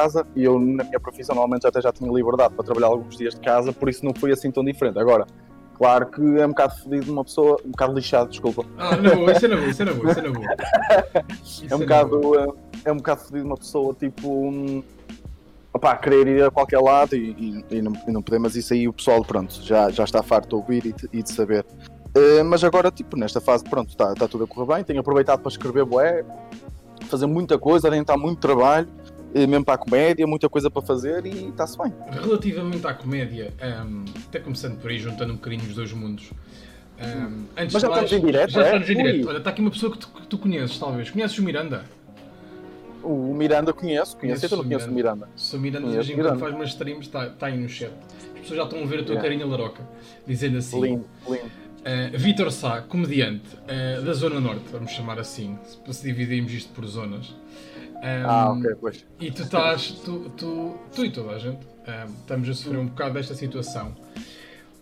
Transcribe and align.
casa 0.00 0.26
e 0.34 0.44
eu, 0.44 0.58
na 0.58 0.84
minha 0.84 1.00
profissão, 1.00 1.34
normalmente 1.34 1.66
até 1.66 1.80
já 1.80 1.92
tinha 1.92 2.10
liberdade 2.10 2.54
para 2.54 2.64
trabalhar 2.64 2.88
alguns 2.88 3.16
dias 3.16 3.34
de 3.34 3.40
casa, 3.40 3.72
por 3.72 3.88
isso 3.88 4.04
não 4.04 4.12
foi 4.14 4.32
assim 4.32 4.50
tão 4.50 4.64
diferente. 4.64 4.98
Agora, 4.98 5.26
claro 5.76 6.06
que 6.06 6.20
é 6.20 6.46
um 6.46 6.50
bocado 6.50 6.76
fodido 6.76 7.12
uma 7.12 7.24
pessoa, 7.24 7.56
um 7.64 7.70
bocado 7.70 7.94
lixado, 7.94 8.30
desculpa. 8.30 8.64
Ah, 8.78 8.96
não 8.96 9.16
boa, 9.16 9.32
isso 9.32 9.44
é 9.44 9.48
na 9.48 9.56
boa, 9.56 9.68
isso 9.68 9.82
é 9.82 9.84
na 9.84 9.92
boa, 9.92 10.10
isso 10.10 10.20
é 10.20 10.22
na 10.22 10.30
boa. 10.30 10.46
é 11.70 11.74
um 11.74 11.78
bocado, 11.78 12.38
é, 12.38 12.46
é 12.86 12.92
um 12.92 12.96
bocado 12.96 13.20
fodido 13.22 13.46
uma 13.46 13.56
pessoa, 13.56 13.94
tipo, 13.94 14.28
um, 14.28 14.82
opá, 15.72 15.96
querer 15.96 16.26
ir 16.26 16.44
a 16.44 16.50
qualquer 16.50 16.80
lado 16.80 17.14
e, 17.14 17.64
e, 17.70 17.76
e, 17.76 17.82
não, 17.82 17.92
e 18.06 18.10
não 18.10 18.22
poder, 18.22 18.38
mas 18.38 18.56
isso 18.56 18.72
aí 18.72 18.88
o 18.88 18.92
pessoal, 18.92 19.24
pronto, 19.24 19.54
já, 19.62 19.90
já 19.90 20.04
está 20.04 20.22
farto 20.22 20.48
de 20.48 20.54
ouvir 20.54 20.86
e 20.86 20.92
de, 20.92 21.08
e 21.12 21.22
de 21.22 21.30
saber. 21.30 21.64
Uh, 22.16 22.44
mas 22.44 22.64
agora, 22.64 22.90
tipo, 22.90 23.16
nesta 23.16 23.40
fase, 23.40 23.62
pronto, 23.62 23.90
está 23.90 24.14
tá 24.14 24.26
tudo 24.26 24.44
a 24.44 24.46
correr 24.46 24.74
bem, 24.74 24.84
tenho 24.84 25.00
aproveitado 25.00 25.40
para 25.40 25.48
escrever 25.48 25.84
bué, 25.84 26.24
fazer 27.08 27.26
muita 27.26 27.56
coisa, 27.58 27.88
adiantar 27.88 28.18
muito 28.18 28.40
trabalho, 28.40 28.88
mesmo 29.34 29.64
para 29.64 29.74
a 29.74 29.78
comédia, 29.78 30.26
muita 30.26 30.48
coisa 30.48 30.70
para 30.70 30.82
fazer 30.82 31.24
e 31.26 31.48
está-se 31.48 31.78
bem. 31.78 31.92
Relativamente 32.10 32.86
à 32.86 32.94
comédia, 32.94 33.52
um, 33.86 34.04
até 34.28 34.40
começando 34.40 34.80
por 34.80 34.90
aí, 34.90 34.98
juntando 34.98 35.32
um 35.32 35.36
bocadinho 35.36 35.62
os 35.62 35.74
dois 35.74 35.92
mundos. 35.92 36.30
Um, 37.00 37.46
antes 37.56 37.72
mas 37.72 37.82
já 37.82 37.88
estamos 37.88 38.12
em 38.12 38.20
direto, 38.20 38.50
Já 38.50 38.60
é? 38.60 38.64
estamos 38.66 38.90
em 38.90 38.96
direto. 38.96 39.28
Olha, 39.28 39.38
está 39.38 39.50
aqui 39.50 39.60
uma 39.60 39.70
pessoa 39.70 39.92
que 39.92 39.98
tu, 39.98 40.08
que 40.08 40.26
tu 40.26 40.38
conheces, 40.38 40.78
talvez. 40.78 41.10
Conheces 41.10 41.38
o 41.38 41.42
Miranda? 41.42 41.84
O 43.02 43.32
Miranda 43.32 43.72
conheço, 43.72 44.16
conheço, 44.18 44.44
eu 44.44 44.58
não 44.58 44.64
conheço 44.64 44.90
o 44.90 44.92
Miranda. 44.92 45.28
Se 45.34 45.56
o 45.56 45.60
Miranda, 45.60 45.86
hoje 45.86 46.14
quando 46.14 46.38
faz 46.38 46.54
umas 46.54 46.68
streams, 46.68 47.06
está 47.06 47.30
tá 47.30 47.46
aí 47.46 47.56
no 47.56 47.68
chat. 47.68 47.92
As 48.34 48.40
pessoas 48.40 48.58
já 48.58 48.64
estão 48.64 48.82
a 48.82 48.86
ver 48.86 49.00
a 49.00 49.02
tua 49.02 49.14
yeah. 49.14 49.22
carinha 49.22 49.46
laroca, 49.46 49.82
dizendo 50.26 50.58
assim. 50.58 50.80
Lindo, 50.80 51.06
lindo. 51.26 51.60
Uh, 51.80 52.18
Vitor 52.18 52.52
Sá, 52.52 52.82
comediante 52.82 53.56
uh, 53.56 54.02
da 54.02 54.12
Zona 54.12 54.38
Norte, 54.38 54.64
vamos 54.70 54.92
chamar 54.92 55.18
assim, 55.18 55.58
se 55.90 56.02
dividirmos 56.02 56.52
isto 56.52 56.70
por 56.74 56.86
zonas. 56.86 57.34
Um, 58.00 58.26
ah, 58.26 58.52
ok, 58.52 58.74
pois. 58.80 59.06
E 59.20 59.30
tu 59.30 59.42
estás, 59.42 59.90
tu, 60.04 60.30
tu, 60.36 60.78
tu 60.94 61.04
e 61.04 61.10
toda 61.10 61.32
a 61.32 61.38
gente, 61.38 61.66
um, 61.66 62.14
estamos 62.20 62.48
a 62.48 62.54
sofrer 62.54 62.78
um 62.78 62.86
bocado 62.86 63.14
desta 63.14 63.34
situação. 63.34 63.94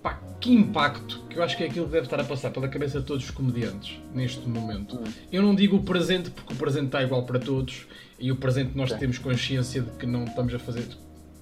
Pá, 0.02 0.20
que 0.40 0.52
impacto, 0.52 1.24
que 1.28 1.36
eu 1.36 1.42
acho 1.42 1.56
que 1.56 1.64
é 1.64 1.66
aquilo 1.66 1.86
que 1.86 1.92
deve 1.92 2.06
estar 2.06 2.20
a 2.20 2.24
passar 2.24 2.52
pela 2.52 2.68
cabeça 2.68 3.00
de 3.00 3.06
todos 3.06 3.24
os 3.24 3.30
comediantes 3.32 4.00
neste 4.14 4.48
momento. 4.48 4.96
Hum. 4.96 5.04
Eu 5.32 5.42
não 5.42 5.54
digo 5.54 5.76
o 5.76 5.82
presente, 5.82 6.30
porque 6.30 6.52
o 6.52 6.56
presente 6.56 6.86
está 6.86 7.02
igual 7.02 7.24
para 7.24 7.40
todos, 7.40 7.88
e 8.18 8.30
o 8.30 8.36
presente 8.36 8.76
nós 8.76 8.90
okay. 8.90 9.00
temos 9.00 9.18
consciência 9.18 9.82
de 9.82 9.90
que 9.92 10.06
não 10.06 10.24
estamos 10.24 10.54
a 10.54 10.58
fazer 10.58 10.86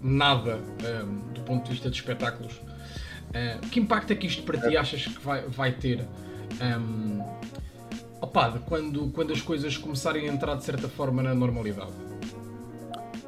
nada 0.01 0.59
um, 1.05 1.33
do 1.35 1.41
ponto 1.43 1.65
de 1.65 1.73
vista 1.73 1.91
de 1.91 1.97
espetáculos. 1.97 2.55
Uh, 2.55 3.67
que 3.71 3.81
impacto 3.81 4.13
é 4.13 4.17
que 4.17 4.27
isto 4.27 4.43
para 4.45 4.59
ti 4.59 4.77
achas 4.77 5.07
que 5.07 5.23
vai, 5.23 5.43
vai 5.43 5.73
ter? 5.73 6.07
Um, 6.63 7.23
opa, 8.27 8.59
quando, 8.67 9.11
quando 9.13 9.33
as 9.33 9.41
coisas 9.41 9.77
começarem 9.77 10.29
a 10.29 10.33
entrar 10.33 10.57
de 10.57 10.65
certa 10.65 10.89
forma 10.89 11.23
na 11.23 11.35
normalidade? 11.35 11.93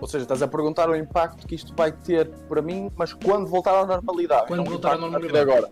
Ou 0.00 0.06
seja, 0.06 0.22
estás 0.22 0.42
a 0.42 0.48
perguntar 0.48 0.88
o 0.90 0.96
impacto 0.96 1.46
que 1.46 1.54
isto 1.54 1.74
vai 1.74 1.90
ter 1.90 2.28
para 2.48 2.62
mim, 2.62 2.90
mas 2.96 3.12
quando 3.12 3.46
voltar 3.46 3.80
à 3.80 3.86
normalidade? 3.86 4.46
Quando 4.46 4.60
então, 4.60 4.72
voltar 4.72 4.94
à 4.94 4.98
normalidade. 4.98 5.50
Agora. 5.50 5.70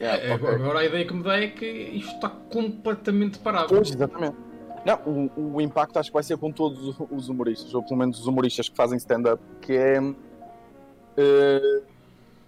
Yeah, 0.00 0.24
é, 0.24 0.34
okay. 0.34 0.48
Agora 0.48 0.80
a 0.80 0.84
ideia 0.84 1.04
que 1.06 1.14
me 1.14 1.22
dá 1.22 1.38
é 1.38 1.48
que 1.48 1.66
isto 1.66 2.14
está 2.14 2.28
completamente 2.28 3.38
parado. 3.38 3.68
Pois, 3.68 3.90
exatamente. 3.90 4.36
Não, 4.84 4.96
o, 5.06 5.54
o, 5.54 5.60
impacto 5.60 5.96
acho 5.98 6.10
que 6.10 6.14
vai 6.14 6.24
ser 6.24 6.36
com 6.38 6.50
todos 6.50 6.98
os 7.08 7.28
humoristas, 7.28 7.72
ou 7.72 7.84
pelo 7.84 7.96
menos 7.96 8.18
os 8.18 8.26
humoristas 8.26 8.68
que 8.68 8.76
fazem 8.76 8.98
stand-up, 8.98 9.40
que 9.60 9.74
é. 9.74 10.00
Uh, 10.00 11.82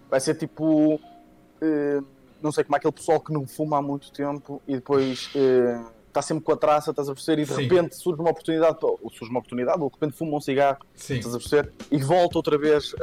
vai 0.09 0.19
ser 0.19 0.35
tipo. 0.35 0.95
Uh, 0.95 2.05
não 2.41 2.51
sei 2.51 2.65
como 2.65 2.75
é 2.75 2.77
aquele 2.77 2.91
pessoal 2.91 3.21
que 3.21 3.31
não 3.31 3.47
fuma 3.47 3.77
há 3.77 3.81
muito 3.81 4.11
tempo 4.11 4.61
e 4.67 4.75
depois. 4.75 5.29
Uh, 5.33 5.94
está 6.15 6.21
sempre 6.21 6.45
com 6.45 6.53
a 6.53 6.57
traça, 6.57 6.91
estás 6.91 7.09
a 7.09 7.13
perceber, 7.13 7.41
e 7.41 7.45
de 7.45 7.53
Sim. 7.53 7.61
repente 7.63 7.95
surge 7.97 8.21
uma 8.21 8.29
oportunidade, 8.29 8.77
ou 8.81 9.11
surge 9.11 9.29
uma 9.29 9.39
oportunidade, 9.39 9.81
ou 9.81 9.89
de 9.89 9.95
repente 9.95 10.17
fuma 10.17 10.37
um 10.37 10.39
cigarro, 10.39 10.79
Sim. 10.95 11.15
estás 11.15 11.35
a 11.35 11.37
perceber, 11.37 11.73
e 11.91 11.97
volta 11.97 12.37
outra 12.37 12.57
vez 12.57 12.95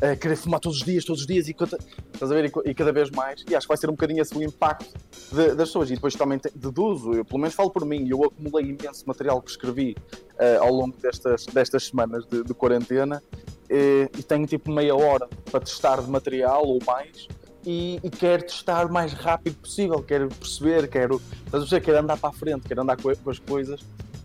a, 0.00 0.12
a 0.12 0.16
querer 0.16 0.36
fumar 0.36 0.58
todos 0.58 0.78
os 0.78 0.84
dias, 0.84 1.04
todos 1.04 1.20
os 1.20 1.26
dias, 1.26 1.46
e, 1.46 1.50
estás 1.50 2.32
a 2.32 2.34
ver, 2.34 2.46
e, 2.46 2.70
e, 2.70 2.74
cada 2.74 2.90
vez 2.90 3.10
mais, 3.10 3.44
e 3.48 3.54
acho 3.54 3.66
que 3.66 3.68
vai 3.68 3.76
ser 3.76 3.88
um 3.88 3.92
bocadinho 3.92 4.22
esse 4.22 4.34
o 4.34 4.42
impacto 4.42 4.94
de, 5.30 5.54
das 5.54 5.68
pessoas, 5.68 5.90
e 5.90 5.94
depois 5.94 6.14
também 6.14 6.38
te, 6.38 6.50
deduzo, 6.54 7.12
eu 7.12 7.24
pelo 7.24 7.38
menos 7.38 7.54
falo 7.54 7.70
por 7.70 7.84
mim, 7.84 8.08
eu 8.08 8.24
acumulei 8.24 8.70
imenso 8.70 9.04
material 9.06 9.42
que 9.42 9.50
escrevi 9.50 9.94
uh, 10.34 10.62
ao 10.62 10.72
longo 10.72 10.96
destas, 10.96 11.44
destas 11.46 11.84
semanas 11.84 12.24
de, 12.26 12.42
de 12.42 12.54
quarentena, 12.54 13.22
e, 13.68 14.08
e 14.18 14.22
tenho 14.22 14.46
tipo 14.46 14.72
meia 14.72 14.96
hora 14.96 15.28
para 15.50 15.60
testar 15.60 16.00
de 16.00 16.10
material 16.10 16.62
ou 16.64 16.78
mais, 16.86 17.28
e, 17.68 18.00
e 18.02 18.08
quero 18.08 18.44
testar 18.44 18.86
o 18.86 18.92
mais 18.92 19.12
rápido 19.12 19.56
possível, 19.56 20.02
quero 20.02 20.28
perceber, 20.28 20.88
quero, 20.88 21.20
estás 21.44 21.68
quero 21.68 21.98
andar 21.98 22.16
para 22.16 22.30
a 22.30 22.32
frente, 22.32 22.66
quero 22.66 22.80
andar 22.80 22.96
com, 22.96 23.14
com 23.14 23.30
as 23.30 23.38
coisas. 23.38 23.84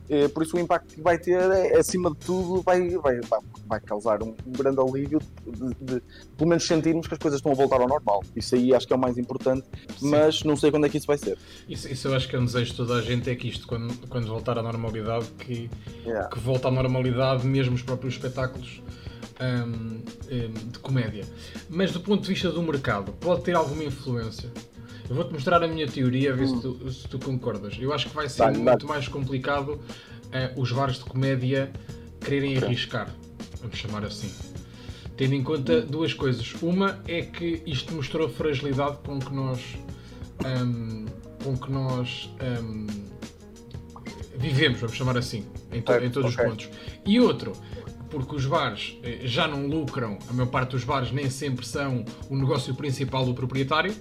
Eh, 0.09 0.29
por 0.29 0.43
isso 0.43 0.55
o 0.55 0.59
impacto 0.59 0.95
que 0.95 1.01
vai 1.01 1.17
ter, 1.17 1.41
é, 1.51 1.77
acima 1.77 2.09
de 2.11 2.17
tudo, 2.17 2.61
vai, 2.61 2.89
vai, 2.91 3.19
vai 3.67 3.81
causar 3.81 4.23
um, 4.23 4.33
um 4.47 4.51
grande 4.51 4.79
alívio 4.79 5.19
de, 5.45 5.67
de, 5.67 5.75
de, 5.75 6.01
pelo 6.37 6.49
menos 6.49 6.65
sentirmos 6.65 7.05
que 7.05 7.13
as 7.15 7.19
coisas 7.19 7.39
estão 7.39 7.51
a 7.51 7.55
voltar 7.55 7.81
ao 7.81 7.87
normal. 7.87 8.23
Isso 8.33 8.55
aí 8.55 8.73
acho 8.73 8.87
que 8.87 8.93
é 8.93 8.95
o 8.95 8.99
mais 8.99 9.17
importante, 9.17 9.65
Sim. 9.97 10.09
mas 10.09 10.43
não 10.45 10.55
sei 10.55 10.71
quando 10.71 10.85
é 10.85 10.89
que 10.89 10.97
isso 10.97 11.07
vai 11.07 11.17
ser. 11.17 11.37
Isso, 11.67 11.91
isso 11.91 12.07
eu 12.07 12.15
acho 12.15 12.29
que 12.29 12.37
é 12.37 12.39
um 12.39 12.45
desejo 12.45 12.71
de 12.71 12.77
toda 12.77 12.93
a 12.95 13.01
gente, 13.01 13.29
é 13.29 13.35
que 13.35 13.49
isto, 13.49 13.67
quando, 13.67 14.07
quando 14.07 14.25
voltar 14.27 14.57
à 14.57 14.63
normalidade, 14.63 15.25
que, 15.37 15.69
yeah. 16.05 16.29
que 16.29 16.39
volta 16.39 16.69
à 16.69 16.71
normalidade 16.71 17.45
mesmo 17.45 17.75
os 17.75 17.81
próprios 17.81 18.13
espetáculos 18.13 18.81
um, 19.39 20.01
um, 20.31 20.69
de 20.69 20.79
comédia. 20.79 21.25
Mas 21.69 21.91
do 21.91 21.99
ponto 21.99 22.23
de 22.23 22.29
vista 22.29 22.51
do 22.51 22.61
mercado, 22.61 23.11
pode 23.13 23.43
ter 23.43 23.55
alguma 23.55 23.83
influência? 23.83 24.51
Eu 25.09 25.15
vou-te 25.15 25.33
mostrar 25.33 25.61
a 25.61 25.67
minha 25.67 25.87
teoria, 25.87 26.31
a 26.31 26.35
ver 26.35 26.47
se, 26.47 26.61
tu, 26.61 26.91
se 26.91 27.07
tu 27.07 27.19
concordas. 27.19 27.75
Eu 27.79 27.93
acho 27.93 28.09
que 28.09 28.15
vai 28.15 28.29
ser 28.29 28.51
muito 28.51 28.87
mais 28.87 29.07
complicado 29.07 29.73
uh, 29.73 30.61
os 30.61 30.71
bares 30.71 30.95
de 30.97 31.05
comédia 31.05 31.71
quererem 32.21 32.55
okay. 32.57 32.67
arriscar, 32.67 33.13
vamos 33.59 33.77
chamar 33.77 34.05
assim. 34.05 34.31
Tendo 35.17 35.35
em 35.35 35.43
conta 35.43 35.81
duas 35.81 36.13
coisas. 36.13 36.53
Uma 36.61 36.99
é 37.07 37.21
que 37.21 37.61
isto 37.65 37.93
mostrou 37.93 38.27
a 38.27 38.29
fragilidade 38.29 38.97
com 39.05 39.19
que 39.19 39.33
nós. 39.33 39.59
Um, 40.43 41.05
com 41.43 41.57
que 41.57 41.71
nós 41.71 42.29
vivemos, 44.43 44.79
vamos 44.79 44.95
chamar 44.95 45.17
assim, 45.17 45.45
em, 45.71 45.81
to 45.81 45.93
em 45.93 46.09
todos 46.09 46.33
okay. 46.33 46.45
os 46.45 46.51
pontos. 46.51 46.69
E 47.05 47.19
outro, 47.19 47.53
porque 48.13 48.35
os 48.35 48.45
bares 48.45 48.99
eh, 49.01 49.21
já 49.23 49.47
não 49.47 49.65
lucram, 49.65 50.19
a 50.29 50.33
maior 50.33 50.49
parte 50.49 50.71
dos 50.71 50.83
bares 50.83 51.11
nem 51.11 51.31
sempre 51.31 51.65
são 51.65 52.05
o 52.29 52.35
negócio 52.35 52.75
principal 52.75 53.25
do 53.25 53.33
proprietário. 53.33 53.91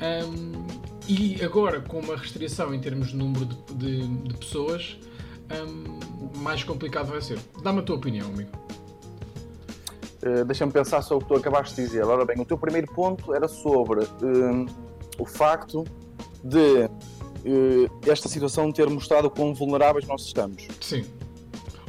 Um, 0.00 0.66
e 1.06 1.44
agora, 1.44 1.78
com 1.82 2.00
uma 2.00 2.16
restrição 2.16 2.72
em 2.72 2.80
termos 2.80 3.08
de 3.08 3.16
número 3.16 3.44
de, 3.44 3.74
de, 3.74 4.08
de 4.08 4.34
pessoas, 4.38 4.98
um, 5.52 6.38
mais 6.38 6.64
complicado 6.64 7.08
vai 7.08 7.20
ser. 7.20 7.38
Dá-me 7.62 7.80
a 7.80 7.82
tua 7.82 7.96
opinião, 7.96 8.28
amigo. 8.28 8.50
Uh, 10.22 10.42
Deixa-me 10.46 10.72
pensar 10.72 11.02
sobre 11.02 11.24
o 11.24 11.28
que 11.28 11.34
tu 11.34 11.38
acabaste 11.38 11.76
de 11.76 11.82
dizer. 11.82 12.04
Ora 12.04 12.24
bem, 12.24 12.40
o 12.40 12.46
teu 12.46 12.56
primeiro 12.56 12.90
ponto 12.94 13.34
era 13.34 13.46
sobre 13.46 14.00
uh, 14.00 14.66
o 15.18 15.26
facto 15.26 15.84
de 16.42 16.84
uh, 16.86 18.08
esta 18.08 18.26
situação 18.26 18.72
ter 18.72 18.88
mostrado 18.88 19.28
quão 19.28 19.52
vulneráveis 19.52 20.06
nós 20.06 20.22
estamos. 20.22 20.66
Sim. 20.80 21.04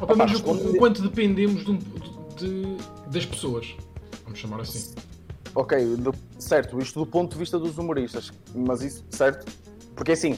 Ou 0.01 0.07
pelo 0.07 0.17
menos 0.17 0.39
o 0.39 0.77
quanto 0.77 1.01
dependemos 1.01 1.63
de, 1.63 1.77
de, 2.37 2.77
das 3.07 3.25
pessoas. 3.25 3.75
Vamos 4.23 4.39
chamar 4.39 4.61
assim. 4.61 4.93
Ok, 5.53 5.95
do, 5.97 6.13
certo, 6.39 6.79
isto 6.79 6.99
do 6.99 7.05
ponto 7.05 7.33
de 7.33 7.39
vista 7.39 7.59
dos 7.59 7.77
humoristas, 7.77 8.31
mas 8.55 8.81
isso, 8.81 9.05
certo? 9.09 9.45
Porque 9.95 10.13
assim. 10.13 10.37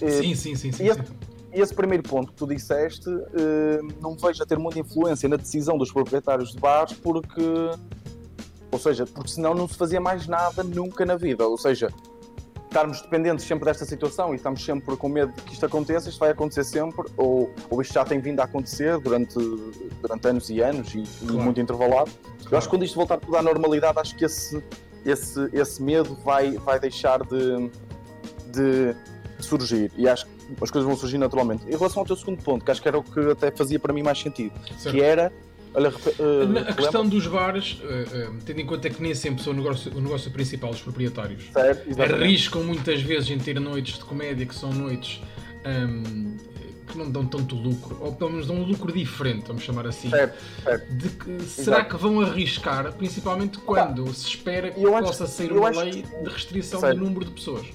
Eh, 0.00 0.10
sim, 0.10 0.34
sim, 0.34 0.54
sim, 0.56 0.72
sim. 0.72 0.84
E 0.84 0.88
esse, 0.88 1.00
esse 1.52 1.74
primeiro 1.74 2.02
ponto 2.02 2.32
que 2.32 2.38
tu 2.38 2.46
disseste, 2.46 3.08
eh, 3.08 3.80
não 4.00 4.16
vejo 4.16 4.42
a 4.42 4.46
ter 4.46 4.58
muita 4.58 4.80
influência 4.80 5.28
na 5.28 5.36
decisão 5.36 5.78
dos 5.78 5.92
proprietários 5.92 6.52
de 6.52 6.58
bares, 6.58 6.92
porque. 6.94 7.42
Ou 8.72 8.78
seja, 8.78 9.06
porque 9.06 9.30
senão 9.30 9.54
não 9.54 9.66
se 9.66 9.74
fazia 9.74 10.00
mais 10.00 10.26
nada 10.26 10.62
nunca 10.62 11.04
na 11.06 11.16
vida. 11.16 11.46
Ou 11.46 11.58
seja, 11.58 11.88
estarmos 12.70 13.02
dependentes 13.02 13.44
sempre 13.44 13.64
desta 13.64 13.84
situação 13.84 14.32
e 14.32 14.36
estamos 14.36 14.64
sempre 14.64 14.96
com 14.96 15.08
medo 15.08 15.32
de 15.32 15.42
que 15.42 15.52
isto 15.52 15.66
aconteça, 15.66 16.08
isto 16.08 16.20
vai 16.20 16.30
acontecer 16.30 16.64
sempre, 16.64 17.04
ou, 17.16 17.52
ou 17.68 17.82
isto 17.82 17.92
já 17.92 18.04
tem 18.04 18.20
vindo 18.20 18.38
a 18.40 18.44
acontecer 18.44 18.96
durante, 18.98 19.34
durante 20.00 20.28
anos 20.28 20.48
e 20.48 20.60
anos 20.60 20.94
e, 20.94 21.02
claro. 21.02 21.34
e 21.34 21.44
muito 21.44 21.60
intervalado. 21.60 22.10
Claro. 22.10 22.48
Eu 22.50 22.58
acho 22.58 22.68
que 22.68 22.76
quando 22.76 22.84
isto 22.84 22.94
voltar 22.94 23.18
tudo 23.18 23.36
à 23.36 23.42
normalidade, 23.42 23.98
acho 23.98 24.14
que 24.16 24.24
esse, 24.24 24.62
esse, 25.04 25.50
esse 25.52 25.82
medo 25.82 26.16
vai, 26.24 26.52
vai 26.58 26.78
deixar 26.78 27.24
de, 27.24 27.70
de 28.52 28.96
surgir 29.40 29.90
e 29.96 30.08
acho 30.08 30.26
que 30.26 30.32
as 30.62 30.70
coisas 30.70 30.88
vão 30.88 30.96
surgir 30.96 31.18
naturalmente. 31.18 31.66
Em 31.66 31.76
relação 31.76 32.00
ao 32.00 32.06
teu 32.06 32.16
segundo 32.16 32.42
ponto, 32.42 32.64
que 32.64 32.70
acho 32.70 32.80
que 32.80 32.88
era 32.88 32.98
o 32.98 33.02
que 33.02 33.32
até 33.32 33.50
fazia 33.50 33.80
para 33.80 33.92
mim 33.92 34.02
mais 34.02 34.20
sentido, 34.20 34.52
certo. 34.78 34.94
que 34.94 35.02
era 35.02 35.32
Olha, 35.72 35.90
uh, 35.90 36.68
a 36.68 36.72
questão 36.72 37.06
dos 37.06 37.26
bares, 37.26 37.80
uh, 37.82 38.30
uh, 38.30 38.38
tendo 38.44 38.60
em 38.60 38.66
conta 38.66 38.90
que 38.90 39.00
nem 39.00 39.14
sempre 39.14 39.42
são 39.42 39.52
o 39.52 39.56
negócio, 39.56 39.92
o 39.94 40.00
negócio 40.00 40.30
principal 40.30 40.70
dos 40.70 40.80
proprietários, 40.80 41.44
certo, 41.52 42.02
arriscam 42.02 42.62
muitas 42.62 43.00
vezes 43.02 43.30
em 43.30 43.38
ter 43.38 43.60
noites 43.60 43.98
de 43.98 44.04
comédia 44.04 44.44
que 44.44 44.54
são 44.54 44.72
noites 44.72 45.20
um, 45.64 46.36
que 46.90 46.98
não 46.98 47.10
dão 47.10 47.24
tanto 47.24 47.54
lucro, 47.54 47.96
ou 48.00 48.12
pelo 48.12 48.30
menos 48.30 48.46
dão 48.46 48.56
um 48.56 48.64
lucro 48.64 48.92
diferente, 48.92 49.46
vamos 49.46 49.62
chamar 49.62 49.86
assim. 49.86 50.10
Certo, 50.10 50.36
certo. 50.62 50.92
De 50.92 51.08
que, 51.08 51.42
será 51.44 51.84
que 51.84 51.96
vão 51.96 52.20
arriscar, 52.20 52.92
principalmente 52.92 53.58
quando 53.58 54.12
se 54.12 54.28
espera 54.28 54.70
que 54.70 54.80
possa 54.80 55.26
sair 55.26 55.52
uma 55.52 55.70
lei 55.70 56.02
de 56.02 56.28
restrição 56.28 56.80
do 56.80 56.96
número 56.96 57.24
de 57.24 57.30
pessoas? 57.30 57.66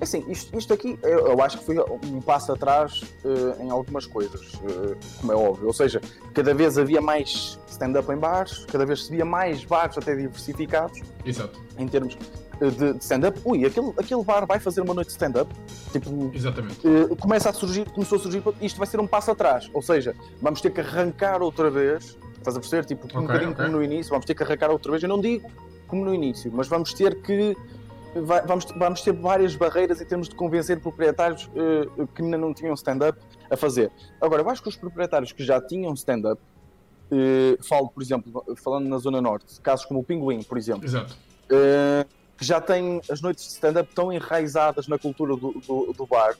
Assim, 0.00 0.24
isto, 0.28 0.56
isto 0.58 0.72
aqui 0.72 0.98
eu, 1.02 1.28
eu, 1.28 1.42
acho 1.42 1.58
que 1.58 1.64
foi 1.64 1.76
um 1.78 2.20
passo 2.20 2.52
atrás 2.52 3.02
uh, 3.24 3.62
em 3.62 3.70
algumas 3.70 4.06
coisas, 4.06 4.54
uh, 4.54 4.96
como 5.20 5.32
é 5.32 5.36
óbvio. 5.36 5.66
Ou 5.66 5.72
seja, 5.72 6.00
cada 6.32 6.54
vez 6.54 6.78
havia 6.78 7.00
mais 7.00 7.58
stand-up 7.68 8.10
em 8.10 8.16
bares, 8.16 8.64
cada 8.66 8.86
vez 8.86 9.04
se 9.04 9.10
via 9.10 9.24
mais 9.24 9.64
bares 9.64 9.98
até 9.98 10.14
diversificados. 10.14 11.00
Exato. 11.24 11.60
Em 11.78 11.86
termos 11.86 12.16
de, 12.68 12.92
de 12.94 12.98
stand-up. 13.02 13.40
Ui, 13.44 13.64
aquele, 13.64 13.92
aquele 13.96 14.22
bar 14.22 14.46
vai 14.46 14.58
fazer 14.58 14.80
uma 14.80 14.92
noite 14.92 15.08
de 15.08 15.12
stand-up. 15.12 15.54
Tipo, 15.92 16.30
Exatamente. 16.34 16.86
Uh, 16.86 17.16
começa 17.16 17.48
a 17.48 17.52
surgir, 17.52 17.88
começou 17.90 18.18
a 18.18 18.20
surgir, 18.20 18.42
isto 18.60 18.76
vai 18.76 18.86
ser 18.86 19.00
um 19.00 19.06
passo 19.06 19.30
atrás. 19.30 19.70
Ou 19.72 19.80
seja, 19.80 20.14
vamos 20.40 20.60
ter 20.60 20.70
que 20.70 20.80
arrancar 20.80 21.42
outra 21.42 21.70
vez. 21.70 22.18
Estás 22.36 22.56
a 22.56 22.60
perceber? 22.60 22.84
Tipo, 22.84 23.06
um 23.18 23.22
bocadinho 23.22 23.52
okay. 23.52 23.64
como 23.64 23.76
no 23.76 23.84
início, 23.84 24.10
vamos 24.10 24.26
ter 24.26 24.34
que 24.34 24.42
arrancar 24.42 24.70
outra 24.70 24.90
vez. 24.90 25.02
Eu 25.02 25.08
não 25.08 25.20
digo 25.20 25.50
como 25.86 26.04
no 26.04 26.14
início, 26.14 26.50
mas 26.54 26.68
vamos 26.68 26.92
ter 26.94 27.20
que 27.20 27.56
vamos, 28.14 28.64
vamos 28.76 29.02
ter 29.02 29.12
várias 29.12 29.54
barreiras 29.54 30.00
em 30.00 30.04
termos 30.04 30.28
de 30.28 30.34
convencer 30.34 30.80
proprietários 30.80 31.48
uh, 31.48 32.06
que 32.08 32.22
ainda 32.22 32.36
não 32.36 32.52
tinham 32.52 32.74
stand-up 32.74 33.18
a 33.50 33.56
fazer. 33.56 33.90
Agora, 34.20 34.42
eu 34.42 34.50
acho 34.50 34.62
que 34.62 34.68
os 34.68 34.76
proprietários 34.76 35.32
que 35.32 35.44
já 35.44 35.60
tinham 35.60 35.92
stand-up, 35.94 36.40
uh, 37.12 37.64
falo, 37.64 37.88
por 37.88 38.02
exemplo, 38.02 38.44
falando 38.62 38.88
na 38.88 38.98
Zona 38.98 39.20
Norte, 39.20 39.60
casos 39.60 39.86
como 39.86 40.00
o 40.00 40.04
Pinguim, 40.04 40.42
por 40.42 40.58
exemplo. 40.58 40.86
Uh, 41.46 42.08
que 42.36 42.44
já 42.44 42.60
têm 42.60 43.00
as 43.10 43.20
noites 43.20 43.44
de 43.44 43.50
stand-up 43.50 43.94
tão 43.94 44.12
enraizadas 44.12 44.88
na 44.88 44.98
cultura 44.98 45.36
do, 45.36 45.52
do, 45.52 45.92
do 45.92 46.06
bar, 46.06 46.34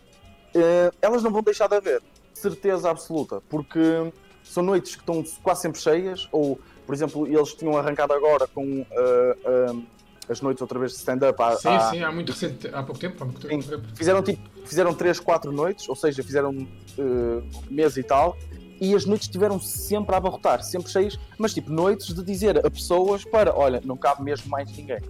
elas 1.02 1.22
não 1.22 1.30
vão 1.30 1.42
deixar 1.42 1.68
de 1.68 1.76
haver, 1.76 2.02
certeza 2.32 2.90
absoluta, 2.90 3.42
porque 3.50 4.10
são 4.42 4.62
noites 4.62 4.96
que 4.96 5.02
estão 5.02 5.22
quase 5.42 5.60
sempre 5.60 5.78
cheias, 5.78 6.26
ou, 6.32 6.58
por 6.86 6.94
exemplo, 6.94 7.26
eles 7.26 7.52
tinham 7.52 7.76
arrancado 7.76 8.14
agora 8.14 8.46
com 8.46 8.86
as 10.30 10.40
noites 10.40 10.62
outra 10.62 10.78
vez 10.78 10.92
de 10.92 10.98
stand-up. 10.98 11.36
Sim, 11.58 11.68
há, 11.68 11.90
sim, 11.90 12.02
há 12.02 12.12
muito 12.12 12.30
recente, 12.32 12.68
há 12.68 12.82
pouco 12.82 13.00
tempo. 13.00 13.22
Há 13.22 13.26
pouco 13.26 13.40
tempo. 13.40 13.62
Sim, 13.62 13.82
fizeram 13.94 14.22
tipo, 14.22 14.42
fizeram 14.64 14.94
3, 14.94 15.18
4 15.18 15.52
noites, 15.52 15.88
ou 15.88 15.96
seja, 15.96 16.22
fizeram 16.22 16.50
uh, 16.50 17.02
um 17.02 17.42
mês 17.68 17.96
e 17.96 18.02
tal, 18.02 18.36
e 18.80 18.94
as 18.94 19.04
noites 19.04 19.26
estiveram 19.26 19.58
sempre 19.58 20.14
a 20.14 20.18
abarrotar, 20.18 20.62
sempre 20.62 20.90
cheias, 20.90 21.18
mas 21.36 21.52
tipo, 21.52 21.70
noites 21.70 22.14
de 22.14 22.22
dizer 22.22 22.64
a 22.64 22.70
pessoas 22.70 23.24
para, 23.24 23.54
olha, 23.54 23.82
não 23.84 23.96
cabe 23.96 24.22
mesmo 24.22 24.48
mais 24.48 24.70
ninguém, 24.70 25.00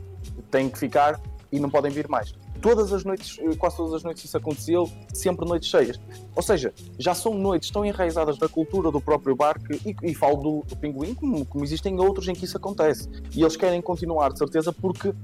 tem 0.51 0.69
que 0.69 0.79
ficar 0.79 1.21
e 1.53 1.61
não 1.61 1.69
podem 1.69 1.91
vir 1.93 2.09
mais 2.09 2.35
todas 2.61 2.93
as 2.93 3.05
noites, 3.05 3.39
eh, 3.41 3.55
quase 3.57 3.77
todas 3.77 3.95
as 3.95 4.03
noites 4.03 4.25
isso 4.25 4.37
aconteceu, 4.37 4.91
sempre 5.13 5.47
noites 5.47 5.69
cheias. 5.69 6.01
Ou 6.35 6.43
seja, 6.43 6.73
já 6.99 7.15
são 7.15 7.35
noites 7.35 7.71
tão 7.71 7.85
enraizadas 7.85 8.39
na 8.39 8.49
cultura 8.49 8.91
do 8.91 9.01
próprio 9.01 9.35
bar 9.35 9.59
que, 9.59 9.89
e, 9.89 10.11
e 10.11 10.15
falo 10.15 10.37
do, 10.37 10.65
do 10.67 10.77
Pinguim, 10.77 11.15
como, 11.15 11.45
como 11.45 11.65
existem 11.65 11.99
outros 11.99 12.29
em 12.29 12.35
que 12.35 12.45
isso 12.45 12.57
acontece. 12.57 13.09
E 13.35 13.43
eles 13.43 13.57
querem 13.57 13.81
continuar, 13.81 14.33
de 14.33 14.39
certeza, 14.39 14.73
porque 14.73 15.15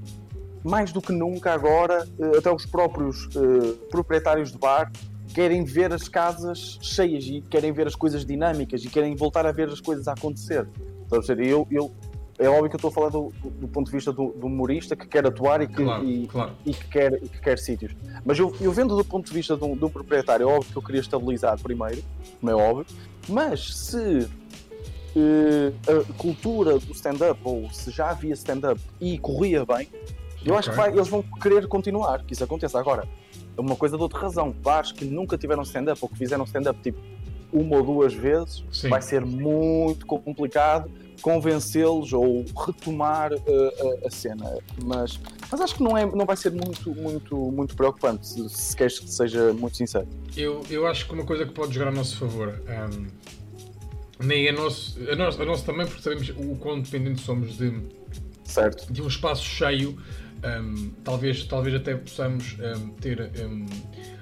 mais 0.63 0.91
do 0.91 1.01
que 1.01 1.11
nunca 1.11 1.53
agora, 1.53 2.07
eh, 2.19 2.37
até 2.37 2.51
os 2.51 2.65
próprios 2.65 3.25
uh, 3.27 3.73
proprietários 3.89 4.51
de 4.51 4.57
bar 4.57 4.91
querem 5.33 5.63
ver 5.63 5.93
as 5.93 6.07
casas 6.09 6.79
cheias 6.81 7.25
e 7.25 7.41
querem 7.41 7.71
ver 7.71 7.87
as 7.87 7.95
coisas 7.95 8.25
dinâmicas 8.25 8.83
e 8.83 8.89
querem 8.89 9.15
voltar 9.15 9.45
a 9.45 9.51
ver 9.51 9.69
as 9.69 9.79
coisas 9.79 10.07
a 10.07 10.13
acontecer. 10.13 10.67
Então, 11.05 11.21
eu, 11.37 11.67
eu 11.69 11.91
é 12.39 12.47
óbvio 12.47 12.69
que 12.69 12.75
eu 12.75 12.77
estou 12.77 12.89
a 12.89 12.93
falar 12.93 13.09
do, 13.09 13.33
do 13.43 13.67
ponto 13.67 13.87
de 13.87 13.91
vista 13.91 14.11
do, 14.11 14.29
do, 14.29 14.45
humorista 14.45 14.95
que 14.95 15.07
quer 15.07 15.25
atuar 15.25 15.61
e 15.61 15.67
que, 15.67 15.83
claro, 15.83 16.05
e, 16.05 16.27
claro. 16.27 16.51
e, 16.65 16.73
que, 16.73 16.87
quer, 16.87 17.13
e 17.13 17.27
que 17.27 17.41
quer 17.41 17.57
sítios. 17.57 17.95
Mas 18.23 18.37
eu, 18.37 18.55
eu 18.61 18.71
vendo 18.71 18.95
do 18.95 19.03
ponto 19.03 19.25
de 19.25 19.33
vista 19.33 19.57
de 19.57 19.63
um 19.63 19.75
proprietário, 19.89 20.43
é 20.43 20.45
óbvio 20.45 20.71
que 20.71 20.77
eu 20.77 20.81
queria 20.81 21.01
estabilizar 21.01 21.59
primeiro, 21.59 22.03
como 22.39 22.51
é 22.51 22.55
óbvio, 22.55 22.85
mas 23.27 23.75
se 23.75 24.29
uh, 25.15 25.73
a 25.87 26.13
cultura 26.13 26.77
do 26.77 26.91
stand-up, 26.91 27.39
ou 27.43 27.69
se 27.71 27.89
já 27.89 28.11
havia 28.11 28.33
stand-up 28.33 28.79
e 29.01 29.17
corria 29.17 29.65
bem, 29.65 29.89
eu 30.45 30.53
okay. 30.53 30.59
acho 30.59 30.69
que 30.69 30.75
vai, 30.75 30.91
eles 30.91 31.07
vão 31.07 31.23
querer 31.41 31.67
continuar, 31.67 32.23
que 32.23 32.33
isso 32.33 32.43
aconteça. 32.43 32.79
Agora, 32.79 33.07
é 33.57 33.59
uma 33.59 33.75
coisa 33.75 33.97
de 33.97 34.03
outra 34.03 34.19
razão. 34.19 34.51
Bares 34.51 34.91
que 34.91 35.03
nunca 35.03 35.37
tiveram 35.37 35.63
stand-up 35.63 35.99
ou 36.01 36.07
que 36.07 36.17
fizeram 36.17 36.45
stand-up 36.45 36.79
tipo 36.81 36.99
uma 37.51 37.77
ou 37.77 37.83
duas 37.83 38.13
vezes, 38.13 38.63
Sim. 38.71 38.89
vai 38.89 39.01
ser 39.01 39.25
muito 39.25 40.05
complicado 40.05 40.91
convencê-los 41.21 42.13
ou 42.13 42.45
retomar 42.65 43.33
uh, 43.33 44.03
a, 44.03 44.07
a, 44.07 44.11
cena. 44.11 44.57
Mas, 44.83 45.19
mas 45.51 45.61
acho 45.61 45.75
que 45.75 45.83
não, 45.83 45.97
é, 45.97 46.05
não 46.05 46.25
vai 46.25 46.37
ser 46.37 46.51
muito, 46.51 46.93
muito, 46.95 47.35
muito 47.35 47.75
preocupante, 47.75 48.27
se, 48.27 48.49
se 48.49 48.75
queres 48.75 48.99
que 48.99 49.09
seja 49.09 49.53
muito 49.53 49.77
sincero. 49.77 50.07
Eu, 50.35 50.63
eu 50.69 50.85
acho 50.87 51.07
que 51.07 51.13
uma 51.13 51.25
coisa 51.25 51.45
que 51.45 51.51
pode 51.51 51.73
jogar 51.73 51.89
a 51.89 51.91
nosso 51.91 52.17
favor. 52.17 52.61
Um, 52.67 53.07
nem 54.19 54.49
a 54.49 54.51
nosso, 54.51 54.97
a 55.09 55.15
nosso, 55.15 55.41
a 55.41 55.45
nosso 55.45 55.65
também, 55.65 55.85
porque 55.85 56.01
sabemos 56.01 56.29
o 56.29 56.55
quão 56.55 56.81
dependentes 56.81 57.23
somos 57.23 57.57
de, 57.57 57.81
certo. 58.43 58.91
de 58.91 59.01
um 59.01 59.07
espaço 59.07 59.43
cheio. 59.43 59.97
Um, 60.43 60.91
talvez, 61.03 61.43
talvez 61.45 61.75
até 61.75 61.95
possamos 61.95 62.55
um, 62.59 62.89
ter 62.89 63.31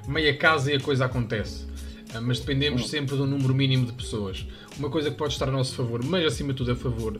meia 0.08 0.36
casa 0.38 0.72
e 0.72 0.76
a 0.76 0.80
coisa 0.80 1.06
acontece. 1.06 1.66
Mas 2.22 2.40
dependemos 2.40 2.84
hum. 2.84 2.88
sempre 2.88 3.16
de 3.16 3.22
um 3.22 3.28
número 3.28 3.54
mínimo 3.54 3.86
de 3.86 3.94
pessoas 3.94 4.46
uma 4.78 4.90
coisa 4.90 5.10
que 5.10 5.18
pode 5.18 5.34
estar 5.34 5.48
a 5.48 5.52
nosso 5.52 5.76
favor, 5.76 6.04
mas 6.04 6.26
acima 6.26 6.52
de 6.52 6.58
tudo 6.58 6.72
a 6.72 6.76
favor 6.76 7.20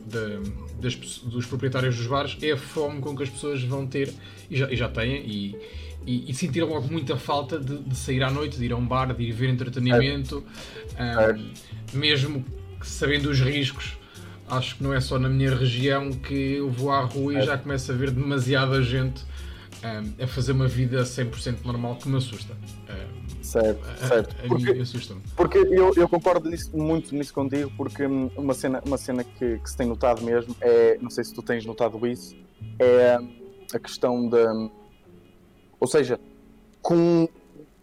das, 0.78 0.94
dos 0.94 1.46
proprietários 1.46 1.96
dos 1.96 2.06
bares, 2.06 2.36
é 2.42 2.52
a 2.52 2.56
fome 2.56 3.00
com 3.00 3.16
que 3.16 3.22
as 3.22 3.30
pessoas 3.30 3.62
vão 3.62 3.86
ter, 3.86 4.12
e 4.50 4.56
já, 4.56 4.70
e 4.70 4.76
já 4.76 4.88
têm, 4.88 5.26
e, 5.26 5.56
e, 6.06 6.30
e 6.30 6.34
sentir 6.34 6.62
logo 6.62 6.86
muita 6.88 7.16
falta 7.16 7.58
de, 7.58 7.78
de, 7.78 7.96
sair 7.96 8.22
à 8.22 8.30
noite, 8.30 8.58
de 8.58 8.64
ir 8.64 8.72
a 8.72 8.76
um 8.76 8.86
bar, 8.86 9.14
de 9.14 9.22
ir 9.22 9.32
ver 9.32 9.48
entretenimento, 9.48 10.44
é. 10.96 11.32
um, 11.32 11.98
mesmo 11.98 12.44
sabendo 12.82 13.30
os 13.30 13.40
riscos. 13.40 13.96
Acho 14.48 14.76
que 14.76 14.82
não 14.82 14.94
é 14.94 15.00
só 15.00 15.18
na 15.18 15.28
minha 15.28 15.52
região 15.56 16.12
que 16.12 16.54
eu 16.54 16.70
vou 16.70 16.92
à 16.92 17.00
rua 17.00 17.32
e 17.32 17.36
é. 17.36 17.42
já 17.42 17.58
começo 17.58 17.90
a 17.90 17.94
ver 17.96 18.12
demasiada 18.12 18.80
gente 18.80 19.24
um, 19.82 20.22
a 20.22 20.26
fazer 20.28 20.52
uma 20.52 20.68
vida 20.68 21.02
100% 21.02 21.64
normal 21.64 21.96
que 21.96 22.08
me 22.08 22.16
assusta. 22.16 22.54
Um, 22.88 23.15
Certo, 23.46 24.08
certo. 24.08 24.36
A 24.44 24.48
porque. 24.48 24.84
Porque 25.36 25.58
eu, 25.58 25.94
eu 25.94 26.08
concordo 26.08 26.50
nisso, 26.50 26.76
muito 26.76 27.14
nisso 27.14 27.32
contigo, 27.32 27.72
porque 27.76 28.04
uma 28.04 28.54
cena, 28.54 28.82
uma 28.84 28.98
cena 28.98 29.22
que, 29.22 29.58
que 29.58 29.70
se 29.70 29.76
tem 29.76 29.86
notado 29.86 30.20
mesmo 30.22 30.54
é, 30.60 30.98
não 31.00 31.10
sei 31.10 31.22
se 31.22 31.32
tu 31.32 31.42
tens 31.42 31.64
notado 31.64 32.04
isso, 32.06 32.36
é 32.78 33.18
a 33.72 33.78
questão 33.78 34.28
da. 34.28 34.52
Ou 35.78 35.86
seja, 35.86 36.18
com, 36.82 37.28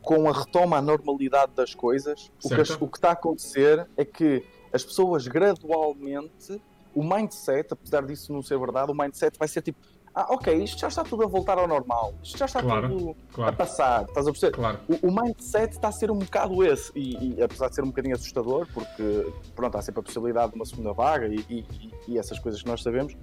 com 0.02 0.30
a 0.30 0.34
retoma 0.34 0.78
à 0.78 0.82
normalidade 0.82 1.54
das 1.56 1.74
coisas, 1.74 2.30
o 2.44 2.50
que, 2.50 2.84
o 2.84 2.88
que 2.90 2.98
está 2.98 3.10
a 3.10 3.14
acontecer 3.14 3.88
é 3.96 4.04
que 4.04 4.44
as 4.74 4.84
pessoas 4.84 5.28
gradualmente, 5.28 6.62
o 6.94 7.04
mindset, 7.04 7.72
apesar 7.72 8.06
disso 8.06 8.34
não 8.34 8.42
ser 8.42 8.60
verdade, 8.60 8.92
o 8.92 8.96
mindset 8.96 9.38
vai 9.40 9.48
ser 9.48 9.62
tipo 9.62 9.80
ah, 10.16 10.28
ok, 10.30 10.54
isto 10.64 10.80
já 10.80 10.88
está 10.88 11.04
tudo 11.04 11.24
a 11.24 11.28
voltar 11.28 11.58
ao 11.58 11.68
normal, 11.68 12.14
isto 12.24 12.38
já 12.38 12.46
está 12.46 12.62
claro, 12.62 12.90
tudo 12.90 13.16
claro. 13.34 13.52
a 13.52 13.56
passar, 13.56 14.04
estás 14.04 14.28
a 14.28 14.32
perceber? 14.32 14.54
Claro. 14.54 14.80
O, 14.88 15.08
o, 15.08 15.12
mindset 15.12 15.74
está 15.74 15.88
a 15.88 15.92
ser 15.92 16.12
um 16.12 16.20
bocado 16.20 16.64
esse, 16.64 16.92
e, 16.96 17.36
e, 17.36 17.42
apesar 17.42 17.70
de 17.70 17.76
ser 17.76 17.84
um 17.84 17.88
bocadinho 17.88 18.16
assustador, 18.16 18.68
porque 18.74 19.34
pronto, 19.56 19.78
há 19.78 19.82
sempre 19.82 20.02
a 20.02 20.04
possibilidade 20.04 20.52
de 20.52 20.56
uma 20.56 20.66
segunda 20.66 20.94
vaga 20.94 21.28
e, 21.28 21.44
e, 21.50 21.66
e 22.08 22.18
essas 22.20 22.38
coisas 22.38 22.62
que 22.62 22.68
nós 22.68 22.84
sabemos, 22.84 23.16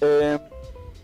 é, 0.00 0.40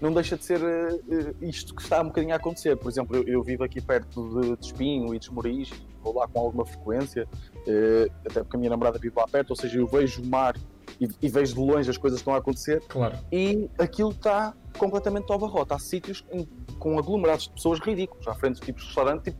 não 0.00 0.12
deixa 0.12 0.36
de 0.36 0.44
ser 0.44 0.60
uh, 0.60 1.36
isto 1.40 1.74
que 1.74 1.82
está 1.82 2.00
um 2.00 2.06
bocadinho 2.06 2.32
a 2.32 2.36
acontecer. 2.36 2.76
Por 2.76 2.90
exemplo, 2.90 3.16
eu, 3.16 3.24
eu 3.24 3.42
vivo 3.42 3.64
aqui 3.64 3.80
perto 3.80 4.40
de, 4.40 4.56
de 4.56 4.66
Espinho 4.66 5.14
e 5.14 5.18
de 5.18 5.26
Esmoriz, 5.26 5.70
vou 6.02 6.14
lá 6.14 6.26
com 6.26 6.40
alguma 6.40 6.64
frequência, 6.66 7.26
uh, 7.26 8.12
até 8.28 8.42
porque 8.42 8.56
a 8.56 8.58
minha 8.58 8.70
namorada 8.70 8.98
vive 8.98 9.14
lá 9.16 9.26
perto, 9.26 9.50
ou 9.50 9.56
seja, 9.56 9.78
eu 9.78 9.86
vejo 9.86 10.22
o 10.22 10.26
mar 10.26 10.56
e, 11.00 11.08
e, 11.22 11.28
vejo 11.28 11.54
de 11.54 11.60
longe 11.60 11.90
as 11.90 11.96
coisas 11.96 12.18
que 12.18 12.22
estão 12.22 12.34
a 12.34 12.38
acontecer. 12.38 12.82
Claro. 12.88 13.16
E 13.32 13.68
aquilo 13.78 14.10
está 14.10 14.54
completamente 14.78 15.31
ao 15.33 15.38
barrote. 15.38 15.73
Há 15.73 15.78
sítios 15.78 16.25
em, 16.31 16.49
com 16.78 16.99
aglomerados 16.99 17.45
de 17.45 17.50
pessoas 17.50 17.81
ridículos, 17.81 18.26
à 18.28 18.35
frente 18.35 18.61
de 18.61 18.66
tipos 18.66 18.83
de 18.83 18.88
restaurante, 18.88 19.25
tipo, 19.25 19.38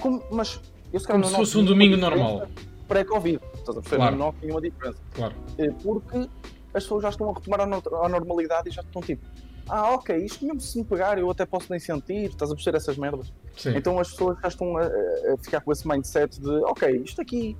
como, 0.00 0.22
mas 0.30 0.60
eu 0.92 1.00
se 1.00 1.06
como 1.06 1.24
se 1.24 1.34
fosse 1.34 1.58
um 1.58 1.64
domingo 1.64 1.96
normal. 1.96 2.46
Pré-Covid, 2.88 3.40
estás 3.54 3.70
a 3.70 3.80
perceber? 3.80 3.96
Claro. 3.96 4.16
Não 4.16 4.34
nenhuma 4.42 4.60
diferença. 4.60 4.98
Claro. 5.14 5.34
Eh, 5.58 5.70
porque 5.82 6.28
as 6.74 6.82
pessoas 6.82 7.02
já 7.02 7.08
estão 7.08 7.30
a 7.30 7.34
retomar 7.34 7.60
a 7.60 8.08
normalidade 8.08 8.68
e 8.68 8.72
já 8.72 8.82
estão 8.82 9.00
tipo, 9.00 9.24
ah, 9.68 9.94
ok, 9.94 10.16
isto 10.16 10.44
mesmo 10.44 10.60
se 10.60 10.78
me 10.78 10.84
pegar 10.84 11.18
eu 11.18 11.30
até 11.30 11.46
posso 11.46 11.68
nem 11.70 11.78
sentir, 11.78 12.30
estás 12.30 12.50
a 12.50 12.54
perceber 12.54 12.76
essas 12.76 12.96
merdas. 12.96 13.32
Sim. 13.56 13.76
Então 13.76 13.98
as 13.98 14.10
pessoas 14.10 14.38
já 14.40 14.48
estão 14.48 14.76
a, 14.76 14.82
a, 14.82 15.36
ficar 15.42 15.60
com 15.60 15.72
esse 15.72 15.86
mindset 15.86 16.40
de, 16.40 16.50
ok, 16.64 17.02
isto 17.04 17.20
aqui 17.20 17.56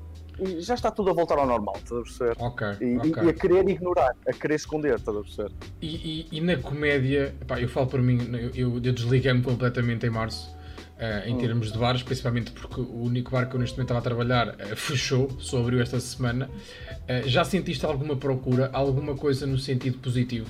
já 0.58 0.74
está 0.74 0.90
tudo 0.90 1.10
a 1.10 1.12
voltar 1.12 1.38
ao 1.38 1.46
normal, 1.46 1.74
estás 1.76 2.00
a 2.00 2.02
perceber? 2.02 2.36
Ok. 2.38 2.66
E, 2.80 2.96
okay. 2.96 3.24
e 3.24 3.28
a 3.28 3.32
querer 3.32 3.68
ignorar, 3.68 4.16
a 4.26 4.32
querer 4.32 4.54
esconder, 4.54 4.96
estás 4.96 5.16
a 5.16 5.20
perceber? 5.20 5.52
E, 5.80 5.86
e, 6.32 6.38
e 6.38 6.40
na 6.40 6.56
comédia, 6.56 7.34
pá, 7.46 7.60
eu 7.60 7.68
falo 7.68 7.86
para 7.86 8.02
mim, 8.02 8.18
eu, 8.54 8.74
eu 8.74 8.92
desliguei-me 8.92 9.42
completamente 9.42 10.06
em 10.06 10.10
março. 10.10 10.54
Uh, 10.92 11.28
em 11.28 11.34
hum. 11.34 11.38
termos 11.38 11.72
de 11.72 11.78
bares, 11.78 12.00
principalmente 12.00 12.52
porque 12.52 12.80
o 12.80 13.02
único 13.02 13.32
bar 13.32 13.48
que 13.48 13.56
eu 13.56 13.60
neste 13.60 13.76
momento 13.76 13.90
estava 13.90 13.98
a 13.98 14.02
trabalhar 14.02 14.48
uh, 14.50 14.76
fechou, 14.76 15.28
só 15.40 15.58
abriu 15.58 15.80
esta 15.80 15.98
semana. 15.98 16.48
Uh, 16.48 17.28
já 17.28 17.42
sentiste 17.42 17.84
alguma 17.84 18.14
procura, 18.14 18.70
alguma 18.72 19.16
coisa 19.16 19.44
no 19.44 19.58
sentido 19.58 19.98
positivo? 19.98 20.48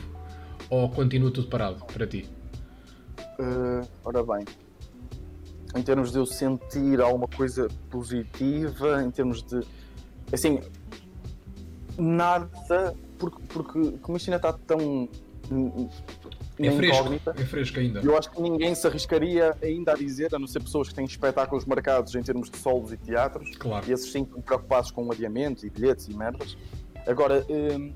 Ou 0.69 0.91
continua 0.91 1.31
tudo 1.31 1.49
parado 1.49 1.83
para 1.87 2.07
ti? 2.07 2.29
ora 4.05 4.23
bem, 4.23 4.45
em 5.75 5.83
termos 5.83 6.13
de 6.13 6.19
eu 6.19 6.27
sentir 6.27 7.01
alguma 7.01 7.29
coisa 7.29 7.69
positiva, 7.91 9.03
em 9.03 9.11
termos 9.11 9.43
de. 9.43 9.61
Assim, 10.33 10.61
nada, 11.99 12.95
porque, 13.19 13.43
porque 13.49 13.93
como 14.03 14.17
isto 14.17 14.31
ainda 14.31 14.49
está 14.49 14.53
tão 14.53 15.09
é 16.59 16.71
fresco, 16.71 17.31
é 17.37 17.45
fresco 17.45 17.79
ainda. 17.81 18.01
Eu 18.01 18.17
acho 18.17 18.31
que 18.31 18.41
ninguém 18.41 18.75
se 18.75 18.87
arriscaria 18.87 19.57
ainda 19.63 19.93
a 19.93 19.97
dizer, 19.97 20.35
a 20.35 20.39
não 20.39 20.47
ser 20.47 20.61
pessoas 20.61 20.89
que 20.89 20.95
têm 20.95 21.05
espetáculos 21.05 21.65
marcados 21.65 22.15
em 22.15 22.23
termos 22.23 22.51
de 22.51 22.57
solos 22.59 22.93
e 22.93 22.97
teatros, 22.97 23.57
claro. 23.57 23.85
e 23.89 23.93
esses 23.93 24.13
sim 24.13 24.25
preocupados 24.25 24.91
com 24.91 25.11
adiamentos 25.11 25.65
e 25.65 25.71
bilhetes 25.71 26.07
e 26.09 26.15
merdas. 26.15 26.57
Agora, 27.07 27.45
hum, 27.49 27.93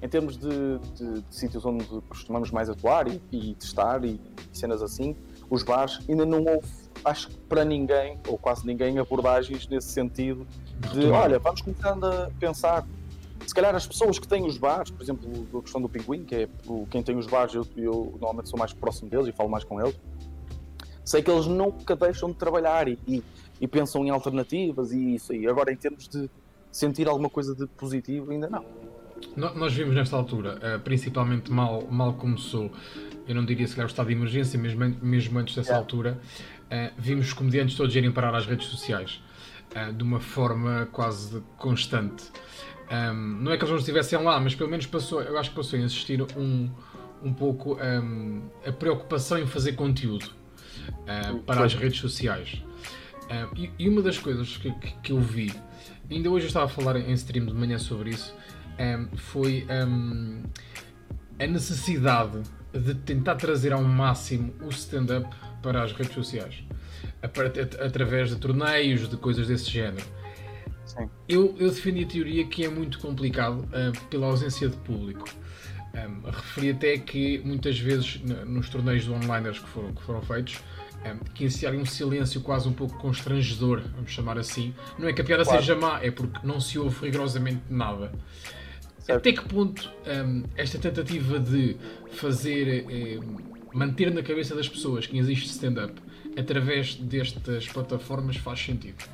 em 0.00 0.08
termos 0.08 0.36
de, 0.36 0.78
de, 0.94 1.20
de, 1.22 1.34
sítios 1.34 1.64
onde 1.64 1.84
costumamos 2.08 2.50
mais 2.50 2.68
atuar 2.68 3.08
e, 3.08 3.20
e 3.32 3.54
testar 3.54 4.04
e, 4.04 4.20
e, 4.52 4.56
cenas 4.56 4.82
assim, 4.82 5.16
os 5.50 5.62
bares 5.62 5.98
ainda 6.08 6.24
não 6.24 6.44
houve, 6.44 6.68
acho 7.04 7.28
que 7.28 7.36
para 7.48 7.64
ninguém, 7.64 8.18
ou 8.28 8.38
quase 8.38 8.66
ninguém, 8.66 8.98
abordagens 8.98 9.68
nesse 9.68 9.88
sentido 9.88 10.46
de, 10.92 11.06
olha, 11.06 11.38
vamos 11.38 11.60
começando 11.60 12.04
a 12.04 12.30
pensar 12.38 12.86
se 13.46 13.54
calhar 13.54 13.74
as 13.74 13.86
pessoas 13.86 14.18
que 14.18 14.26
têm 14.26 14.46
os 14.46 14.56
bares, 14.56 14.90
por 14.90 15.02
exemplo, 15.02 15.46
a 15.58 15.62
questão 15.62 15.80
do 15.80 15.88
Pinguim, 15.88 16.24
que 16.24 16.34
é 16.34 16.48
quem 16.90 17.02
tem 17.02 17.16
os 17.16 17.26
bares, 17.26 17.54
eu, 17.54 17.66
eu, 17.76 18.12
normalmente 18.12 18.48
sou 18.48 18.58
mais 18.58 18.72
próximo 18.72 19.10
deles 19.10 19.26
e 19.26 19.32
falo 19.32 19.50
mais 19.50 19.64
com 19.64 19.80
eles, 19.80 19.98
sei 21.04 21.22
que 21.22 21.30
eles 21.30 21.46
nunca 21.46 21.94
deixam 21.94 22.30
de 22.30 22.36
trabalhar 22.36 22.88
e, 22.88 22.98
e, 23.06 23.22
e 23.60 23.68
pensam 23.68 24.04
em 24.04 24.10
alternativas 24.10 24.92
e 24.92 25.16
isso 25.16 25.32
aí. 25.32 25.46
Agora, 25.46 25.70
em 25.70 25.76
termos 25.76 26.08
de 26.08 26.30
sentir 26.72 27.06
alguma 27.06 27.28
coisa 27.28 27.54
de 27.54 27.66
positivo, 27.66 28.32
ainda 28.32 28.48
não. 28.48 28.64
Nós 29.36 29.72
vimos 29.72 29.94
nesta 29.94 30.16
altura, 30.16 30.58
eh, 30.60 30.78
principalmente 30.78 31.50
mal, 31.50 31.86
mal 31.90 32.14
começou, 32.14 32.70
eu 33.26 33.34
não 33.34 33.44
diria 33.44 33.66
se 33.66 33.74
calhar 33.74 33.86
o 33.86 33.90
estado 33.90 34.06
de 34.08 34.12
emergência, 34.12 34.58
mesmo, 34.58 34.96
mesmo 35.02 35.38
antes 35.38 35.54
dessa 35.54 35.70
yeah. 35.70 35.82
altura, 35.82 36.20
eh, 36.70 36.92
vimos 36.96 37.26
os 37.26 37.32
comediantes 37.32 37.76
todos 37.76 37.94
irem 37.94 38.10
parar 38.10 38.34
às 38.34 38.46
redes 38.46 38.66
sociais 38.68 39.22
eh, 39.74 39.92
de 39.92 40.02
uma 40.02 40.20
forma 40.20 40.88
quase 40.92 41.42
constante. 41.56 42.24
Um, 42.90 43.42
não 43.42 43.52
é 43.52 43.56
que 43.56 43.62
eles 43.62 43.70
não 43.70 43.78
estivessem 43.78 44.22
lá, 44.22 44.38
mas 44.38 44.54
pelo 44.54 44.70
menos 44.70 44.86
passou, 44.86 45.22
eu 45.22 45.38
acho 45.38 45.50
que 45.50 45.56
passou 45.56 45.78
a 45.78 45.82
existir 45.82 46.20
um, 46.36 46.70
um 47.22 47.32
pouco 47.32 47.78
um, 47.80 48.42
a 48.66 48.70
preocupação 48.72 49.38
em 49.38 49.46
fazer 49.46 49.72
conteúdo 49.72 50.30
uh, 50.88 51.38
para 51.40 51.64
as 51.64 51.74
redes 51.74 51.98
sociais. 51.98 52.62
Uh, 53.24 53.58
e, 53.58 53.70
e, 53.78 53.88
uma 53.88 54.02
das 54.02 54.18
coisas 54.18 54.58
que, 54.58 54.70
que, 54.70 54.92
que, 55.02 55.12
eu 55.12 55.18
vi, 55.18 55.50
ainda 56.10 56.28
hoje 56.28 56.44
eu 56.44 56.48
estava 56.48 56.66
a 56.66 56.68
falar 56.68 56.96
em 56.96 57.12
stream 57.12 57.46
de 57.46 57.54
manhã 57.54 57.78
sobre 57.78 58.10
isso, 58.10 58.34
foi 59.16 59.66
a 61.38 61.46
necessidade 61.46 62.42
de 62.72 62.94
tentar 62.94 63.36
trazer 63.36 63.72
ao 63.72 63.82
máximo 63.82 64.52
o 64.60 64.68
stand-up 64.68 65.34
para 65.64 65.82
as 65.82 65.92
redes 65.92 66.12
sociais, 66.12 66.62
através 67.80 68.28
de 68.28 68.36
torneios, 68.36 69.08
de 69.08 69.16
coisas 69.16 69.48
desse 69.48 69.70
género. 69.70 70.04
Eu, 71.26 71.56
eu 71.58 71.70
defendi 71.70 72.04
a 72.04 72.06
teoria 72.06 72.46
que 72.46 72.64
é 72.64 72.68
muito 72.68 72.98
complicado 72.98 73.60
uh, 73.60 74.08
pela 74.10 74.26
ausência 74.26 74.68
de 74.68 74.76
público. 74.76 75.24
Um, 75.94 76.30
referi 76.30 76.70
até 76.70 76.98
que 76.98 77.38
muitas 77.38 77.78
vezes 77.78 78.20
nos 78.46 78.68
torneios 78.68 79.04
de 79.04 79.10
onliners 79.10 79.58
que 79.58 79.68
foram, 79.68 79.94
que 79.94 80.02
foram 80.02 80.20
feitos 80.20 80.58
um, 81.06 81.18
que 81.32 81.44
iniciaram 81.44 81.78
um 81.78 81.86
silêncio 81.86 82.42
quase 82.42 82.68
um 82.68 82.72
pouco 82.72 82.98
constrangedor, 82.98 83.82
vamos 83.94 84.10
chamar 84.10 84.36
assim. 84.36 84.74
Não 84.98 85.08
é 85.08 85.12
que 85.14 85.22
a 85.22 85.24
piada 85.24 85.44
claro. 85.44 85.60
seja 85.60 85.74
má, 85.74 86.00
é 86.02 86.10
porque 86.10 86.46
não 86.46 86.60
se 86.60 86.78
ouve 86.78 87.06
rigorosamente 87.06 87.62
nada. 87.70 88.12
Certo. 88.98 89.18
Até 89.18 89.32
que 89.32 89.48
ponto 89.48 89.90
um, 90.06 90.44
esta 90.56 90.78
tentativa 90.78 91.38
de 91.38 91.76
fazer, 92.12 92.86
eh, 92.90 93.18
manter 93.74 94.12
na 94.14 94.22
cabeça 94.22 94.54
das 94.54 94.68
pessoas 94.68 95.06
que 95.06 95.18
existe 95.18 95.50
stand-up 95.50 96.00
através 96.38 96.94
destas 96.94 97.66
plataformas 97.68 98.36
faz 98.36 98.60
sentido? 98.60 99.04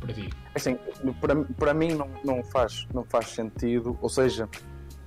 para 0.00 0.14
ti? 0.14 0.30
Assim, 0.54 0.78
para, 1.20 1.36
para 1.44 1.74
mim 1.74 1.94
não, 1.94 2.08
não, 2.24 2.42
faz, 2.42 2.88
não 2.92 3.04
faz 3.04 3.28
sentido, 3.28 3.96
ou 4.00 4.08
seja, 4.08 4.48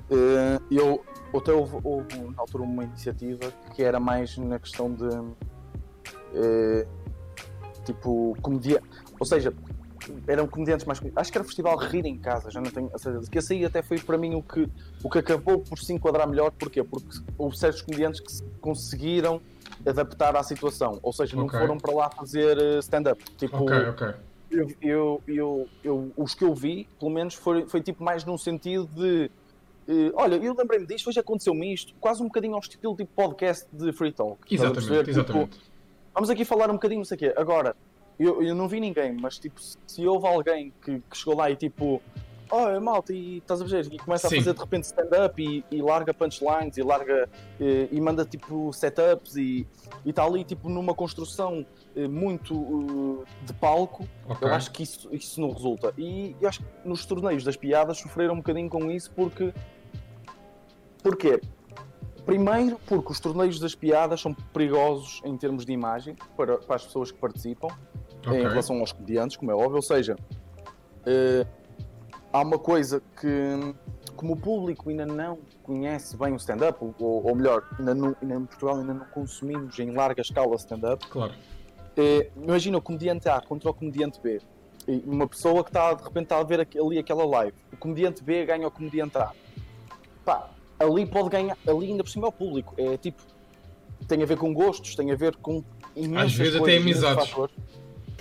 eh, 0.10 0.60
eu 0.72 1.04
até 1.36 1.52
houve, 1.52 1.80
houve 1.84 2.18
na 2.20 2.42
altura 2.42 2.64
uma 2.64 2.84
iniciativa 2.84 3.52
que 3.76 3.82
era 3.82 4.00
mais 4.00 4.38
na 4.38 4.60
questão 4.60 4.94
de 4.94 5.10
eh, 6.36 6.88
tipo 7.86 8.38
comediante, 8.42 8.88
ou 9.20 9.26
seja, 9.26 9.52
eram 10.28 10.48
comediantes 10.48 10.86
mais. 10.86 11.02
Acho 11.16 11.32
que 11.32 11.38
era 11.38 11.44
o 11.44 11.48
festival 11.48 11.78
Rir 11.78 12.06
em 12.06 12.18
Casa, 12.18 12.50
já 12.50 12.62
não 12.62 12.72
tenho 12.72 12.90
a 12.94 12.98
certeza. 12.98 13.30
Que 13.30 13.38
esse 13.40 13.54
aí 13.54 13.66
até 13.66 13.82
foi 13.82 14.00
para 14.00 14.18
mim 14.18 14.36
o 14.36 14.42
que, 14.42 14.68
o 15.04 15.10
que 15.10 15.20
acabou 15.20 15.60
por 15.60 15.78
se 15.78 15.94
enquadrar 15.94 16.28
melhor, 16.28 16.52
porquê? 16.52 16.84
Porque 16.84 17.20
houve 17.38 17.58
certos 17.58 17.82
comediantes 17.82 18.20
que 18.20 18.44
conseguiram 18.60 19.42
adaptar 19.86 20.36
à 20.36 20.44
situação, 20.44 21.00
ou 21.02 21.12
seja, 21.12 21.36
não 21.36 21.46
okay. 21.46 21.60
foram 21.60 21.78
para 21.78 21.94
lá 21.94 22.10
fazer 22.10 22.58
eh, 22.58 22.80
stand-up. 22.80 23.22
Tipo, 23.38 23.58
ok, 23.64 23.78
ok 23.90 24.14
eu, 24.54 24.72
eu, 24.82 25.22
eu, 25.28 25.70
eu, 25.84 26.12
os 26.16 26.36
que 26.36 26.44
eu 26.44 26.54
vi, 26.54 26.88
pelo 27.00 27.12
menos, 27.12 27.34
foi, 27.34 27.68
foi 27.68 27.82
tipo 27.82 28.04
mais 28.04 28.24
num 28.24 28.38
sentido 28.38 28.88
de. 28.94 29.32
Uh, 29.86 30.14
olha, 30.14 30.36
eu 30.36 30.56
lembrei-me 30.56 30.86
disto, 30.86 31.10
hoje 31.10 31.20
aconteceu-me 31.20 31.74
isto, 31.74 31.94
quase 32.00 32.22
um 32.22 32.28
bocadinho 32.28 32.54
ao 32.54 32.60
estilo 32.60 32.96
tipo 32.96 33.12
podcast 33.14 33.68
de 33.74 33.92
Free 33.92 34.14
Talk. 34.14 34.40
Exatamente, 34.54 34.86
tipo, 34.86 35.10
exatamente. 35.10 35.50
Tipo, 35.52 35.66
vamos 36.14 36.30
aqui 36.30 36.46
falar 36.46 36.70
um 36.70 36.74
bocadinho, 36.74 37.00
não 37.00 37.06
sei 37.06 37.16
o 37.16 37.20
quê. 37.20 37.34
Agora, 37.36 37.76
eu, 38.24 38.42
eu 38.42 38.56
não 38.56 38.68
vi 38.68 38.80
ninguém, 38.80 39.14
mas 39.14 39.38
tipo, 39.40 39.60
se 39.62 40.08
houve 40.08 40.28
alguém 40.28 40.74
que, 40.82 41.00
que 41.00 41.18
chegou 41.18 41.36
lá 41.36 41.50
e 41.50 41.56
tipo, 41.56 42.02
oh, 42.50 42.80
malta, 42.80 43.14
e 43.14 43.38
estás 43.38 43.62
a 43.62 43.66
ver? 43.66 43.92
E 43.92 43.98
começa 43.98 44.30
Sim. 44.30 44.36
a 44.36 44.38
fazer 44.40 44.54
de 44.54 44.60
repente 44.60 44.84
stand-up 44.84 45.42
e, 45.42 45.66
e, 45.72 45.82
larga 45.82 46.14
punchlines 46.14 46.78
e 46.78 46.84
larga 46.84 47.28
e, 47.60 47.90
e 47.92 48.02
manda 48.02 48.24
tipo 48.24 48.72
setups 48.72 49.36
e 49.36 49.68
está 50.06 50.24
ali 50.24 50.44
tipo 50.44 50.70
numa 50.70 50.94
construção 50.94 51.66
eh, 51.96 52.08
muito 52.08 52.56
uh, 52.56 53.26
de 53.44 53.54
palco. 53.54 54.08
Okay. 54.30 54.48
Eu 54.48 54.54
acho 54.54 54.72
que 54.72 54.84
isso, 54.84 55.10
isso 55.12 55.42
não 55.42 55.52
resulta. 55.52 55.94
E 55.98 56.36
eu 56.40 56.48
acho 56.48 56.60
que 56.60 56.66
nos 56.86 57.06
torneios 57.06 57.44
das 57.44 57.58
piadas 57.58 57.98
sofreram 57.98 58.36
um 58.36 58.38
bocadinho 58.38 58.70
com 58.70 58.92
isso 58.92 59.12
porque. 59.12 59.54
Porquê? 61.02 61.42
Primeiro, 62.26 62.80
porque 62.88 63.12
os 63.12 63.20
torneios 63.20 63.60
das 63.60 63.76
piadas 63.76 64.22
são 64.22 64.34
perigosos 64.34 65.22
em 65.26 65.36
termos 65.36 65.66
de 65.66 65.74
imagem 65.74 66.16
para, 66.38 66.58
para 66.58 66.78
as 66.78 66.86
pessoas 66.86 67.12
que 67.12 67.18
participam, 67.18 67.68
okay. 68.30 68.42
em 68.42 68.48
relação 68.48 68.80
aos 68.80 68.92
comediantes, 68.92 69.38
como 69.38 69.52
é 69.52 69.56
óbvio. 69.56 69.76
Ou 69.76 69.82
seja, 69.82 70.16
uh, 70.16 71.48
há 72.32 72.42
uma 72.42 72.58
coisa 72.58 73.02
que, 73.20 73.76
como 74.16 74.34
o 74.34 74.38
público 74.38 74.90
ainda 74.90 75.06
não 75.06 75.40
conhece 75.62 76.18
bem 76.18 76.34
o 76.34 76.38
stand-up, 76.38 76.78
ou, 76.82 77.26
ou, 77.26 77.36
melhor, 77.36 77.64
ainda, 77.78 77.94
não, 77.94 78.16
ainda 78.22 78.36
em 78.36 78.46
Portugal 78.46 78.78
ainda 78.78 78.94
não 78.94 79.06
consumimos 79.06 79.78
em 79.80 79.92
larga 79.92 80.22
escala 80.22 80.56
stand-up. 80.56 81.08
Claro. 81.08 81.34
É, 81.96 82.30
imagina 82.36 82.78
o 82.78 82.82
comediante 82.82 83.30
A 83.30 83.40
contra 83.40 83.70
o 83.70 83.74
comediante 83.74 84.20
B. 84.22 84.42
E 84.88 85.04
uma 85.06 85.28
pessoa 85.28 85.64
que 85.64 85.70
está 85.70 85.94
de 85.94 86.04
repente 86.04 86.24
está 86.24 86.40
a 86.40 86.44
ver 86.44 86.68
ali 86.76 86.98
aquela 86.98 87.26
live. 87.26 87.56
O 87.72 87.78
comediante 87.78 88.24
B 88.24 88.46
ganha 88.46 88.68
o 88.68 88.72
comediante 88.72 89.18
A. 89.18 89.32
Pá, 90.26 90.50
ali 90.80 91.06
pode 91.06 91.30
ganhar, 91.30 91.58
ali 91.68 91.88
ainda 91.88 92.04
por 92.04 92.10
cima 92.10 92.26
é 92.26 92.30
o 92.30 92.32
público. 92.32 92.74
É 92.78 92.98
tipo, 92.98 93.22
tem 94.08 94.22
a 94.22 94.26
ver 94.26 94.38
com 94.38 94.54
gostos, 94.54 94.96
tem 94.96 95.12
a 95.12 95.16
ver 95.16 95.36
com 95.38 95.64
imensas 95.96 96.32
Às 96.32 96.34
vezes 96.34 96.62
até 96.62 96.78
amizades. 96.78 97.34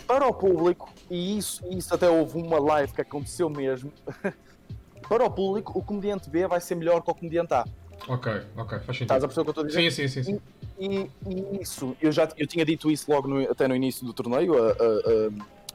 Para 0.06 0.26
o 0.26 0.34
público, 0.34 0.90
e 1.10 1.38
isso, 1.38 1.62
isso 1.70 1.94
até 1.94 2.08
houve 2.08 2.38
uma 2.38 2.58
live 2.58 2.92
que 2.92 3.00
aconteceu 3.00 3.48
mesmo. 3.48 3.92
para 5.08 5.24
o 5.24 5.30
público, 5.30 5.78
o 5.78 5.82
comediante 5.82 6.28
B 6.28 6.46
vai 6.46 6.60
ser 6.60 6.74
melhor 6.74 7.02
que 7.02 7.10
o 7.10 7.14
comediante 7.14 7.54
A. 7.54 7.64
Ok, 8.08 8.32
ok, 8.56 8.78
faz 8.80 8.86
sentido. 8.86 9.02
Estás 9.02 9.24
a 9.24 9.28
perceber 9.28 9.40
o 9.42 9.44
que 9.44 9.48
eu 9.48 9.62
estou 9.62 9.64
a 9.64 9.66
dizer? 9.66 9.90
Sim, 9.90 10.08
sim, 10.08 10.22
sim. 10.22 10.34
sim. 10.34 10.40
E, 10.78 11.10
e, 11.28 11.62
isso, 11.62 11.96
eu 12.00 12.10
já 12.10 12.28
eu 12.36 12.46
tinha 12.46 12.64
dito 12.64 12.90
isso 12.90 13.10
logo 13.10 13.28
no, 13.28 13.40
até 13.50 13.68
no 13.68 13.76
início 13.76 14.04
do 14.04 14.12
torneio 14.12 14.54
a, 14.56 14.70
a, 14.70 14.80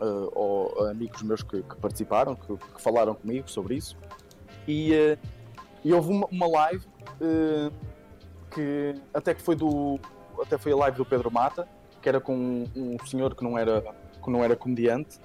a, 0.04 0.88
a 0.88 0.92
amigos 0.92 1.22
meus 1.22 1.42
que, 1.42 1.62
que 1.64 1.76
participaram, 1.78 2.36
que, 2.36 2.58
que, 2.58 2.82
falaram 2.82 3.16
comigo 3.16 3.50
sobre 3.50 3.76
isso. 3.76 3.96
E, 4.68 4.92
uh, 4.92 5.18
e 5.86 5.94
houve 5.94 6.10
uma, 6.10 6.28
uma 6.30 6.48
live 6.48 6.86
uh, 7.22 7.72
que 8.52 8.96
até 9.14 9.34
que 9.34 9.42
foi 9.42 9.56
do. 9.56 10.00
Até 10.42 10.58
foi 10.58 10.74
a 10.74 10.76
live 10.76 10.98
do 10.98 11.06
Pedro 11.06 11.32
Mata, 11.32 11.68
que 12.02 12.10
era 12.10 12.20
com 12.20 12.36
um, 12.36 12.66
um 12.76 13.06
senhor 13.06 13.34
que 13.34 13.44
não 13.44 13.58
era, 13.58 13.84
não 14.30 14.44
era 14.44 14.56
comediante. 14.56 15.20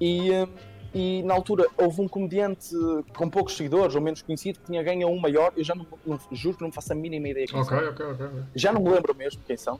E, 0.00 0.30
uh, 0.30 0.48
e 0.94 1.22
na 1.22 1.34
altura 1.34 1.66
houve 1.76 2.00
um 2.00 2.08
comediante 2.08 2.70
com 3.16 3.28
poucos 3.30 3.56
seguidores, 3.56 3.94
ou 3.94 4.00
menos 4.00 4.22
conhecido, 4.22 4.58
que 4.58 4.66
tinha 4.66 4.82
ganho 4.82 5.08
um 5.08 5.18
maior. 5.18 5.52
Eu 5.56 5.64
já 5.64 5.74
não, 5.74 5.86
não 6.04 6.18
juro 6.32 6.56
que 6.56 6.62
não 6.62 6.72
faço 6.72 6.92
a 6.92 6.96
mínima 6.96 7.28
ideia 7.28 7.46
quem 7.46 7.60
okay, 7.60 7.78
são. 7.78 7.88
Okay, 7.90 8.06
okay, 8.06 8.26
Já 8.54 8.72
não 8.72 8.82
me 8.82 8.90
lembro 8.90 9.14
mesmo 9.14 9.40
quem 9.46 9.56
são. 9.56 9.76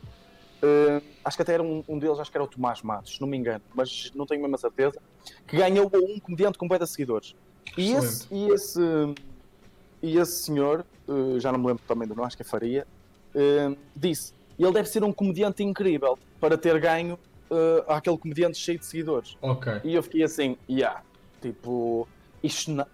Uh, 0.62 1.02
acho 1.24 1.36
que 1.36 1.42
até 1.42 1.54
era 1.54 1.62
um, 1.62 1.82
um, 1.88 1.98
deles, 1.98 2.18
acho 2.18 2.30
que 2.30 2.36
era 2.36 2.44
o 2.44 2.46
Tomás 2.46 2.82
Matos, 2.82 3.18
não 3.18 3.26
me 3.26 3.36
engano, 3.36 3.62
mas 3.74 4.12
não 4.14 4.26
tenho 4.26 4.42
mesmo 4.42 4.54
a 4.54 4.58
certeza. 4.58 5.00
Que 5.46 5.56
ganhou 5.56 5.90
um 5.94 6.20
comediante 6.20 6.58
com 6.58 6.68
de 6.68 6.86
seguidores. 6.86 7.34
E 7.78 7.92
esse, 7.92 8.26
e 8.30 8.48
esse, 8.50 8.80
e 10.02 10.18
esse 10.18 10.42
senhor, 10.42 10.84
uh, 11.08 11.40
já 11.40 11.50
não 11.50 11.58
me 11.58 11.66
lembro 11.66 11.82
também 11.88 12.06
do 12.06 12.14
nome, 12.14 12.26
acho 12.26 12.36
que 12.36 12.42
é 12.42 12.46
Faria, 12.46 12.86
uh, 13.34 13.76
disse: 13.96 14.34
ele 14.58 14.72
deve 14.72 14.88
ser 14.88 15.02
um 15.02 15.12
comediante 15.12 15.62
incrível 15.62 16.18
para 16.38 16.58
ter 16.58 16.78
ganho 16.78 17.18
uh, 17.50 17.92
àquele 17.92 18.16
comediante 18.18 18.58
cheio 18.58 18.78
de 18.78 18.86
seguidores. 18.86 19.36
Ok. 19.42 19.80
E 19.84 19.94
eu 19.94 20.02
fiquei 20.02 20.22
assim, 20.22 20.56
yeah, 20.68 21.02
tipo, 21.40 22.08
isto 22.42 22.72
uh, 22.72 22.82
uh, 22.82 22.84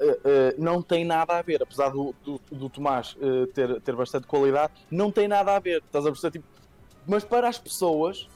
não 0.58 0.82
tem 0.82 1.04
nada 1.04 1.38
a 1.38 1.42
ver, 1.42 1.62
apesar 1.62 1.90
do, 1.90 2.14
do, 2.24 2.40
do 2.50 2.68
Tomás 2.68 3.16
ter, 3.54 3.80
ter 3.80 3.94
bastante 3.94 4.26
qualidade, 4.26 4.72
não 4.90 5.10
tem 5.10 5.28
nada 5.28 5.54
a 5.54 5.58
ver, 5.58 5.82
estás 5.84 6.04
a 6.06 6.10
perceber? 6.10 6.38
Tipo, 6.38 6.56
mas 7.08 7.22
para 7.22 7.48
as 7.48 7.56
pessoas, 7.56 8.28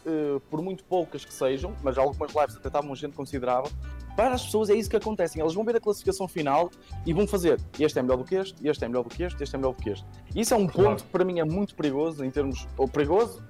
por 0.48 0.62
muito 0.62 0.84
poucas 0.84 1.24
que 1.24 1.34
sejam, 1.34 1.74
mas 1.82 1.98
algumas 1.98 2.32
lives 2.32 2.56
até 2.56 2.68
estavam 2.68 2.94
gente 2.94 3.16
considerável, 3.16 3.68
para 4.16 4.34
as 4.34 4.44
pessoas 4.44 4.70
é 4.70 4.74
isso 4.74 4.90
que 4.90 4.96
acontece. 4.96 5.40
Elas 5.40 5.54
vão 5.54 5.64
ver 5.64 5.76
a 5.76 5.80
classificação 5.80 6.28
final 6.28 6.70
e 7.06 7.12
vão 7.12 7.26
fazer 7.26 7.60
este 7.78 7.98
é 7.98 8.02
melhor 8.02 8.18
do 8.18 8.24
que 8.24 8.34
este, 8.34 8.68
este 8.68 8.84
é 8.84 8.88
melhor 8.88 9.02
do 9.02 9.08
que 9.08 9.22
este, 9.22 9.42
este 9.42 9.54
é 9.54 9.58
melhor 9.58 9.72
do 9.72 9.82
que 9.82 9.90
este. 9.90 10.06
E 10.34 10.40
isso 10.40 10.54
é 10.54 10.56
um 10.56 10.66
claro. 10.66 10.90
ponto 10.90 11.04
que 11.04 11.10
para 11.10 11.24
mim 11.24 11.40
é 11.40 11.44
muito 11.44 11.74
perigoso 11.74 12.24
em 12.24 12.30
termos. 12.30 12.68
Ou 12.76 12.86
perigoso? 12.86 13.42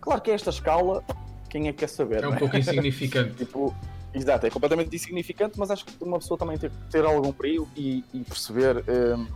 Claro 0.00 0.20
que 0.20 0.30
é 0.30 0.34
esta 0.34 0.50
escala, 0.50 1.02
quem 1.48 1.68
é 1.68 1.72
que 1.72 1.78
quer 1.78 1.88
saber? 1.88 2.24
É 2.24 2.28
um 2.28 2.34
é? 2.34 2.38
pouco 2.38 2.56
insignificante. 2.56 3.34
tipo, 3.44 3.74
exato, 4.14 4.46
é 4.46 4.50
completamente 4.50 4.94
insignificante, 4.94 5.58
mas 5.58 5.70
acho 5.70 5.84
que 5.84 5.92
uma 6.02 6.18
pessoa 6.18 6.38
também 6.38 6.58
tem 6.58 6.70
que 6.70 6.76
ter 6.90 7.04
algum 7.04 7.32
perigo 7.32 7.68
e, 7.76 8.04
e 8.12 8.20
perceber. 8.20 8.84
Um, 8.88 9.26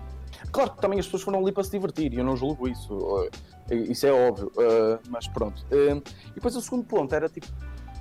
claro 0.50 0.72
que 0.72 0.80
também 0.80 0.98
as 0.98 1.06
pessoas 1.06 1.22
foram 1.22 1.40
ali 1.40 1.52
para 1.52 1.64
se 1.64 1.70
divertir 1.70 2.12
e 2.12 2.16
eu 2.16 2.24
não 2.24 2.36
julgo 2.36 2.68
isso. 2.68 3.30
Isso 3.70 4.06
é 4.06 4.12
óbvio, 4.12 4.50
uh, 4.56 4.98
mas 5.08 5.28
pronto. 5.28 5.64
Uh, 5.70 6.02
e 6.30 6.34
depois 6.34 6.56
o 6.56 6.60
segundo 6.60 6.84
ponto 6.84 7.14
era 7.14 7.28
tipo, 7.28 7.46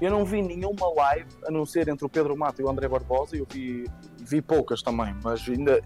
eu 0.02 0.10
não 0.10 0.26
vi 0.26 0.42
nenhuma 0.42 0.92
live, 0.96 1.30
a 1.46 1.52
não 1.52 1.66
ser 1.66 1.88
entre 1.90 2.06
o 2.06 2.10
Pedro 2.10 2.36
Mato 2.36 2.62
e 2.62 2.64
o 2.64 2.70
André 2.70 2.88
Barbosa, 2.88 3.36
eu 3.36 3.46
vi, 3.52 3.86
vi 4.18 4.42
poucas 4.42 4.82
também, 4.82 5.14
mas 5.24 5.48
ainda 5.48 5.82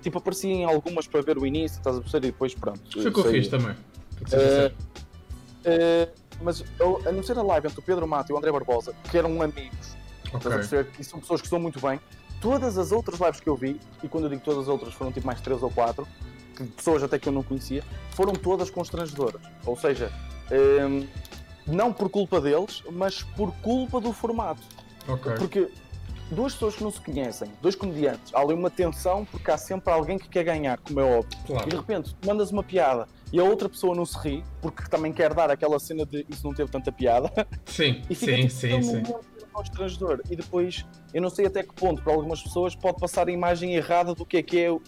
tipo, 0.00 0.18
apareci 0.18 0.48
em 0.48 0.64
algumas 0.64 1.06
para 1.06 1.20
ver 1.22 1.36
o 1.36 1.44
início, 1.44 1.78
estás 1.78 1.96
a 1.96 2.00
perceber, 2.00 2.28
e 2.28 2.30
depois 2.30 2.54
pronto. 2.54 2.80
Foi 2.92 3.10
o 3.10 3.12
que 3.12 3.20
eu 3.20 3.24
fiz 3.24 3.48
também. 3.48 3.74
Mas 6.40 6.64
a 7.06 7.12
não 7.12 7.22
ser 7.22 7.38
a 7.38 7.42
live 7.42 7.66
entre 7.66 7.78
o 7.78 7.82
Pedro 7.82 8.06
Mato 8.06 8.30
e 8.30 8.34
o 8.34 8.38
André 8.38 8.52
Barbosa, 8.52 8.94
que 9.10 9.16
eram 9.16 9.40
amigos, 9.42 9.96
okay. 10.32 10.86
e 10.98 11.04
são 11.04 11.18
pessoas 11.20 11.40
que 11.40 11.46
estão 11.46 11.58
muito 11.58 11.80
bem, 11.80 12.00
todas 12.40 12.76
as 12.78 12.92
outras 12.92 13.18
lives 13.18 13.40
que 13.40 13.48
eu 13.48 13.56
vi, 13.56 13.80
e 14.02 14.08
quando 14.08 14.24
eu 14.24 14.30
digo 14.30 14.42
todas 14.42 14.62
as 14.62 14.68
outras 14.68 14.94
foram 14.94 15.10
tipo 15.12 15.26
mais 15.26 15.40
três 15.40 15.62
ou 15.62 15.70
quatro, 15.70 16.06
pessoas 16.76 17.02
até 17.02 17.18
que 17.18 17.28
eu 17.28 17.32
não 17.32 17.42
conhecia, 17.42 17.82
foram 18.12 18.32
todas 18.32 18.70
constrangedoras. 18.70 19.42
Ou 19.64 19.76
seja, 19.76 20.12
um, 20.50 20.54
ehm, 20.54 21.08
não 21.66 21.92
por 21.92 22.08
culpa 22.08 22.40
deles, 22.40 22.82
mas 22.92 23.22
por 23.22 23.52
culpa 23.56 24.00
do 24.00 24.12
formato. 24.12 24.62
Okay. 25.08 25.34
Porque 25.34 25.68
duas 26.30 26.52
pessoas 26.54 26.76
que 26.76 26.82
não 26.82 26.90
se 26.90 27.00
conhecem, 27.00 27.50
dois 27.60 27.74
comediantes, 27.74 28.34
há 28.34 28.40
ali 28.40 28.54
uma 28.54 28.70
tensão 28.70 29.24
porque 29.24 29.50
há 29.50 29.58
sempre 29.58 29.92
alguém 29.92 30.18
que 30.18 30.28
quer 30.28 30.44
ganhar, 30.44 30.78
como 30.78 31.00
é 31.00 31.18
óbvio. 31.18 31.38
Claro. 31.46 31.66
E 31.66 31.70
de 31.70 31.76
repente 31.76 32.16
mandas 32.24 32.50
uma 32.50 32.62
piada 32.62 33.06
e 33.32 33.40
a 33.40 33.44
outra 33.44 33.68
pessoa 33.68 33.94
não 33.94 34.06
se 34.06 34.16
ri, 34.18 34.44
porque 34.60 34.84
também 34.88 35.12
quer 35.12 35.34
dar 35.34 35.50
aquela 35.50 35.78
cena 35.78 36.06
de 36.06 36.24
isso 36.28 36.46
não 36.46 36.54
teve 36.54 36.70
tanta 36.70 36.92
piada. 36.92 37.30
Sim, 37.64 38.02
e 38.08 38.14
fica, 38.14 38.48
sim, 38.48 38.48
tipo, 38.48 38.82
sim, 38.82 39.04
sim. 39.04 39.14
constrangedor. 39.52 40.20
E 40.30 40.36
depois, 40.36 40.84
eu 41.12 41.20
não 41.20 41.30
sei 41.30 41.46
até 41.46 41.62
que 41.62 41.74
ponto, 41.74 42.02
para 42.02 42.12
algumas 42.12 42.42
pessoas, 42.42 42.74
pode 42.74 42.98
passar 42.98 43.28
a 43.28 43.32
imagem 43.32 43.74
errada 43.74 44.14
do 44.14 44.24
que 44.24 44.36
é 44.36 44.42
que 44.42 44.60
é 44.60 44.70
o 44.70 44.80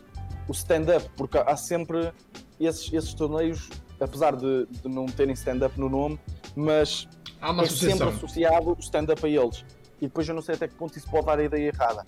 stand-up, 0.50 1.08
porque 1.16 1.38
há 1.38 1.56
sempre 1.56 2.12
esses, 2.58 2.92
esses 2.92 3.12
torneios, 3.12 3.68
apesar 4.00 4.36
de, 4.36 4.66
de 4.66 4.88
não 4.88 5.06
terem 5.06 5.34
stand-up 5.34 5.78
no 5.78 5.88
nome, 5.88 6.18
mas 6.54 7.08
Há 7.40 7.52
é 7.62 7.66
sempre 7.66 8.08
associado 8.08 8.72
o 8.72 8.80
stand-up 8.80 9.24
a 9.24 9.28
eles. 9.28 9.64
E 10.00 10.06
depois 10.06 10.28
eu 10.28 10.34
não 10.34 10.42
sei 10.42 10.54
até 10.54 10.68
que 10.68 10.74
ponto 10.74 10.96
isso 10.96 11.08
pode 11.10 11.26
dar 11.26 11.38
a 11.38 11.44
ideia 11.44 11.68
errada. 11.68 12.04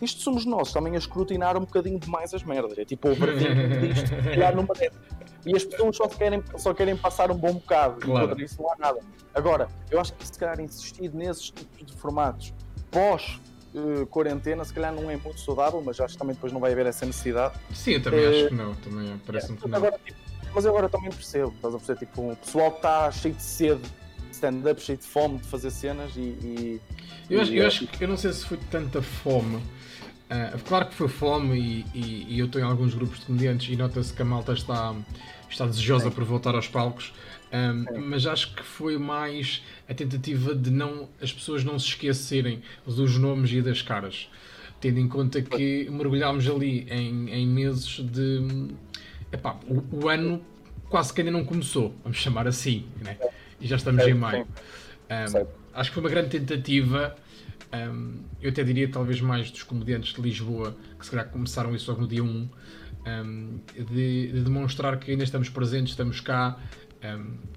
Isto 0.00 0.22
somos 0.22 0.44
nós 0.44 0.72
também 0.72 0.94
a 0.94 0.98
escrutinar 0.98 1.56
um 1.56 1.60
bocadinho 1.60 1.98
demais 1.98 2.32
as 2.32 2.44
merdas. 2.44 2.78
É 2.78 2.84
tipo 2.84 3.08
o 3.08 3.14
disto, 3.14 4.10
criar 4.30 4.54
numa 4.54 4.74
dessas. 4.74 5.00
E 5.46 5.56
as 5.56 5.64
pessoas 5.64 5.96
só 5.96 6.08
querem, 6.08 6.42
só 6.56 6.74
querem 6.74 6.96
passar 6.96 7.30
um 7.30 7.36
bom 7.36 7.54
bocado. 7.54 8.00
Claro. 8.00 8.40
isso 8.40 8.60
não 8.60 8.72
há 8.72 8.76
nada. 8.78 9.00
Agora, 9.34 9.68
eu 9.90 10.00
acho 10.00 10.12
que 10.14 10.26
se 10.26 10.38
calhar 10.38 10.60
insistir 10.60 11.12
nesses 11.14 11.50
tipos 11.50 11.86
de 11.86 11.92
formatos 11.92 12.52
pós 12.90 13.38
uh, 13.74 14.06
quarentena, 14.06 14.64
se 14.64 14.72
calhar 14.72 14.92
não 14.92 15.10
é 15.10 15.16
muito 15.16 15.40
saudável, 15.40 15.82
mas 15.84 16.00
acho 16.00 16.14
que 16.14 16.18
também 16.18 16.34
depois 16.34 16.52
não 16.52 16.60
vai 16.60 16.72
haver 16.72 16.86
essa 16.86 17.06
necessidade. 17.06 17.54
Sim, 17.72 17.92
eu 17.92 18.02
também 18.02 18.26
uh, 18.26 18.30
acho 18.30 18.48
que 18.48 18.54
não. 18.54 18.74
Também 18.74 19.20
parece-me 19.24 19.58
é, 19.58 19.60
que 19.60 19.68
não. 19.68 19.78
Agora, 19.78 20.00
tipo, 20.04 20.18
mas 20.54 20.66
agora 20.66 20.88
também 20.88 21.10
percebo, 21.10 21.52
estás 21.54 21.74
a 21.74 21.78
perceber? 21.78 21.98
Tipo, 22.00 22.22
um 22.22 22.34
pessoal 22.34 22.70
que 22.70 22.78
está 22.78 23.10
cheio 23.10 23.34
de 23.34 23.42
sede, 23.42 23.82
stand-up, 24.32 24.80
cheio 24.80 24.98
de 24.98 25.04
fome 25.04 25.38
de 25.38 25.46
fazer 25.46 25.70
cenas 25.70 26.12
e. 26.16 26.20
e 26.20 26.80
eu, 27.30 27.40
acho, 27.40 27.52
e, 27.52 27.58
eu 27.58 27.66
acho 27.66 27.86
que 27.86 28.04
eu 28.04 28.08
não 28.08 28.16
sei 28.16 28.32
se 28.32 28.44
foi 28.44 28.58
tanta 28.70 29.02
fome. 29.02 29.62
Uh, 30.30 30.58
claro 30.64 30.86
que 30.86 30.94
foi 30.94 31.08
fome 31.08 31.58
e, 31.58 31.86
e, 31.94 32.26
e 32.34 32.38
eu 32.38 32.46
estou 32.46 32.60
em 32.60 32.64
alguns 32.64 32.94
grupos 32.94 33.20
de 33.20 33.26
comediantes 33.26 33.72
e 33.72 33.76
nota-se 33.76 34.12
que 34.12 34.20
a 34.20 34.24
malta 34.24 34.52
está, 34.52 34.94
está 35.48 35.64
desejosa 35.64 36.04
Sim. 36.04 36.10
por 36.10 36.24
voltar 36.24 36.54
aos 36.54 36.68
palcos. 36.68 37.14
Um, 37.50 38.00
mas 38.00 38.26
acho 38.26 38.54
que 38.54 38.62
foi 38.62 38.98
mais 38.98 39.62
a 39.88 39.94
tentativa 39.94 40.54
de 40.54 40.70
não 40.70 41.08
as 41.22 41.32
pessoas 41.32 41.64
não 41.64 41.78
se 41.78 41.86
esquecerem 41.86 42.62
dos 42.86 43.16
nomes 43.16 43.50
e 43.52 43.62
das 43.62 43.80
caras, 43.80 44.28
tendo 44.80 45.00
em 45.00 45.08
conta 45.08 45.40
que 45.40 45.88
mergulhámos 45.90 46.46
ali 46.46 46.86
em, 46.90 47.30
em 47.30 47.46
meses 47.46 48.00
de 48.00 48.68
epá, 49.32 49.58
o, 49.66 50.04
o, 50.04 50.08
ano 50.10 50.42
quase 50.90 51.12
que 51.12 51.22
ainda 51.22 51.30
não 51.30 51.42
começou, 51.42 51.94
vamos 52.02 52.18
chamar 52.18 52.46
assim, 52.46 52.84
né? 53.02 53.16
e 53.58 53.66
já 53.66 53.76
estamos 53.76 54.06
em 54.06 54.14
maio. 54.14 54.46
Um, 55.10 55.46
acho 55.72 55.90
que 55.90 55.94
foi 55.94 56.02
uma 56.02 56.10
grande 56.10 56.38
tentativa. 56.38 57.16
Um, 57.72 58.24
eu 58.40 58.50
até 58.50 58.64
diria 58.64 58.90
talvez 58.90 59.20
mais 59.20 59.50
dos 59.50 59.62
comediantes 59.62 60.14
de 60.14 60.22
Lisboa 60.22 60.74
que 60.98 61.04
se 61.04 61.10
calhar 61.10 61.28
começaram 61.28 61.74
isso 61.74 61.90
logo 61.90 62.02
no 62.02 62.08
dia 62.08 62.24
1 62.24 62.26
um, 63.06 63.60
de, 63.74 64.32
de, 64.32 64.40
demonstrar 64.40 64.98
que 64.98 65.10
ainda 65.10 65.24
estamos 65.24 65.48
presentes, 65.48 65.92
estamos 65.92 66.20
cá. 66.20 66.58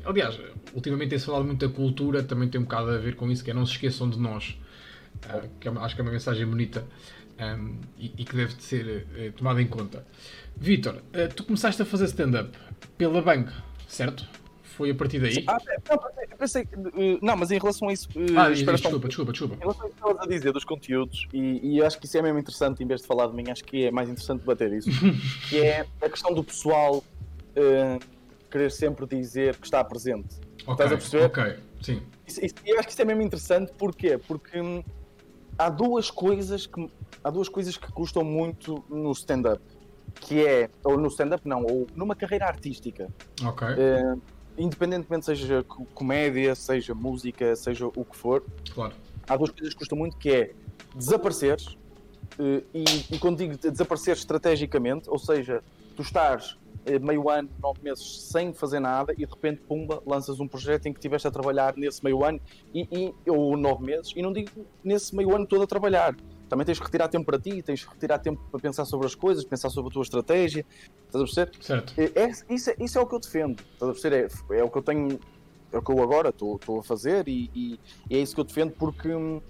Aliás, 0.06 0.40
ultimamente 0.74 1.10
tem-se 1.10 1.26
falado 1.26 1.46
muito 1.46 1.68
da 1.68 1.74
cultura, 1.74 2.24
também 2.24 2.48
tem 2.48 2.60
um 2.60 2.64
bocado 2.64 2.92
a 2.92 2.98
ver 2.98 3.16
com 3.16 3.32
isso, 3.32 3.44
que 3.44 3.52
é 3.52 3.54
não 3.54 3.66
se 3.66 3.74
esqueçam 3.74 4.10
de 4.10 4.20
nós, 4.20 4.58
uh, 5.26 5.50
que 5.60 5.68
é, 5.68 5.72
acho 5.72 5.96
que 5.96 6.02
é 6.02 6.04
uma 6.04 6.12
mensagem 6.12 6.46
bonita 6.46 6.86
um, 7.40 7.80
e, 7.98 8.14
e, 8.18 8.24
que 8.24 8.36
deve 8.36 8.54
ser 8.62 9.08
uh, 9.08 9.32
tomada 9.34 9.62
em 9.62 9.68
conta. 9.68 10.06
Vitor, 10.56 10.96
uh, 10.96 11.34
tu 11.36 11.44
começaste 11.44 11.82
a 11.82 11.86
fazer 11.86 12.06
stand-up 12.06 12.56
pela 12.98 13.22
banca, 13.22 13.54
certo? 13.88 14.28
Foi 14.76 14.92
a 14.92 14.96
partir 14.96 15.20
daí? 15.20 15.44
Ah, 15.48 15.58
eu 15.90 16.38
pensei, 16.38 16.68
não, 17.22 17.36
mas 17.36 17.52
em 17.52 17.60
relação 17.60 17.90
a 17.90 17.94
isso. 17.94 18.08
Ah, 18.38 18.50
desculpa, 18.50 19.08
desculpa, 19.08 19.32
desculpa. 19.32 19.56
Em 19.56 19.60
relação 19.60 19.84
a 19.84 19.88
isso 19.88 19.96
que 19.96 20.02
estavas 20.02 20.24
a 20.24 20.30
dizer 20.30 20.52
dos 20.52 20.64
conteúdos, 20.64 21.28
e, 21.34 21.76
e 21.76 21.84
acho 21.84 22.00
que 22.00 22.06
isso 22.06 22.18
é 22.18 22.22
mesmo 22.22 22.40
interessante, 22.40 22.84
em 22.84 22.88
vez 22.88 23.02
de 23.02 23.08
falar 23.08 23.28
de 23.28 23.36
mim, 23.36 23.44
acho 23.50 23.64
que 23.64 23.86
é 23.86 23.92
mais 23.92 24.10
interessante 24.10 24.40
debater 24.40 24.72
isso, 24.74 24.90
que 25.50 25.60
é 25.60 25.86
a 26.02 26.10
questão 26.10 26.34
do 26.34 26.44
pessoal 26.44 26.98
uh, 26.98 28.00
querer 28.50 28.72
sempre 28.72 29.06
dizer 29.06 29.58
que 29.58 29.66
está 29.66 29.84
presente. 29.84 30.36
Okay, 30.64 30.74
Estás 30.74 30.92
a 30.92 30.98
perceber? 30.98 31.26
Ok, 31.26 31.56
sim. 31.82 32.02
E 32.66 32.78
acho 32.78 32.88
que 32.88 32.94
isso 32.94 33.02
é 33.02 33.06
mesmo 33.06 33.22
interessante, 33.22 33.74
porquê? 33.78 34.18
Porque 34.18 34.60
hum, 34.60 34.82
há 35.58 35.70
duas 35.70 36.10
coisas 36.10 36.66
que 36.66 36.90
há 37.24 37.30
duas 37.30 37.50
coisas 37.50 37.76
que 37.76 37.92
custam 37.92 38.24
muito 38.24 38.84
no 38.90 39.12
stand-up 39.12 39.62
que 40.20 40.46
é, 40.46 40.70
ou 40.84 40.98
no 40.98 41.08
stand-up 41.08 41.48
não, 41.48 41.64
ou 41.64 41.88
numa 41.96 42.16
carreira 42.16 42.46
artística. 42.46 43.08
Ok. 43.44 43.68
Uh, 43.68 44.22
independentemente 44.58 45.26
seja 45.26 45.64
comédia, 45.94 46.56
seja 46.56 46.94
música, 46.94 47.56
seja 47.56 47.88
o 47.88 48.06
que 48.06 48.16
for, 48.16 48.44
claro. 48.74 48.94
há 49.28 49.38
duas 49.38 49.52
coisas 49.52 49.74
que 49.74 49.80
custam 49.80 49.98
muito, 49.98 50.18
que 50.18 50.30
é 50.30 50.52
desapareceres, 50.96 51.68
uh, 51.68 52.64
e, 52.74 52.84
e 53.12 53.20
quando 53.20 53.38
digo 53.38 53.58
desaparecer 53.58 54.16
estrategicamente, 54.16 55.10
ou 55.10 55.18
seja, 55.18 55.64
tu 55.96 56.02
estás 56.02 56.54
uh, 56.54 57.06
meio 57.06 57.30
ano, 57.30 57.50
nove 57.62 57.80
meses 57.82 58.22
sem 58.24 58.54
fazer 58.54 58.80
nada 58.80 59.14
e 59.14 59.26
de 59.26 59.26
repente, 59.26 59.62
pumba, 59.62 60.02
lanças 60.06 60.40
um 60.40 60.48
projeto 60.48 60.88
em 60.88 60.94
que 60.94 61.00
estiveste 61.00 61.28
a 61.28 61.32
trabalhar 61.32 61.76
nesse 61.76 62.04
meio 62.04 62.24
ano, 62.24 62.40
e, 62.74 62.88
e, 63.26 63.30
ou 63.30 63.56
nove 63.58 63.86
meses, 63.86 64.14
e 64.16 64.22
não 64.22 64.34
digo 64.34 64.50
nesse 64.84 65.16
meio 65.16 65.36
ano 65.36 65.46
todo 65.46 65.64
a 65.64 65.68
trabalhar, 65.68 66.16
também 66.52 66.66
tens 66.66 66.80
que 66.80 66.86
retirar 66.86 67.08
tempo 67.08 67.26
para 67.26 67.40
ti, 67.40 67.64
tens 67.64 67.86
que 67.86 67.94
retirar 67.94 68.20
tempo 68.20 68.42
para 68.52 68.60
pensar 68.60 68.84
sobre 68.84 69.08
as 69.08 69.16
coisas, 69.16 69.46
pensar 69.46 69.70
sobre 69.70 69.90
a 69.90 69.94
tua 69.94 70.02
estratégia. 70.02 70.66
Estás 71.08 71.16
a 71.16 71.26
perceber? 71.26 71.52
Certo. 71.64 71.94
É, 71.98 72.54
isso, 72.54 72.70
é, 72.70 72.76
isso 72.78 73.00
é 73.00 73.02
o 73.02 73.08
que 73.08 73.16
eu 73.16 73.20
defendo. 73.22 73.64
Estás 73.72 73.90
a 73.90 73.94
perceber? 73.94 74.30
É, 74.50 74.60
é 74.60 74.64
o 74.66 74.70
que 74.70 74.78
eu 74.78 74.82
tenho, 74.82 75.18
é 75.72 75.78
o 75.78 75.82
que 75.82 75.90
eu 75.90 76.04
agora 76.04 76.28
estou, 76.28 76.60
a 76.78 76.84
fazer 76.84 77.26
e, 77.30 77.50
e, 77.56 77.80
é 78.10 78.18
isso 78.18 78.36
que 78.36 78.42
eu 78.42 78.44
defendo 78.44 78.74
porque 78.74 79.16
hum, 79.16 79.42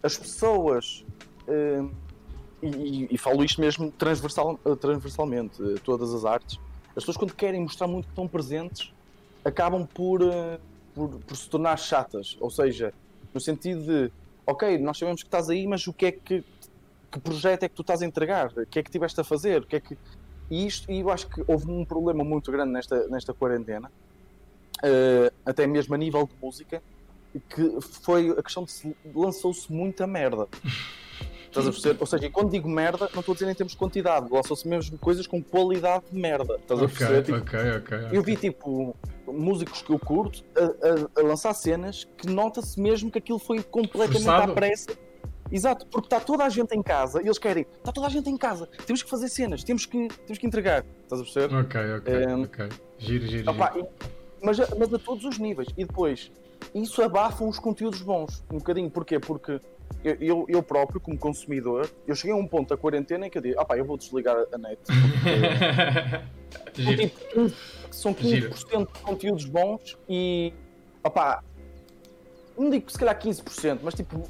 as 0.00 0.16
pessoas. 0.16 1.04
Hum, 1.48 1.90
e, 2.62 3.08
e, 3.10 3.18
falo 3.18 3.44
isto 3.44 3.60
mesmo 3.60 3.90
transversal, 3.90 4.56
transversalmente, 4.80 5.60
todas 5.82 6.14
as 6.14 6.24
artes. 6.24 6.56
As 6.90 7.02
pessoas, 7.02 7.16
quando 7.16 7.34
querem 7.34 7.60
mostrar 7.62 7.88
muito 7.88 8.04
que 8.04 8.12
estão 8.12 8.28
presentes, 8.28 8.92
acabam 9.44 9.84
por, 9.84 10.22
uh, 10.22 10.60
por, 10.94 11.08
por 11.18 11.36
se 11.36 11.50
tornar 11.50 11.76
chatas. 11.76 12.36
Ou 12.40 12.48
seja, 12.48 12.94
no 13.34 13.40
sentido 13.40 13.82
de 13.82 14.12
ok, 14.46 14.78
nós 14.78 14.98
sabemos 14.98 15.22
que 15.22 15.28
estás 15.28 15.48
aí, 15.50 15.66
mas 15.66 15.86
o 15.86 15.92
que 15.92 16.06
é 16.06 16.12
que, 16.12 16.44
que 17.10 17.20
projeto 17.20 17.62
é 17.64 17.68
que 17.68 17.74
tu 17.74 17.82
estás 17.82 18.02
a 18.02 18.06
entregar? 18.06 18.52
O 18.56 18.66
que 18.66 18.78
é 18.78 18.82
que 18.82 18.90
tiveste 18.90 19.20
a 19.20 19.24
fazer? 19.24 19.62
O 19.62 19.66
que 19.66 19.76
é 19.76 19.80
que... 19.80 19.96
E 20.50 20.66
isto, 20.66 20.90
e 20.90 21.00
eu 21.00 21.10
acho 21.10 21.28
que 21.28 21.42
houve 21.46 21.70
um 21.70 21.84
problema 21.84 22.22
muito 22.22 22.52
grande 22.52 22.72
nesta, 22.72 23.08
nesta 23.08 23.32
quarentena, 23.32 23.90
uh, 24.82 25.34
até 25.44 25.66
mesmo 25.66 25.94
a 25.94 25.98
nível 25.98 26.26
de 26.26 26.34
música, 26.42 26.82
que 27.48 27.80
foi 27.80 28.30
a 28.30 28.42
questão 28.42 28.64
de 28.64 28.72
se 28.72 28.96
lançou-se 29.14 29.72
muita 29.72 30.06
merda. 30.06 30.46
Estás 31.54 31.68
a 31.68 31.70
perceber? 31.70 31.96
Ou 32.00 32.06
seja, 32.06 32.30
quando 32.30 32.50
digo 32.50 32.68
merda, 32.68 33.08
não 33.12 33.20
estou 33.20 33.32
a 33.32 33.36
dizer 33.36 33.48
em 33.48 33.54
termos 33.54 33.72
de 33.72 33.78
quantidade, 33.78 34.26
lançou-se 34.28 34.66
mesmo 34.66 34.98
coisas 34.98 35.24
com 35.24 35.40
qualidade 35.40 36.04
de 36.10 36.18
merda. 36.18 36.56
Estás 36.56 36.82
a 36.82 36.88
perceber? 36.88 37.22
Tipo, 37.22 37.38
okay, 37.38 37.76
okay, 37.76 37.98
okay. 37.98 38.18
Eu 38.18 38.22
vi 38.24 38.36
tipo 38.36 38.96
músicos 39.24 39.80
que 39.80 39.90
eu 39.92 39.98
curto 39.98 40.42
a, 40.56 41.20
a, 41.20 41.22
a 41.22 41.24
lançar 41.24 41.54
cenas 41.54 42.08
que 42.18 42.26
nota-se 42.26 42.80
mesmo 42.80 43.08
que 43.08 43.18
aquilo 43.18 43.38
foi 43.38 43.62
completamente 43.62 44.24
Forçado. 44.24 44.50
à 44.50 44.54
pressa. 44.54 44.98
Exato, 45.52 45.86
porque 45.86 46.06
está 46.06 46.18
toda 46.18 46.44
a 46.44 46.48
gente 46.48 46.74
em 46.74 46.82
casa 46.82 47.22
e 47.22 47.26
eles 47.26 47.38
querem, 47.38 47.64
está 47.78 47.92
toda 47.92 48.08
a 48.08 48.10
gente 48.10 48.28
em 48.28 48.36
casa, 48.36 48.66
temos 48.86 49.02
que 49.02 49.10
fazer 49.10 49.28
cenas, 49.28 49.62
temos 49.62 49.86
que, 49.86 50.08
temos 50.26 50.38
que 50.38 50.46
entregar. 50.46 50.84
Estás 51.02 51.20
a 51.20 51.24
perceber? 51.24 51.54
Ok, 51.54 51.80
ok, 51.98 52.26
um, 52.26 52.42
ok. 52.42 52.68
Giro, 52.98 53.26
giro, 53.26 53.50
opa, 53.50 53.72
giro. 53.72 53.86
E, 53.86 54.44
mas, 54.44 54.58
mas 54.58 54.92
a 54.92 54.98
todos 54.98 55.24
os 55.24 55.38
níveis. 55.38 55.68
E 55.76 55.84
depois, 55.84 56.32
isso 56.74 57.00
abafa 57.02 57.44
os 57.44 57.58
conteúdos 57.58 58.02
bons, 58.02 58.42
um 58.50 58.58
bocadinho. 58.58 58.90
Porquê? 58.90 59.20
Porque 59.20 59.60
eu, 60.02 60.16
eu, 60.20 60.46
eu, 60.48 60.62
próprio, 60.62 61.00
como 61.00 61.16
consumidor, 61.16 61.90
eu 62.06 62.14
cheguei 62.14 62.32
a 62.32 62.36
um 62.36 62.46
ponto 62.46 62.68
da 62.68 62.76
quarentena 62.76 63.26
em 63.26 63.30
que 63.30 63.38
eu 63.38 63.42
digo, 63.42 63.60
ah 63.60 63.64
pá, 63.64 63.76
eu 63.76 63.84
vou 63.84 63.96
desligar 63.96 64.36
a 64.52 64.58
net. 64.58 64.80
Porque, 66.74 67.08
tipo, 67.08 67.52
são 67.90 68.14
15% 68.14 68.92
de 68.92 69.00
conteúdos 69.00 69.44
bons 69.44 69.96
e, 70.08 70.52
opá, 71.02 71.42
não 72.56 72.70
digo 72.70 72.86
que 72.86 72.92
se 72.92 72.98
calhar 72.98 73.18
15%, 73.18 73.80
mas 73.82 73.94
tipo, 73.94 74.28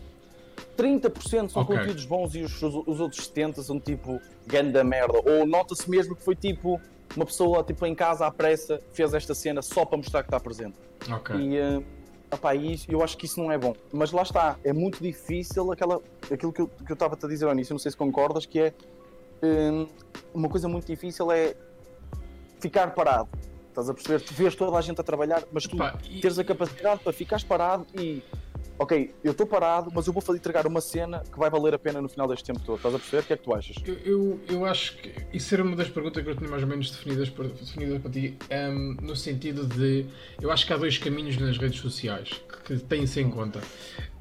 30% 0.76 1.50
são 1.50 1.62
okay. 1.62 1.76
conteúdos 1.76 2.04
bons 2.04 2.34
e 2.34 2.42
os, 2.42 2.62
os, 2.62 3.00
outros 3.00 3.28
70% 3.30 3.62
são 3.62 3.80
tipo 3.80 4.20
ganda 4.46 4.82
merda. 4.82 5.20
Ou 5.24 5.46
nota-se 5.46 5.88
mesmo 5.88 6.14
que 6.14 6.22
foi 6.22 6.34
tipo 6.34 6.80
uma 7.16 7.24
pessoa 7.24 7.62
tipo, 7.62 7.84
em 7.86 7.94
casa 7.94 8.26
à 8.26 8.30
pressa 8.30 8.80
fez 8.92 9.14
esta 9.14 9.34
cena 9.34 9.62
só 9.62 9.84
para 9.84 9.96
mostrar 9.96 10.22
que 10.22 10.28
está 10.28 10.40
presente. 10.40 10.78
Okay. 11.08 11.36
E, 11.36 11.60
uh, 11.60 11.84
opá, 12.30 12.54
e 12.54 12.78
eu 12.88 13.02
acho 13.02 13.16
que 13.16 13.26
isso 13.26 13.40
não 13.40 13.50
é 13.50 13.58
bom. 13.58 13.74
Mas 13.92 14.12
lá 14.12 14.22
está, 14.22 14.56
é 14.64 14.72
muito 14.72 15.02
difícil 15.02 15.72
aquela, 15.72 16.00
aquilo 16.30 16.52
que 16.52 16.62
eu 16.62 16.70
estava-te 16.90 17.24
a 17.24 17.28
dizer 17.28 17.46
ao 17.46 17.52
início, 17.52 17.72
não 17.72 17.78
sei 17.78 17.90
se 17.90 17.96
concordas, 17.96 18.46
que 18.46 18.60
é 18.60 18.74
um, 19.42 19.86
uma 20.32 20.48
coisa 20.48 20.68
muito 20.68 20.86
difícil 20.86 21.30
é 21.30 21.54
ficar 22.60 22.94
parado. 22.94 23.28
Estás 23.68 23.90
a 23.90 23.94
perceber? 23.94 24.20
Tu 24.20 24.34
vês 24.34 24.54
toda 24.54 24.76
a 24.76 24.80
gente 24.80 25.00
a 25.00 25.04
trabalhar, 25.04 25.42
mas 25.52 25.64
tu 25.64 25.76
Epá, 25.76 25.98
e... 26.08 26.20
teres 26.20 26.38
a 26.38 26.44
capacidade 26.44 27.02
para 27.02 27.12
ficares 27.12 27.44
parado 27.44 27.86
e 27.94 28.22
ok, 28.78 29.14
eu 29.22 29.32
estou 29.32 29.46
parado, 29.46 29.90
mas 29.94 30.06
eu 30.06 30.12
vou 30.12 30.22
fazer 30.22 30.38
entregar 30.38 30.66
uma 30.66 30.80
cena 30.80 31.20
que 31.20 31.38
vai 31.38 31.48
valer 31.48 31.74
a 31.74 31.78
pena 31.78 32.00
no 32.00 32.08
final 32.08 32.26
deste 32.26 32.44
tempo 32.44 32.60
todo. 32.60 32.76
Estás 32.76 32.94
a 32.94 32.98
perceber? 32.98 33.22
O 33.22 33.26
que 33.26 33.32
é 33.32 33.36
que 33.36 33.42
tu 33.42 33.54
achas? 33.54 33.76
Eu, 33.84 33.94
eu, 34.04 34.40
eu 34.48 34.64
acho 34.64 34.96
que 34.96 35.12
isso 35.32 35.54
era 35.54 35.62
uma 35.62 35.76
das 35.76 35.88
perguntas 35.88 36.22
que 36.22 36.28
eu 36.28 36.36
tinha 36.36 36.50
mais 36.50 36.62
ou 36.62 36.68
menos 36.68 36.90
definidas 36.90 37.30
para, 37.30 37.48
definidas 37.48 38.00
para 38.00 38.10
ti, 38.10 38.36
um, 38.50 38.96
no 39.00 39.16
sentido 39.16 39.66
de 39.66 40.06
eu 40.40 40.50
acho 40.50 40.66
que 40.66 40.72
há 40.72 40.76
dois 40.76 40.98
caminhos 40.98 41.36
nas 41.36 41.56
redes 41.58 41.80
sociais 41.80 42.30
que, 42.66 42.78
têm-se 42.78 43.20
em 43.20 43.30
conta. 43.30 43.60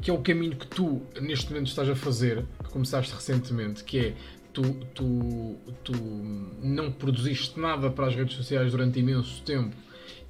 Que 0.02 0.12
é 0.12 0.13
o 0.13 0.22
caminho 0.22 0.56
que 0.56 0.68
tu, 0.68 1.02
neste 1.22 1.50
momento, 1.50 1.68
estás 1.68 1.89
a 1.89 1.96
fazer, 1.96 2.46
que 2.63 2.70
começaste 2.70 3.13
recentemente, 3.13 3.84
que 3.84 4.00
é 4.00 4.13
Tu, 4.54 4.62
tu, 4.94 5.58
tu 5.84 5.94
não 6.62 6.92
produziste 6.92 7.60
nada 7.60 7.89
para 7.89 8.06
as 8.06 8.16
redes 8.16 8.36
sociais 8.36 8.72
durante 8.72 9.00
imenso 9.00 9.42
tempo 9.42 9.76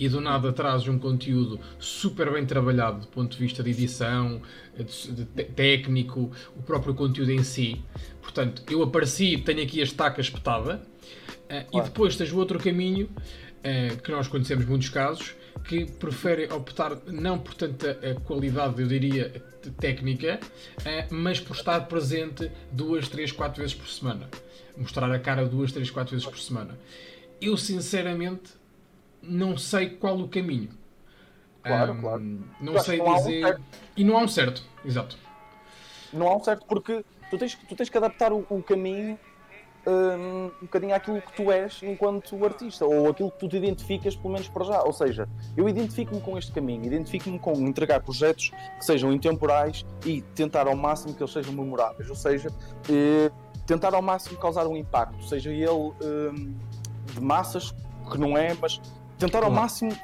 e 0.03 0.09
do 0.09 0.19
nada 0.19 0.51
trazes 0.51 0.89
um 0.89 0.99
conteúdo 0.99 1.57
super 1.79 2.29
bem 2.33 2.45
trabalhado 2.45 2.99
do 2.99 3.07
ponto 3.07 3.37
de 3.37 3.41
vista 3.41 3.63
de 3.63 3.69
edição, 3.69 4.41
de, 4.77 5.43
técnico, 5.45 6.29
o 6.57 6.61
próprio 6.61 6.93
conteúdo 6.93 7.31
em 7.31 7.41
si. 7.41 7.81
Portanto, 8.21 8.63
eu 8.69 8.83
apareci, 8.83 9.37
tenho 9.37 9.63
aqui 9.63 9.79
a 9.79 9.83
estaca 9.85 10.19
espetada, 10.19 10.81
uh, 11.49 11.77
e 11.77 11.81
depois 11.81 12.17
tens 12.17 12.33
o 12.33 12.37
outro 12.37 12.59
caminho, 12.59 13.05
uh, 13.07 14.01
que 14.01 14.11
nós 14.11 14.27
conhecemos 14.27 14.65
muitos 14.65 14.89
casos, 14.89 15.35
que 15.63 15.85
preferem 15.85 16.51
optar 16.51 16.97
não 17.07 17.39
por 17.39 17.53
tanta 17.53 17.91
uh, 17.91 18.19
qualidade, 18.21 18.81
eu 18.81 18.87
diria, 18.87 19.41
técnica, 19.79 20.41
mas 21.09 21.39
por 21.39 21.55
estar 21.55 21.87
presente 21.87 22.51
duas, 22.69 23.07
três, 23.07 23.31
quatro 23.31 23.61
vezes 23.61 23.73
por 23.73 23.87
semana. 23.87 24.29
Mostrar 24.75 25.09
a 25.09 25.17
cara 25.17 25.45
duas, 25.45 25.71
três, 25.71 25.89
quatro 25.89 26.11
vezes 26.11 26.27
por 26.27 26.37
semana. 26.37 26.77
Eu, 27.39 27.55
sinceramente, 27.55 28.51
não 29.23 29.57
sei 29.57 29.89
qual 29.89 30.19
o 30.19 30.27
caminho. 30.27 30.69
Claro, 31.63 31.93
um, 31.93 32.01
claro. 32.01 32.43
Não 32.59 32.79
sei 32.79 32.97
não 32.97 33.15
dizer. 33.15 33.55
Um 33.55 33.63
e 33.95 34.03
não 34.03 34.17
há 34.17 34.21
um 34.21 34.27
certo, 34.27 34.63
exato. 34.85 35.17
Não 36.11 36.27
há 36.27 36.35
um 36.35 36.43
certo 36.43 36.65
porque 36.67 37.03
tu 37.29 37.37
tens, 37.37 37.55
tu 37.55 37.75
tens 37.75 37.89
que 37.89 37.97
adaptar 37.97 38.31
o, 38.31 38.45
o 38.49 38.61
caminho 38.61 39.17
um, 39.85 40.45
um 40.45 40.51
bocadinho 40.61 40.95
àquilo 40.95 41.21
que 41.21 41.33
tu 41.33 41.51
és 41.51 41.81
enquanto 41.83 42.43
artista, 42.45 42.85
ou 42.85 43.09
aquilo 43.09 43.31
que 43.31 43.39
tu 43.39 43.49
te 43.49 43.57
identificas, 43.57 44.15
pelo 44.15 44.33
menos 44.33 44.47
para 44.47 44.63
já. 44.65 44.83
Ou 44.83 44.93
seja, 44.93 45.27
eu 45.55 45.67
identifico-me 45.67 46.21
com 46.21 46.37
este 46.37 46.51
caminho, 46.51 46.85
identifico-me 46.85 47.39
com 47.39 47.53
entregar 47.53 48.01
projetos 48.01 48.51
que 48.77 48.85
sejam 48.85 49.11
intemporais 49.11 49.85
e 50.05 50.21
tentar 50.35 50.67
ao 50.67 50.75
máximo 50.75 51.13
que 51.13 51.21
eles 51.21 51.33
sejam 51.33 51.53
memoráveis, 51.53 52.09
ou 52.09 52.15
seja, 52.15 52.49
eh, 52.89 53.31
tentar 53.65 53.93
ao 53.93 54.01
máximo 54.01 54.37
causar 54.37 54.67
um 54.67 54.75
impacto, 54.75 55.23
seja 55.25 55.51
ele 55.51 55.69
um, 55.69 56.55
de 57.13 57.21
massas, 57.21 57.73
que 58.11 58.17
não 58.17 58.37
é, 58.37 58.53
mas 58.59 58.81
Tentar 59.23 59.43
ao 59.45 59.51
máximo 59.51 59.97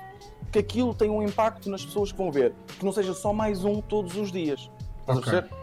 que 0.49 0.59
aquilo 0.59 0.93
tenha 0.93 1.11
um 1.11 1.21
impacto 1.21 1.69
nas 1.69 1.83
pessoas 1.83 2.11
que 2.11 2.17
vão 2.17 2.31
ver, 2.31 2.53
que 2.77 2.85
não 2.85 2.91
seja 2.93 3.13
só 3.13 3.33
mais 3.33 3.65
um 3.65 3.81
todos 3.81 4.15
os 4.15 4.31
dias. 4.31 4.71
Estás 5.01 5.19
okay. 5.19 5.39
a 5.39 5.41
perceber? 5.41 5.59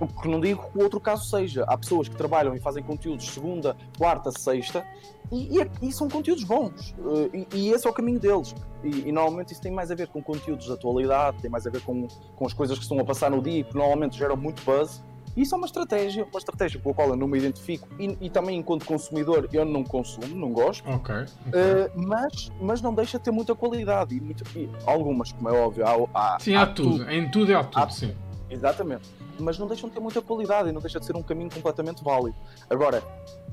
Uh, 0.00 0.20
que 0.20 0.28
não 0.28 0.40
digo 0.40 0.70
que 0.70 0.78
o 0.78 0.82
outro 0.82 0.98
caso 0.98 1.24
seja. 1.24 1.64
Há 1.66 1.76
pessoas 1.76 2.08
que 2.08 2.16
trabalham 2.16 2.54
e 2.54 2.60
fazem 2.60 2.82
conteúdos 2.82 3.26
segunda, 3.26 3.76
quarta, 3.98 4.30
sexta 4.30 4.86
e, 5.30 5.56
e, 5.56 5.60
é, 5.60 5.70
e 5.82 5.92
são 5.92 6.08
conteúdos 6.08 6.44
bons. 6.44 6.94
Uh, 6.98 7.30
e, 7.34 7.46
e, 7.54 7.70
esse 7.70 7.86
é 7.86 7.90
o 7.90 7.92
caminho 7.92 8.18
deles. 8.18 8.54
E, 8.82 9.08
e, 9.08 9.12
normalmente 9.12 9.52
isso 9.52 9.60
tem 9.60 9.72
mais 9.72 9.90
a 9.90 9.94
ver 9.94 10.08
com 10.08 10.22
conteúdos 10.22 10.66
de 10.66 10.72
atualidade, 10.72 11.38
tem 11.42 11.50
mais 11.50 11.66
a 11.66 11.70
ver 11.70 11.82
com, 11.82 12.08
com 12.36 12.46
as 12.46 12.54
coisas 12.54 12.78
que 12.78 12.84
estão 12.84 12.98
a 12.98 13.04
passar 13.04 13.30
no 13.30 13.42
dia 13.42 13.60
e 13.60 13.64
que 13.64 13.74
normalmente 13.74 14.16
geram 14.16 14.36
muito 14.36 14.62
buzz. 14.64 15.02
Isso 15.36 15.54
é 15.54 15.58
uma 15.58 15.66
estratégia, 15.66 16.24
uma 16.24 16.38
estratégia 16.38 16.80
com 16.80 16.90
a 16.90 16.94
qual 16.94 17.08
eu 17.08 17.16
não 17.16 17.26
me 17.26 17.38
identifico 17.38 17.88
e, 17.98 18.16
e 18.20 18.30
também 18.30 18.58
enquanto 18.58 18.84
consumidor 18.84 19.48
eu 19.52 19.64
não 19.64 19.82
consumo, 19.82 20.34
não 20.34 20.52
gosto. 20.52 20.88
Ok. 20.88 21.14
okay. 21.14 21.26
Uh, 21.50 21.90
mas, 21.94 22.52
mas 22.60 22.82
não 22.82 22.94
deixa 22.94 23.18
de 23.18 23.24
ter 23.24 23.30
muita 23.30 23.54
qualidade 23.54 24.14
e, 24.14 24.20
muito, 24.20 24.44
e 24.56 24.68
algumas, 24.86 25.32
como 25.32 25.48
é 25.48 25.52
óbvio, 25.52 25.86
há, 25.86 26.34
há 26.34 26.38
Sim, 26.38 26.54
há, 26.54 26.62
há 26.62 26.66
tudo. 26.66 26.98
tudo. 26.98 27.10
Em 27.10 27.30
tudo 27.30 27.56
há 27.56 27.64
tudo, 27.64 27.82
há, 27.82 27.88
sim. 27.88 28.14
Exatamente. 28.50 29.08
Mas 29.38 29.58
não 29.58 29.66
deixam 29.66 29.88
de 29.88 29.94
ter 29.94 30.00
muita 30.00 30.20
qualidade 30.20 30.68
e 30.68 30.72
não 30.72 30.80
deixa 30.80 31.00
de 31.00 31.06
ser 31.06 31.16
um 31.16 31.22
caminho 31.22 31.50
completamente 31.50 32.04
válido. 32.04 32.36
Agora, 32.68 33.02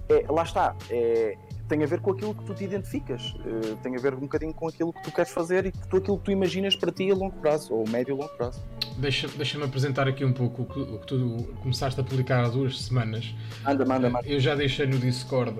é, 0.09 0.25
lá 0.29 0.43
está. 0.43 0.75
É, 0.89 1.37
tem 1.69 1.83
a 1.83 1.85
ver 1.85 2.01
com 2.01 2.11
aquilo 2.11 2.33
que 2.33 2.43
tu 2.43 2.53
te 2.55 2.63
identificas, 2.63 3.35
uh, 3.45 3.75
tem 3.83 3.95
a 3.95 3.99
ver 3.99 4.15
um 4.15 4.21
bocadinho 4.21 4.53
com 4.53 4.67
aquilo 4.67 4.91
que 4.91 5.03
tu 5.03 5.11
queres 5.11 5.31
fazer 5.31 5.67
e 5.67 5.71
com 5.71 5.97
aquilo 5.97 6.17
que 6.17 6.25
tu 6.25 6.31
imaginas 6.31 6.75
para 6.75 6.91
ti 6.91 7.09
a 7.11 7.13
longo 7.13 7.35
prazo, 7.37 7.73
ou 7.73 7.87
médio 7.87 8.15
e 8.15 8.17
longo 8.17 8.33
prazo. 8.35 8.59
Deixa-me 8.97 9.33
deixa 9.35 9.63
apresentar 9.63 10.07
aqui 10.07 10.25
um 10.25 10.33
pouco 10.33 10.63
o 10.63 10.65
que, 10.65 10.79
o 10.79 10.99
que, 10.99 11.07
tu 11.07 11.47
começaste 11.61 12.01
a 12.01 12.03
publicar 12.03 12.43
há 12.43 12.49
duas 12.49 12.81
semanas. 12.81 13.33
Anda, 13.65 13.85
manda, 13.85 14.09
manda. 14.09 14.27
Eu 14.27 14.39
já 14.39 14.55
deixei 14.55 14.87
no 14.87 14.97
Discord. 14.97 15.59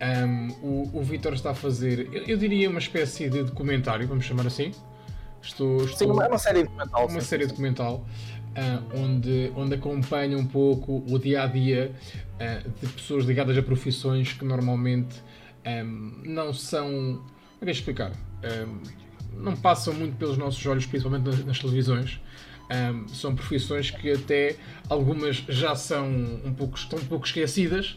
Um, 0.00 0.48
o, 0.62 0.90
o 0.94 1.02
Vitor 1.02 1.34
está 1.34 1.50
a 1.50 1.54
fazer, 1.54 2.08
eu, 2.12 2.22
eu, 2.22 2.36
diria, 2.38 2.70
uma 2.70 2.78
espécie 2.78 3.28
de 3.28 3.42
documentário, 3.42 4.06
vamos 4.06 4.24
chamar 4.24 4.46
assim. 4.46 4.72
Estou, 5.42 5.84
estou 5.84 6.14
sim, 6.14 6.22
é 6.22 6.26
uma 6.28 6.38
série 6.38 6.62
documental. 6.62 7.06
Uma 7.06 7.20
sim, 7.20 7.26
série 7.26 7.42
sim. 7.42 7.48
documental. 7.48 8.06
Uh, 8.50 8.98
onde, 8.98 9.52
onde 9.54 9.74
acompanha 9.74 10.36
um 10.36 10.46
pouco 10.46 11.04
o 11.08 11.18
dia 11.18 11.42
a 11.42 11.46
dia 11.46 11.92
uh, 12.34 12.70
de 12.80 12.92
pessoas 12.92 13.24
ligadas 13.24 13.56
a 13.56 13.62
profissões 13.62 14.32
que 14.32 14.44
normalmente 14.44 15.22
um, 15.66 16.22
não 16.24 16.52
são. 16.52 16.88
Como 17.58 17.62
é 17.62 17.64
que 17.66 17.70
explicar? 17.72 18.12
Um, 18.44 18.80
não 19.34 19.56
passam 19.56 19.94
muito 19.94 20.16
pelos 20.16 20.36
nossos 20.36 20.64
olhos, 20.66 20.86
principalmente 20.86 21.24
nas, 21.24 21.44
nas 21.44 21.58
televisões. 21.58 22.20
Um, 22.70 23.08
são 23.08 23.34
profissões 23.34 23.90
que 23.90 24.12
até 24.12 24.56
algumas 24.88 25.36
já 25.48 25.74
são 25.74 26.08
um 26.44 26.54
pouco, 26.54 26.78
estão 26.78 26.98
um 26.98 27.04
pouco 27.04 27.26
esquecidas. 27.26 27.96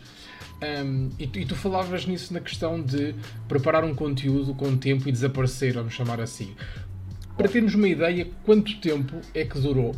Um, 0.62 1.10
e, 1.20 1.28
tu, 1.28 1.40
e, 1.40 1.46
tu, 1.46 1.56
falavas 1.56 2.06
nisso 2.06 2.34
na 2.34 2.40
questão 2.40 2.82
de 2.82 3.14
preparar 3.48 3.84
um 3.84 3.94
conteúdo 3.94 4.54
com 4.54 4.78
tempo 4.78 5.10
e 5.10 5.12
desaparecer, 5.12 5.74
vamos 5.74 5.94
chamar 5.94 6.22
assim. 6.22 6.56
Para 7.36 7.50
termos 7.50 7.76
uma 7.76 7.88
ideia, 7.88 8.28
quanto 8.44 8.80
tempo 8.80 9.20
é 9.34 9.44
que 9.44 9.60
durou 9.60 9.94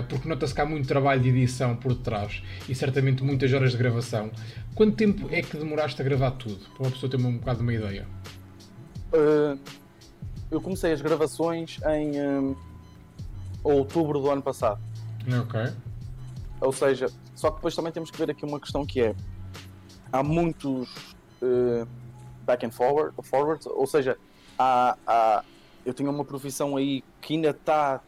porque 0.00 0.26
nota-se 0.26 0.54
que 0.54 0.60
há 0.60 0.64
muito 0.64 0.88
trabalho 0.88 1.20
de 1.20 1.28
edição 1.28 1.76
por 1.76 1.94
detrás 1.94 2.42
e 2.66 2.74
certamente 2.74 3.22
muitas 3.22 3.52
horas 3.52 3.72
de 3.72 3.76
gravação. 3.76 4.30
Quanto 4.74 4.96
tempo 4.96 5.28
é 5.30 5.42
que 5.42 5.56
demoraste 5.56 6.00
a 6.00 6.04
gravar 6.04 6.30
tudo? 6.30 6.64
Para 6.74 6.84
uma 6.84 6.90
pessoa 6.90 7.10
ter 7.10 7.18
um 7.18 7.36
bocado 7.36 7.60
uma 7.60 7.74
ideia. 7.74 8.06
Uh, 9.12 9.58
eu 10.50 10.60
comecei 10.60 10.92
as 10.92 11.02
gravações 11.02 11.78
em 11.86 12.20
um, 12.20 12.56
outubro 13.62 14.18
do 14.20 14.30
ano 14.30 14.42
passado. 14.42 14.80
Ok. 15.40 15.60
Ou 16.60 16.72
seja, 16.72 17.08
só 17.34 17.50
que 17.50 17.56
depois 17.56 17.74
também 17.74 17.92
temos 17.92 18.10
que 18.10 18.18
ver 18.18 18.30
aqui 18.30 18.44
uma 18.44 18.60
questão 18.60 18.86
que 18.86 19.00
é 19.00 19.14
há 20.12 20.22
muitos 20.22 21.14
uh, 21.42 21.86
back 22.44 22.64
and 22.64 22.70
forward, 22.70 23.14
forward 23.22 23.62
ou 23.68 23.86
seja, 23.86 24.16
há, 24.58 24.96
há, 25.06 25.44
eu 25.84 25.92
tinha 25.92 26.10
uma 26.10 26.24
profissão 26.24 26.76
aí 26.76 27.02
que 27.20 27.34
ainda 27.34 27.50
está 27.50 28.00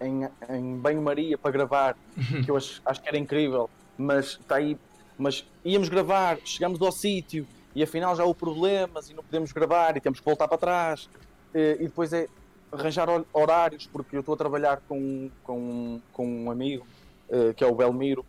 em, 0.00 0.28
em 0.48 0.76
banho-maria 0.76 1.36
para 1.36 1.50
gravar, 1.50 1.96
uhum. 2.16 2.42
que 2.42 2.50
eu 2.50 2.56
acho, 2.56 2.80
acho 2.84 3.02
que 3.02 3.08
era 3.08 3.18
incrível, 3.18 3.68
mas 3.96 4.38
está 4.40 4.56
aí. 4.56 4.76
Mas 5.16 5.44
íamos 5.64 5.88
gravar, 5.88 6.38
chegamos 6.44 6.80
ao 6.80 6.92
sítio 6.92 7.46
e 7.74 7.82
afinal 7.82 8.14
já 8.14 8.24
houve 8.24 8.38
problemas 8.38 9.10
e 9.10 9.14
não 9.14 9.22
podemos 9.22 9.52
gravar 9.52 9.96
e 9.96 10.00
temos 10.00 10.20
que 10.20 10.24
voltar 10.24 10.46
para 10.46 10.58
trás. 10.58 11.08
E, 11.54 11.78
e 11.80 11.84
depois 11.84 12.12
é 12.12 12.28
arranjar 12.70 13.08
horários, 13.32 13.86
porque 13.86 14.16
eu 14.16 14.20
estou 14.20 14.34
a 14.34 14.38
trabalhar 14.38 14.80
com, 14.88 15.30
com, 15.42 16.00
com 16.12 16.44
um 16.44 16.50
amigo 16.50 16.86
uh, 17.28 17.54
que 17.54 17.64
é 17.64 17.66
o 17.66 17.74
Belmiro, 17.74 18.24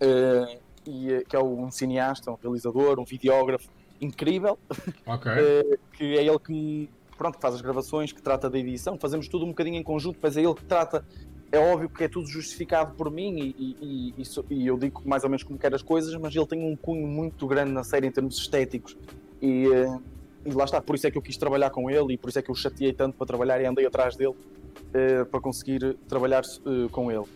uh, 0.00 0.58
e, 0.86 1.24
que 1.28 1.36
é 1.36 1.42
um 1.42 1.70
cineasta, 1.70 2.30
um 2.30 2.38
realizador, 2.40 2.98
um 2.98 3.04
videógrafo 3.04 3.68
incrível, 4.00 4.58
okay. 5.06 5.78
que 5.96 6.18
é 6.18 6.24
ele 6.24 6.38
que 6.38 6.88
pronto, 7.16 7.36
que 7.36 7.42
faz 7.42 7.54
as 7.54 7.60
gravações, 7.60 8.12
que 8.12 8.22
trata 8.22 8.48
da 8.48 8.58
edição, 8.58 8.98
fazemos 8.98 9.28
tudo 9.28 9.44
um 9.44 9.48
bocadinho 9.48 9.76
em 9.76 9.82
conjunto, 9.82 10.18
mas 10.22 10.36
é 10.36 10.42
ele 10.42 10.54
que 10.54 10.64
trata. 10.64 11.04
É 11.50 11.58
óbvio 11.58 11.88
que 11.88 12.04
é 12.04 12.08
tudo 12.08 12.26
justificado 12.26 12.94
por 12.94 13.10
mim 13.10 13.38
e, 13.38 13.76
e, 13.82 14.14
e, 14.18 14.54
e 14.54 14.66
eu 14.66 14.78
digo 14.78 15.02
mais 15.04 15.22
ou 15.22 15.28
menos 15.28 15.42
como 15.42 15.58
quero 15.58 15.76
as 15.76 15.82
coisas, 15.82 16.14
mas 16.16 16.34
ele 16.34 16.46
tem 16.46 16.64
um 16.64 16.74
cunho 16.74 17.06
muito 17.06 17.46
grande 17.46 17.72
na 17.72 17.84
série 17.84 18.06
em 18.06 18.10
termos 18.10 18.38
estéticos 18.38 18.96
e, 19.40 19.66
eh, 19.66 20.52
lá 20.54 20.64
está, 20.64 20.80
por 20.80 20.96
isso 20.96 21.06
é 21.06 21.10
que 21.10 21.18
eu 21.18 21.22
quis 21.22 21.36
trabalhar 21.36 21.68
com 21.68 21.90
ele 21.90 22.14
e 22.14 22.16
por 22.16 22.30
isso 22.30 22.38
é 22.38 22.42
que 22.42 22.50
eu 22.50 22.54
chateei 22.54 22.94
tanto 22.94 23.18
para 23.18 23.26
trabalhar 23.26 23.60
e 23.60 23.66
andei 23.66 23.84
atrás 23.84 24.16
dele 24.16 24.30
uh, 24.34 25.26
para 25.30 25.40
conseguir 25.40 25.94
trabalhar 26.08 26.42
uh, 26.42 26.88
com 26.88 27.12
ele. 27.12 27.26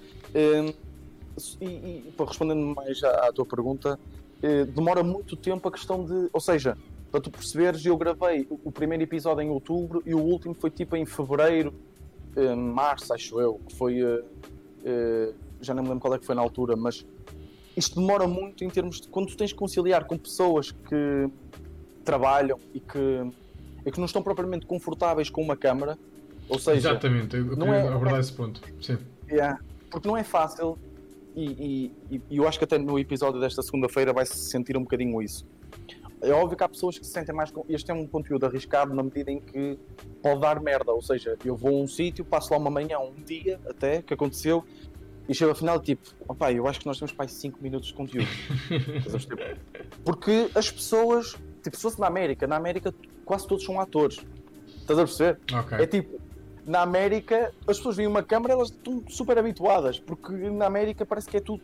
E, 1.60 2.12
para 2.16 2.26
respondendo 2.26 2.74
mais 2.74 3.04
à, 3.04 3.28
à 3.28 3.32
tua 3.32 3.44
pergunta, 3.44 3.98
eh, 4.42 4.64
demora 4.64 5.02
muito 5.02 5.36
tempo 5.36 5.68
a 5.68 5.72
questão 5.72 6.04
de. 6.04 6.28
Ou 6.32 6.40
seja, 6.40 6.76
para 7.10 7.20
tu 7.20 7.30
perceberes, 7.30 7.84
eu 7.84 7.96
gravei 7.96 8.46
o 8.50 8.70
primeiro 8.70 9.02
episódio 9.02 9.42
em 9.42 9.50
outubro 9.50 10.02
e 10.04 10.14
o 10.14 10.18
último 10.18 10.54
foi 10.54 10.70
tipo 10.70 10.96
em 10.96 11.06
fevereiro, 11.06 11.72
eh, 12.36 12.54
março, 12.54 13.12
acho 13.12 13.40
eu, 13.40 13.60
que 13.66 13.74
foi. 13.74 14.00
Eh, 14.02 14.24
eh, 14.84 15.32
já 15.60 15.72
não 15.72 15.82
me 15.82 15.88
lembro 15.88 16.02
qual 16.02 16.14
é 16.14 16.18
que 16.18 16.26
foi 16.26 16.34
na 16.34 16.42
altura, 16.42 16.76
mas 16.76 17.06
isto 17.76 18.00
demora 18.00 18.26
muito 18.26 18.64
em 18.64 18.68
termos 18.68 19.00
de 19.00 19.08
quando 19.08 19.28
tu 19.28 19.36
tens 19.36 19.52
que 19.52 19.58
conciliar 19.58 20.04
com 20.04 20.18
pessoas 20.18 20.72
que 20.72 21.30
trabalham 22.04 22.58
e 22.74 22.80
que, 22.80 23.32
e 23.84 23.90
que 23.90 23.98
não 23.98 24.06
estão 24.06 24.22
propriamente 24.22 24.66
confortáveis 24.66 25.30
com 25.30 25.42
uma 25.42 25.56
câmara. 25.56 25.98
Ou 26.48 26.58
seja, 26.58 26.90
Exatamente, 26.90 27.36
eu 27.36 27.56
não 27.56 27.72
é, 27.72 27.88
abordar 27.88 28.16
é, 28.16 28.20
esse 28.20 28.32
ponto. 28.32 28.60
Sim. 28.80 28.98
Yeah, 29.28 29.58
porque 29.90 30.06
não 30.06 30.16
é 30.16 30.22
fácil 30.22 30.78
e, 31.36 31.92
e, 32.10 32.22
e, 32.30 32.36
eu 32.38 32.48
acho 32.48 32.58
que 32.58 32.64
até 32.64 32.78
no 32.78 32.98
episódio 32.98 33.38
desta 33.38 33.62
segunda-feira 33.62 34.12
vai-se 34.12 34.34
sentir 34.36 34.76
um 34.76 34.82
bocadinho 34.82 35.20
isso. 35.20 35.46
É 36.20 36.33
óbvio 36.33 36.57
que 36.57 36.64
há 36.64 36.68
pessoas 36.68 36.98
que 36.98 37.07
se 37.07 37.12
sentem 37.12 37.35
mais. 37.35 37.52
Este 37.68 37.90
é 37.90 37.94
um 37.94 38.07
conteúdo 38.07 38.46
arriscado 38.46 38.94
na 38.94 39.02
medida 39.02 39.31
em 39.31 39.40
que 39.40 39.79
pode 40.22 40.40
dar 40.40 40.61
merda. 40.61 40.92
Ou 40.92 41.02
seja, 41.02 41.37
eu 41.44 41.55
vou 41.55 41.79
a 41.79 41.83
um 41.83 41.87
sítio, 41.87 42.24
passo 42.24 42.52
lá 42.52 42.59
uma 42.59 42.70
manhã, 42.70 42.98
um 42.98 43.14
dia 43.22 43.61
até, 43.68 44.02
que 44.02 44.14
aconteceu, 44.14 44.64
e 45.29 45.35
chego 45.35 45.50
ao 45.50 45.57
final, 45.57 45.81
tipo, 45.81 46.09
opá, 46.29 46.52
eu 46.52 46.66
acho 46.66 46.81
que 46.81 46.87
nós 46.87 46.98
temos 46.98 47.12
para 47.12 47.26
5 47.26 47.62
minutos 47.62 47.88
de 47.88 47.94
conteúdo. 47.94 48.29
Porque 50.05 50.48
as 50.55 50.70
pessoas, 50.70 51.37
tipo, 51.62 51.76
se 51.76 51.83
fosse 51.83 52.00
na 52.00 52.07
América, 52.07 52.46
na 52.46 52.57
América 52.57 52.94
quase 53.24 53.46
todos 53.46 53.64
são 53.64 53.81
atores. 53.81 54.24
Estás 54.79 54.98
a 54.98 55.05
perceber? 55.05 55.40
Okay. 55.52 55.79
É 55.83 55.87
tipo, 55.87 56.20
na 56.64 56.83
América 56.83 57.52
as 57.66 57.76
pessoas 57.76 57.96
veem 57.96 58.09
uma 58.09 58.22
câmera, 58.22 58.55
elas 58.55 58.68
estão 58.68 59.02
super 59.09 59.37
habituadas, 59.37 59.98
porque 59.98 60.33
na 60.33 60.66
América 60.66 61.05
parece 61.05 61.29
que 61.29 61.37
é 61.37 61.40
tudo. 61.40 61.62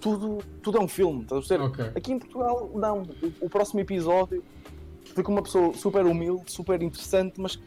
Tudo, 0.00 0.38
tudo 0.62 0.78
é 0.78 0.80
um 0.80 0.88
filme, 0.88 1.22
estás 1.22 1.38
a 1.44 1.48
perceber? 1.48 1.64
Okay. 1.64 1.84
Aqui 1.96 2.12
em 2.12 2.18
Portugal, 2.18 2.70
não. 2.74 3.02
O, 3.02 3.46
o, 3.46 3.50
próximo 3.50 3.80
episódio 3.80 4.42
foi 5.14 5.22
com 5.22 5.32
uma 5.32 5.42
pessoa 5.42 5.72
super 5.74 6.04
humilde, 6.04 6.50
super 6.52 6.82
interessante, 6.82 7.40
mas 7.40 7.56
que 7.56 7.64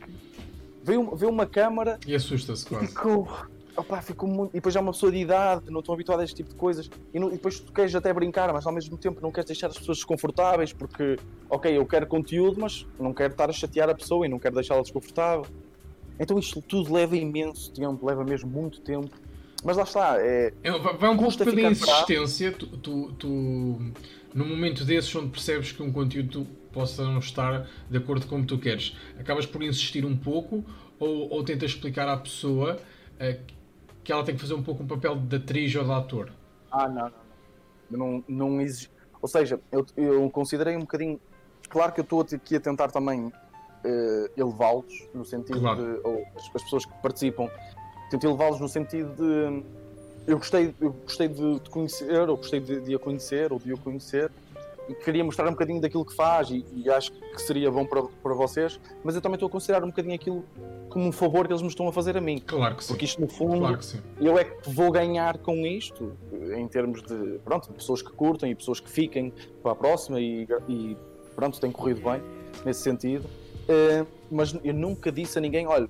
vê, 0.83 0.93
vê 1.15 1.25
uma 1.25 1.45
câmara 1.45 1.99
e 2.05 2.15
assusta-se 2.15 2.65
quase. 2.65 2.87
Ficou, 2.87 3.27
opa, 3.75 4.01
ficou 4.01 4.29
muito. 4.29 4.51
E 4.51 4.53
depois 4.55 4.73
já 4.73 4.79
é 4.79 4.83
uma 4.83 4.91
pessoa 4.91 5.11
de 5.11 5.17
idade, 5.17 5.71
não 5.71 5.79
estão 5.79 5.93
habituada 5.93 6.21
a 6.21 6.25
este 6.25 6.35
tipo 6.35 6.49
de 6.49 6.55
coisas. 6.55 6.89
E, 7.13 7.19
não, 7.19 7.29
e, 7.29 7.31
depois 7.31 7.59
tu 7.59 7.71
queres 7.73 7.93
até 7.95 8.13
brincar, 8.13 8.51
mas 8.53 8.65
ao 8.65 8.73
mesmo 8.73 8.97
tempo 8.97 9.19
não 9.21 9.31
queres 9.31 9.47
deixar 9.47 9.67
as 9.67 9.77
pessoas 9.77 9.97
desconfortáveis, 9.97 10.71
porque, 10.71 11.17
ok, 11.49 11.77
eu 11.77 11.85
quero 11.85 12.07
conteúdo, 12.07 12.59
mas 12.59 12.85
não 12.99 13.13
quero 13.13 13.31
estar 13.31 13.49
a 13.49 13.53
chatear 13.53 13.89
a 13.89 13.95
pessoa 13.95 14.25
e 14.25 14.29
não 14.29 14.39
quero 14.39 14.55
deixá-la 14.55 14.81
desconfortável. 14.81 15.45
Então 16.19 16.37
isto 16.37 16.61
tudo 16.61 16.93
leva 16.93 17.15
imenso 17.15 17.71
tempo, 17.71 18.05
leva 18.05 18.23
mesmo 18.23 18.49
muito 18.49 18.81
tempo. 18.81 19.09
Mas 19.63 19.75
lá 19.75 19.83
está, 19.83 20.15
é. 20.19 20.53
é 20.63 20.71
vai 20.71 21.09
um 21.09 21.17
pouco 21.17 21.37
pela 21.37 21.61
insistência, 21.61 22.51
tu, 22.51 22.67
tu, 22.77 23.11
tu, 23.13 23.27
no 24.33 24.45
momento 24.45 24.85
desses 24.85 25.13
onde 25.15 25.29
percebes 25.29 25.71
que 25.71 25.83
um 25.83 25.91
conteúdo 25.91 26.47
possa 26.71 27.03
não 27.03 27.19
estar 27.19 27.67
de 27.89 27.97
acordo 27.97 28.25
com 28.25 28.35
como 28.35 28.45
tu 28.45 28.57
queres, 28.57 28.95
acabas 29.19 29.45
por 29.45 29.61
insistir 29.61 30.05
um 30.05 30.15
pouco 30.15 30.63
ou, 30.97 31.29
ou 31.29 31.43
tentas 31.43 31.71
explicar 31.71 32.07
à 32.07 32.15
pessoa 32.15 32.77
uh, 33.15 33.39
que 34.03 34.11
ela 34.11 34.23
tem 34.23 34.35
que 34.35 34.41
fazer 34.41 34.53
um 34.53 34.63
pouco 34.63 34.83
um 34.83 34.87
papel 34.87 35.15
de 35.17 35.35
atriz 35.35 35.75
ou 35.75 35.83
de 35.83 35.91
ator? 35.91 36.31
Ah, 36.71 36.87
não, 36.87 37.03
não, 37.03 37.11
não. 37.89 38.23
não, 38.27 38.49
não 38.49 38.61
exige... 38.61 38.89
Ou 39.21 39.27
seja, 39.27 39.59
eu, 39.71 39.85
eu 39.97 40.29
considerei 40.29 40.75
um 40.75 40.81
bocadinho. 40.81 41.19
Claro 41.69 41.91
que 41.91 41.99
eu 41.99 42.03
estou 42.03 42.21
aqui 42.21 42.55
a 42.55 42.59
tentar 42.59 42.89
também 42.89 43.25
uh, 43.25 43.31
elevá-los, 44.37 45.07
no 45.13 45.25
sentido 45.25 45.59
claro. 45.59 45.81
de. 45.81 46.07
ou 46.07 46.25
as, 46.35 46.43
as, 46.55 46.63
pessoas 46.63 46.85
que 46.85 46.93
participam, 47.01 47.49
tento 48.09 48.25
elevá-los 48.25 48.59
no 48.59 48.67
sentido 48.67 49.13
de. 49.15 49.63
Eu 50.27 50.37
gostei, 50.37 50.73
eu 50.79 50.91
gostei 50.91 51.27
de, 51.27 51.59
de 51.59 51.69
conhecer, 51.69 52.29
ou 52.29 52.37
gostei 52.37 52.59
de, 52.59 52.81
de, 52.81 52.93
a 52.95 52.99
conhecer, 52.99 53.51
ou 53.51 53.57
de 53.57 53.73
o 53.73 53.77
conhecer, 53.77 54.29
e 54.87 54.93
queria 54.93 55.23
mostrar 55.23 55.47
um 55.47 55.51
bocadinho 55.51 55.81
daquilo 55.81 56.05
que 56.05 56.13
faz, 56.13 56.49
e, 56.49 56.63
e 56.75 56.89
acho 56.89 57.11
que 57.11 57.41
seria 57.41 57.71
bom 57.71 57.85
para, 57.85 58.03
para 58.03 58.33
vocês, 58.33 58.79
mas 59.03 59.15
eu 59.15 59.21
também 59.21 59.35
estou 59.35 59.47
a 59.47 59.49
considerar 59.51 59.83
um 59.83 59.87
bocadinho 59.87 60.15
aquilo 60.15 60.45
como 60.89 61.05
um 61.05 61.11
favor 61.11 61.47
que 61.47 61.53
eles 61.53 61.61
me 61.61 61.67
estão 61.67 61.87
a 61.87 61.93
fazer 61.93 62.17
a 62.17 62.21
mim. 62.21 62.41
Claro 62.45 62.75
que 62.75 62.83
sim. 62.83 62.93
Porque 62.93 63.05
isto, 63.05 63.21
no 63.21 63.27
fundo, 63.27 63.59
claro 63.59 63.79
eu 64.19 64.37
é 64.37 64.43
que 64.43 64.69
vou 64.69 64.91
ganhar 64.91 65.37
com 65.37 65.65
isto, 65.65 66.13
em 66.55 66.67
termos 66.67 67.01
de, 67.03 67.39
pronto, 67.45 67.67
de 67.67 67.73
pessoas 67.73 68.01
que 68.01 68.11
curtem 68.11 68.51
e 68.51 68.55
pessoas 68.55 68.79
que 68.79 68.89
fiquem 68.89 69.33
para 69.63 69.71
a 69.71 69.75
próxima, 69.75 70.19
e, 70.19 70.47
e 70.67 70.97
pronto, 71.35 71.59
tem 71.59 71.71
corrido 71.71 72.01
bem 72.01 72.21
nesse 72.65 72.81
sentido. 72.81 73.25
Uh, 73.69 74.05
mas 74.31 74.55
eu 74.63 74.73
nunca 74.73 75.11
disse 75.11 75.37
a 75.37 75.41
ninguém: 75.41 75.67
olha, 75.67 75.87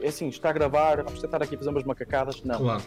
é 0.00 0.08
assim, 0.08 0.28
está 0.28 0.50
a 0.50 0.52
gravar, 0.52 1.02
vamos 1.02 1.20
tentar 1.20 1.42
aqui 1.42 1.56
fazer 1.56 1.70
umas 1.70 1.84
macacadas. 1.84 2.42
Não. 2.42 2.58
Claro. 2.58 2.82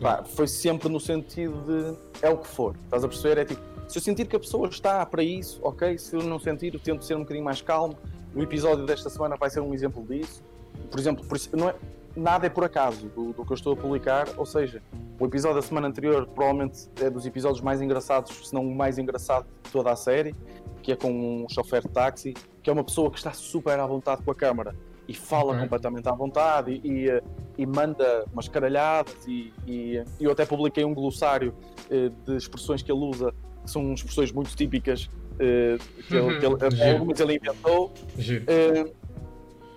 Pá, 0.00 0.22
foi 0.22 0.46
sempre 0.46 0.88
no 0.88 1.00
sentido 1.00 1.60
de 1.64 1.98
é 2.22 2.30
o 2.30 2.38
que 2.38 2.46
for. 2.46 2.76
Estás 2.84 3.04
a 3.04 3.08
perceber? 3.08 3.38
É 3.40 3.44
tipo, 3.44 3.60
se 3.88 3.98
eu 3.98 4.02
sentir 4.02 4.26
que 4.26 4.36
a 4.36 4.40
pessoa 4.40 4.68
está 4.68 5.04
para 5.04 5.22
isso, 5.22 5.60
ok. 5.62 5.98
Se 5.98 6.14
eu 6.14 6.22
não 6.22 6.38
sentir, 6.38 6.74
eu 6.74 6.80
tento 6.80 7.04
ser 7.04 7.16
um 7.16 7.20
bocadinho 7.20 7.44
mais 7.44 7.60
calmo. 7.60 7.96
O 8.34 8.42
episódio 8.42 8.86
desta 8.86 9.10
semana 9.10 9.36
vai 9.36 9.50
ser 9.50 9.60
um 9.60 9.74
exemplo 9.74 10.04
disso. 10.04 10.42
Por 10.90 11.00
exemplo, 11.00 11.24
por 11.24 11.38
não 11.54 11.70
é, 11.70 11.74
nada 12.14 12.46
é 12.46 12.50
por 12.50 12.64
acaso 12.64 13.08
do, 13.08 13.32
do, 13.32 13.44
que 13.44 13.52
eu 13.52 13.56
estou 13.56 13.72
a 13.72 13.76
publicar. 13.76 14.28
Ou 14.36 14.46
seja, 14.46 14.80
o 15.18 15.26
episódio 15.26 15.56
da 15.56 15.62
semana 15.62 15.88
anterior 15.88 16.26
provavelmente 16.26 16.88
é 17.00 17.10
dos 17.10 17.26
episódios 17.26 17.60
mais 17.60 17.80
engraçados, 17.80 18.48
se 18.48 18.54
não 18.54 18.64
o 18.64 18.74
mais 18.74 18.98
engraçado 18.98 19.46
de 19.64 19.70
toda 19.72 19.90
a 19.90 19.96
série, 19.96 20.34
que 20.82 20.92
é 20.92 20.96
com 20.96 21.10
um 21.10 21.48
chofer 21.48 21.82
de 21.82 21.88
táxi 21.88 22.34
que 22.68 22.70
é 22.70 22.72
uma 22.74 22.84
pessoa 22.84 23.10
que 23.10 23.16
está 23.16 23.32
super 23.32 23.80
à 23.80 23.86
vontade 23.86 24.22
com 24.22 24.30
a 24.30 24.34
câmara 24.34 24.76
e 25.08 25.14
fala 25.14 25.52
okay. 25.52 25.62
completamente 25.62 26.06
à 26.06 26.12
vontade 26.12 26.70
e, 26.84 27.06
e, 27.06 27.22
e 27.56 27.66
manda 27.66 28.26
umas 28.30 28.46
caralhadas 28.46 29.16
e, 29.26 29.52
e, 29.66 30.04
eu 30.20 30.30
até 30.30 30.44
publiquei 30.44 30.84
um 30.84 30.92
glossário 30.92 31.54
eh, 31.90 32.10
de 32.26 32.36
expressões 32.36 32.82
que 32.82 32.92
ele 32.92 33.00
usa 33.00 33.34
que 33.64 33.70
são 33.70 33.94
expressões 33.94 34.30
muito 34.30 34.54
típicas 34.54 35.08
eh, 35.38 35.78
que, 36.06 36.14
ele, 36.14 36.38
que 36.38 36.46
ele, 36.46 36.92
algumas 36.92 37.20
ele 37.20 37.36
inventou. 37.36 37.92
Eh, 38.18 38.92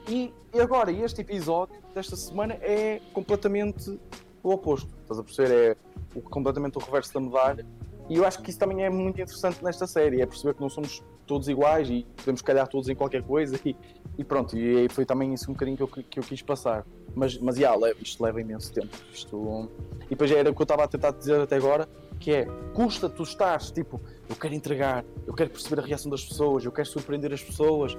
e, 0.10 0.34
e 0.54 0.60
agora 0.60 0.92
este 0.92 1.22
episódio 1.22 1.76
desta 1.96 2.18
semana 2.18 2.56
é 2.56 3.00
completamente 3.14 3.98
o 4.44 4.52
oposto 4.52 4.90
estás 5.02 5.20
a 5.20 5.24
perceber? 5.24 5.54
é 5.54 5.78
o, 6.16 6.22
completamente 6.22 6.78
o 6.78 6.82
reverso 6.82 7.14
da 7.14 7.20
medalha. 7.20 7.66
E 8.10 8.18
eu 8.18 8.26
acho 8.26 8.42
que 8.42 8.50
isso 8.50 8.60
também 8.60 8.84
é 8.84 8.90
muito 8.90 9.22
interessante 9.22 9.64
nesta 9.64 9.88
série 9.88 10.22
é 10.22 10.26
perceber 10.26 10.56
que 10.56 10.62
não 10.62 10.70
somos 10.70 11.02
todos 11.26 11.48
iguais 11.48 11.90
e 11.90 12.06
podemos 12.18 12.42
calhar 12.42 12.68
todos 12.68 12.90
em 12.90 12.96
qualquer 12.96 13.24
coisa 13.24 13.58
e, 13.66 13.76
e 14.22 14.24
pronto, 14.24 14.56
e 14.56 14.88
foi 14.90 15.04
também 15.04 15.34
isso 15.34 15.50
um 15.50 15.54
bocadinho 15.54 15.76
que 15.76 15.84
eu, 15.84 15.88
que 15.88 16.20
eu 16.20 16.24
quis 16.24 16.42
passar. 16.44 16.86
Mas, 17.16 17.38
mas 17.40 17.58
yeah, 17.58 17.78
leva, 17.78 17.98
isto 18.02 18.24
leva 18.24 18.40
imenso 18.40 18.72
tempo. 18.72 18.96
Isto... 19.12 19.70
E 20.06 20.10
depois 20.10 20.32
era 20.32 20.50
o 20.50 20.54
que 20.54 20.62
eu 20.62 20.64
estava 20.64 20.84
a 20.84 20.88
tentar 20.88 21.12
dizer 21.12 21.42
até 21.42 21.56
agora, 21.56 21.90
que 22.20 22.32
é, 22.32 22.46
custa 22.74 23.10
tu 23.10 23.24
estás, 23.24 23.72
tipo, 23.72 24.00
eu 24.30 24.36
quero 24.36 24.54
entregar, 24.54 25.04
eu 25.26 25.34
quero 25.34 25.50
perceber 25.50 25.82
a 25.82 25.86
reação 25.86 26.12
das 26.12 26.24
pessoas, 26.24 26.64
eu 26.64 26.72
quero 26.72 26.88
surpreender 26.88 27.34
as 27.34 27.44
pessoas, 27.44 27.98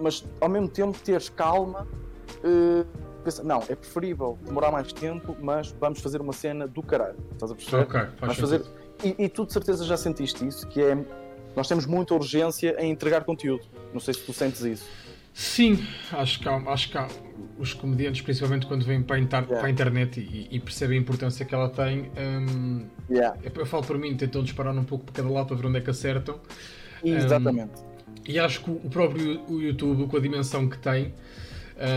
mas 0.00 0.24
ao 0.40 0.48
mesmo 0.48 0.68
tempo 0.68 0.98
teres 0.98 1.28
calma, 1.28 1.86
uh, 2.42 2.84
pensa, 3.22 3.44
não, 3.44 3.62
é 3.68 3.76
preferível 3.76 4.36
demorar 4.44 4.72
mais 4.72 4.92
tempo, 4.92 5.36
mas 5.40 5.70
vamos 5.78 6.00
fazer 6.00 6.20
uma 6.20 6.32
cena 6.32 6.66
do 6.66 6.82
caralho, 6.82 7.16
estás 7.32 7.52
a 7.52 7.54
perceber? 7.54 7.82
Ok, 7.84 8.00
faz 8.16 8.36
fazer... 8.36 8.62
E, 9.04 9.14
e 9.24 9.28
tu 9.28 9.46
de 9.46 9.52
certeza 9.52 9.84
já 9.84 9.96
sentiste 9.96 10.44
isso, 10.44 10.66
que 10.66 10.82
é 10.82 10.96
nós 11.56 11.66
temos 11.66 11.86
muita 11.86 12.14
urgência 12.14 12.76
em 12.78 12.90
entregar 12.90 13.24
conteúdo. 13.24 13.64
Não 13.92 13.98
sei 13.98 14.12
se 14.12 14.20
tu 14.20 14.32
sentes 14.34 14.60
isso. 14.60 14.84
Sim, 15.38 15.86
acho 16.12 16.40
que 16.40 16.48
há, 16.48 16.56
acho 16.56 16.90
que 16.90 16.96
há 16.96 17.06
os 17.58 17.74
comediantes, 17.74 18.22
principalmente 18.22 18.64
quando 18.64 18.86
vêm 18.86 19.02
para 19.02 19.16
a, 19.16 19.18
inter, 19.18 19.40
yeah. 19.40 19.58
para 19.58 19.66
a 19.66 19.70
internet 19.70 20.18
e, 20.18 20.48
e, 20.50 20.58
percebem 20.58 20.96
a 20.96 21.00
importância 21.02 21.44
que 21.44 21.54
ela 21.54 21.68
tem, 21.68 22.10
um, 22.16 22.86
yeah. 23.10 23.38
eu, 23.44 23.66
falo 23.66 23.84
por 23.84 23.98
mim, 23.98 24.16
tentam 24.16 24.42
disparar 24.42 24.74
um 24.74 24.82
pouco 24.82 25.04
para 25.04 25.16
cada 25.16 25.28
lado 25.28 25.48
para 25.48 25.56
ver 25.56 25.66
onde 25.66 25.76
é 25.76 25.80
que 25.82 25.90
acertam. 25.90 26.40
Exatamente. 27.04 27.70
Um, 27.78 28.14
e 28.26 28.38
acho 28.38 28.64
que 28.64 28.70
o 28.70 28.88
próprio 28.88 29.42
o 29.46 29.60
YouTube, 29.60 30.06
com 30.06 30.16
a 30.16 30.20
dimensão 30.20 30.70
que 30.70 30.78
tem, 30.78 31.12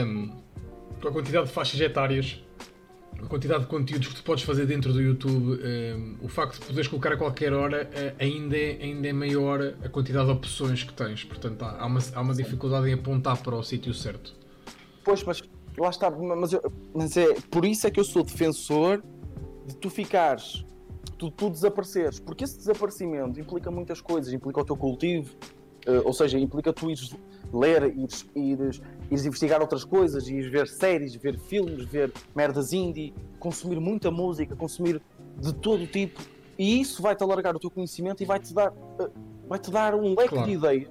um, 0.06 0.32
com 1.02 1.08
a 1.08 1.12
quantidade 1.14 1.48
de 1.48 1.54
faixas 1.54 1.80
etárias, 1.80 2.44
a 3.24 3.28
quantidade 3.28 3.62
de 3.62 3.68
conteúdos 3.68 4.08
que 4.08 4.16
tu 4.16 4.24
podes 4.24 4.44
fazer 4.44 4.66
dentro 4.66 4.94
do 4.94 5.02
YouTube, 5.02 5.52
um, 5.52 5.66
ehm, 5.66 6.16
o 6.22 6.28
facto 6.28 6.60
de 6.60 6.66
poderes 6.66 6.88
colocar 6.88 7.14
a 7.14 7.18
qualquer 7.18 7.54
hora, 7.54 7.90
uh, 7.90 8.16
ainda, 8.24 8.58
é, 8.58 8.80
ainda 8.82 9.08
é 9.08 9.14
maior 9.14 9.62
a 9.84 9.90
quantidade 9.90 10.26
de 10.26 10.32
opções 10.32 10.84
que 10.84 10.94
tens. 10.94 11.24
Portanto, 11.24 11.64
há, 11.64 11.82
há 11.82 11.86
uma, 11.86 12.00
há 12.14 12.22
uma 12.22 12.34
dificuldade 12.34 12.90
em 12.90 12.94
apontar 12.94 13.42
para 13.42 13.56
o 13.56 13.64
sítio 13.64 13.94
certo. 13.94 14.36
Pois, 15.04 15.24
mas 15.24 15.42
lá 15.78 15.90
está, 15.90 16.10
mas, 16.12 16.54
eu, 16.54 16.62
mas 16.94 17.18
é 17.18 17.34
por 17.50 17.66
isso 17.66 17.88
é 17.88 17.92
que 17.92 18.00
eu 18.00 18.04
sou 18.04 18.24
defensor 18.24 19.02
de 19.66 19.76
tu 19.78 19.90
ficares, 19.90 20.66
tu, 21.18 21.32
tu 21.32 21.50
desapareceres, 21.50 22.20
porque 22.20 22.44
esse 22.44 22.58
desaparecimento 22.58 23.40
implica 23.40 23.70
muitas 23.72 24.02
coisas, 24.02 24.34
implica 24.34 24.62
o 24.62 24.66
teu 24.66 24.76
cultivo, 24.76 25.36
uh, 25.88 26.02
ou 26.06 26.14
seja, 26.14 26.38
implica 26.40 26.74
tu 26.74 26.90
ires 26.90 27.16
ler, 27.54 27.96
ires, 27.98 28.26
ires, 28.36 28.82
ires 29.10 29.26
investigar 29.26 29.62
outras 29.62 29.84
coisas, 29.84 30.28
ires 30.28 30.52
ver 30.52 30.68
séries, 30.68 31.16
ver 31.16 31.38
filmes, 31.38 31.86
ver 31.86 32.12
merdas 32.36 32.74
indie, 32.74 33.14
consumir 33.40 33.80
muita 33.80 34.12
música, 34.12 34.56
consumir 34.56 35.02
de 35.38 35.54
todo 35.54 35.86
tipo, 35.88 36.22
e 36.58 36.82
isso 36.82 37.02
vai-te 37.02 37.24
alargar 37.24 37.56
o 37.56 37.60
teu 37.60 37.72
conhecimento 37.72 38.22
e 38.22 38.26
vai-te 38.26 38.54
dar, 38.54 38.72
uh, 38.72 39.12
vai-te 39.48 39.72
dar 39.72 39.96
um 39.96 40.10
leque 40.10 40.30
claro. 40.30 40.46
de 40.46 40.54
ideias. 40.54 40.90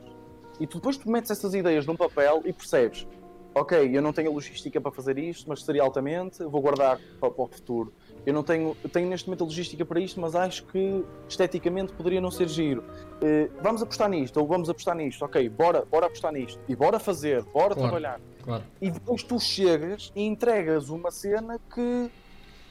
E 0.58 0.66
tu, 0.66 0.78
depois 0.78 0.96
tu 0.96 1.08
metes 1.10 1.30
essas 1.30 1.54
ideias 1.54 1.86
num 1.86 1.94
papel 1.94 2.42
e 2.44 2.52
percebes, 2.52 3.06
ok, 3.54 3.96
eu 3.96 4.02
não 4.02 4.12
tenho 4.12 4.30
a 4.30 4.32
logística 4.32 4.80
para 4.80 4.90
fazer 4.90 5.18
isto, 5.18 5.48
mas 5.48 5.62
seria 5.62 5.82
altamente, 5.82 6.42
vou 6.44 6.60
guardar 6.60 6.98
para, 7.20 7.30
para 7.30 7.44
o 7.44 7.46
futuro. 7.46 7.92
Eu 8.28 8.34
não 8.34 8.42
tenho, 8.42 8.76
eu 8.84 8.90
tenho 8.90 9.08
neste 9.08 9.26
momento 9.26 9.40
a 9.40 9.44
logística 9.46 9.86
para 9.86 9.98
isto, 9.98 10.20
mas 10.20 10.34
acho 10.34 10.62
que 10.66 11.02
esteticamente 11.26 11.94
poderia 11.94 12.20
não 12.20 12.30
ser 12.30 12.46
giro. 12.46 12.84
Uh, 13.22 13.50
vamos 13.62 13.80
apostar 13.80 14.06
nisto, 14.10 14.36
ou 14.36 14.46
vamos 14.46 14.68
apostar 14.68 14.94
nisto, 14.94 15.24
ok, 15.24 15.48
bora, 15.48 15.86
bora 15.90 16.04
apostar 16.04 16.30
nisto, 16.30 16.60
e 16.68 16.76
bora 16.76 16.98
fazer, 16.98 17.42
bora 17.44 17.74
claro, 17.74 17.80
trabalhar. 17.80 18.20
Claro. 18.42 18.64
E 18.82 18.90
depois 18.90 19.22
tu 19.22 19.40
chegas 19.40 20.12
e 20.14 20.22
entregas 20.26 20.90
uma 20.90 21.10
cena 21.10 21.58
que, 21.74 22.10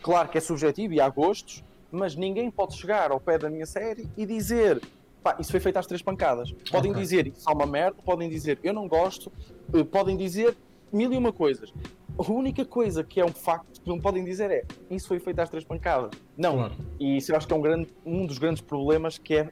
claro 0.04 0.30
que 0.30 0.38
é 0.38 0.42
subjetivo 0.42 0.94
e 0.94 1.02
há 1.02 1.10
gostos, 1.10 1.64
mas 1.92 2.16
ninguém 2.16 2.52
pode 2.52 2.76
chegar 2.76 3.10
ao 3.10 3.20
pé 3.20 3.40
da 3.40 3.50
minha 3.50 3.66
série 3.66 4.08
e 4.16 4.28
dizer 4.28 4.80
pá, 5.24 5.38
isso 5.40 5.50
foi 5.50 5.60
feito 5.60 5.78
às 5.78 5.88
três 5.88 6.04
pancadas. 6.04 6.52
Podem 6.70 6.92
okay. 6.92 7.02
dizer 7.02 7.26
isso 7.26 7.50
é 7.50 7.52
uma 7.52 7.66
merda, 7.66 7.98
podem 8.06 8.30
dizer 8.30 8.60
eu 8.64 8.76
não 8.76 8.88
gosto, 8.88 9.32
eh, 9.74 9.84
podem 9.84 10.16
dizer 10.16 10.56
mil 10.92 11.12
e 11.12 11.18
uma 11.18 11.32
coisas. 11.32 11.74
A 12.18 12.32
única 12.32 12.66
coisa 12.66 13.04
que 13.04 13.20
é 13.20 13.26
um 13.26 13.32
facto 13.32 13.82
que 13.82 13.88
não 13.88 14.00
podem 14.00 14.24
dizer 14.24 14.50
é 14.50 14.64
isso 14.90 15.08
foi 15.08 15.20
feito 15.20 15.40
às 15.40 15.50
três 15.50 15.64
pancadas. 15.64 16.12
Não. 16.36 16.56
Claro. 16.56 16.74
E 17.00 17.18
isso 17.18 17.32
eu 17.32 17.36
acho 17.36 17.48
que 17.48 17.54
é 17.54 17.56
um, 17.56 17.62
grande, 17.62 17.88
um 18.06 18.26
dos 18.26 18.38
grandes 18.38 18.62
problemas 18.62 19.18
que 19.18 19.36
é 19.36 19.50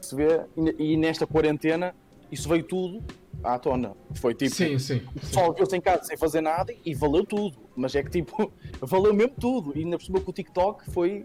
se 0.00 0.14
vê, 0.14 0.40
e 0.78 0.96
nesta 0.96 1.26
quarentena 1.26 1.94
isso 2.30 2.48
veio 2.48 2.64
tudo 2.64 3.02
à 3.42 3.58
tona. 3.58 3.94
Foi 4.14 4.34
tipo, 4.34 4.54
sim, 4.54 4.78
sim, 4.78 5.02
só 5.22 5.52
viu-se 5.52 5.76
em 5.76 5.80
casa 5.80 6.04
sem 6.04 6.16
fazer 6.16 6.40
nada 6.40 6.74
e 6.84 6.94
valeu 6.94 7.24
tudo. 7.24 7.56
Mas 7.74 7.94
é 7.94 8.02
que 8.02 8.10
tipo, 8.10 8.52
valeu 8.80 9.14
mesmo 9.14 9.34
tudo. 9.40 9.72
E 9.74 9.80
ainda 9.80 9.96
por 9.96 10.04
cima 10.04 10.20
com 10.20 10.30
o 10.30 10.34
TikTok 10.34 10.90
foi 10.90 11.24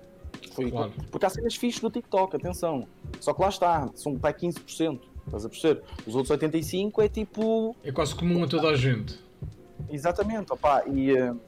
foi, 0.51 0.71
claro. 0.71 0.93
Porque 1.11 1.25
há 1.25 1.29
cenas 1.29 1.55
fixas 1.55 1.81
no 1.81 1.89
TikTok, 1.89 2.35
atenção. 2.35 2.87
Só 3.19 3.33
que 3.33 3.41
lá 3.41 3.49
está, 3.49 3.89
são 3.95 4.15
para 4.17 4.33
15%. 4.33 4.99
Estás 5.25 5.45
a 5.45 5.49
perceber? 5.49 5.83
Os 6.05 6.15
outros 6.15 6.37
85% 6.37 7.03
é 7.03 7.09
tipo. 7.09 7.75
É 7.83 7.91
quase 7.91 8.15
comum 8.15 8.43
a 8.43 8.47
toda 8.47 8.69
a 8.69 8.75
gente. 8.75 9.19
Exatamente, 9.89 10.51
opá, 10.51 10.83
e 10.87 11.13
uh, 11.13 11.39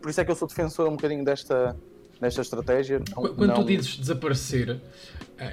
por 0.00 0.10
isso 0.10 0.20
é 0.20 0.24
que 0.24 0.30
eu 0.30 0.36
sou 0.36 0.46
defensor 0.46 0.88
um 0.88 0.92
bocadinho 0.92 1.24
desta, 1.24 1.76
desta 2.20 2.40
estratégia. 2.42 2.98
Não, 2.98 3.34
Quando 3.34 3.46
não... 3.46 3.54
tu 3.54 3.64
dizes 3.64 3.96
desaparecer, 3.96 4.70
uh, 4.70 4.80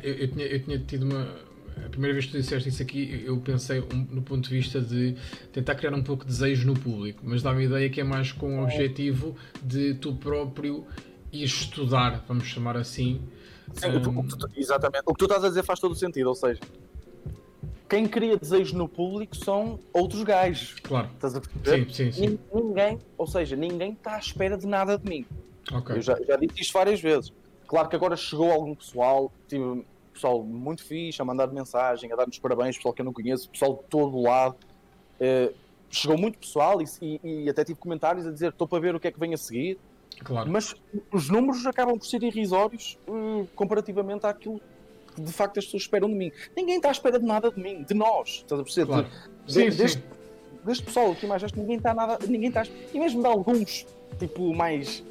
eu, 0.04 0.14
eu, 0.16 0.28
tinha, 0.32 0.46
eu 0.46 0.64
tinha 0.64 0.80
tido 0.80 1.04
uma. 1.04 1.48
A 1.86 1.90
primeira 1.90 2.14
vez 2.14 2.26
que 2.26 2.32
tu 2.32 2.38
disseste 2.40 2.70
isso 2.70 2.82
aqui, 2.82 3.24
eu 3.24 3.38
pensei 3.38 3.80
um, 3.80 4.08
no 4.10 4.24
ponto 4.24 4.50
de 4.50 4.56
vista 4.56 4.82
de 4.82 5.16
tentar 5.54 5.76
criar 5.76 5.94
um 5.94 6.02
pouco 6.02 6.26
de 6.26 6.32
desejo 6.32 6.66
no 6.66 6.74
público, 6.74 7.22
mas 7.24 7.44
dá-me 7.44 7.62
a 7.62 7.66
ideia 7.66 7.90
que 7.90 8.02
é 8.02 8.04
mais 8.04 8.32
com 8.32 8.60
o 8.60 8.64
objetivo 8.64 9.36
de 9.62 9.94
tu 9.94 10.16
próprio 10.16 10.88
e 11.32 11.44
estudar, 11.44 12.26
vamos 12.28 12.46
chamar 12.46 12.78
assim. 12.78 13.22
Sim, 13.74 13.90
um... 13.90 14.20
o 14.20 14.28
tu, 14.28 14.50
exatamente. 14.56 15.04
O 15.06 15.14
que 15.14 15.20
tu 15.20 15.26
estás 15.26 15.44
a 15.44 15.50
dizer 15.50 15.64
faz 15.64 15.80
todo 15.80 15.92
o 15.92 15.96
sentido, 15.96 16.28
ou 16.28 16.36
seja, 16.36 16.60
quem 17.90 18.08
cria 18.08 18.38
desejo 18.38 18.78
no 18.78 18.88
público 18.88 19.36
são 19.36 19.80
outros 19.94 20.24
gajos. 20.24 20.76
Claro. 20.82 21.10
Estás 21.14 21.36
a 21.36 21.42
perceber? 21.42 21.86
Sim, 21.94 22.12
sim, 22.12 22.12
sim. 22.12 22.40
Ninguém, 22.54 23.00
ou 23.18 23.28
seja, 23.28 23.56
ninguém 23.56 23.94
está 23.94 24.16
à 24.16 24.20
espera 24.20 24.58
de 24.58 24.68
nada 24.68 24.98
de 24.98 25.10
mim. 25.10 25.26
Okay. 25.72 25.98
Eu 25.98 26.02
já, 26.02 26.18
já 26.22 26.36
disse 26.38 26.62
isto 26.62 26.74
várias 26.74 27.02
vezes. 27.02 27.32
Claro 27.66 27.90
que 27.90 27.96
agora 27.96 28.16
chegou 28.16 28.52
algum 28.52 28.76
pessoal, 28.76 29.32
tive 29.48 29.84
pessoal 30.14 30.44
muito 30.44 30.84
fixe 30.84 31.22
a 31.22 31.26
mandar 31.26 31.48
mensagem, 31.48 32.12
a 32.12 32.16
dar-nos 32.16 32.40
parabéns, 32.40 32.76
pessoal 32.76 32.94
que 32.94 33.02
eu 33.02 33.06
não 33.06 33.14
conheço, 33.14 33.50
pessoal 33.50 33.76
de 33.76 33.90
todo 33.90 34.18
o 34.18 34.24
lado. 34.24 34.56
Uh, 35.20 35.54
chegou 35.90 36.18
muito 36.18 36.38
pessoal 36.38 36.82
e, 36.82 36.86
e, 37.02 37.44
e, 37.44 37.50
até 37.50 37.64
tive 37.64 37.80
comentários 37.80 38.26
a 38.28 38.32
dizer 38.32 38.50
estou 38.50 38.68
para 38.68 38.80
ver 38.80 38.96
o 38.96 39.00
que 39.00 39.08
é 39.08 39.12
que 39.12 39.20
vem 39.20 39.34
a 39.34 39.38
seguir. 39.38 39.78
Claro. 40.24 40.50
Mas 40.52 40.76
os 41.12 41.30
números 41.30 41.66
acabam 41.66 41.98
por 41.98 42.06
ser 42.06 42.24
irrisórios 42.24 42.98
uh, 43.08 43.48
comparativamente 43.56 44.26
àquilo 44.26 44.60
que 45.18 45.22
de 45.24 45.34
facto 45.34 45.58
as 45.58 45.66
pessoas 45.66 45.84
esperam 45.84 46.08
de 46.08 46.16
mim. 46.16 46.32
Ninguém 46.56 46.76
está 46.76 46.90
à 46.90 46.92
espera 46.92 47.20
de 47.20 47.26
nada 47.26 47.52
de 47.52 47.60
mim, 47.60 47.84
de 47.84 47.94
nós. 47.96 48.44
Estás 48.44 48.62
a 48.62 48.64
perceber? 48.64 48.88
Claro. 48.88 49.08
De, 49.46 49.54
sim, 49.54 49.70
de, 49.70 49.76
deste, 49.76 50.04
deste, 50.64 50.84
pessoal 50.84 51.12
aqui 51.12 51.26
mais 51.26 51.42
este, 51.42 51.60
ninguém 51.60 51.78
está 51.78 51.94
nada. 51.94 52.20
Ninguém 52.28 52.50
está. 52.50 52.64
E 52.94 53.00
mesmo 53.00 53.22
de 53.22 53.28
alguns, 53.28 53.88
tipo, 54.20 54.54
mais. 54.54 55.04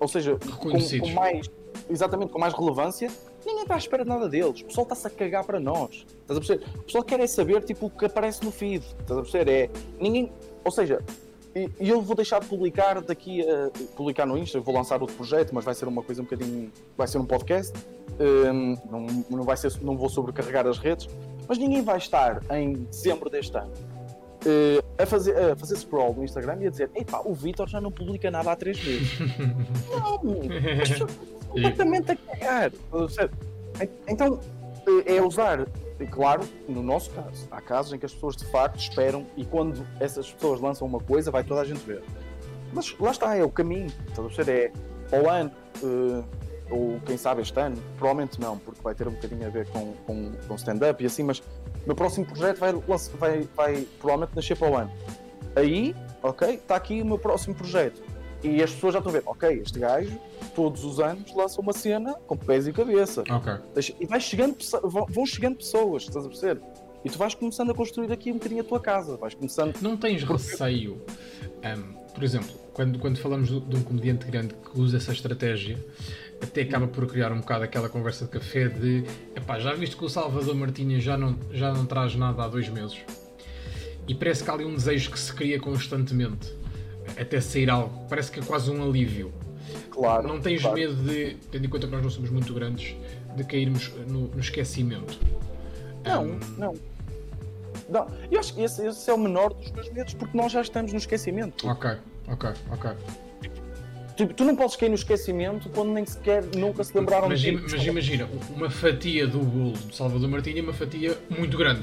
Ou 0.00 0.08
seja, 0.08 0.36
com, 0.58 0.70
com, 0.70 1.08
mais. 1.10 1.48
Exatamente, 1.88 2.32
com 2.32 2.38
mais 2.38 2.52
relevância, 2.52 3.10
ninguém 3.46 3.62
está 3.62 3.74
à 3.74 3.78
espera 3.78 4.02
de 4.02 4.08
nada 4.08 4.28
deles. 4.28 4.60
O 4.60 4.64
pessoal 4.64 4.82
está-se 4.84 5.06
a 5.06 5.10
cagar 5.10 5.44
para 5.44 5.60
nós. 5.60 6.04
Estás 6.22 6.36
a 6.36 6.40
perceber? 6.40 6.64
O 6.76 6.82
pessoal 6.82 7.04
quer 7.04 7.20
é 7.20 7.26
saber 7.26 7.62
tipo, 7.62 7.86
o 7.86 7.90
que 7.90 8.06
aparece 8.06 8.44
no 8.44 8.50
feed. 8.50 8.84
Estás 9.00 9.18
a 9.18 9.22
perceber? 9.22 9.50
É. 9.50 9.70
Ninguém. 10.00 10.32
Ou 10.64 10.72
seja, 10.72 11.00
e, 11.80 11.88
eu 11.88 12.00
vou 12.00 12.14
deixar 12.14 12.40
de 12.40 12.46
publicar 12.46 13.00
daqui 13.00 13.42
a 13.42 13.70
publicar 13.96 14.26
no 14.26 14.36
Insta, 14.36 14.60
vou 14.60 14.74
lançar 14.74 15.00
outro 15.00 15.16
projeto, 15.16 15.54
mas 15.54 15.64
vai 15.64 15.74
ser 15.74 15.86
uma 15.86 16.02
coisa 16.02 16.20
um 16.20 16.24
bocadinho. 16.24 16.70
vai 16.96 17.06
ser 17.06 17.18
um 17.18 17.26
podcast. 17.26 17.72
Um, 18.20 18.76
não, 18.90 19.24
não, 19.30 19.44
vai 19.44 19.56
ser, 19.56 19.72
não 19.80 19.96
vou 19.96 20.08
sobrecarregar 20.08 20.66
as 20.66 20.78
redes, 20.78 21.08
mas 21.48 21.56
ninguém 21.56 21.82
vai 21.82 21.98
estar 21.98 22.42
em 22.50 22.72
dezembro 22.72 23.30
deste 23.30 23.56
ano 23.56 23.72
uh, 24.44 25.02
a, 25.02 25.06
fazer, 25.06 25.36
a 25.36 25.56
fazer 25.56 25.76
scroll 25.76 26.14
no 26.14 26.24
Instagram 26.24 26.58
e 26.60 26.66
a 26.66 26.70
dizer: 26.70 26.90
Epá, 26.94 27.20
o 27.24 27.34
Vitor 27.34 27.68
já 27.68 27.80
não 27.80 27.90
publica 27.90 28.30
nada 28.30 28.52
há 28.52 28.56
três 28.56 28.82
meses. 28.84 29.18
não, 29.90 30.18
completamente 31.48 32.12
a 32.12 32.16
cagar. 32.16 32.72
Então 34.06 34.40
é 35.06 35.20
usar 35.22 35.66
claro, 36.06 36.42
no 36.68 36.82
nosso 36.82 37.10
caso, 37.10 37.48
há 37.50 37.60
casos 37.60 37.92
em 37.92 37.98
que 37.98 38.06
as 38.06 38.12
pessoas 38.12 38.36
de 38.36 38.44
facto 38.46 38.78
esperam 38.78 39.26
e 39.36 39.44
quando 39.44 39.86
essas 39.98 40.30
pessoas 40.30 40.60
lançam 40.60 40.86
uma 40.86 41.00
coisa, 41.00 41.30
vai 41.30 41.42
toda 41.42 41.60
a 41.60 41.64
gente 41.64 41.80
ver. 41.80 42.02
Mas 42.72 42.94
lá 42.98 43.10
está, 43.10 43.36
é 43.36 43.42
o 43.42 43.50
caminho. 43.50 43.90
Estás 44.08 44.48
a? 44.48 44.52
É 44.52 44.72
ao 45.10 45.28
ano, 45.28 45.50
uh, 45.82 46.24
ou 46.70 47.00
quem 47.00 47.16
sabe 47.16 47.42
este 47.42 47.58
ano, 47.58 47.76
provavelmente 47.96 48.40
não, 48.40 48.58
porque 48.58 48.80
vai 48.82 48.94
ter 48.94 49.08
um 49.08 49.12
bocadinho 49.12 49.46
a 49.46 49.50
ver 49.50 49.66
com, 49.68 49.94
com, 50.06 50.32
com 50.46 50.54
stand-up 50.54 51.02
e 51.02 51.06
assim, 51.06 51.22
mas 51.22 51.42
meu 51.86 51.96
próximo 51.96 52.26
projeto 52.26 52.58
vai, 52.58 52.72
vai, 53.18 53.48
vai 53.56 53.86
provavelmente 53.98 54.36
nascer 54.36 54.56
para 54.56 54.70
o 54.70 54.76
ano. 54.76 54.92
Aí, 55.56 55.96
ok, 56.22 56.54
está 56.54 56.76
aqui 56.76 57.00
o 57.00 57.06
meu 57.06 57.18
próximo 57.18 57.54
projeto. 57.54 58.02
E 58.42 58.62
as 58.62 58.72
pessoas 58.72 58.94
já 58.94 58.98
estão 59.00 59.10
a 59.10 59.16
ver, 59.16 59.22
ok, 59.26 59.60
este 59.60 59.78
gajo 59.78 60.18
todos 60.54 60.84
os 60.84 61.00
anos 61.00 61.34
lança 61.34 61.60
uma 61.60 61.72
cena 61.72 62.14
com 62.26 62.36
pés 62.36 62.66
e 62.66 62.72
cabeça. 62.72 63.22
Okay. 63.22 63.94
E 64.00 64.06
vai 64.06 64.20
chegando, 64.20 64.56
vão 65.08 65.26
chegando 65.26 65.56
pessoas, 65.56 66.04
estás 66.04 66.24
a 66.24 66.28
perceber? 66.28 66.60
E 67.04 67.10
tu 67.10 67.18
vais 67.18 67.34
começando 67.34 67.70
a 67.70 67.74
construir 67.74 68.10
aqui 68.12 68.30
um 68.30 68.34
bocadinho 68.34 68.60
a 68.60 68.64
tua 68.64 68.80
casa. 68.80 69.16
Vais 69.16 69.34
começando... 69.34 69.80
Não 69.80 69.96
tens 69.96 70.24
receio, 70.24 71.00
um, 71.64 71.92
por 72.12 72.24
exemplo, 72.24 72.50
quando, 72.72 72.98
quando 72.98 73.18
falamos 73.18 73.48
de 73.48 73.76
um 73.76 73.82
comediante 73.82 74.26
grande 74.26 74.54
que 74.54 74.80
usa 74.80 74.96
essa 74.96 75.12
estratégia, 75.12 75.78
até 76.42 76.62
acaba 76.62 76.86
por 76.86 77.06
criar 77.06 77.32
um 77.32 77.40
bocado 77.40 77.64
aquela 77.64 77.88
conversa 77.88 78.24
de 78.24 78.30
café 78.30 78.68
de 78.68 79.04
epá, 79.34 79.58
já 79.58 79.74
viste 79.74 79.96
que 79.96 80.04
o 80.04 80.08
Salvador 80.08 80.54
Martinha 80.54 81.00
já 81.00 81.16
não, 81.16 81.36
já 81.52 81.72
não 81.72 81.86
traz 81.86 82.14
nada 82.14 82.44
há 82.44 82.48
dois 82.48 82.68
meses. 82.68 82.98
E 84.06 84.14
parece 84.14 84.42
que 84.42 84.50
há 84.50 84.54
ali 84.54 84.64
um 84.64 84.74
desejo 84.74 85.10
que 85.10 85.18
se 85.18 85.32
cria 85.32 85.60
constantemente 85.60 86.52
até 87.16 87.40
sair 87.40 87.70
algo. 87.70 88.06
Parece 88.08 88.30
que 88.30 88.40
é 88.40 88.42
quase 88.42 88.70
um 88.70 88.82
alívio. 88.82 89.32
Claro. 89.90 90.28
Não 90.28 90.40
tens 90.40 90.62
claro. 90.62 90.76
medo 90.76 90.94
de, 90.94 91.36
tendo 91.50 91.66
em 91.66 91.68
conta 91.68 91.86
que 91.86 91.92
nós 91.92 92.02
não 92.02 92.10
somos 92.10 92.30
muito 92.30 92.52
grandes, 92.54 92.94
de 93.36 93.44
cairmos 93.44 93.92
no, 94.06 94.28
no 94.28 94.40
esquecimento? 94.40 95.18
Não, 96.04 96.24
um... 96.24 96.40
não. 96.56 96.74
Não, 97.88 98.06
eu 98.30 98.38
acho 98.38 98.54
que 98.54 98.62
esse, 98.62 98.86
esse, 98.86 99.10
é 99.10 99.14
o 99.14 99.18
menor 99.18 99.54
dos 99.54 99.70
meus 99.72 99.90
medos, 99.90 100.14
porque 100.14 100.36
nós 100.36 100.52
já 100.52 100.60
estamos 100.60 100.92
no 100.92 100.98
esquecimento. 100.98 101.66
Ok, 101.66 101.90
ok, 102.28 102.50
ok. 102.70 102.90
Tipo, 104.16 104.34
tu 104.34 104.44
não 104.44 104.56
podes 104.56 104.74
cair 104.74 104.88
no 104.88 104.96
esquecimento 104.96 105.68
quando 105.70 105.92
nem 105.92 106.04
sequer 106.04 106.44
nunca 106.56 106.82
se 106.82 106.96
lembraram 106.96 107.28
mas, 107.28 107.40
de 107.40 107.52
Mas 107.52 107.84
imagina, 107.84 108.28
uma 108.54 108.68
fatia 108.68 109.26
do 109.26 109.38
bolo 109.38 109.72
do 109.72 109.94
Salvador 109.94 110.28
Martinha 110.28 110.58
é 110.58 110.62
uma 110.62 110.72
fatia 110.72 111.16
muito 111.30 111.56
grande. 111.56 111.82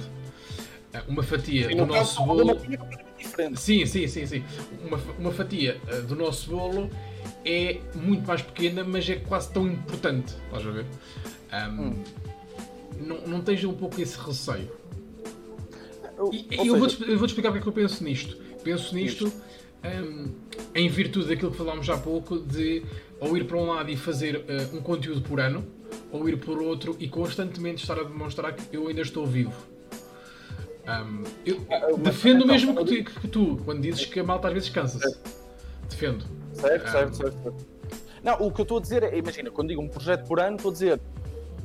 Uma 1.08 1.24
fatia 1.24 1.68
sim, 1.68 1.76
do 1.76 1.86
nosso 1.86 2.24
bolo. 2.24 2.60
Diferente. 3.18 3.60
Sim, 3.60 3.86
sim, 3.86 4.08
sim, 4.08 4.26
sim. 4.26 4.44
Uma, 4.86 5.00
uma 5.18 5.32
fatia 5.32 5.82
uh, 5.92 6.02
do 6.04 6.16
nosso 6.16 6.50
bolo 6.50 6.90
é 7.44 7.80
muito 7.96 8.28
mais 8.28 8.42
pequena, 8.42 8.84
mas 8.84 9.10
é 9.10 9.16
quase 9.16 9.52
tão 9.52 9.68
importante. 9.68 10.34
Estás 10.46 10.66
a 10.66 10.72
ver? 10.72 10.86
Um, 11.54 11.82
hum. 11.82 12.04
não, 13.00 13.28
não 13.28 13.42
tens 13.42 13.64
um 13.64 13.74
pouco 13.74 14.00
esse 14.02 14.18
receio? 14.18 14.70
E, 16.32 16.48
eu, 16.52 16.58
seja... 16.58 16.78
vou-te, 16.78 17.02
eu 17.02 17.18
vou-te 17.18 17.32
explicar 17.32 17.52
porque 17.52 17.60
é 17.60 17.62
que 17.64 17.68
eu 17.68 17.84
penso 17.84 18.04
nisto. 18.04 18.38
Penso 18.64 18.96
nisto 18.96 19.32
um, 19.86 20.32
em 20.74 20.90
virtude 20.90 21.28
daquilo 21.28 21.52
que 21.52 21.58
falámos 21.58 21.90
há 21.90 21.98
pouco, 21.98 22.40
de 22.40 22.84
ou 23.20 23.38
ir 23.38 23.46
para 23.46 23.58
um 23.58 23.68
lado 23.68 23.90
e 23.90 23.98
fazer 23.98 24.38
uh, 24.38 24.76
um 24.76 24.82
conteúdo 24.82 25.22
por 25.22 25.40
ano, 25.40 25.66
ou 26.12 26.28
ir 26.28 26.38
por 26.38 26.62
outro 26.62 26.96
e 27.00 27.08
constantemente 27.08 27.82
estar 27.82 28.00
a 28.00 28.04
demonstrar 28.04 28.54
que 28.54 28.76
eu 28.76 28.88
ainda 28.88 29.02
estou 29.02 29.26
vivo. 29.26 29.75
Um, 30.88 31.24
eu 31.46 31.58
uh, 31.58 31.98
defendo 31.98 32.44
o 32.44 32.48
mesmo 32.48 32.76
que 32.76 33.04
tu, 33.04 33.20
que 33.22 33.28
tu, 33.28 33.62
quando 33.66 33.82
dizes 33.82 34.06
que 34.06 34.20
a 34.20 34.24
malta 34.24 34.48
às 34.48 34.54
vezes 34.54 34.70
cansa-se. 34.70 35.18
Defendo. 35.90 36.26
Certo, 36.54 36.90
certo, 36.90 37.16
certo, 37.16 37.44
certo. 37.44 37.66
Não, 38.24 38.36
o 38.36 38.52
que 38.52 38.62
eu 38.62 38.64
estou 38.64 38.78
a 38.78 38.82
dizer 38.82 39.04
é, 39.04 39.18
imagina, 39.18 39.52
quando 39.52 39.70
digo 39.70 39.82
um 39.82 39.88
projeto 39.88 40.26
por 40.26 40.40
ano, 40.40 40.56
estou 40.56 40.70
a 40.70 40.74
dizer 40.74 41.00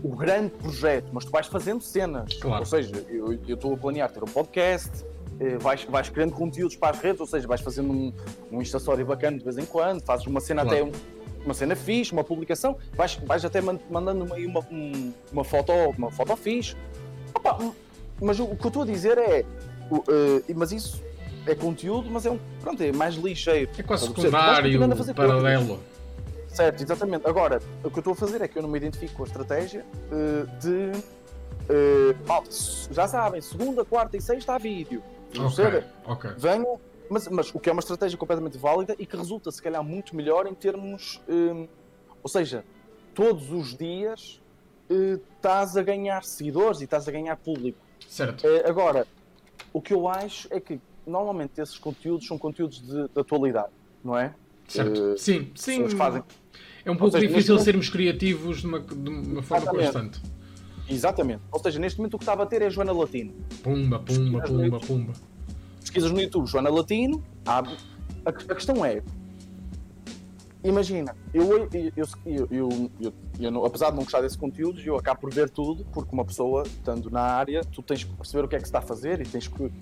o 0.03 0.15
grande 0.17 0.51
projeto, 0.51 1.09
mas 1.13 1.25
tu 1.25 1.31
vais 1.31 1.47
fazendo 1.47 1.83
cenas. 1.83 2.35
Claro. 2.35 2.61
Ou 2.61 2.67
seja, 2.67 2.93
eu 3.09 3.33
estou 3.47 3.75
a 3.75 3.77
planear 3.77 4.11
ter 4.11 4.23
um 4.23 4.27
podcast, 4.27 5.05
eh, 5.39 5.57
vais, 5.59 5.85
vais 5.85 6.09
criando 6.09 6.33
conteúdos 6.33 6.77
para 6.77 6.97
as 6.97 7.03
redes, 7.03 7.21
ou 7.21 7.27
seja, 7.27 7.47
vais 7.47 7.61
fazendo 7.61 7.91
um, 7.91 8.13
um 8.53 8.61
Insta 8.61 8.79
Story 8.79 9.05
bacana 9.05 9.39
de 9.39 9.45
vez 9.45 9.59
em 9.59 9.65
quando, 9.65 10.03
fazes 10.03 10.27
uma 10.27 10.41
cena 10.41 10.63
claro. 10.63 10.89
até 10.89 10.99
uma 11.45 11.55
cena 11.55 11.75
fixe, 11.75 12.13
uma 12.13 12.23
publicação, 12.23 12.77
vais, 12.93 13.15
vais 13.25 13.45
até 13.45 13.61
mandando 13.63 14.25
uma, 14.25 14.37
uma, 14.37 14.67
uma, 15.33 15.45
foto, 15.45 15.73
uma 15.97 16.11
foto 16.11 16.37
fixe. 16.37 16.77
Opa, 17.35 17.59
mas 18.21 18.39
o, 18.39 18.45
o 18.45 18.57
que 18.57 18.65
eu 18.65 18.69
estou 18.69 18.83
a 18.83 18.87
dizer 18.87 19.19
é, 19.19 19.45
uh, 19.91 20.05
mas 20.55 20.73
isso 20.73 21.03
é 21.47 21.55
conteúdo, 21.55 22.11
mas 22.11 22.27
é 22.27 22.31
um 22.31 22.39
pronto, 22.61 22.83
é 22.83 22.93
mais 22.93 23.15
lixeiro. 23.15 23.71
É 23.77 23.83
quase 23.83 24.07
secundário, 24.07 25.15
paralelo. 25.15 25.81
Certo, 26.49 26.83
exatamente. 26.83 27.27
Agora, 27.27 27.61
o 27.85 27.91
que 27.91 27.99
eu 27.99 28.01
estou 28.01 28.13
a 28.13 28.17
fazer 28.17 28.41
é 28.43 28.49
que 28.49 28.59
eu 28.59 28.63
não 28.63 28.69
me 28.69 28.77
identifico 28.77 29.15
com 29.15 29.23
a 29.23 29.27
estratégia 29.27 29.85
uh, 30.11 30.47
de. 30.59 30.93
Uh, 31.71 32.93
já 32.93 33.07
sabem, 33.07 33.41
segunda, 33.41 33.85
quarta 33.85 34.17
e 34.17 34.21
sexta 34.21 34.55
há 34.55 34.59
vídeo. 34.59 35.03
Ok, 35.39 35.85
ok. 36.07 36.31
Venham, 36.37 36.81
mas, 37.09 37.29
mas 37.29 37.55
o 37.55 37.61
que 37.61 37.69
é 37.69 37.73
uma 37.73 37.81
estratégia 37.81 38.19
completamente 38.19 38.59
válida 38.59 38.97
e 38.99 39.07
que 39.07 39.17
resulta, 39.17 39.51
se 39.53 39.63
calhar, 39.63 39.83
muito 39.83 40.15
melhor 40.17 40.47
em 40.47 40.55
termos. 40.55 41.23
Um, 41.29 41.69
ou 42.23 42.29
seja, 42.29 42.65
todos 43.15 43.53
os 43.53 43.77
dias 43.77 44.43
uh, 44.91 45.21
estás 45.37 45.77
a 45.77 45.83
ganhar 45.83 46.25
seguidores 46.25 46.81
e 46.81 46.85
estás 46.85 47.07
a 47.07 47.13
ganhar 47.13 47.37
público. 47.37 47.79
Certo. 48.11 48.45
Uh, 48.45 48.69
agora, 48.69 49.07
o 49.73 49.81
que 49.81 49.95
eu 49.95 50.09
acho 50.09 50.49
é 50.51 50.59
que 50.59 50.81
normalmente 51.07 51.61
esses 51.61 51.79
conteúdos 51.79 52.27
são 52.27 52.37
conteúdos 52.37 52.83
de, 52.83 53.09
de 53.09 53.21
atualidade, 53.21 53.71
não 54.05 54.19
é? 54.19 54.35
Certo. 54.67 55.01
Uh, 55.01 55.17
sim, 55.17 55.53
sim. 55.55 55.89
Fazem... 55.91 56.25
É 56.85 56.91
um 56.91 56.97
pouco 56.97 57.13
seja, 57.13 57.29
difícil 57.29 57.55
momento... 57.55 57.65
sermos 57.65 57.89
criativos 57.89 58.63
de 58.63 58.67
uma, 58.67 58.81
de 58.81 59.09
uma 59.09 59.43
forma 59.45 59.63
Exatamente. 59.63 59.93
constante. 59.93 60.21
Exatamente. 60.89 61.43
Ou 61.53 61.61
seja, 61.61 61.79
neste 61.79 61.99
momento 62.01 62.15
o 62.15 62.19
que 62.19 62.25
está 62.25 62.33
a 62.33 62.37
bater 62.37 62.63
é 62.63 62.69
Joana 62.69 62.93
Latino. 62.93 63.33
Pumba, 63.63 64.01
pumba, 64.01 64.43
pumba, 64.43 64.81
pumba. 64.81 65.13
Pesquisas 65.79 66.11
no 66.11 66.21
YouTube 66.21 66.49
Joana 66.49 66.69
Latino, 66.69 67.23
a, 67.47 67.63
a 68.27 68.33
questão 68.33 68.85
é. 68.85 69.05
Imagina, 70.63 71.17
eu, 71.33 71.69
eu, 71.73 72.49
eu, 72.51 72.91
eu, 73.41 73.65
apesar 73.65 73.91
de 73.91 73.97
não 73.97 74.05
gostar 74.05 74.21
desse 74.21 74.37
conteúdo, 74.37 74.79
eu 74.81 74.95
acabo 74.97 75.21
por 75.21 75.33
ver 75.33 75.49
tudo, 75.49 75.87
porque 75.87 76.11
uma 76.13 76.25
pessoa, 76.25 76.65
estando 76.65 77.11
na 77.11 77.23
área, 77.23 77.63
tu 77.65 77.83
tens 77.83 78.05
que 78.05 78.15
perceber 78.15 78.45
o 78.45 78.49
que 78.49 78.57
é 78.57 78.59
que 78.59 78.65
se 78.65 78.69
está 78.69 78.81
a 78.81 78.83
fazer 78.83 79.21
e 79.21 79.25
tens 79.25 79.49
que. 79.49 79.73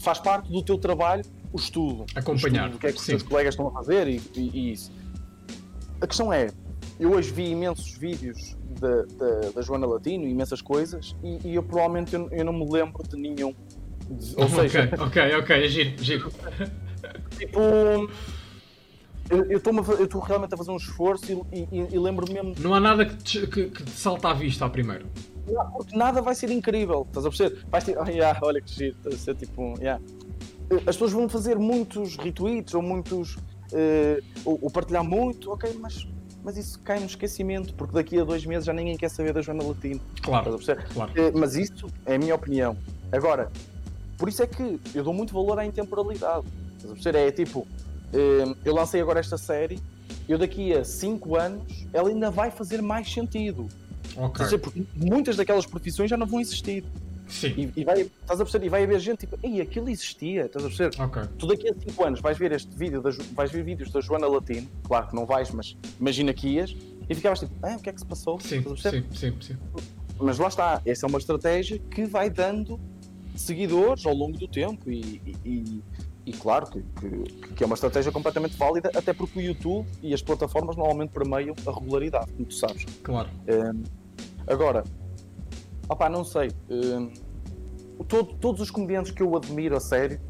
Faz 0.00 0.18
parte 0.20 0.52
do 0.52 0.62
teu 0.62 0.78
trabalho 0.78 1.24
o 1.52 1.56
estudo. 1.56 2.04
Acompanhar. 2.14 2.68
O 2.72 2.78
que 2.78 2.86
é 2.86 2.92
que 2.92 2.98
os 2.98 3.06
teus 3.06 3.22
colegas 3.22 3.54
estão 3.54 3.66
a 3.68 3.72
fazer 3.72 4.06
e, 4.06 4.72
isso. 4.72 4.92
A 6.00 6.06
questão 6.06 6.32
é, 6.32 6.50
eu 7.00 7.12
hoje 7.12 7.32
vi 7.32 7.50
imensos 7.50 7.96
vídeos 7.96 8.54
da, 9.54 9.62
Joana 9.62 9.86
Latino, 9.86 10.28
imensas 10.28 10.60
coisas, 10.60 11.16
e, 11.24 11.48
e 11.48 11.54
eu 11.54 11.62
provavelmente 11.62 12.14
eu, 12.14 12.28
eu, 12.30 12.44
não 12.44 12.52
me 12.52 12.70
lembro 12.70 13.02
de 13.08 13.16
nenhum. 13.16 13.54
Ou 14.36 14.48
seja, 14.50 14.84
ok, 14.92 15.06
ok, 15.06 15.36
ok, 15.36 15.64
é 15.64 15.68
giro, 15.68 16.04
giro. 16.04 16.32
Tipo, 17.38 17.60
eu 19.30 20.04
estou 20.04 20.20
realmente 20.20 20.54
a 20.54 20.56
fazer 20.56 20.70
um 20.70 20.76
esforço 20.76 21.44
e, 21.52 21.58
e, 21.70 21.94
e 21.94 21.98
lembro-me 21.98 22.32
mesmo. 22.34 22.54
Não 22.58 22.74
há 22.74 22.80
nada 22.80 23.04
que 23.04 23.16
te, 23.16 23.46
que, 23.46 23.68
que 23.68 23.82
te 23.82 23.90
salta 23.90 24.28
à 24.30 24.34
vista 24.34 24.64
a 24.64 24.70
primeiro. 24.70 25.06
Não, 25.46 25.70
porque 25.70 25.96
nada 25.96 26.20
vai 26.22 26.34
ser 26.34 26.50
incrível, 26.50 27.06
estás 27.08 27.26
a 27.26 27.28
perceber? 27.28 27.64
Vais 27.70 27.84
ter, 27.84 27.98
oh, 27.98 28.04
yeah, 28.04 28.38
olha 28.42 28.60
que 28.60 28.70
giro, 28.70 28.96
estás 28.96 29.14
a 29.14 29.18
ser 29.18 29.34
tipo. 29.34 29.74
Yeah. 29.78 30.02
As 30.86 30.96
pessoas 30.96 31.12
vão 31.12 31.28
fazer 31.28 31.58
muitos 31.58 32.16
retweets 32.16 32.74
ou 32.74 32.82
muitos. 32.82 33.36
Uh, 33.70 34.24
ou, 34.46 34.58
ou, 34.62 34.70
partilhar 34.70 35.04
muito, 35.04 35.52
ok, 35.52 35.76
mas, 35.78 36.08
mas 36.42 36.56
isso 36.56 36.80
cai 36.80 36.98
no 36.98 37.04
esquecimento, 37.04 37.74
porque 37.74 37.92
daqui 37.92 38.18
a 38.18 38.24
dois 38.24 38.46
meses 38.46 38.64
já 38.64 38.72
ninguém 38.72 38.96
quer 38.96 39.10
saber 39.10 39.34
da 39.34 39.42
Joana 39.42 39.62
Latino. 39.62 40.00
Claro. 40.22 40.54
Estás 40.54 40.54
a 40.54 40.74
perceber? 40.74 40.94
claro. 40.94 41.12
Uh, 41.12 41.38
mas 41.38 41.54
isso 41.54 41.86
é 42.06 42.14
a 42.14 42.18
minha 42.18 42.34
opinião. 42.34 42.78
Agora, 43.12 43.52
por 44.16 44.26
isso 44.26 44.42
é 44.42 44.46
que 44.46 44.80
eu 44.94 45.04
dou 45.04 45.12
muito 45.12 45.34
valor 45.34 45.58
à 45.58 45.66
intemporalidade. 45.66 46.46
Estás 46.76 46.92
a 46.92 46.94
perceber? 46.94 47.18
É 47.18 47.30
tipo 47.30 47.66
eu 48.64 48.74
lancei 48.74 49.00
agora 49.00 49.20
esta 49.20 49.36
série, 49.36 49.78
eu 50.28 50.38
daqui 50.38 50.72
a 50.74 50.84
5 50.84 51.36
anos 51.36 51.86
ela 51.92 52.08
ainda 52.08 52.30
vai 52.30 52.50
fazer 52.50 52.82
mais 52.82 53.12
sentido. 53.12 53.68
Okay. 54.16 54.44
Dizer, 54.44 54.58
porque 54.58 54.84
muitas 54.94 55.36
daquelas 55.36 55.66
profissões 55.66 56.10
já 56.10 56.16
não 56.16 56.26
vão 56.26 56.40
existir. 56.40 56.84
Sim. 57.28 57.72
E, 57.76 57.80
e, 57.80 57.84
vai, 57.84 58.00
estás 58.00 58.40
a 58.40 58.44
perceber? 58.44 58.66
E 58.66 58.68
vai 58.68 58.84
haver 58.84 58.98
gente 59.00 59.18
tipo, 59.20 59.38
ei, 59.42 59.60
aquilo 59.60 59.88
existia, 59.90 60.46
estás 60.46 60.64
a 60.64 60.68
perceber? 60.68 61.02
Okay. 61.02 61.22
Tu 61.38 61.46
daqui 61.46 61.68
a 61.68 61.74
5 61.74 62.04
anos 62.04 62.20
vais 62.20 62.38
ver 62.38 62.52
este 62.52 62.74
vídeo, 62.74 63.02
da, 63.02 63.10
vais 63.34 63.50
ver 63.50 63.62
vídeos 63.62 63.90
da 63.90 64.00
Joana 64.00 64.26
Latino, 64.26 64.66
claro 64.84 65.08
que 65.08 65.14
não 65.14 65.26
vais, 65.26 65.50
mas 65.50 65.76
imagina 66.00 66.32
que 66.32 66.48
ias, 66.48 66.74
e 67.08 67.14
ficavas 67.14 67.40
tipo, 67.40 67.52
ah, 67.62 67.76
o 67.76 67.82
que 67.82 67.90
é 67.90 67.92
que 67.92 68.00
se 68.00 68.06
passou? 68.06 68.40
Sim, 68.40 68.62
sim, 68.76 69.04
sim, 69.14 69.34
sim. 69.40 69.56
Mas 70.18 70.38
lá 70.38 70.48
está, 70.48 70.82
essa 70.84 71.06
é 71.06 71.08
uma 71.08 71.18
estratégia 71.18 71.78
que 71.78 72.04
vai 72.06 72.28
dando 72.30 72.80
seguidores 73.36 74.04
ao 74.04 74.14
longo 74.14 74.36
do 74.36 74.48
tempo 74.48 74.90
e, 74.90 75.20
e, 75.44 75.82
e 76.28 76.32
claro 76.32 76.66
que, 76.66 76.82
que, 76.82 77.54
que, 77.54 77.62
é 77.62 77.66
uma 77.66 77.74
estratégia 77.74 78.12
completamente 78.12 78.54
válida, 78.54 78.90
até 78.94 79.14
porque 79.14 79.38
o 79.38 79.42
YouTube 79.42 79.88
e 80.02 80.12
as 80.12 80.20
plataformas 80.20 80.76
normalmente 80.76 81.08
permeiam 81.08 81.54
a 81.66 81.70
regularidade, 81.72 82.30
como 82.32 82.44
tu 82.44 82.54
sabes. 82.54 82.84
Claro. 83.02 83.30
Um, 83.48 83.82
agora, 84.46 84.84
opá, 85.88 86.10
não 86.10 86.24
sei. 86.24 86.50
Um, 86.68 87.10
todo, 88.04 88.34
todos 88.34 88.60
os 88.60 88.70
comediantes 88.70 89.10
que 89.10 89.22
eu 89.22 89.34
admiro 89.34 89.74
a 89.74 89.80
sério 89.80 90.20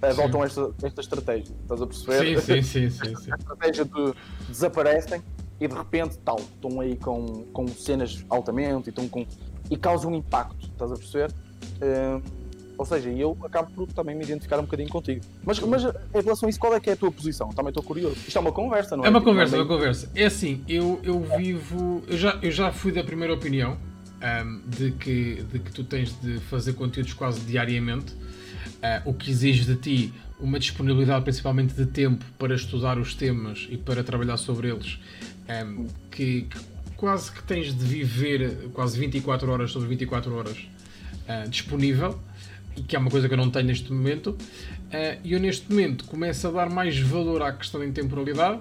adotam 0.00 0.44
esta, 0.44 0.72
esta 0.84 1.00
estratégia. 1.00 1.52
Estás 1.62 1.82
a 1.82 1.86
perceber? 1.86 2.40
Sim, 2.40 2.62
sim, 2.62 2.90
sim. 2.90 3.16
sim, 3.16 3.32
a 3.32 3.36
estratégia 3.36 3.84
de 3.84 4.14
desaparecem 4.46 5.20
e 5.58 5.66
de 5.66 5.74
repente 5.74 6.16
tal, 6.18 6.38
estão 6.38 6.80
aí 6.80 6.96
com, 6.96 7.44
com 7.52 7.66
cenas 7.66 8.24
altamente 8.30 8.88
e, 8.88 8.90
estão 8.90 9.08
com, 9.08 9.26
e 9.68 9.76
causam 9.76 10.12
um 10.12 10.14
impacto. 10.14 10.66
Estás 10.66 10.92
a 10.92 10.94
perceber? 10.94 11.32
Um, 11.82 12.43
ou 12.76 12.84
seja, 12.84 13.10
eu 13.10 13.36
acabo 13.44 13.70
por 13.72 13.92
também 13.92 14.14
me 14.14 14.24
identificar 14.24 14.58
um 14.58 14.62
bocadinho 14.62 14.88
contigo. 14.88 15.20
Mas, 15.44 15.60
mas 15.60 15.84
em 15.84 16.22
relação 16.22 16.46
a 16.46 16.50
isso, 16.50 16.58
qual 16.58 16.74
é 16.74 16.80
que 16.80 16.90
é 16.90 16.94
a 16.94 16.96
tua 16.96 17.10
posição? 17.10 17.48
Também 17.50 17.70
estou 17.70 17.82
curioso. 17.82 18.16
Isto 18.26 18.36
é 18.36 18.40
uma 18.40 18.52
conversa, 18.52 18.96
não 18.96 19.04
é? 19.04 19.06
É 19.06 19.10
uma 19.10 19.20
tipo, 19.20 19.30
conversa, 19.30 19.56
é 19.56 19.58
uma 19.60 19.66
conversa. 19.68 20.10
É 20.14 20.24
assim, 20.24 20.62
eu, 20.68 21.00
eu 21.02 21.20
vivo. 21.36 22.02
Eu 22.08 22.16
já, 22.16 22.38
eu 22.42 22.50
já 22.50 22.72
fui 22.72 22.92
da 22.92 23.04
primeira 23.04 23.32
opinião 23.32 23.76
um, 24.24 24.60
de, 24.68 24.90
que, 24.92 25.44
de 25.52 25.58
que 25.58 25.70
tu 25.70 25.84
tens 25.84 26.18
de 26.20 26.38
fazer 26.40 26.72
conteúdos 26.72 27.12
quase 27.12 27.40
diariamente, 27.40 28.12
uh, 28.14 29.08
o 29.08 29.14
que 29.14 29.30
exige 29.30 29.64
de 29.64 29.76
ti 29.76 30.14
uma 30.40 30.58
disponibilidade 30.58 31.22
principalmente 31.22 31.74
de 31.74 31.86
tempo 31.86 32.24
para 32.38 32.54
estudar 32.54 32.98
os 32.98 33.14
temas 33.14 33.66
e 33.70 33.76
para 33.76 34.02
trabalhar 34.02 34.36
sobre 34.36 34.68
eles, 34.68 34.98
um, 35.66 35.86
que, 36.10 36.42
que, 36.42 36.58
quase 36.96 37.30
que 37.30 37.42
tens 37.42 37.74
de 37.74 37.84
viver 37.84 38.68
quase 38.72 38.98
24 38.98 39.50
horas 39.50 39.70
sobre 39.70 39.88
24 39.88 40.34
horas 40.34 40.58
uh, 41.28 41.48
disponível 41.48 42.18
e 42.76 42.82
que 42.82 42.96
é 42.96 42.98
uma 42.98 43.10
coisa 43.10 43.28
que 43.28 43.34
eu 43.34 43.38
não 43.38 43.50
tenho 43.50 43.66
neste 43.66 43.92
momento, 43.92 44.36
eh, 44.90 45.18
e 45.24 45.32
eu 45.32 45.40
neste 45.40 45.70
momento 45.70 46.04
começo 46.06 46.46
a 46.48 46.50
dar 46.50 46.70
mais 46.70 46.98
valor 46.98 47.42
à 47.42 47.52
questão 47.52 47.80
da 47.80 47.86
intemporalidade. 47.86 48.60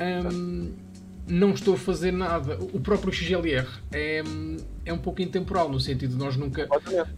Um, 0.00 0.72
não 1.26 1.52
estou 1.52 1.74
a 1.74 1.78
fazer 1.78 2.12
nada. 2.12 2.58
O 2.72 2.80
próprio 2.80 3.12
XLR 3.12 3.66
é, 3.92 4.22
é 4.84 4.92
um 4.92 4.98
pouco 4.98 5.22
intemporal, 5.22 5.68
no 5.68 5.78
sentido 5.78 6.12
de 6.12 6.16
nós 6.16 6.36
nunca. 6.36 6.68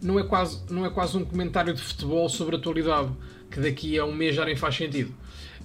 Não 0.01 0.19
é, 0.19 0.23
quase, 0.23 0.61
não 0.69 0.85
é 0.85 0.89
quase 0.89 1.17
um 1.17 1.25
comentário 1.25 1.73
de 1.73 1.81
futebol 1.81 2.29
sobre 2.29 2.55
a 2.55 2.59
atualidade, 2.59 3.11
que 3.49 3.59
daqui 3.59 3.97
a 3.97 4.05
um 4.05 4.13
mês 4.13 4.35
já 4.35 4.45
nem 4.45 4.55
faz 4.55 4.75
sentido. 4.75 5.13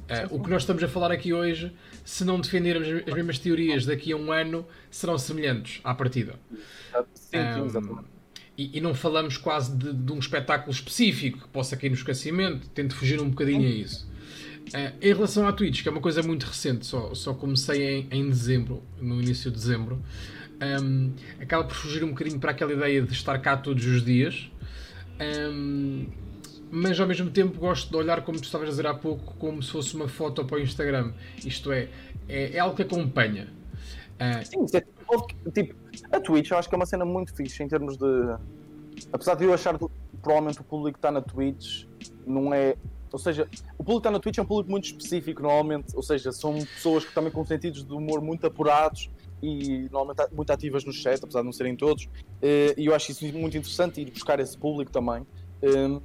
Uh, 0.08 0.36
o 0.36 0.42
que 0.42 0.48
nós 0.48 0.62
estamos 0.62 0.82
a 0.82 0.88
falar 0.88 1.12
aqui 1.12 1.34
hoje, 1.34 1.70
se 2.02 2.24
não 2.24 2.40
defendermos 2.40 2.88
as 3.06 3.12
mesmas 3.12 3.38
teorias 3.38 3.84
daqui 3.84 4.12
a 4.12 4.16
um 4.16 4.32
ano, 4.32 4.66
serão 4.90 5.18
semelhantes 5.18 5.80
à 5.84 5.92
partida. 5.94 6.36
Sim, 7.14 7.36
sim, 7.54 7.64
exatamente 7.66 8.17
e, 8.58 8.76
e, 8.76 8.80
não 8.80 8.92
falamos 8.92 9.36
quase 9.36 9.74
de, 9.76 9.92
de, 9.92 10.12
um 10.12 10.18
espetáculo 10.18 10.72
específico 10.72 11.38
que 11.42 11.48
possa 11.48 11.76
cair 11.76 11.90
no 11.90 11.94
esquecimento, 11.94 12.68
tento 12.70 12.94
fugir 12.96 13.20
um 13.22 13.30
bocadinho 13.30 13.66
a 13.66 13.70
isso. 13.70 14.06
Uh, 14.68 14.92
em 15.00 15.14
relação 15.14 15.46
à 15.46 15.52
Twitch, 15.52 15.82
que 15.82 15.88
é 15.88 15.92
uma 15.92 16.00
coisa 16.00 16.22
muito 16.24 16.44
recente, 16.44 16.84
só, 16.84 17.14
só 17.14 17.32
comecei 17.32 17.82
em, 17.82 18.08
em 18.10 18.28
dezembro, 18.28 18.82
no 19.00 19.22
início 19.22 19.48
de 19.48 19.56
dezembro, 19.56 20.02
um, 20.82 21.12
acaba 21.40 21.62
por 21.62 21.76
fugir 21.76 22.02
um 22.02 22.08
bocadinho 22.08 22.40
para 22.40 22.50
aquela 22.50 22.72
ideia 22.72 23.00
de 23.00 23.12
estar 23.12 23.38
cá 23.38 23.56
todos 23.56 23.86
os 23.86 24.04
dias, 24.04 24.50
um, 25.52 26.06
mas 26.70 26.98
ao 26.98 27.06
mesmo 27.06 27.30
tempo 27.30 27.58
gosto 27.58 27.88
de 27.88 27.96
olhar, 27.96 28.22
como 28.22 28.40
tu 28.40 28.44
estavas 28.44 28.68
a 28.68 28.70
dizer 28.70 28.86
há 28.88 28.94
pouco, 28.94 29.34
como 29.36 29.62
se 29.62 29.70
fosse 29.70 29.94
uma 29.94 30.08
foto 30.08 30.44
para 30.44 30.58
o 30.58 30.60
Instagram. 30.60 31.12
Isto 31.44 31.72
é, 31.72 31.88
é, 32.28 32.56
é 32.56 32.58
algo 32.58 32.76
que 32.76 32.82
acompanha. 32.82 33.48
Uh, 34.18 34.44
Sim, 34.44 34.66
é 34.76 35.50
tipo, 35.50 35.76
a 36.10 36.20
Twitch 36.20 36.50
eu 36.50 36.58
acho 36.58 36.68
que 36.68 36.74
é 36.74 36.76
uma 36.76 36.86
cena 36.86 37.04
muito 37.04 37.34
fixe 37.34 37.62
em 37.62 37.68
termos 37.68 37.96
de. 37.96 38.06
Apesar 39.12 39.34
de 39.34 39.44
eu 39.44 39.54
achar 39.54 39.78
que 39.78 39.86
provavelmente 40.20 40.60
o 40.60 40.64
público 40.64 40.94
que 40.94 40.98
está 40.98 41.10
na 41.10 41.20
Twitch 41.20 41.86
não 42.26 42.52
é. 42.52 42.76
Ou 43.10 43.18
seja, 43.18 43.48
o 43.78 43.84
público 43.84 44.02
que 44.02 44.08
está 44.08 44.10
na 44.10 44.20
Twitch 44.20 44.38
é 44.38 44.42
um 44.42 44.46
público 44.46 44.70
muito 44.70 44.84
específico, 44.84 45.42
normalmente. 45.42 45.96
Ou 45.96 46.02
seja, 46.02 46.32
são 46.32 46.54
pessoas 46.54 47.04
que 47.04 47.14
também 47.14 47.30
com 47.30 47.44
sentidos 47.44 47.84
de 47.84 47.92
humor 47.92 48.20
muito 48.20 48.46
apurados 48.46 49.10
e 49.42 49.88
normalmente 49.90 50.20
muito 50.32 50.52
ativas 50.52 50.84
no 50.84 50.92
chat, 50.92 51.22
apesar 51.22 51.40
de 51.40 51.46
não 51.46 51.52
serem 51.52 51.76
todos. 51.76 52.08
Eh, 52.42 52.74
e 52.76 52.86
eu 52.86 52.94
acho 52.94 53.12
isso 53.12 53.24
muito 53.32 53.56
interessante 53.56 54.00
ir 54.00 54.10
buscar 54.10 54.40
esse 54.40 54.58
público 54.58 54.90
também. 54.90 55.26
Eh, 55.62 56.00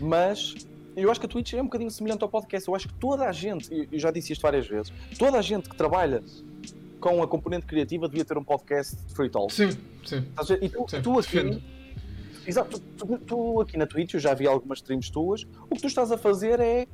mas 0.00 0.54
eu 0.96 1.10
acho 1.10 1.18
que 1.18 1.26
a 1.26 1.28
Twitch 1.28 1.54
é 1.54 1.60
um 1.60 1.64
bocadinho 1.64 1.90
semelhante 1.90 2.22
ao 2.22 2.28
podcast. 2.28 2.68
Eu 2.68 2.74
acho 2.74 2.88
que 2.88 2.94
toda 2.94 3.24
a 3.24 3.32
gente, 3.32 3.88
eu 3.90 3.98
já 3.98 4.10
disse 4.10 4.32
isto 4.32 4.42
várias 4.42 4.66
vezes, 4.66 4.92
toda 5.18 5.38
a 5.38 5.42
gente 5.42 5.68
que 5.68 5.76
trabalha 5.76 6.22
com 7.04 7.22
a 7.22 7.28
componente 7.28 7.66
criativa 7.66 8.08
devia 8.08 8.24
ter 8.24 8.38
um 8.38 8.42
podcast 8.42 8.96
de 8.96 9.14
free 9.14 9.28
talk. 9.28 9.52
Sim, 9.52 9.68
sim. 10.06 10.24
E 10.62 10.68
tu, 10.70 10.86
sim, 10.88 11.02
tu 11.02 11.18
aqui. 11.18 11.62
Exato, 12.46 12.78
tu, 12.78 13.06
tu, 13.06 13.18
tu, 13.18 13.60
aqui 13.60 13.76
na 13.76 13.86
Twitch, 13.86 14.14
eu 14.14 14.20
já 14.20 14.32
vi 14.32 14.46
algumas 14.46 14.78
streams 14.78 15.10
tuas, 15.10 15.46
o 15.68 15.74
que 15.74 15.82
tu 15.82 15.86
estás 15.86 16.10
a 16.10 16.16
fazer 16.16 16.60
é 16.60 16.86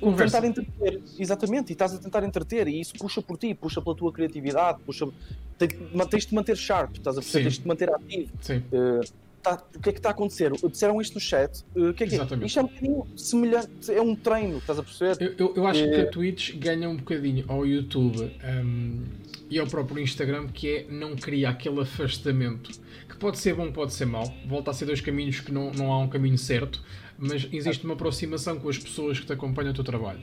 Conversa. 0.00 0.40
tentar 0.40 0.48
entreter. 0.48 1.02
Exatamente, 1.18 1.70
e 1.70 1.72
estás 1.72 1.94
a 1.94 1.98
tentar 1.98 2.24
entreter, 2.24 2.66
e 2.66 2.80
isso 2.80 2.94
puxa 2.94 3.20
por 3.20 3.36
ti, 3.36 3.54
puxa 3.54 3.82
pela 3.82 3.94
tua 3.94 4.10
criatividade, 4.10 4.78
puxa. 4.86 5.06
Tens 5.58 6.24
de 6.24 6.34
manter 6.34 6.56
sharp, 6.56 6.96
estás 6.96 7.18
a 7.18 7.20
perceber? 7.20 7.44
Tens 7.44 7.58
de 7.58 7.68
manter 7.68 7.94
ativo. 7.94 8.32
Sim. 8.40 8.62
Uh, 8.72 9.00
tá, 9.42 9.62
o 9.74 9.80
que 9.80 9.88
é 9.88 9.92
que 9.92 9.98
está 9.98 10.10
a 10.10 10.12
acontecer? 10.12 10.52
Disseram 10.70 11.00
isto 11.00 11.14
no 11.14 11.20
chat. 11.20 11.64
Uh, 11.74 11.90
o 11.90 11.94
que 11.94 12.04
é 12.04 12.06
que 12.06 12.14
é? 12.14 12.16
Exatamente. 12.16 12.46
Isto 12.46 12.58
é 12.58 12.62
um 12.62 12.66
bocadinho 12.66 13.06
semelhante, 13.16 13.92
é 13.92 14.02
um 14.02 14.14
treino, 14.16 14.58
estás 14.58 14.78
a 14.78 14.82
perceber? 14.82 15.16
Eu, 15.38 15.46
eu, 15.46 15.54
eu 15.56 15.66
acho 15.66 15.84
É. 15.84 15.88
que 15.88 16.00
a 16.00 16.06
Twitch 16.10 16.54
ganha 16.56 16.88
um 16.88 16.96
bocadinho 16.96 17.44
ao 17.48 17.66
YouTube 17.66 18.30
hum, 18.44 19.04
e 19.50 19.58
ao 19.58 19.66
próprio 19.66 20.02
Instagram, 20.02 20.48
que 20.48 20.68
é 20.68 20.86
não 20.90 21.16
cria 21.16 21.48
aquele 21.50 21.80
afastamento 21.80 22.70
que 23.08 23.16
pode 23.16 23.38
ser 23.38 23.54
bom, 23.54 23.70
pode 23.72 23.92
ser 23.94 24.06
mau. 24.06 24.32
Volta 24.46 24.70
a 24.70 24.74
ser 24.74 24.84
dois 24.86 25.00
caminhos 25.00 25.40
que 25.40 25.50
não, 25.50 25.70
não 25.72 25.92
há 25.92 25.98
um 25.98 26.08
caminho 26.08 26.38
certo, 26.38 26.82
mas 27.18 27.48
existe 27.52 27.84
uma 27.84 27.94
aproximação 27.94 28.58
com 28.58 28.68
as 28.68 28.78
pessoas 28.78 29.18
que 29.18 29.26
te 29.26 29.32
acompanham 29.32 29.70
o 29.70 29.74
teu 29.74 29.84
trabalho. 29.84 30.20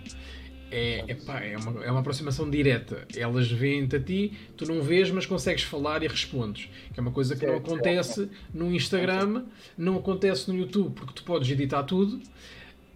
É, 0.71 1.05
epá, 1.07 1.39
é, 1.41 1.55
uma, 1.57 1.83
é 1.85 1.91
uma 1.91 1.99
aproximação 2.01 2.49
direta. 2.49 3.07
Elas 3.15 3.49
veem-te 3.51 3.95
a 3.95 3.99
ti, 3.99 4.33
tu 4.57 4.65
não 4.65 4.81
vês, 4.81 5.09
mas 5.11 5.25
consegues 5.25 5.63
falar 5.63 6.03
e 6.03 6.07
respondes. 6.07 6.69
Que 6.93 6.99
é 6.99 7.01
uma 7.01 7.11
coisa 7.11 7.35
que 7.35 7.45
não 7.45 7.57
acontece 7.57 8.29
no 8.53 8.73
Instagram, 8.73 9.43
não 9.77 9.97
acontece 9.97 10.49
no 10.51 10.57
YouTube, 10.57 10.93
porque 10.95 11.13
tu 11.13 11.23
podes 11.23 11.49
editar 11.49 11.83
tudo. 11.83 12.19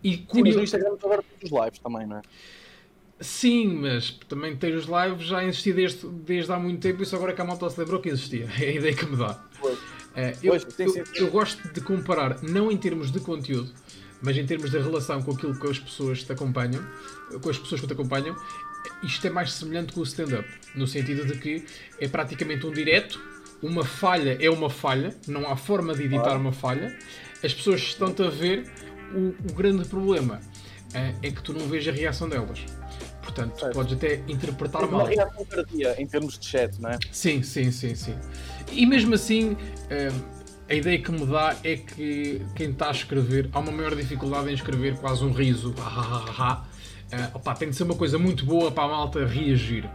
E 0.04 0.14
Sim, 0.16 0.20
mas 0.20 0.28
curio- 0.28 0.56
no 0.58 0.64
Instagram 0.64 0.96
tu 0.98 1.06
agora 1.06 1.24
tens 1.24 1.52
os 1.52 1.58
lives 1.64 1.80
também, 1.80 2.08
não 2.08 2.18
é? 2.18 2.22
Sim, 3.22 3.68
mas 3.82 4.12
também 4.30 4.56
ter 4.56 4.74
os 4.74 4.86
lives 4.86 5.28
já 5.28 5.44
existia 5.44 5.74
desde, 5.74 6.08
desde 6.08 6.52
há 6.52 6.58
muito 6.60 6.80
tempo, 6.82 7.04
isso 7.04 7.16
agora 7.16 7.34
é 7.34 7.36
que 7.36 7.42
a 7.42 7.46
malta 7.46 7.70
se 7.70 7.80
lembrou 7.80 8.00
que 8.00 8.10
existia. 8.10 8.48
É 8.60 8.70
a 8.70 8.72
ideia 8.74 8.96
que 8.96 9.06
me 9.06 9.18
dá. 9.18 9.44
Pois. 9.60 9.78
É, 10.16 10.32
eu, 10.42 10.58
Pois, 10.60 10.80
eu- 10.80 11.04
eu 11.16 11.28
gosto 11.30 11.72
de 11.72 11.82
comparar, 11.82 12.42
não 12.42 12.72
em 12.72 12.78
termos 12.78 13.12
de 13.12 13.20
conteúdo, 13.20 13.72
mas 14.22 14.38
em 14.38 14.46
termos 14.46 14.72
da 14.72 14.80
relação 14.80 15.22
com 15.22 15.32
aquilo 15.32 15.58
que 15.60 15.68
as 15.68 15.80
pessoas 15.80 16.24
te 16.24 16.32
acompanham, 16.32 16.84
com 17.42 17.50
as 17.50 17.58
pessoas 17.58 17.82
que 17.82 17.88
te 17.88 17.94
acompanham, 17.94 18.36
isto 19.04 19.26
é 19.26 19.30
mais 19.30 19.54
semelhante 19.54 19.94
com 19.94 20.02
o 20.02 20.04
stand-up, 20.04 20.48
no 20.76 20.88
sentido 20.88 21.26
de 21.26 21.38
que 21.38 21.66
é 22.00 22.08
praticamente 22.08 22.66
um 22.66 22.72
direto, 22.72 23.20
uma 23.62 23.84
falha 23.84 24.38
é 24.40 24.50
uma 24.50 24.70
falha, 24.70 25.16
não 25.28 25.50
há 25.50 25.56
forma 25.56 25.94
de 25.94 26.04
editar 26.04 26.36
uma 26.36 26.52
falha, 26.52 26.98
as 27.44 27.54
pessoas 27.54 27.82
estão-te 27.82 28.22
a 28.24 28.30
ver, 28.30 28.70
o, 29.14 29.30
o 29.50 29.54
grande 29.54 29.86
problema 29.88 30.40
eh, 30.94 31.14
é 31.24 31.32
que 31.32 31.42
tu 31.42 31.54
não 31.54 31.68
vês 31.68 31.88
a 31.88 31.92
reação 31.92 32.30
delas. 32.30 32.60
Portanto, 33.22 33.60
Certo. 33.60 33.74
podes 33.74 33.94
até 33.94 34.16
interpretar 34.28 34.82
Tem 34.82 34.92
mal. 34.92 35.02
uma 35.02 35.10
reação 35.10 35.46
tardia 35.46 35.96
em 36.02 36.08
termos 36.08 36.38
de 36.40 36.46
chat, 36.46 36.80
não 36.82 36.90
é? 36.90 36.98
Sim, 37.12 37.44
sim, 37.44 37.72
sim, 37.72 37.94
sim. 37.96 38.16
E 38.72 38.86
mesmo 38.86 39.14
assim, 39.14 39.56
eh, 39.90 40.10
a 40.70 40.74
ideia 40.74 41.00
que 41.00 41.12
me 41.12 41.26
dá 41.26 41.56
é 41.64 41.76
que 41.78 42.42
quem 42.56 42.70
está 42.70 42.90
a 42.90 42.92
escrever, 42.92 43.50
há 43.52 43.60
uma 43.60 43.72
maior 43.72 43.96
dificuldade 43.96 44.50
em 44.50 44.54
escrever 44.54 44.96
quase 44.98 45.24
um 45.24 45.32
riso. 45.32 45.74
Ha, 45.80 46.26
ha. 46.38 46.66
Eh, 47.12 47.30
opá, 47.34 47.56
tem 47.56 47.70
de 47.72 47.76
ser 47.76 47.84
uma 47.84 47.96
coisa 47.96 48.20
muito 48.20 48.46
boa 48.46 48.72
para 48.72 48.84
a 48.84 48.88
malta 48.88 49.26
reagir. 49.26 49.90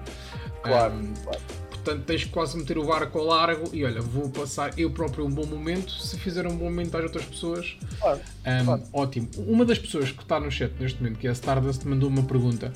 Claro, 0.63 0.95
Um, 0.95 1.15
claro. 1.23 1.41
Portanto, 1.71 2.05
tens 2.07 2.25
que 2.25 2.31
quase 2.31 2.57
meter 2.57 2.79
o 2.79 2.87
barco 2.87 3.19
ao 3.19 3.27
largo 3.27 3.69
e 3.71 3.85
olha, 3.85 4.01
vou 4.01 4.31
passar 4.31 4.73
eu 4.79 4.91
próprio 4.91 5.27
um 5.27 5.31
bom 5.31 5.45
momento. 5.45 5.93
Se 5.93 6.19
fizer 6.19 6.47
um 6.47 6.57
bom 6.57 6.65
momento 6.65 6.97
às 6.97 7.05
outras 7.05 7.27
pessoas, 7.27 7.77
claro. 8.01 8.21
um, 8.47 8.65
Claro. 8.65 8.83
Ótimo. 8.93 9.29
Uma 9.37 9.65
das 9.67 9.79
pessoas 9.79 10.11
que 10.11 10.23
está 10.23 10.41
no 10.41 10.51
chat 10.51 10.73
neste 10.81 11.01
momento, 11.01 11.19
que 11.19 11.27
é 11.27 11.31
a 11.31 11.35
Stardust, 11.35 11.85
mandou 11.85 12.09
uma 12.09 12.23
pergunta 12.23 12.73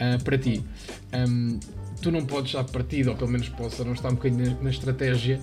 uh, 0.00 0.24
para 0.24 0.38
ti. 0.38 0.64
Um, 1.12 1.60
tu 2.00 2.10
não 2.10 2.24
podes, 2.24 2.54
à 2.54 2.64
partida, 2.64 3.10
ou 3.10 3.16
pelo 3.16 3.30
menos 3.30 3.48
possa 3.48 3.84
não 3.84 3.92
estar 3.92 4.08
um 4.08 4.14
bocadinho 4.14 4.56
na, 4.62 4.70
estratégia, 4.70 5.40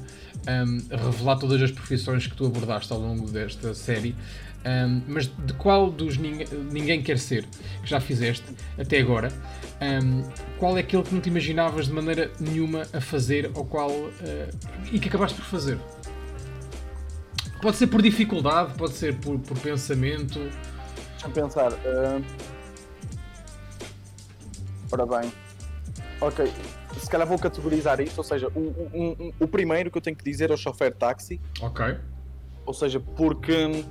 um, 0.48 0.96
revelar 0.96 1.38
todas 1.38 1.62
as 1.62 1.72
profissões 1.72 2.28
que 2.28 2.36
tu 2.36 2.46
abordaste 2.46 2.92
ao 2.92 3.00
longo 3.00 3.30
desta 3.30 3.74
série. 3.74 4.16
Um, 4.66 5.02
mas 5.08 5.28
de 5.28 5.54
qual 5.54 5.92
dos 5.92 6.18
ninguém, 6.18 6.48
ninguém 6.72 7.02
quer 7.04 7.20
ser 7.20 7.46
que 7.84 7.88
já 7.88 8.00
fizeste 8.00 8.44
até 8.80 9.00
agora, 9.00 9.32
um, 9.80 10.24
qual 10.58 10.76
é 10.76 10.80
aquele 10.80 11.04
que 11.04 11.14
não 11.14 11.22
te 11.22 11.30
imaginavas 11.30 11.86
de 11.86 11.94
maneira 11.94 12.32
nenhuma 12.40 12.82
a 12.92 13.00
fazer 13.00 13.52
ou 13.54 13.64
qual 13.64 13.92
uh, 13.92 14.12
e 14.92 15.00
que 15.00 15.08
acabaste 15.08 15.40
por 15.40 15.46
fazer? 15.46 15.78
Pode 17.62 17.78
ser 17.78 17.88
por 17.88 18.02
dificuldade, 18.02 18.74
pode 18.76 18.94
ser 18.94 19.16
por, 19.18 19.38
por 19.40 19.58
pensamento. 19.60 20.40
Deixa-me 21.12 21.34
pensar. 21.34 21.72
ah, 21.74 22.22
Ora 24.92 25.06
bem. 25.06 25.45
Ok. 26.22 26.52
Se 27.00 27.10
calhar 27.10 27.28
vou 27.28 27.38
categorizar 27.38 28.00
isto, 28.00 28.18
ou 28.18 28.24
seja, 28.24 28.48
o, 28.56 28.60
um- 28.94 29.16
um- 29.20 29.34
o 29.40 29.48
primeiro 29.48 29.92
que 29.92 29.98
eu 29.98 30.02
tenho 30.02 30.16
que 30.16 30.24
dizer 30.24 30.50
é 30.50 30.54
o 30.54 30.58
chofer 30.58 30.94
táxi, 30.94 31.42
Ok. 31.62 31.98
ou 32.66 32.74
seja, 32.74 33.00
porque 33.00 33.84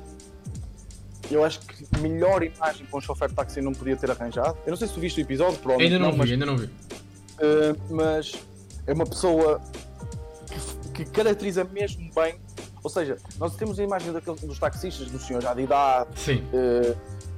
eu 1.30 1.44
acho 1.44 1.60
que 1.60 1.86
melhor 2.00 2.42
imagem 2.42 2.86
para 2.86 2.98
um 2.98 3.00
chofer 3.00 3.30
táxi 3.32 3.60
não 3.60 3.72
podia 3.72 3.96
ter 3.96 4.10
arranjado. 4.10 4.56
Eu 4.66 4.70
não 4.70 4.76
sei 4.76 4.88
se 4.88 4.94
tu 4.94 5.00
viste 5.00 5.20
o 5.20 5.22
episódio, 5.22 5.58
provavelmente 5.58 5.92
Ainda 5.94 6.04
não 6.04 6.12
vi, 6.12 6.18
mas, 6.18 6.30
ainda 6.30 6.46
não 6.46 6.56
vi. 6.56 6.70
ah, 7.40 7.76
mas 7.90 8.32
é 8.86 8.92
uma 8.92 9.06
pessoa 9.06 9.60
que, 10.92 11.04
que 11.04 11.10
caracteriza 11.10 11.64
mesmo 11.64 12.10
bem. 12.14 12.36
Ou 12.84 12.90
seja, 12.90 13.16
nós 13.38 13.56
temos 13.56 13.78
a 13.80 13.82
imagem 13.82 14.12
daqueles, 14.12 14.42
dos 14.42 14.58
taxistas, 14.58 15.10
dos 15.10 15.22
senhores 15.26 15.48
já 15.48 15.54
de 15.54 15.62
idade, 15.62 16.20
Sim. 16.20 16.44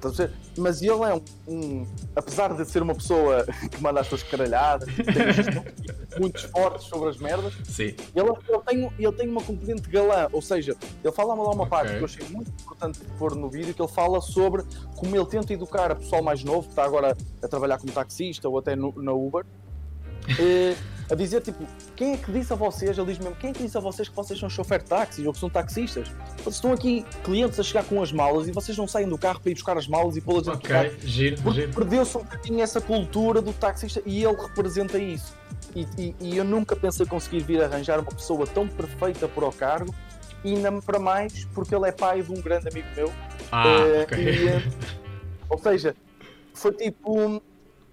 Perceber? 0.00 0.32
mas 0.58 0.82
ele 0.82 0.90
é 1.04 1.14
um, 1.14 1.22
um- 1.46 1.86
Apesar 2.16 2.52
de 2.52 2.64
ser 2.68 2.82
uma 2.82 2.94
pessoa 2.96 3.46
que 3.70 3.80
manda 3.80 4.00
as 4.00 4.08
suas 4.08 4.24
caralhadas, 4.24 4.88
que 4.90 5.04
tem 5.04 5.32
gestões 5.32 5.74
muito 6.18 6.48
fortes 6.50 6.86
sobre 6.88 7.10
as 7.10 7.16
merdas, 7.18 7.54
Sim. 7.64 7.94
ele, 8.14 8.28
ele 8.48 8.60
tem, 8.66 8.92
ele 8.98 9.12
tem 9.12 9.28
uma 9.28 9.40
componente 9.42 9.88
galã. 9.88 10.28
Ou 10.32 10.42
seja, 10.42 10.74
ele 11.04 11.12
fala 11.12 11.32
lá 11.34 11.44
uma 11.50 11.62
Ok. 11.62 11.66
parte 11.68 11.92
que 11.94 12.00
eu 12.00 12.04
achei 12.04 12.26
muito 12.28 12.50
importante 12.50 12.98
pôr 13.16 13.36
no 13.36 13.48
vídeo, 13.48 13.72
que 13.72 13.80
ele 13.80 13.92
fala 13.92 14.20
sobre 14.20 14.64
como 14.96 15.14
ele 15.14 15.26
tenta 15.26 15.52
educar 15.52 15.92
a 15.92 15.94
pessoal 15.94 16.22
mais 16.24 16.42
novo, 16.42 16.62
que 16.64 16.70
está 16.70 16.84
agora 16.84 17.16
a 17.40 17.46
trabalhar 17.48 17.78
como 17.78 17.92
taxista 17.92 18.48
ou 18.48 18.58
até 18.58 18.74
no, 18.74 18.92
na 19.00 19.12
Uber. 19.12 19.44
eh, 20.40 20.74
a 21.10 21.14
dizer 21.14 21.40
tipo, 21.40 21.64
quem 21.94 22.14
é 22.14 22.16
que 22.16 22.32
disse 22.32 22.52
a 22.52 22.56
vocês, 22.56 22.96
ele 22.98 23.06
diz 23.06 23.18
mesmo, 23.18 23.36
quem 23.36 23.50
é 23.50 23.52
que 23.52 23.62
disse 23.62 23.76
a 23.76 23.80
vocês 23.80 24.08
que 24.08 24.16
vocês 24.16 24.38
são 24.38 24.48
chofer 24.50 24.80
de 24.82 24.86
táxis 24.86 25.24
ou 25.26 25.32
que 25.32 25.38
são 25.38 25.48
taxistas? 25.48 26.08
Vocês 26.38 26.56
estão 26.56 26.72
aqui 26.72 27.04
clientes 27.24 27.58
a 27.60 27.62
chegar 27.62 27.84
com 27.84 28.02
as 28.02 28.10
malas 28.12 28.48
e 28.48 28.52
vocês 28.52 28.76
não 28.76 28.88
saem 28.88 29.08
do 29.08 29.16
carro 29.16 29.40
para 29.40 29.50
ir 29.50 29.54
buscar 29.54 29.76
as 29.78 29.86
malas 29.86 30.16
e 30.16 30.20
pô-las 30.20 30.44
dentro 30.44 30.60
do 30.60 30.68
carro. 30.68 30.90
Giro, 31.04 31.40
Porque 31.42 31.60
giro. 31.60 31.72
perdeu-se 31.74 32.16
um 32.18 32.22
bocadinho 32.22 32.60
essa 32.62 32.80
cultura 32.80 33.40
do 33.40 33.52
taxista 33.52 34.02
e 34.04 34.24
ele 34.24 34.36
representa 34.36 34.98
isso. 34.98 35.34
E, 35.74 35.86
e- 35.98 36.14
e 36.20 36.36
eu 36.36 36.44
nunca 36.44 36.74
pensei 36.74 37.06
conseguir 37.06 37.40
vir 37.44 37.62
arranjar 37.62 38.00
uma 38.00 38.10
pessoa 38.12 38.46
tão 38.46 38.66
perfeita 38.66 39.28
para 39.28 39.46
o 39.46 39.52
cargo, 39.52 39.94
e 40.44 40.54
ainda 40.54 40.70
para 40.82 40.98
mais 40.98 41.44
porque 41.54 41.74
ele 41.74 41.86
é 41.88 41.92
pai 41.92 42.22
de 42.22 42.30
um 42.32 42.40
grande 42.40 42.68
amigo 42.68 42.86
meu. 42.96 43.12
Ah, 43.52 43.64
Eh, 43.66 44.02
ok. 44.02 44.18
e, 44.24 44.48
eh, 44.48 44.62
ou 45.48 45.58
seja, 45.58 45.94
foi 46.54 46.72
tipo. 46.72 47.42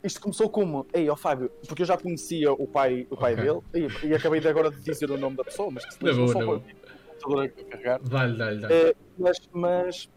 Isto 0.04 0.20
começou 0.20 0.50
como, 0.50 0.86
ei, 0.94 1.10
ó 1.10 1.16
Fábio, 1.16 1.50
porque 1.66 1.82
eu 1.84 1.86
já 1.86 1.98
conhecia 1.98 2.52
o 2.52 2.68
pai, 2.68 3.08
o 3.10 3.16
pai 3.16 3.34
Ok. 3.34 3.44
dele 3.46 3.90
e, 4.04 4.08
e 4.10 4.14
acabei 4.14 4.42
de 4.42 4.50
agora 4.50 4.70
de 4.70 4.82
dizer 4.84 5.10
o 5.10 5.18
nome 5.18 5.38
da 5.38 5.46
pessoa, 5.46 5.72
mas 5.72 5.86
que 5.86 5.94
se 5.94 6.00
boa, 6.00 6.14
só 6.14 6.26
na 6.26 6.34
para 6.34 6.44
boa. 6.46 6.58
o 6.58 6.62
computador 7.08 7.46
a 7.46 7.72
carregar. 7.72 8.00
Dá-lhe, 8.04 8.38
dá-lhe, 8.38 8.60
dá-lhe. 8.60 8.74
Eh, 8.74 8.96
mas, 9.18 9.38
mas 9.54 10.10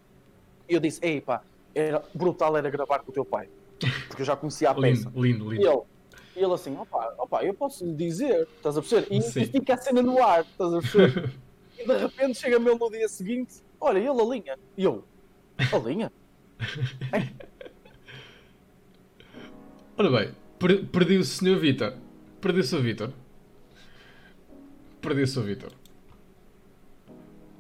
eu 0.69 0.81
disse, 0.81 0.99
ei 1.05 1.21
pá, 1.21 1.41
era 1.73 2.05
brutal 2.13 2.57
era 2.57 2.69
gravar 2.69 2.99
com 2.99 3.13
o 3.13 3.15
teu 3.15 3.25
pai, 3.25 3.49
porque 4.09 4.23
eu 4.23 4.27
já 4.27 4.37
conhecia 4.37 4.71
a 4.71 4.75
peça. 4.75 5.09
lindo, 5.09 5.23
lindo, 5.23 5.53
E 5.53 5.59
lindo. 5.59 5.69
ele, 5.69 5.83
e 6.35 6.45
ele 6.45 6.55
assim, 6.55 6.77
opá, 6.77 7.15
opá, 7.21 7.45
eu 7.45 7.55
posso 7.55 7.87
lhe 7.87 7.95
dizer, 7.95 8.49
estás 8.57 8.77
a 8.77 8.81
perceber? 8.81 9.07
E, 9.09 9.19
e 9.19 9.47
fica 9.47 9.75
a 9.75 9.79
cena 9.79 10.03
no 10.03 10.21
ar, 10.21 10.41
estás 10.41 10.75
a 10.75 10.81
perceber? 10.81 11.33
e 11.79 11.87
de 11.87 11.97
repente 11.97 12.41
chega-me 12.41 12.71
ele 12.71 12.79
no 12.79 12.91
dia 12.91 13.09
seguinte, 13.09 13.55
olha, 13.81 13.99
ele 13.99 14.09
alinha. 14.09 14.59
E 14.77 14.83
eu, 14.83 15.05
alinha? 15.73 16.11
Ora 19.99 20.11
bem, 20.11 20.31
per- 20.59 20.85
perdi 20.87 21.17
o 21.17 21.25
Sr. 21.25 21.57
Vitor. 21.59 21.95
Perdi 22.41 22.61
o 22.61 22.65
Sr. 22.65 22.81
Vitor. 22.83 23.13
Perdi 25.01 25.23
o 25.23 25.27
Sr. 25.27 25.43
Vitor. 25.43 25.73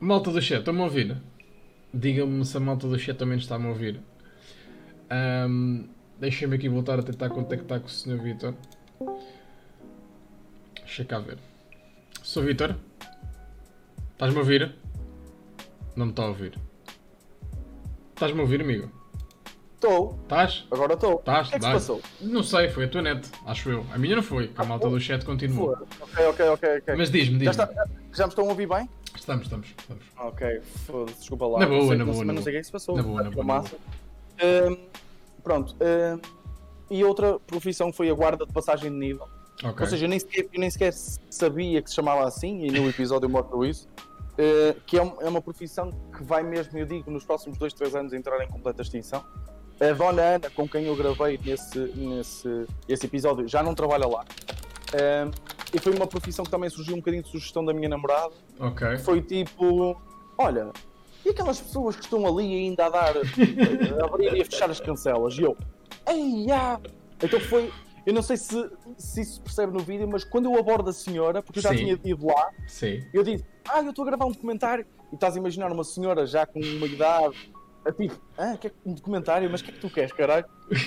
Malta 0.00 0.30
do 0.30 0.40
chat, 0.42 0.58
estão-me 0.58 0.80
a 0.80 0.84
ouvir? 0.84 1.16
Digam-me 1.94 2.44
se 2.44 2.56
a 2.56 2.60
malta 2.60 2.86
do 2.86 2.98
chat 2.98 3.16
também 3.16 3.38
está-me 3.38 3.66
a 3.66 3.68
ouvir. 3.70 4.00
Ahm, 5.10 5.84
Deixem-me 6.18 6.56
aqui 6.56 6.66
voltar 6.68 6.98
a 6.98 7.02
tentar 7.02 7.28
contactar 7.28 7.78
com 7.80 7.86
o 7.86 7.90
Sr. 7.90 8.18
Vitor. 8.22 8.54
Deixa 10.82 11.04
cá 11.04 11.18
ver. 11.18 11.38
Sr. 12.22 12.42
Vitor? 12.44 12.76
Estás-me 14.12 14.38
a 14.38 14.40
ouvir? 14.40 14.74
Não 15.94 16.06
me 16.06 16.12
está 16.12 16.22
a 16.22 16.28
ouvir. 16.28 16.58
Estás-me 18.14 18.38
a 18.40 18.42
ouvir, 18.42 18.62
amigo? 18.62 18.90
Estou, 19.76 20.18
Estás? 20.22 20.66
agora 20.70 20.94
estou. 20.94 21.16
O 21.16 21.18
Estás? 21.18 21.48
que 21.50 21.54
é 21.56 21.58
que 21.58 21.64
se 21.66 21.70
passou? 21.72 22.00
Não 22.22 22.42
sei, 22.42 22.68
foi 22.70 22.84
a 22.84 22.88
tua 22.88 23.02
net, 23.02 23.30
acho 23.44 23.68
eu. 23.70 23.84
A 23.92 23.98
minha 23.98 24.16
não 24.16 24.22
foi, 24.22 24.50
a 24.56 24.64
malta 24.64 24.88
do 24.88 24.98
chat 24.98 25.22
continuou. 25.24 25.76
Ok, 26.00 26.26
ok, 26.28 26.48
ok. 26.78 26.94
Mas 26.96 27.10
diz-me, 27.10 27.44
já, 27.44 27.50
diz-me. 27.50 27.64
está, 27.64 27.66
já, 27.74 27.84
já 28.14 28.24
me 28.24 28.28
estão 28.30 28.46
a 28.46 28.48
ouvir 28.48 28.66
bem? 28.66 28.88
Estamos, 29.14 29.44
estamos, 29.44 29.68
estamos. 29.78 30.02
Ok, 30.18 30.60
foda-se, 30.86 31.18
desculpa 31.18 31.46
lá. 31.46 31.58
Na 31.60 31.66
boa, 31.66 31.94
na 31.94 32.04
boa, 32.06 32.24
Não 32.24 32.42
sei 32.42 32.42
o 32.42 32.44
que 32.44 32.56
é 32.56 32.60
que 32.60 32.64
se 32.64 32.72
passou. 32.72 32.96
Na 32.96 33.02
boa, 33.02 33.22
na 33.22 33.30
boa, 33.30 33.44
massa. 33.44 33.76
Hum, 34.42 34.76
pronto. 35.44 35.74
hum, 35.74 36.20
e 36.90 37.04
outra 37.04 37.38
profissão 37.40 37.92
foi 37.92 38.08
a 38.08 38.14
guarda 38.14 38.46
de 38.46 38.52
passagem 38.54 38.90
de 38.90 38.96
nível. 38.96 39.28
Ok. 39.62 39.76
Ou 39.82 39.86
seja, 39.86 40.06
eu 40.06 40.08
nem, 40.08 40.18
sequer, 40.18 40.48
eu 40.54 40.60
nem 40.60 40.70
sequer 40.70 40.92
sabia 40.94 41.82
que 41.82 41.90
se 41.90 41.96
chamava 41.96 42.26
assim, 42.26 42.64
e 42.64 42.70
no 42.70 42.88
episódio 42.88 43.26
eu 43.26 43.30
mostro 43.30 43.62
isso. 43.64 43.86
eh, 44.38 44.76
que 44.86 44.98
é, 44.98 45.02
um- 45.02 45.16
é 45.22 45.28
uma 45.30 45.40
profissão 45.40 45.90
que 46.14 46.22
vai 46.22 46.42
mesmo, 46.42 46.76
eu 46.78 46.84
digo, 46.84 47.10
nos 47.10 47.24
próximos 47.24 47.56
2, 47.56 47.72
3 47.72 47.94
anos 47.96 48.12
entrar 48.12 48.38
em 48.44 48.48
completa 48.48 48.82
extinção. 48.82 49.24
A 49.80 49.92
dona 49.92 50.22
Ana, 50.22 50.50
com 50.50 50.68
quem 50.68 50.84
eu 50.84 50.96
gravei 50.96 51.38
nesse, 51.44 51.78
nesse 51.78 52.66
esse 52.88 53.06
episódio, 53.06 53.46
já 53.46 53.62
não 53.62 53.74
trabalha 53.74 54.06
lá. 54.06 54.24
Eh, 54.94 55.30
e 55.74 55.78
foi 55.78 55.94
uma 55.94 56.06
profissão 56.06 56.44
que 56.44 56.50
também 56.50 56.70
surgiu 56.70 56.94
um 56.94 56.98
bocadinho 56.98 57.22
de 57.22 57.28
sugestão 57.28 57.64
da 57.64 57.74
minha 57.74 57.88
namorada. 57.88 58.32
ok. 58.58 58.96
Foi 58.98 59.20
tipo. 59.20 60.00
olha, 60.38 60.72
e 61.24 61.30
aquelas 61.30 61.60
pessoas 61.60 61.96
que 61.96 62.02
estão 62.02 62.24
ali 62.26 62.54
ainda 62.54 62.86
a 62.86 62.88
dar, 62.88 63.14
a 63.16 64.04
abrir 64.04 64.32
e 64.34 64.40
a 64.40 64.44
fechar 64.44 64.70
as 64.70 64.80
cancelas? 64.80 65.36
E 65.36 65.42
eu, 65.42 65.56
ei, 66.08 66.50
ah. 66.52 66.80
Então 67.22 67.40
foi, 67.40 67.72
eu 68.06 68.14
não 68.14 68.22
sei 68.22 68.36
se, 68.36 68.70
se 68.96 69.20
isso 69.22 69.34
se 69.34 69.40
percebe 69.40 69.72
no 69.72 69.80
vídeo, 69.80 70.06
mas 70.06 70.22
quando 70.22 70.46
eu 70.46 70.56
abordo 70.58 70.88
a 70.90 70.92
senhora, 70.92 71.42
porque 71.42 71.58
eu 71.58 71.62
já 71.62 71.70
Sim. 71.70 71.76
tinha 71.76 72.00
ido 72.04 72.26
lá, 72.26 72.50
Sim. 72.68 73.04
eu 73.12 73.24
disse, 73.24 73.44
ah, 73.68 73.80
eu 73.80 73.90
estou 73.90 74.04
a 74.04 74.06
gravar 74.06 74.26
um 74.26 74.32
documentário, 74.32 74.86
e 75.10 75.16
estás 75.16 75.34
a 75.34 75.38
imaginar 75.38 75.72
uma 75.72 75.82
senhora 75.82 76.26
já 76.26 76.46
com 76.46 76.60
uma 76.60 76.86
idade, 76.86 77.50
tipo, 77.92 78.20
ah, 78.36 78.56
que 78.56 78.68
é 78.68 78.70
um 78.84 78.94
documentário, 78.94 79.48
mas 79.50 79.60
o 79.60 79.64
que 79.64 79.70
é 79.70 79.74
que 79.74 79.80
tu 79.80 79.90
queres, 79.90 80.12
caralho? 80.12 80.46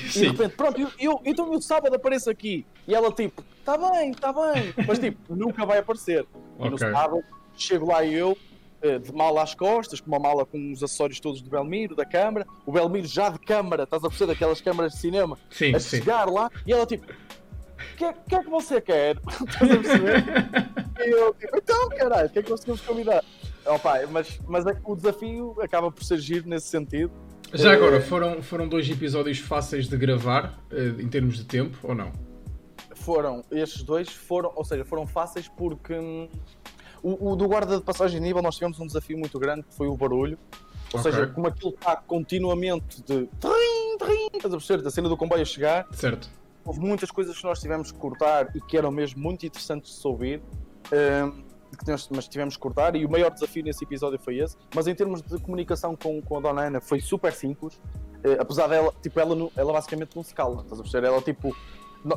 Sim. 0.10 0.20
E 0.20 0.22
de 0.22 0.28
repente, 0.28 0.56
pronto, 0.56 0.80
eu, 0.80 0.90
eu, 1.00 1.22
então 1.26 1.52
eu 1.54 1.62
sábado 1.62 1.96
apareço 1.96 2.30
aqui, 2.30 2.66
e 2.88 2.94
ela 2.94 3.12
tipo, 3.12 3.44
está 3.60 3.78
bem, 3.78 4.12
está 4.12 4.34
bem, 4.34 4.74
mas 4.88 5.00
tipo, 5.00 5.36
nunca 5.36 5.66
vai 5.66 5.80
aparecer. 5.80 6.26
Okay. 6.58 6.68
E 6.68 6.70
no 6.70 6.78
sábado, 6.78 7.24
chego 7.56 7.88
lá 7.88 8.06
eu, 8.06 8.38
eh, 8.82 8.98
de 8.98 9.12
mala 9.14 9.44
às 9.44 9.54
costas, 9.54 10.00
com 10.00 10.08
uma 10.08 10.20
mala 10.20 10.46
com 10.46 10.72
os 10.72 10.82
acessórios 10.82 11.20
todos 11.20 11.42
do 11.42 11.50
Belmiro, 11.50 11.96
da 11.96 12.06
câmara, 12.06 12.48
o 12.66 12.72
Belmiro 12.72 13.08
já 13.08 13.30
de 13.30 13.40
câmara, 13.40 13.84
estás 13.84 14.02
a 14.06 14.08
perceber 14.08 14.32
aquelas 14.32 14.62
câmaras 14.62 14.94
de 14.94 15.00
cinema, 15.00 15.38
sim, 15.50 15.76
a 15.76 15.80
sim. 15.82 15.98
chegar 15.98 16.30
lá 16.30 16.50
e 16.66 16.72
ela 16.72 16.86
tipo, 16.86 17.06
o 17.06 17.98
que, 17.98 18.06
é, 18.06 18.14
que, 18.14 18.36
é 18.36 18.44
que 18.44 18.50
você 18.50 18.80
quer? 18.80 19.18
estás 19.48 19.72
a 19.72 19.78
perceber? 19.78 20.24
e 21.06 21.10
eu 21.10 21.34
tipo, 21.34 21.58
então 21.58 21.90
caralho, 21.90 22.28
o 22.28 22.30
que 22.30 22.40
é 22.40 22.44
que 22.44 22.50
nós 22.50 22.62
temos 22.62 22.80
convidar? 22.80 23.22
Opa, 23.66 24.00
mas, 24.10 24.40
mas 24.48 24.66
é 24.66 24.76
o 24.84 24.96
desafio 24.96 25.56
acaba 25.62 25.92
por 25.92 26.04
ser 26.04 26.18
giro 26.20 26.48
nesse 26.48 26.68
sentido. 26.68 27.12
Já 27.54 27.74
agora, 27.74 28.00
foram, 28.00 28.42
foram 28.44 28.68
dois 28.68 28.88
episódios 28.90 29.40
fáceis 29.40 29.88
de 29.88 29.98
gravar, 29.98 30.60
eh, 30.72 31.02
em 31.02 31.08
termos 31.08 31.38
de 31.38 31.46
tempo, 31.46 31.78
ou 31.82 31.96
não? 31.96 32.12
Foram, 32.96 33.44
estes 33.52 33.82
dois 33.82 34.10
foram, 34.10 34.52
ou 34.56 34.64
seja, 34.64 34.86
foram 34.86 35.08
fáceis 35.08 35.48
porque 35.48 35.94
hum, 35.94 36.30
o, 37.02 37.32
o, 37.32 37.36
do 37.36 37.48
guarda 37.48 37.78
de 37.78 37.84
passagem 37.84 38.20
de 38.20 38.26
nível 38.26 38.42
nós 38.42 38.56
tivemos 38.56 38.80
um 38.80 38.86
desafio 38.86 39.18
muito 39.18 39.40
grande 39.40 39.64
que 39.64 39.74
foi 39.74 39.88
o 39.88 39.96
barulho. 39.96 40.38
Ou 40.94 41.00
okay. 41.00 41.12
seja, 41.12 41.28
como 41.28 41.48
aquilo 41.48 41.72
está 41.72 41.96
continuamente 41.96 43.02
de 43.04 43.28
trim, 43.40 43.98
trim, 44.00 44.28
estás 44.34 44.54
a 44.54 44.58
perceber? 44.58 44.84
Da 44.84 44.92
cena 44.92 45.08
do 45.08 45.16
comboio 45.16 45.42
a 45.42 45.46
chegar. 45.46 45.88
Certo. 45.92 46.30
Houve 46.66 46.80
muitas 46.80 47.10
coisas 47.10 47.38
que 47.38 47.44
nós 47.44 47.60
tivemos 47.60 47.92
que 47.92 47.98
cortar 47.98 48.56
e 48.56 48.62
que 48.62 48.78
eram 48.78 48.92
mesmo 48.92 49.22
muito 49.22 49.46
interessantes 49.46 49.92
de 49.92 50.02
se 50.02 50.08
ouvir. 50.08 50.42
Um, 50.92 51.32
nós, 51.32 51.49
mas 52.12 52.28
tivemos 52.28 52.56
que 52.56 52.62
cortar 52.62 52.96
e 52.96 53.06
o 53.06 53.10
maior 53.10 53.32
desafio 53.32 53.64
nesse 53.64 53.84
episódio 53.84 54.20
foi 54.20 54.40
esse. 54.40 54.58
Mas 54.76 54.88
em 54.88 54.96
termos 54.96 55.22
de 55.22 55.38
comunicação 55.40 55.96
com, 55.96 56.22
com 56.22 56.38
a 56.38 56.40
Dona 56.42 56.64
Ana 56.64 56.82
foi 56.82 57.00
super 57.00 57.34
simples. 57.34 57.76
Uh, 57.76 58.36
apesar 58.40 58.68
dela, 58.68 58.94
tipo, 59.02 59.20
ela, 59.20 59.50
ela 59.56 59.74
basicamente 59.74 60.16
não 60.16 60.24
se 60.24 60.34
cala, 60.34 60.62
estás 60.62 60.80
a 60.80 60.84
perceber? 60.84 61.08
Ela 61.08 61.22
tipo, 61.22 61.56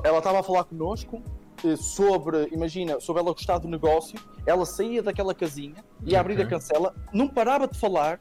ela 0.04 0.18
estava 0.18 0.40
a 0.40 0.42
falar 0.42 0.64
connosco 0.64 1.22
eh, 1.64 1.76
sobre, 1.76 2.48
imagina, 2.52 2.98
sobre 3.00 3.22
ela 3.22 3.32
gostar 3.32 3.58
do 3.58 3.68
negócio, 3.68 4.18
ela 4.46 4.66
saía 4.66 5.02
daquela 5.02 5.34
casinha, 5.34 5.84
ia 6.04 6.20
abrir 6.20 6.40
a 6.40 6.46
cancela, 6.46 6.94
não 7.12 7.28
parava 7.28 7.68
de 7.68 7.78
falar 7.78 8.20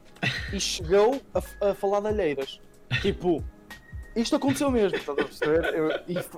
e 0.52 0.60
chegou 0.60 1.20
a, 1.34 1.70
a 1.70 1.74
falar 1.74 2.00
de 2.00 2.08
alheiras. 2.08 2.60
Tipo, 3.00 3.42
isto 4.14 4.36
aconteceu 4.36 4.70
mesmo, 4.70 4.96
estás 4.96 5.18
a 5.18 5.24
perceber? 5.24 5.74
Eu, 5.74 5.90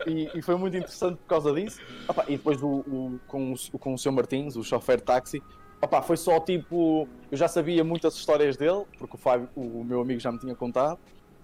e, 0.06 0.30
e, 0.34 0.42
foi 0.42 0.56
muito 0.56 0.76
interessante 0.76 1.16
por 1.16 1.26
causa 1.26 1.52
disso. 1.52 1.80
Opa, 2.08 2.24
e 2.28 2.36
depois 2.36 2.60
do, 2.60 2.68
o, 2.68 3.20
com, 3.26 3.52
o, 3.52 3.78
com 3.78 3.94
o 3.94 3.98
Sr. 3.98 4.12
Martins, 4.12 4.56
o 4.56 4.62
chofer 4.62 4.98
de 4.98 5.04
táxi, 5.04 5.42
opa, 5.80 6.02
foi 6.02 6.16
só 6.16 6.38
tipo. 6.40 7.08
Eu 7.30 7.36
já 7.36 7.48
sabia 7.48 7.82
muitas 7.82 8.14
histórias 8.14 8.56
dele, 8.56 8.84
porque 8.98 9.16
o 9.16 9.18
Fábio, 9.18 9.48
o 9.56 9.82
meu 9.84 10.00
amigo, 10.00 10.20
já 10.20 10.30
me 10.30 10.38
tinha 10.38 10.54
contado. 10.54 10.98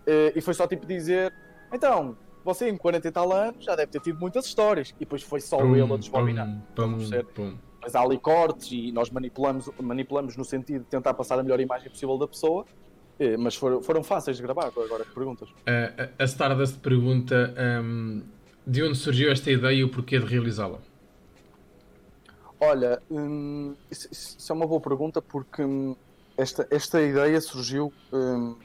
Eh, 0.07 0.33
e 0.37 0.41
foi 0.41 0.55
só 0.55 0.67
tipo 0.67 0.87
dizer: 0.87 1.33
então, 1.73 2.17
você 2.45 2.69
em 2.69 2.77
40 2.77 3.09
e 3.09 3.11
tal 3.11 3.33
anos 3.33 3.65
já 3.65 3.77
deve 3.77 3.93
ter 3.93 4.01
tido 4.01 4.19
muitas 4.19 4.47
histórias. 4.47 4.91
E 4.91 5.01
depois 5.01 5.23
foi 5.23 5.41
só 5.41 5.59
pum, 5.59 5.75
ele 5.75 5.93
a 5.93 5.97
desbobinar. 5.97 6.49
Mas 7.83 7.95
há 7.95 8.01
ali 8.01 8.19
cortes 8.19 8.71
e 8.73 8.93
nós 8.93 9.11
manipulamos, 9.11 9.71
manipulamos 9.81 10.37
no 10.37 10.45
sentido 10.45 10.81
de 10.81 10.87
tentar 10.87 11.15
passar 11.15 11.39
a 11.39 11.43
melhor 11.43 11.61
imagem 11.61 11.91
possível 11.91 12.19
da 12.19 12.29
pessoa. 12.29 12.65
Eh, 13.21 13.37
mas 13.37 13.55
foram, 13.55 13.83
foram 13.83 14.03
fáceis 14.03 14.39
de 14.39 14.43
gravar, 14.43 14.69
agora 14.69 15.05
que 15.05 15.13
perguntas. 15.13 15.51
Uh, 15.51 16.09
a 16.19 16.25
Stardust 16.25 16.79
pergunta 16.79 17.55
um, 17.85 18.23
de 18.67 18.83
onde 18.83 18.97
surgiu 18.97 19.31
esta 19.31 19.51
ideia 19.51 19.75
e 19.75 19.85
o 19.85 19.91
porquê 19.91 20.19
de 20.19 20.25
realizá-la? 20.25 20.79
Olha, 22.59 23.03
hum, 23.11 23.75
isso, 23.91 24.09
isso, 24.11 24.51
é 24.51 24.55
uma 24.55 24.67
boa 24.67 24.81
pergunta 24.81 25.21
porque 25.21 25.63
hum, 25.63 25.95
esta, 26.35 26.67
esta 26.71 27.03
ideia 27.03 27.39
surgiu. 27.43 27.93
Hum, 28.11 28.57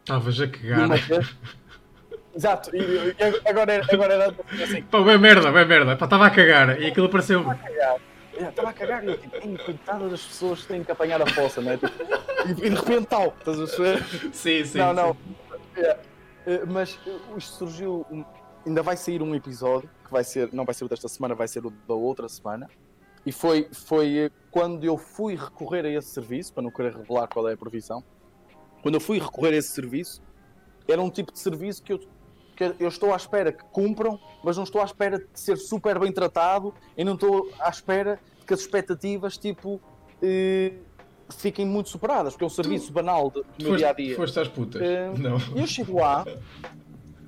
Estavas 0.00 0.40
a 0.40 0.48
cagar. 0.48 0.88
Exato, 2.34 2.74
e, 2.74 2.80
e 2.80 3.48
agora, 3.48 3.72
era, 3.72 3.86
agora 3.92 4.14
era 4.14 4.36
assim. 4.64 4.82
Pá, 4.82 5.02
bem 5.02 5.18
merda, 5.18 5.52
bem 5.52 5.66
merda. 5.66 5.92
Estava 5.92 6.26
a 6.26 6.30
cagar 6.30 6.80
e 6.80 6.86
aquilo 6.86 7.08
pareceu. 7.08 7.40
Estava 7.40 7.60
a 7.60 7.62
cagar. 7.62 8.09
Estava 8.48 8.70
a 8.70 8.72
cagar 8.72 9.04
e 9.04 9.08
eu 9.08 9.18
tipo, 9.18 9.64
coitada 9.64 10.08
das 10.08 10.24
pessoas 10.24 10.62
que 10.62 10.68
têm 10.68 10.84
que 10.84 10.90
apanhar 10.90 11.20
a 11.20 11.26
fossa, 11.26 11.60
não 11.60 11.72
é? 11.72 11.76
Tipo, 11.76 11.92
e, 12.48 12.54
de 12.54 12.68
repente 12.68 13.06
tal, 13.06 13.34
estás 13.38 13.60
a 13.60 13.76
ver? 13.76 14.04
Sim, 14.32 14.64
sim. 14.64 14.78
Não, 14.78 14.92
não. 14.92 15.14
Sim. 15.14 15.80
É, 15.80 15.98
é, 16.46 16.64
mas 16.64 16.98
isto 17.36 17.56
surgiu. 17.56 18.06
Ainda 18.66 18.82
vai 18.82 18.96
sair 18.96 19.22
um 19.22 19.34
episódio 19.34 19.88
que 20.04 20.10
vai 20.10 20.24
ser, 20.24 20.52
não 20.52 20.64
vai 20.64 20.74
ser 20.74 20.84
o 20.84 20.88
desta 20.88 21.08
semana, 21.08 21.34
vai 21.34 21.48
ser 21.48 21.64
o 21.64 21.70
da 21.70 21.94
outra 21.94 22.28
semana. 22.28 22.68
E 23.24 23.32
foi, 23.32 23.68
foi 23.72 24.30
quando 24.50 24.84
eu 24.84 24.96
fui 24.96 25.36
recorrer 25.36 25.84
a 25.84 25.90
esse 25.90 26.08
serviço, 26.08 26.52
para 26.52 26.62
não 26.62 26.70
querer 26.70 26.94
revelar 26.94 27.28
qual 27.28 27.48
é 27.48 27.52
a 27.52 27.56
previsão, 27.56 28.02
quando 28.82 28.94
eu 28.94 29.00
fui 29.00 29.18
recorrer 29.18 29.54
a 29.54 29.56
esse 29.56 29.68
serviço, 29.68 30.22
era 30.88 31.00
um 31.00 31.10
tipo 31.10 31.32
de 31.32 31.38
serviço 31.38 31.82
que 31.82 31.92
eu 31.92 32.00
que 32.68 32.82
eu 32.82 32.88
estou 32.88 33.12
à 33.12 33.16
espera 33.16 33.50
que 33.52 33.64
cumpram, 33.64 34.20
mas 34.44 34.56
não 34.56 34.64
estou 34.64 34.82
à 34.82 34.84
espera 34.84 35.18
de 35.18 35.26
ser 35.32 35.56
super 35.56 35.98
bem 35.98 36.12
tratado 36.12 36.74
e 36.96 37.02
não 37.02 37.14
estou 37.14 37.50
à 37.58 37.70
espera 37.70 38.20
de 38.38 38.44
que 38.44 38.52
as 38.52 38.60
expectativas 38.60 39.38
tipo 39.38 39.80
eh, 40.22 40.72
fiquem 41.30 41.64
muito 41.64 41.88
superadas, 41.88 42.34
porque 42.34 42.44
é 42.44 42.46
um 42.46 42.50
serviço 42.50 42.88
tu, 42.88 42.92
banal 42.92 43.30
do 43.30 43.46
meu 43.62 43.76
dia 43.76 43.90
a 43.90 43.92
dia. 43.94 44.14
Foste 44.14 44.38
às 44.40 44.48
putas. 44.48 44.82
Eh, 44.82 45.10
não. 45.16 45.38
Eu 45.56 45.66
chego 45.66 45.98
lá 45.98 46.24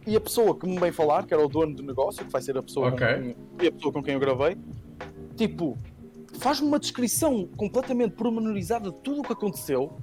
e 0.06 0.14
a 0.16 0.20
pessoa 0.20 0.54
que 0.54 0.66
me 0.66 0.78
vem 0.78 0.92
falar, 0.92 1.24
que 1.24 1.32
era 1.32 1.42
o 1.42 1.48
dono 1.48 1.74
do 1.74 1.82
negócio, 1.82 2.24
que 2.24 2.30
vai 2.30 2.42
ser 2.42 2.58
a 2.58 2.62
pessoa, 2.62 2.88
okay. 2.88 3.34
com, 3.58 3.66
a 3.66 3.72
pessoa 3.72 3.92
com 3.92 4.02
quem 4.02 4.14
eu 4.14 4.20
gravei, 4.20 4.58
tipo, 5.34 5.78
faz-me 6.38 6.68
uma 6.68 6.78
descrição 6.78 7.48
completamente 7.56 8.12
pormenorizada 8.12 8.90
de 8.90 8.96
tudo 8.98 9.20
o 9.20 9.24
que 9.24 9.32
aconteceu. 9.32 9.96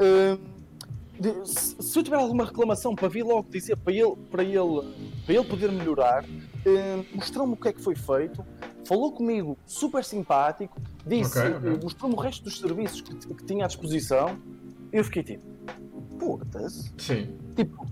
Uh, 0.00 0.51
de, 1.18 1.46
se, 1.46 1.98
eu 1.98 2.02
tiver 2.02 2.16
alguma 2.16 2.44
reclamação 2.44 2.94
para 2.94 3.08
vir 3.08 3.22
logo 3.22 3.48
dizer 3.50 3.76
para 3.76 3.92
ele, 3.92 4.16
para 4.30 4.42
ele, 4.42 4.82
para 5.24 5.34
ele 5.34 5.44
poder 5.44 5.70
melhorar, 5.70 6.24
eh, 6.64 7.04
mostrou-me 7.14 7.52
o 7.52 7.56
que 7.56 7.68
é 7.68 7.72
que 7.72 7.80
foi 7.80 7.94
feito, 7.94 8.44
falou 8.84 9.12
comigo 9.12 9.58
super 9.66 10.04
simpático, 10.04 10.80
disse, 11.06 11.38
okay, 11.38 11.54
okay. 11.54 11.80
mostrou-me 11.82 12.16
o 12.16 12.18
resto 12.18 12.42
dos 12.44 12.58
serviços 12.58 13.00
que, 13.02 13.14
que 13.14 13.44
tinha 13.44 13.64
à 13.64 13.68
disposição. 13.68 14.38
E 14.92 14.96
eu 14.96 15.04
fiquei 15.04 15.22
tipo, 15.22 15.44
putas. 16.18 16.92
Sim. 16.98 17.36
Tipo, 17.54 17.86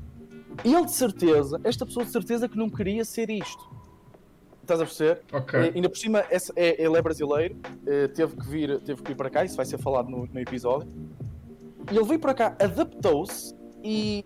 ele 0.64 0.84
de 0.84 0.92
certeza, 0.92 1.60
esta 1.62 1.84
pessoa 1.86 2.04
de 2.04 2.12
certeza 2.12 2.48
que 2.48 2.56
não 2.56 2.68
queria 2.70 3.04
ser 3.04 3.30
isto. 3.30 3.70
Estás 4.62 4.80
a 4.80 4.84
perceber? 4.84 5.22
Ok. 5.32 5.60
E, 5.60 5.76
ainda 5.76 5.88
por 5.88 5.98
cima, 5.98 6.24
é, 6.56 6.82
ele 6.82 6.96
é 6.96 7.02
brasileiro, 7.02 7.56
eh, 7.86 8.08
teve, 8.08 8.36
que 8.36 8.48
vir, 8.48 8.80
teve 8.80 9.02
que 9.02 9.08
vir 9.08 9.16
para 9.16 9.28
cá, 9.28 9.44
isso 9.44 9.56
vai 9.56 9.66
ser 9.66 9.78
falado 9.78 10.08
no, 10.08 10.26
no 10.26 10.40
episódio 10.40 10.88
ele 11.96 12.06
veio 12.06 12.20
para 12.20 12.34
cá, 12.34 12.56
adaptou-se 12.60 13.54
e, 13.82 14.24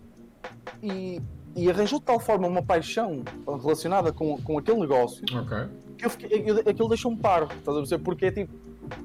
e, 0.83 1.21
e, 1.57 1.71
arranjou 1.71 1.99
de 1.99 2.05
tal 2.05 2.21
forma 2.21 2.47
uma 2.47 2.63
paixão 2.63 3.23
relacionada 3.63 4.13
com, 4.13 4.41
com 4.43 4.59
aquele 4.59 4.81
negócio 4.81 5.25
okay. 5.25 5.69
que 5.97 6.05
eu 6.05 6.11
fiquei, 6.11 6.43
eu, 6.45 6.59
aquilo 6.59 6.89
deixou-me 6.89 7.17
paro, 7.17 7.49
estás 7.57 7.77
a 7.77 7.83
dizer? 7.83 7.99
Porque 7.99 8.27
é 8.27 8.31
tipo, 8.31 8.53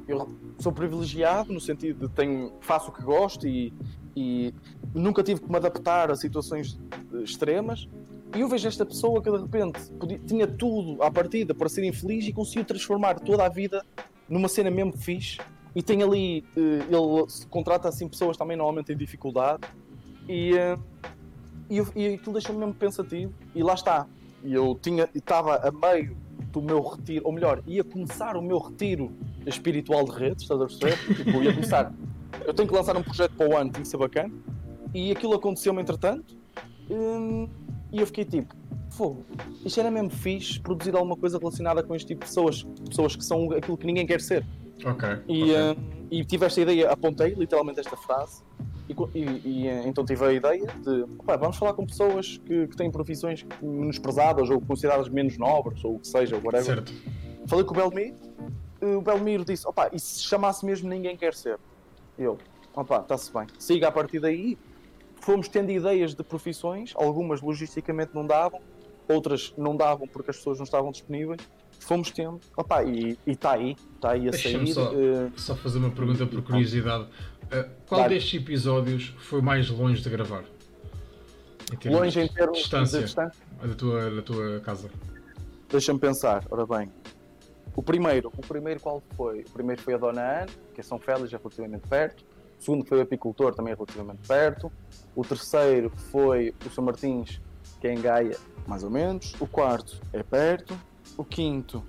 eu 0.08 0.30
sou 0.60 0.72
privilegiado 0.72 1.54
no 1.54 1.62
sentido 1.62 2.08
de 2.08 2.14
tenho, 2.14 2.52
faço 2.60 2.90
o 2.90 2.94
que 2.94 3.02
gosto 3.02 3.48
e, 3.48 3.74
e 4.16 4.54
nunca 4.94 5.24
tive 5.24 5.42
que 5.42 5.50
me 5.50 5.58
adaptar 5.58 6.12
a 6.12 6.16
situações 6.16 6.80
extremas. 7.24 7.88
E 8.36 8.42
eu 8.42 8.48
vejo 8.48 8.68
esta 8.68 8.86
pessoa 8.86 9.24
que 9.24 9.32
de 9.32 9.38
repente 9.38 9.80
podia, 9.94 10.20
tinha 10.20 10.46
tudo 10.46 11.02
à 11.02 11.10
partida 11.10 11.56
para 11.56 11.68
ser 11.68 11.84
infeliz 11.84 12.28
e 12.28 12.34
conseguiu 12.34 12.64
transformar 12.64 13.20
toda 13.20 13.44
a 13.44 13.50
vida 13.50 13.84
numa 14.28 14.48
cena 14.48 14.70
mesmo 14.70 14.96
fixe 14.96 15.40
e 15.80 15.82
tem 15.82 16.04
ali, 16.04 16.44
eh, 16.58 16.82
ele 16.90 17.48
contrata 17.50 17.88
assim 17.88 18.06
pessoas 18.06 18.36
também 18.36 18.58
normalmente 18.58 18.92
em 18.92 18.98
dificuldade 18.98 19.62
e, 20.28 20.54
eh, 20.54 20.78
e, 21.70 21.78
e 21.96 22.16
aquilo 22.16 22.34
deixa-me 22.34 22.60
mesmo 22.60 22.74
pensativo 22.74 23.34
e 23.56 23.64
lá 23.64 23.76
está. 23.76 24.06
E 24.44 24.54
eu 24.54 24.78
tinha, 24.82 25.08
estava 25.16 25.56
a 25.56 25.72
meio 25.72 26.18
do 26.52 26.62
meu 26.62 26.82
retiro, 26.82 27.26
ou 27.26 27.32
melhor, 27.32 27.64
ia 27.66 27.82
começar 27.82 28.36
o 28.36 28.42
meu 28.42 28.58
retiro 28.58 29.10
espiritual 29.46 30.04
de 30.04 30.12
redes, 30.12 30.44
estás 30.44 30.60
a 30.60 30.66
perceber? 30.66 30.98
tipo, 31.16 31.42
ia 31.42 31.54
começar. 31.54 31.94
Eu 32.46 32.54
tenho 32.54 32.68
que 32.68 32.76
lançar 32.76 32.98
um 32.98 33.04
projeto 33.04 33.36
para 33.38 33.50
o 33.50 33.56
ano, 33.56 33.72
tem 33.72 33.82
que 33.82 33.88
ser 33.88 33.96
bacana. 33.96 34.34
E 34.94 35.14
aquilo 35.14 35.34
aconteceu-me 35.34 35.82
entretanto. 35.82 36.36
Hum, 36.92 37.48
e 37.90 38.02
eu 38.02 38.06
fiquei 38.06 38.26
tipo, 38.26 38.54
fogo, 38.90 39.26
isto 39.64 39.80
era 39.80 39.90
mesmo 39.90 40.10
fixe 40.10 40.60
produzir 40.60 40.94
alguma 40.94 41.16
coisa 41.16 41.38
relacionada 41.38 41.82
com 41.82 41.96
este 41.96 42.08
tipo 42.08 42.26
de 42.26 42.28
pessoas, 42.28 42.64
pessoas 42.90 43.16
que 43.16 43.24
são 43.24 43.50
aquilo 43.54 43.78
que 43.78 43.86
ninguém 43.86 44.06
quer 44.06 44.20
ser. 44.20 44.46
Ok. 44.86 45.10
E, 45.28 45.44
okay. 45.44 45.72
Uh, 45.72 46.00
e 46.12 46.26
tive 46.26 46.46
esta 46.46 46.62
ideia, 46.62 46.92
apontei 46.92 47.34
literalmente 47.34 47.80
esta 47.80 47.98
frase. 47.98 48.44
E, 48.88 49.20
e, 49.20 49.42
e 49.46 49.68
eh, 49.68 49.88
então 49.88 50.04
tive 50.04 50.26
a 50.26 50.34
ideia 50.34 50.66
de 50.66 51.06
vamos 51.24 51.58
falar 51.58 51.74
com 51.74 51.86
pessoas 51.86 52.38
que, 52.40 52.68
que 52.68 52.76
têm 52.76 52.90
profissões 52.90 53.46
menosprezadas 53.62 54.50
ou 54.50 54.60
consideradas 54.60 55.08
menos 55.10 55.38
nobres 55.38 55.86
ou 55.86 55.98
o 55.98 56.00
que 56.00 56.08
seja, 56.08 56.36
whatever. 56.38 56.64
Certo. 56.64 56.94
Falei 57.46 57.66
com 57.66 57.76
o 57.76 57.78
Belmiro, 57.78 58.16
o 58.82 59.02
Belmiro 59.02 59.46
disse: 59.46 59.68
opa, 59.68 59.90
e 59.94 60.00
se 60.00 60.24
chamasse 60.24 60.66
mesmo 60.66 60.90
Ninguém 60.90 61.16
Quer 61.16 61.36
Ser? 61.36 61.60
Eu, 62.18 62.38
opa, 62.76 63.02
está-se 63.02 63.32
bem. 63.32 63.46
Siga 63.58 63.90
a 63.90 63.92
partir 63.92 64.20
daí. 64.20 64.58
Fomos 65.22 65.50
tendo 65.50 65.70
ideias 65.70 66.16
de 66.16 66.24
profissões, 66.24 66.94
algumas 66.96 67.42
logisticamente 67.42 68.16
não 68.16 68.26
davam, 68.26 68.62
outras 69.08 69.54
não 69.58 69.76
davam 69.76 70.08
porque 70.08 70.32
as 70.32 70.38
pessoas 70.38 70.58
não 70.58 70.64
estavam 70.64 70.92
disponíveis. 70.92 71.42
Fomos 71.80 72.12
tendo, 72.12 72.40
opa, 72.56 72.84
e 72.84 73.18
está 73.26 73.54
aí, 73.54 73.76
está 73.96 74.12
aí 74.12 74.30
a 74.30 74.34
sair. 74.34 74.74
Só, 74.74 74.94
uh... 74.94 75.32
só 75.36 75.56
fazer 75.56 75.80
uma 75.80 75.90
pergunta 75.90 76.26
por 76.26 76.42
curiosidade. 76.44 77.06
Uh, 77.06 77.70
qual 77.88 78.08
destes 78.08 78.42
episódios 78.42 79.14
foi 79.18 79.42
mais 79.42 79.70
longe 79.70 80.02
de 80.02 80.10
gravar? 80.10 80.44
Em 81.84 81.90
longe 81.90 82.20
em 82.20 82.28
termos 82.28 82.58
de 82.58 82.64
distância, 82.64 83.00
de 83.00 83.06
distância? 83.06 83.44
Da, 83.62 83.74
tua, 83.76 84.12
da 84.12 84.22
tua 84.22 84.60
casa. 84.60 84.90
Deixa-me 85.70 86.00
pensar, 86.00 86.46
ora 86.50 86.66
bem. 86.66 86.92
O 87.76 87.82
primeiro, 87.82 88.32
o 88.36 88.42
primeiro 88.42 88.80
qual 88.80 89.02
foi? 89.16 89.42
O 89.42 89.52
primeiro 89.52 89.82
foi 89.82 89.94
a 89.94 89.98
Dona 89.98 90.22
Ana, 90.22 90.48
que 90.74 90.82
é 90.82 90.84
São 90.84 91.00
Félix, 91.00 91.32
é 91.32 91.38
relativamente 91.38 91.88
perto. 91.88 92.26
O 92.60 92.64
segundo 92.64 92.86
foi 92.86 92.98
o 93.00 93.02
Apicultor, 93.02 93.56
também 93.56 93.72
é 93.72 93.76
relativamente 93.76 94.28
perto. 94.28 94.72
O 95.16 95.24
terceiro 95.24 95.92
foi 96.12 96.54
o 96.66 96.70
São 96.70 96.84
Martins, 96.84 97.40
que 97.80 97.88
é 97.88 97.94
em 97.94 98.02
Gaia, 98.02 98.36
mais 98.68 98.84
ou 98.84 98.90
menos. 98.90 99.34
O 99.40 99.48
quarto 99.48 100.02
é 100.12 100.22
perto. 100.22 100.78
O 101.20 101.26
quinto. 101.26 101.84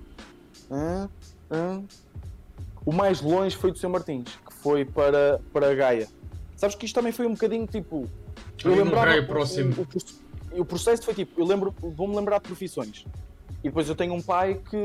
O 2.85 2.91
mais 2.91 3.21
longe 3.21 3.55
foi 3.55 3.71
do 3.71 3.77
São 3.77 3.89
Martins, 3.89 4.25
que 4.45 4.53
foi 4.55 4.83
para, 4.83 5.39
para 5.53 5.73
Gaia. 5.73 6.09
Sabes 6.57 6.75
que 6.75 6.85
isto 6.85 6.95
também 6.95 7.13
foi 7.13 7.25
um 7.25 7.31
bocadinho 7.31 7.65
tipo. 7.65 8.09
Eu 8.61 8.75
lembrava. 8.75 9.23
próximo. 9.23 9.73
O, 9.77 10.57
o, 10.57 10.61
o, 10.63 10.65
processo 10.65 11.03
foi 11.03 11.13
tipo: 11.13 11.39
eu 11.39 11.45
lembro, 11.45 11.73
vou-me 11.79 12.13
lembrar 12.13 12.39
de 12.39 12.43
profissões. 12.43 13.05
E 13.63 13.69
depois 13.69 13.87
eu 13.87 13.95
tenho 13.95 14.13
um 14.13 14.21
pai 14.21 14.59
que 14.69 14.75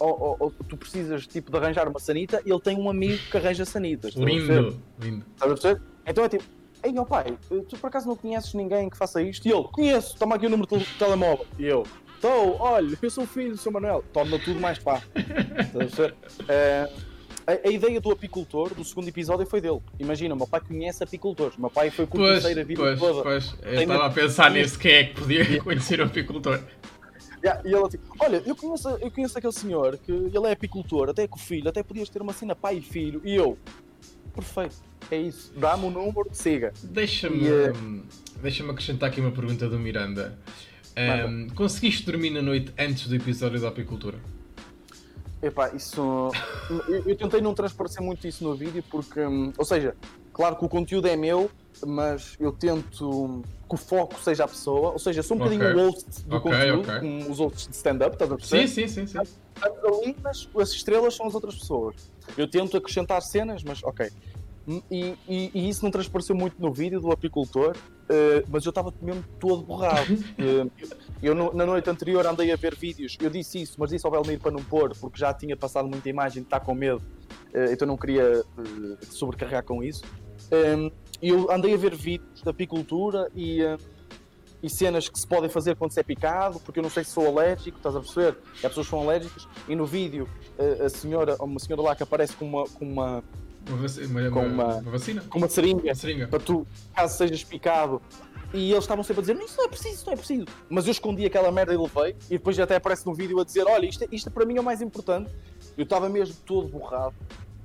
ou, 0.00 0.36
ou, 0.40 0.50
tu 0.68 0.76
precisas 0.76 1.24
tipo, 1.28 1.52
de 1.52 1.56
arranjar 1.56 1.86
uma 1.86 2.00
sanita 2.00 2.42
e 2.44 2.50
ele 2.50 2.60
tem 2.60 2.76
um 2.76 2.90
amigo 2.90 3.22
que 3.30 3.36
arranja 3.36 3.64
sanitas. 3.64 4.14
Lindo, 4.14 4.82
lindo. 4.98 5.24
Estás 5.34 5.52
a 5.52 5.54
perceber? 5.54 5.82
Então 6.04 6.24
é 6.24 6.28
tipo, 6.28 6.44
ei 6.82 6.90
meu 6.90 7.06
pai, 7.06 7.38
tu 7.48 7.78
por 7.78 7.86
acaso 7.86 8.08
não 8.08 8.16
conheces 8.16 8.52
ninguém 8.52 8.90
que 8.90 8.96
faça 8.96 9.22
isto? 9.22 9.46
E 9.46 9.52
ele, 9.52 9.62
conheço, 9.70 10.16
toma 10.16 10.34
aqui 10.34 10.46
o 10.46 10.50
número 10.50 10.76
de 10.76 10.84
telemóvel. 10.98 11.46
E 11.56 11.66
eu, 11.66 11.84
estou, 12.20 12.56
olha, 12.60 12.98
eu 13.00 13.10
sou 13.10 13.24
o 13.24 13.26
filho 13.26 13.52
do 13.52 13.56
seu 13.56 13.72
Manuel. 13.72 14.04
Torna 14.12 14.38
tudo 14.38 14.60
mais 14.60 14.78
pá. 14.78 15.02
A? 15.16 16.52
É, 16.52 16.90
a, 17.46 17.68
a, 17.68 17.70
ideia 17.70 18.00
do 18.00 18.10
apicultor, 18.10 18.74
do 18.74 18.84
segundo 18.84 19.08
episódio, 19.08 19.46
foi 19.46 19.60
dele. 19.60 19.80
Imagina, 19.98 20.34
o 20.34 20.36
meu 20.36 20.46
pai 20.46 20.60
conhece 20.60 21.02
apicultores. 21.02 21.56
O 21.56 21.60
meu 21.60 21.70
pai 21.70 21.90
foi 21.90 22.06
curticeiro 22.06 22.60
a 22.60 22.64
vida 22.64 22.82
pois, 22.82 22.98
toda. 22.98 23.22
Pois, 23.22 23.54
eu 23.62 23.80
estava 23.80 24.06
a 24.06 24.10
pensar 24.10 24.50
nisso, 24.50 24.78
quem 24.78 24.92
é 24.92 25.04
que 25.04 25.14
podia 25.14 25.62
conhecer 25.62 26.00
o 26.00 26.04
apicultor? 26.04 26.60
Yeah, 27.42 27.62
e 27.66 27.72
ela 27.72 27.88
tipo, 27.88 28.04
olha, 28.18 28.42
eu 28.44 28.54
conheço, 28.54 28.88
eu 28.90 29.10
conheço 29.10 29.38
aquele 29.38 29.52
senhor 29.54 29.96
que 29.96 30.12
ele 30.12 30.46
é 30.46 30.52
apicultor, 30.52 31.08
até 31.08 31.26
com 31.26 31.38
o 31.38 31.40
filho, 31.40 31.70
até 31.70 31.82
podias 31.82 32.10
ter 32.10 32.20
uma 32.20 32.34
cena 32.34 32.54
pai 32.54 32.76
e 32.76 32.82
filho. 32.82 33.22
E 33.24 33.34
eu, 33.34 33.56
perfeito, 34.34 34.76
é 35.10 35.16
isso, 35.16 35.50
dá-me 35.56 35.86
o 35.86 35.90
número, 35.90 36.28
siga. 36.32 36.70
Deixa-me 36.82 37.50
uh... 37.50 38.02
deixa 38.42 38.62
acrescentar 38.70 39.08
aqui 39.08 39.22
uma 39.22 39.32
pergunta 39.32 39.66
do 39.70 39.78
Miranda. 39.78 40.38
Um, 40.96 41.48
conseguiste 41.54 42.04
dormir 42.04 42.30
na 42.30 42.42
noite 42.42 42.72
antes 42.78 43.06
do 43.06 43.14
episódio 43.14 43.60
da 43.60 43.68
apicultura? 43.68 44.18
Epá, 45.42 45.70
isso. 45.74 46.30
eu, 46.88 47.02
eu, 47.06 47.16
tentei 47.16 47.40
não 47.40 47.54
transparecer 47.54 48.02
muito 48.02 48.26
isso 48.26 48.44
no 48.44 48.54
vídeo 48.54 48.84
porque. 48.90 49.20
Hum, 49.20 49.52
ou 49.56 49.64
seja, 49.64 49.96
claro 50.32 50.56
que 50.56 50.64
o 50.64 50.68
conteúdo 50.68 51.08
é 51.08 51.16
meu, 51.16 51.50
mas 51.86 52.36
eu 52.38 52.52
tento 52.52 53.42
que 53.68 53.74
o 53.74 53.78
foco 53.78 54.20
seja 54.20 54.44
a 54.44 54.48
pessoa, 54.48 54.90
ou 54.92 54.98
seja, 54.98 55.22
sou 55.22 55.38
um 55.38 55.42
okay. 55.42 55.56
bocadinho 55.56 55.82
o 55.82 55.90
host 55.90 56.24
do 56.24 56.36
okay, 56.36 56.52
conteúdo, 56.52 56.80
okay. 56.80 57.00
como 57.00 57.30
os 57.30 57.40
outros 57.40 57.68
de 57.68 57.74
stand-up, 57.74 58.14
estás 58.14 58.32
a 58.32 58.36
perceber? 58.36 58.68
Sim, 58.68 58.88
sim, 58.88 59.06
sim. 59.06 59.24
sim. 59.24 59.32
Ali, 59.62 60.16
mas 60.22 60.48
as 60.58 60.70
estrelas 60.70 61.14
são 61.14 61.26
as 61.26 61.34
outras 61.34 61.54
pessoas. 61.54 62.12
Eu 62.36 62.48
tento 62.48 62.76
acrescentar 62.76 63.22
cenas, 63.22 63.62
mas 63.62 63.82
ok. 63.82 64.10
E, 64.90 65.16
e, 65.28 65.50
e 65.54 65.68
isso 65.68 65.82
não 65.82 65.90
transpareceu 65.90 66.36
muito 66.36 66.60
no 66.60 66.72
vídeo 66.72 67.00
do 67.00 67.10
apicultor, 67.10 67.76
uh, 68.10 68.46
mas 68.48 68.64
eu 68.64 68.70
estava 68.70 68.92
mesmo 69.00 69.24
todo 69.38 69.62
borrado. 69.62 70.12
uh, 70.12 70.70
eu, 71.22 71.34
no, 71.34 71.54
na 71.54 71.64
noite 71.64 71.88
anterior 71.88 72.26
andei 72.26 72.50
a 72.52 72.56
ver 72.56 72.74
vídeos, 72.74 73.16
eu 73.20 73.30
disse 73.30 73.62
isso, 73.62 73.76
mas 73.78 73.90
disse 73.90 74.04
ao 74.04 74.12
Belmir 74.12 74.40
para 74.40 74.50
não 74.50 74.62
pôr, 74.62 74.96
porque 74.96 75.18
já 75.18 75.32
tinha 75.32 75.56
passado 75.56 75.88
muita 75.88 76.08
imagem 76.08 76.42
de 76.42 76.46
estar 76.46 76.60
com 76.60 76.74
medo, 76.74 77.02
uh, 77.54 77.72
então 77.72 77.86
não 77.86 77.96
queria 77.96 78.42
sobrecarregar 79.10 79.64
com 79.64 79.82
isso. 79.82 80.02
Um, 80.52 80.90
eu 81.22 81.50
andei 81.50 81.74
a 81.74 81.76
ver 81.76 81.94
vídeos 81.94 82.42
da 82.42 82.50
apicultura 82.50 83.30
e, 83.36 83.60
e 84.62 84.70
cenas 84.70 85.08
que 85.08 85.18
se 85.18 85.26
podem 85.26 85.50
fazer 85.50 85.76
quando 85.76 85.92
se 85.92 86.00
é 86.00 86.02
picado, 86.02 86.58
porque 86.60 86.78
eu 86.78 86.82
não 86.82 86.90
sei 86.90 87.04
se 87.04 87.10
sou 87.10 87.26
alérgico, 87.26 87.76
estás 87.76 87.94
a 87.94 88.00
perceber? 88.00 88.38
E 88.54 88.66
as 88.66 88.72
pessoas 88.72 88.86
são 88.86 89.00
alérgicas, 89.00 89.46
e 89.68 89.76
no 89.76 89.84
vídeo 89.84 90.26
a 90.84 90.88
senhora, 90.88 91.36
uma 91.38 91.60
senhora 91.60 91.82
lá 91.82 91.94
que 91.94 92.02
aparece 92.02 92.34
com 92.34 92.46
uma. 92.46 92.64
Com 92.66 92.86
uma 92.86 93.22
uma, 93.68 94.30
com 94.30 94.46
uma, 94.46 94.76
uma, 94.76 94.90
vacina? 94.90 95.22
Com 95.28 95.38
uma 95.38 95.48
seringa, 95.48 95.82
uma 95.82 95.94
seringa, 95.94 96.28
para 96.28 96.40
tu, 96.40 96.66
caso 96.94 97.16
sejas 97.16 97.44
picado, 97.44 98.00
e 98.52 98.72
eles 98.72 98.84
estavam 98.84 99.04
sempre 99.04 99.20
a 99.20 99.22
dizer: 99.22 99.44
Isso 99.44 99.56
não 99.56 99.64
é 99.64 99.68
preciso, 99.68 99.94
isso 99.94 100.06
não 100.06 100.12
é 100.12 100.16
preciso. 100.16 100.46
Mas 100.68 100.86
eu 100.86 100.92
escondi 100.92 101.24
aquela 101.24 101.52
merda 101.52 101.72
e 101.72 101.76
levei. 101.76 102.16
E 102.26 102.38
depois 102.38 102.58
até 102.58 102.76
aparece 102.76 103.06
no 103.06 103.14
vídeo 103.14 103.38
a 103.38 103.44
dizer: 103.44 103.64
Olha, 103.66 103.86
isto, 103.86 104.02
é, 104.04 104.08
isto 104.10 104.30
para 104.30 104.44
mim 104.44 104.56
é 104.56 104.60
o 104.60 104.64
mais 104.64 104.82
importante. 104.82 105.30
Eu 105.76 105.84
estava 105.84 106.08
mesmo 106.08 106.34
todo 106.44 106.68
borrado. 106.68 107.14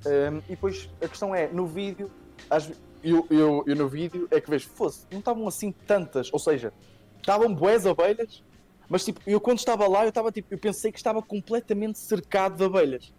Um, 0.06 0.38
e 0.38 0.50
depois 0.50 0.88
a 1.02 1.08
questão 1.08 1.34
é: 1.34 1.48
no 1.48 1.66
vídeo, 1.66 2.10
às, 2.48 2.70
eu, 3.02 3.26
eu, 3.30 3.64
eu 3.66 3.76
no 3.76 3.88
vídeo 3.88 4.28
é 4.30 4.40
que 4.40 4.48
vejo, 4.48 4.68
fosse, 4.68 5.06
não 5.10 5.18
estavam 5.18 5.46
assim 5.48 5.72
tantas, 5.72 6.32
ou 6.32 6.38
seja, 6.38 6.72
estavam 7.18 7.52
boas 7.52 7.86
abelhas, 7.86 8.42
mas 8.88 9.04
tipo, 9.04 9.20
eu 9.26 9.40
quando 9.40 9.58
estava 9.58 9.88
lá, 9.88 10.04
eu 10.04 10.10
estava 10.10 10.30
tipo, 10.30 10.52
eu 10.52 10.58
pensei 10.58 10.92
que 10.92 10.98
estava 10.98 11.20
completamente 11.20 11.98
cercado 11.98 12.56
de 12.56 12.64
abelhas. 12.64 13.12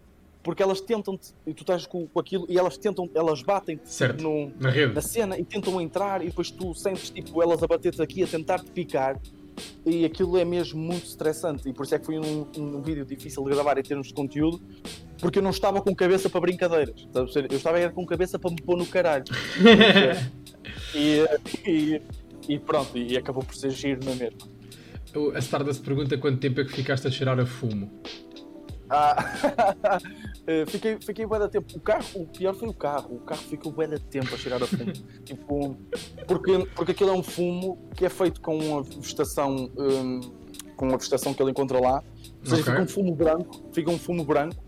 Porque 0.47 0.63
elas 0.63 0.79
tentam 0.79 1.19
e 1.45 1.53
tu 1.53 1.63
estás 1.63 1.85
com, 1.85 2.07
com, 2.07 2.19
aquilo, 2.21 2.45
e 2.47 2.57
elas 2.57 2.77
tentam, 2.77 3.09
elas 3.13 3.43
batem 3.43 3.77
certo. 3.83 4.23
No, 4.23 4.49
na, 4.57 4.69
rede. 4.69 4.93
na 4.93 5.01
cena 5.01 5.37
e 5.37 5.43
tentam 5.43 5.81
entrar, 5.81 6.21
e 6.21 6.27
depois 6.27 6.49
tu 6.49 6.73
sentes 6.73 7.09
tipo 7.09 7.43
elas 7.43 7.61
a 7.61 7.67
bater-te 7.67 8.01
aqui, 8.01 8.23
a 8.23 8.27
tentar 8.27 8.59
te 8.59 8.71
picar, 8.71 9.19
e 9.85 10.05
aquilo 10.05 10.37
é 10.37 10.45
mesmo 10.45 10.79
muito 10.79 11.03
estressante. 11.03 11.67
E 11.67 11.73
por 11.73 11.83
isso 11.83 11.95
é 11.95 11.99
que 11.99 12.05
foi 12.05 12.17
um, 12.17 12.47
um 12.57 12.81
vídeo 12.81 13.03
difícil 13.03 13.43
de 13.43 13.49
gravar 13.49 13.77
em 13.77 13.83
termos 13.83 14.07
de 14.07 14.13
conteúdo, 14.13 14.61
porque 15.19 15.39
eu 15.39 15.43
não 15.43 15.49
estava 15.49 15.81
com 15.81 15.93
cabeça 15.93 16.29
para 16.29 16.39
brincadeiras. 16.39 17.05
Eu 17.13 17.57
estava 17.57 17.89
com 17.89 18.05
cabeça 18.05 18.39
para 18.39 18.49
me 18.49 18.61
pôr 18.61 18.77
no 18.77 18.85
caralho. 18.85 19.25
e, 20.95 21.25
e, 21.69 22.01
e, 22.47 22.57
pronto, 22.57 22.97
e 22.97 23.17
acabou 23.17 23.43
por 23.43 23.53
ser 23.53 23.71
giro 23.71 23.99
na 24.05 24.15
mesma. 24.15 24.47
A 25.35 25.39
Stardust 25.39 25.83
pergunta 25.83 26.17
quanto 26.17 26.39
tempo 26.39 26.61
é 26.61 26.63
que 26.63 26.71
ficaste 26.71 27.05
a 27.05 27.11
cheirar 27.11 27.37
a 27.37 27.45
fumo. 27.45 27.91
Ah, 28.89 29.17
eh, 30.47 30.65
fiquei, 30.65 30.97
fiquei 31.01 31.25
bué 31.25 31.37
da 31.37 31.49
tempo. 31.49 31.67
O 31.75 31.79
carro, 31.81 32.07
o 32.15 32.25
pior 32.25 32.55
foi 32.55 32.69
o 32.69 32.73
carro. 32.73 33.15
O 33.15 33.19
carro 33.19 33.41
ficou 33.41 33.69
bué 33.69 33.85
da 33.85 33.99
tempo 33.99 34.33
a 34.33 34.37
cheirar 34.37 34.63
a 34.63 34.65
fumo. 34.65 34.93
tipo, 35.25 35.77
porque, 36.25 36.65
porque 36.73 36.91
aquilo 36.93 37.09
é 37.09 37.13
um 37.13 37.21
fumo 37.21 37.77
que 37.93 38.05
é 38.05 38.09
feito 38.09 38.39
com 38.39 38.57
uma 38.57 38.81
vegetação, 38.81 39.69
um, 39.77 40.21
com 40.77 40.85
uma 40.85 40.97
vegetação 40.97 41.33
que 41.33 41.43
ele 41.43 41.51
encontra 41.51 41.79
lá. 41.81 42.01
Ou 42.39 42.45
seja, 42.45 42.61
okay. 42.61 42.73
fica 42.73 42.81
um 42.81 42.87
fumo 42.87 43.13
branco, 43.13 43.69
fica 43.73 43.91
um 43.91 43.99
fumo 43.99 44.23
branco 44.23 44.63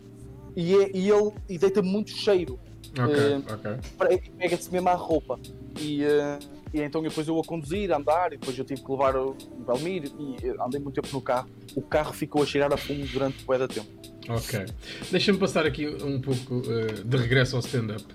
e, 0.54 0.76
é, 0.76 0.92
e 0.94 1.10
ele 1.10 1.32
e 1.48 1.58
deita 1.58 1.82
muito 1.82 2.12
cheiro. 2.12 2.60
Okay, 2.92 3.38
uh. 3.38 4.38
Pega-se 4.38 4.70
mesmo 4.72 4.90
à 4.90 4.96
roupa. 4.96 5.40
E, 5.80 6.04
uh, 6.04 6.40
e 6.74 6.82
então 6.82 7.02
depois 7.02 7.26
eu 7.26 7.40
a 7.40 7.44
conduzir, 7.44 7.94
a 7.94 7.98
andar, 7.98 8.34
e 8.34 8.38
depois 8.38 8.58
eu 8.58 8.66
tive 8.66 8.84
que 8.84 8.92
levar 8.92 9.16
o 9.16 9.34
Belmir 9.66 10.12
e 10.20 10.50
andei 10.62 10.82
muito 10.82 11.02
tempo 11.02 11.08
no 11.14 11.22
carro. 11.22 11.50
O 11.74 11.82
carro 11.82 12.12
ficou 12.12 12.44
a 12.44 12.46
cheirar 12.46 12.74
a 12.74 12.78
fumo 12.78 13.06
durante 13.06 13.46
o 13.48 13.58
da 13.58 13.68
tempo. 13.68 13.99
Ok. 14.30 14.66
Deixa-me 15.12 15.40
passar 15.40 15.66
aqui 15.66 15.88
um 15.88 16.22
pouco 16.22 16.58
uh, 16.58 17.04
de 17.04 17.18
regresso 17.18 17.56
ao 17.56 17.62
stand-up. 17.62 18.06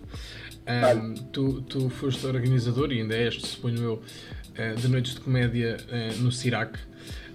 Um, 0.65 1.15
tu, 1.33 1.61
tu 1.62 1.91
foste 1.91 2.25
organizador 2.25 2.93
e 2.93 3.01
ainda 3.01 3.17
és, 3.17 3.35
suponho 3.43 3.83
eu, 3.83 3.95
uh, 3.95 4.81
de 4.81 4.89
noites 4.89 5.15
de 5.15 5.21
comédia 5.21 5.77
uh, 5.89 6.23
no 6.23 6.31
Cirac. 6.31 6.79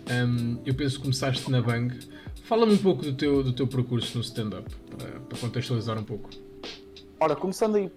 Um, 0.10 0.60
eu 0.66 0.74
penso 0.74 0.96
que 0.96 1.02
começaste 1.02 1.52
na 1.52 1.62
Bang. 1.62 1.94
Fala-me 2.44 2.74
um 2.74 2.78
pouco 2.78 3.04
do 3.04 3.14
teu, 3.14 3.44
do 3.44 3.52
teu 3.52 3.68
percurso 3.68 4.18
no 4.18 4.24
stand-up, 4.24 4.68
para, 4.98 5.20
para, 5.20 5.38
contextualizar 5.38 6.00
um 6.00 6.04
pouco. 6.04 6.30
Ora, 7.20 7.36
começando 7.36 7.76
aí, 7.76 7.92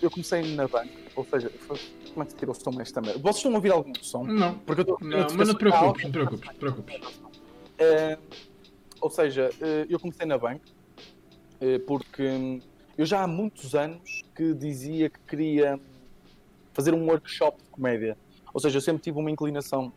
eu 0.00 0.10
comecei 0.10 0.54
na 0.54 0.66
Bang, 0.66 0.90
ou 1.14 1.24
seja, 1.26 1.50
foi, 1.60 1.78
como 2.14 2.24
é 2.24 2.26
que 2.26 2.34
tirou 2.34 2.56
o 2.56 2.58
som 2.58 2.80
esta 2.80 3.00
merda? 3.02 3.20
Vocês 3.20 3.36
estão 3.36 3.52
a 3.52 3.56
ouvir 3.56 3.70
algum 3.70 3.92
som? 4.00 4.24
Não, 4.24 4.54
Porque 4.60 4.80
eu 4.80 4.84
tô, 4.86 4.98
não 5.02 5.26
mas 5.36 5.48
não 5.48 5.54
te 5.54 5.58
preocupes, 5.58 6.02
não 6.02 6.10
te 6.10 6.14
preocupes, 6.14 6.46
não 6.46 6.54
te 6.54 6.58
preocupes. 6.58 6.96
Uh, 6.96 8.51
ou 9.02 9.10
seja, 9.10 9.50
uh, 9.60 9.86
eu 9.90 9.98
comecei 9.98 10.24
na 10.24 10.38
Bang 10.38 10.60
uh, 11.60 11.80
porque 11.86 12.60
eu 12.96 13.04
já 13.04 13.22
há 13.22 13.26
muitos 13.26 13.74
anos 13.74 14.22
que 14.34 14.54
dizia 14.54 15.10
que 15.10 15.18
queria 15.26 15.78
fazer 16.72 16.94
um 16.94 17.06
workshop 17.06 17.62
de 17.62 17.68
comédia. 17.68 18.16
Ou 18.54 18.60
seja, 18.60 18.78
eu 18.78 18.80
sempre 18.80 19.02
tive 19.02 19.18
uma 19.18 19.30
inclinação 19.30 19.92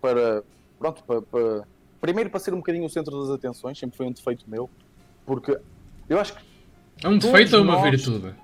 para, 0.00 0.42
pronto, 0.78 1.04
para, 1.04 1.22
para 1.22 1.64
primeiro 2.00 2.30
para 2.30 2.40
ser 2.40 2.54
um 2.54 2.58
bocadinho 2.58 2.84
o 2.84 2.90
centro 2.90 3.20
das 3.20 3.30
atenções, 3.30 3.78
sempre 3.78 3.96
foi 3.96 4.06
um 4.06 4.12
defeito 4.12 4.48
meu, 4.48 4.68
porque 5.26 5.58
eu 6.08 6.18
acho 6.18 6.34
que. 6.34 6.42
É 7.04 7.08
um 7.08 7.18
defeito 7.18 7.56
ou 7.56 7.62
uma 7.62 7.82
virtude? 7.82 8.34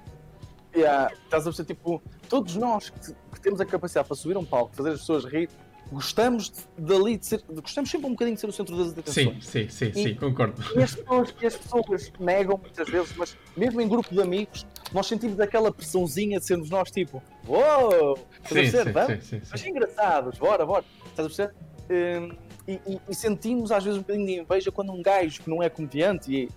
Yeah, 0.77 1.13
estás 1.25 1.47
a 1.47 1.51
perceber, 1.51 1.75
tipo, 1.75 2.03
todos 2.29 2.57
nós 2.57 2.91
que, 2.91 3.13
que, 3.13 3.41
temos 3.41 3.61
a 3.61 3.65
capacidade 3.65 4.09
para 4.09 4.17
subir 4.17 4.37
um 4.37 4.45
palco, 4.45 4.75
fazer 4.75 4.91
as 4.91 5.01
pessoas 5.01 5.25
rir, 5.25 5.49
gostamos 5.91 6.53
dali 6.77 7.17
de 7.17 7.27
ser. 7.27 7.43
Gostamos 7.49 7.91
sempre 7.91 8.07
um 8.07 8.11
bocadinho 8.11 8.35
de 8.35 8.41
ser 8.41 8.49
o 8.49 8.53
centro 8.53 8.77
das 8.77 8.97
atenções. 8.97 9.47
Sim, 9.47 9.69
sim, 9.69 9.93
sim, 9.93 10.01
e, 10.01 10.03
sim 10.03 10.15
concordo. 10.15 10.63
E 10.77 10.83
as, 10.83 10.95
pessoas, 10.95 11.35
e 11.41 11.47
as 11.47 11.57
pessoas 11.57 12.13
negam 12.19 12.59
muitas 12.59 12.89
vezes, 12.89 13.15
mas 13.17 13.37
mesmo 13.57 13.81
em 13.81 13.89
grupo 13.89 14.13
de 14.15 14.21
amigos, 14.21 14.67
nós 14.93 15.07
sentimos 15.07 15.39
aquela 15.41 15.73
pressãozinha 15.73 16.39
de 16.39 16.47
sermos 16.47 16.71
nós 16.71 16.91
tipo, 16.91 17.23
uou, 17.47 18.19
estás 18.43 18.71
sim, 18.71 18.79
a 18.79 18.85
perceber? 18.85 19.07
Sim, 19.07 19.21
sim, 19.21 19.41
sim, 19.41 19.49
Mas 19.51 19.67
engraçados, 19.67 20.39
bora, 20.39 20.67
bora, 20.67 20.85
estás 21.07 21.27
a 21.27 21.29
perceber? 21.29 21.55
Um, 21.91 22.45
e, 22.67 22.81
e, 22.87 23.01
e, 23.11 23.15
sentimos 23.15 23.71
às 23.71 23.85
vezes 23.85 23.99
um 23.99 24.03
bocadinho 24.03 24.27
de 24.27 24.33
inveja 24.41 24.73
quando 24.73 24.91
um 24.91 25.03
gajo 25.03 25.43
que 25.43 25.51
não 25.51 25.63
é 25.63 25.69
comediante 25.69 26.33
e 26.33 26.49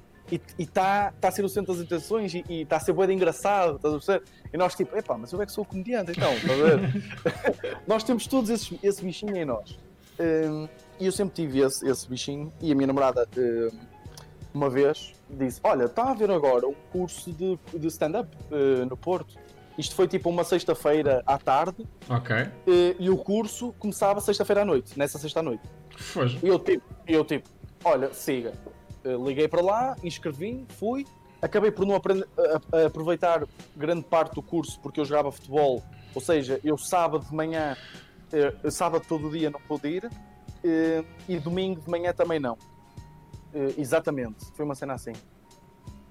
está 0.57 1.11
tá 1.19 1.28
a 1.30 1.32
ser 1.32 1.43
o 1.45 1.49
centro 1.49 1.73
das 1.73 1.84
atenções 1.84 2.34
e 2.34 2.43
está 2.49 2.78
a 2.78 2.80
ser 2.80 2.93
boa 2.93 3.11
engraçado, 3.11 3.78
estás 3.78 3.93
a 3.93 3.97
perceber? 3.97 4.23
E 4.53 4.57
nós 4.57 4.75
tipo, 4.75 4.95
epá, 4.97 5.17
mas 5.17 5.32
eu 5.32 5.41
é 5.41 5.45
que 5.45 5.51
sou 5.51 5.65
comediante 5.65 6.11
então, 6.11 6.34
estás 6.34 6.61
a 6.61 6.63
ver? 6.63 7.80
nós 7.88 8.03
temos 8.03 8.28
todos 8.28 8.49
esse, 8.49 8.80
esse 8.84 9.03
bichinho 9.03 9.36
em 9.36 9.45
nós. 9.45 9.78
Um, 10.19 10.67
e 10.99 11.05
eu 11.05 11.11
sempre 11.11 11.36
tive 11.36 11.59
esse, 11.59 11.88
esse 11.88 12.09
bichinho 12.09 12.51
e 12.59 12.71
a 12.71 12.75
minha 12.75 12.88
namorada 12.88 13.28
um, 13.38 13.69
uma 14.53 14.69
vez 14.69 15.13
disse, 15.30 15.59
olha, 15.63 15.86
está 15.86 16.09
a 16.09 16.13
ver 16.13 16.32
agora 16.32 16.67
um 16.67 16.75
curso 16.91 17.32
de, 17.32 17.59
de 17.73 17.88
stand-up 17.88 18.30
uh, 18.51 18.86
no 18.86 18.97
Porto. 18.97 19.36
Isto 19.78 19.93
foi 19.93 20.07
tipo 20.07 20.28
uma 20.30 20.43
sexta-feira 20.43 21.21
à 21.25 21.38
tarde. 21.38 21.86
Ok. 22.09 22.36
Uh, 22.36 22.95
e 22.99 23.09
o 23.09 23.17
curso 23.17 23.73
começava 23.78 24.19
sexta-feira 24.19 24.63
à 24.63 24.65
noite, 24.65 24.97
nessa 24.97 25.19
sexta 25.19 25.39
à 25.39 25.43
noite. 25.43 25.61
Foi. 25.95 26.39
E 26.41 26.47
eu 26.47 26.57
tipo, 26.57 26.84
eu 27.07 27.23
tipo, 27.23 27.47
olha, 27.84 28.11
siga. 28.11 28.53
Uh, 29.06 29.28
liguei 29.28 29.48
para 29.48 29.62
lá, 29.62 29.95
inscrevi, 30.04 30.66
fui. 30.78 31.06
Acabei 31.41 31.72
por 31.72 31.86
não 31.86 31.95
aprender, 31.95 32.28
a, 32.38 32.78
a 32.78 32.86
aproveitar 32.88 33.45
grande 33.76 34.04
parte 34.04 34.34
do 34.34 34.41
curso 34.41 34.80
porque 34.82 35.00
eu 35.00 35.06
jogava 35.06 35.32
futebol. 35.32 35.84
Ou 36.16 36.22
seja, 36.22 36.60
eu 36.64 36.78
sábado 36.78 37.26
de 37.26 37.36
manhã, 37.36 37.78
sábado 38.72 39.06
todo 39.08 39.28
o 39.28 39.32
dia 39.32 39.52
não 39.52 39.60
pude 39.62 39.88
ir. 39.88 40.10
e 41.30 41.38
domingo 41.38 41.80
de 41.80 41.89
manhã 41.89 42.12
também 42.12 42.39
não. 42.39 42.58
exatamente. 43.78 44.45
Foi 44.56 44.66
uma 44.66 44.74
cena 44.74 44.95
assim. 44.95 45.14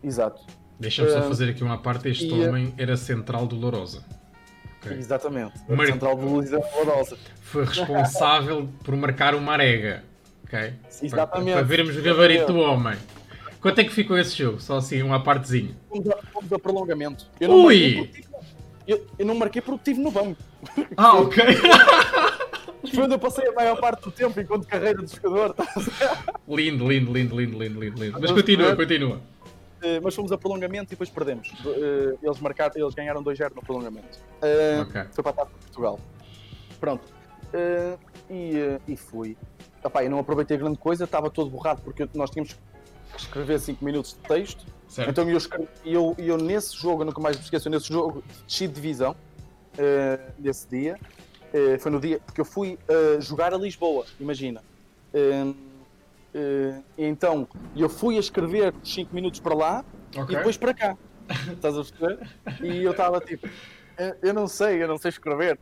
Exato. 0.01 0.47
Deixa-me 0.79 1.11
só 1.11 1.23
fazer 1.23 1.51
aqui 1.51 1.65
uma 1.65 1.79
parte. 1.79 2.09
Este 2.09 2.27
e, 2.27 2.33
homem 2.33 2.75
era 2.77 2.97
central 2.97 3.47
do 3.47 3.57
Lourosa. 3.57 4.05
Okay. 4.79 4.99
Exatamente. 4.99 5.55
Mar... 5.69 5.87
Central 5.87 6.17
do 6.17 6.27
Luís 6.27 6.51
Lourosa. 6.51 7.17
Foi 7.41 7.65
responsável 7.65 8.69
por 8.85 8.95
marcar 8.97 9.35
uma 9.35 9.53
arega. 9.53 10.05
Ok? 10.47 10.73
Exatamente. 11.03 11.53
Para, 11.53 11.55
para 11.55 11.63
vermos 11.63 11.97
o 11.97 12.03
gabarito 12.03 12.53
do 12.53 12.61
homem. 12.61 12.97
Quanto 13.61 13.81
é 13.81 13.85
que 13.85 13.93
ficou 13.93 14.17
esse 14.17 14.37
jogo? 14.37 14.61
Só 14.61 14.77
assim, 14.77 15.03
uma 15.03 15.23
partezinha. 15.23 15.77
Fomos 15.89 16.09
a, 16.09 16.17
fomos 16.33 16.53
a 16.53 16.59
prolongamento. 16.59 17.27
Eu 17.41 17.49
não 17.49 17.65
Ui! 17.65 18.11
Eu, 18.87 19.05
eu, 19.19 19.27
não 19.27 19.35
marquei 19.35 19.61
porque 19.61 19.91
estive 19.91 20.01
no 20.01 20.13
banco. 20.13 20.41
Ah, 20.97 21.17
ok. 21.17 21.43
Foi 22.95 23.03
onde 23.03 23.15
eu 23.15 23.19
passei 23.19 23.49
a 23.49 23.53
maior 23.53 23.81
parte 23.81 24.05
do 24.05 24.13
tempo 24.13 24.41
enquanto 24.41 24.65
carreira 24.67 25.03
de 25.03 25.13
jogador. 25.13 25.57
lindo, 26.49 26.87
lindo, 26.87 27.13
lindo, 27.13 27.37
lindo, 27.37 27.59
lindo, 27.59 27.81
lindo. 27.81 28.21
Mas 28.21 28.31
continua, 28.31 28.77
continua. 28.77 29.21
Eh, 29.83 30.01
mas 30.01 30.15
fomos 30.15 30.31
a 30.31 30.39
prolongamento 30.39 30.85
e 30.85 30.91
depois 30.91 31.11
perdemos. 31.11 31.51
Uh, 31.65 32.19
eles, 32.23 32.39
marcaram, 32.41 32.73
eles 32.77 32.95
ganharam 32.95 33.23
2-0 33.23 33.55
no 33.55 33.63
prolongamento. 33.63 34.19
Uh, 34.41 34.83
okay. 34.83 35.05
Foi 35.11 35.25
para 35.25 35.31
a 35.31 35.35
Taça 35.35 35.51
de 35.55 35.65
Portugal. 35.67 36.01
Pronto. 36.79 37.05
e, 38.31 38.79
e 38.87 38.97
fui. 38.97 39.37
Epá, 39.87 40.05
eu 40.05 40.11
não 40.11 40.19
aproveitei 40.19 40.57
grande 40.57 40.79
coisa, 40.79 41.05
estava 41.05 41.31
todo 41.31 41.51
borrado 41.51 41.81
porque 41.83 42.09
nós 42.15 42.31
tínhamos 42.31 42.55
que 42.55 43.21
escrever 43.21 43.61
5 43.61 43.85
minutos 43.85 44.13
de 44.13 44.29
texto. 44.29 44.67
Certo. 44.89 45.11
Então 45.11 45.29
eu, 45.29 45.37
escrevi, 45.37 45.69
eu, 45.85 46.15
eu 46.19 46.37
nesse 46.37 46.77
jogo, 46.77 47.03
eu 47.03 47.07
nunca 47.07 47.21
mais 47.21 47.37
me 47.37 47.43
esqueço, 47.43 47.69
nesse 47.69 47.89
jogo 47.89 48.23
desci 48.47 48.67
de 48.67 48.75
divisão, 48.75 49.13
uh, 49.13 50.33
nesse 50.39 50.69
dia. 50.69 50.99
Uh, 51.53 51.79
foi 51.79 51.91
no 51.91 52.01
dia, 52.01 52.21
porque 52.21 52.41
eu 52.41 52.45
fui 52.45 52.79
uh, 52.89 53.21
jogar 53.21 53.55
a 53.55 53.57
Lisboa, 53.57 54.05
imagina. 54.21 54.63
Então, 56.99 57.49
eu 57.75 57.89
fui 57.89 58.17
a 58.19 58.21
escrever 58.21 58.75
5 58.85 59.15
minutos 59.15 59.41
para 59.41 59.55
lá 59.55 59.85
okay. 60.11 60.35
e 60.35 60.39
depois 60.39 60.57
para 60.59 60.75
cá. 60.75 60.97
Estás 61.51 61.77
a 61.77 61.83
perceber? 61.83 62.29
E 62.63 62.85
eu 62.85 62.91
estava 62.91 63.19
tipo, 63.21 63.49
eu 64.23 64.35
não 64.35 64.47
sei, 64.47 64.83
eu 64.83 64.87
não 64.87 64.99
sei 64.99 65.09
escrever, 65.09 65.59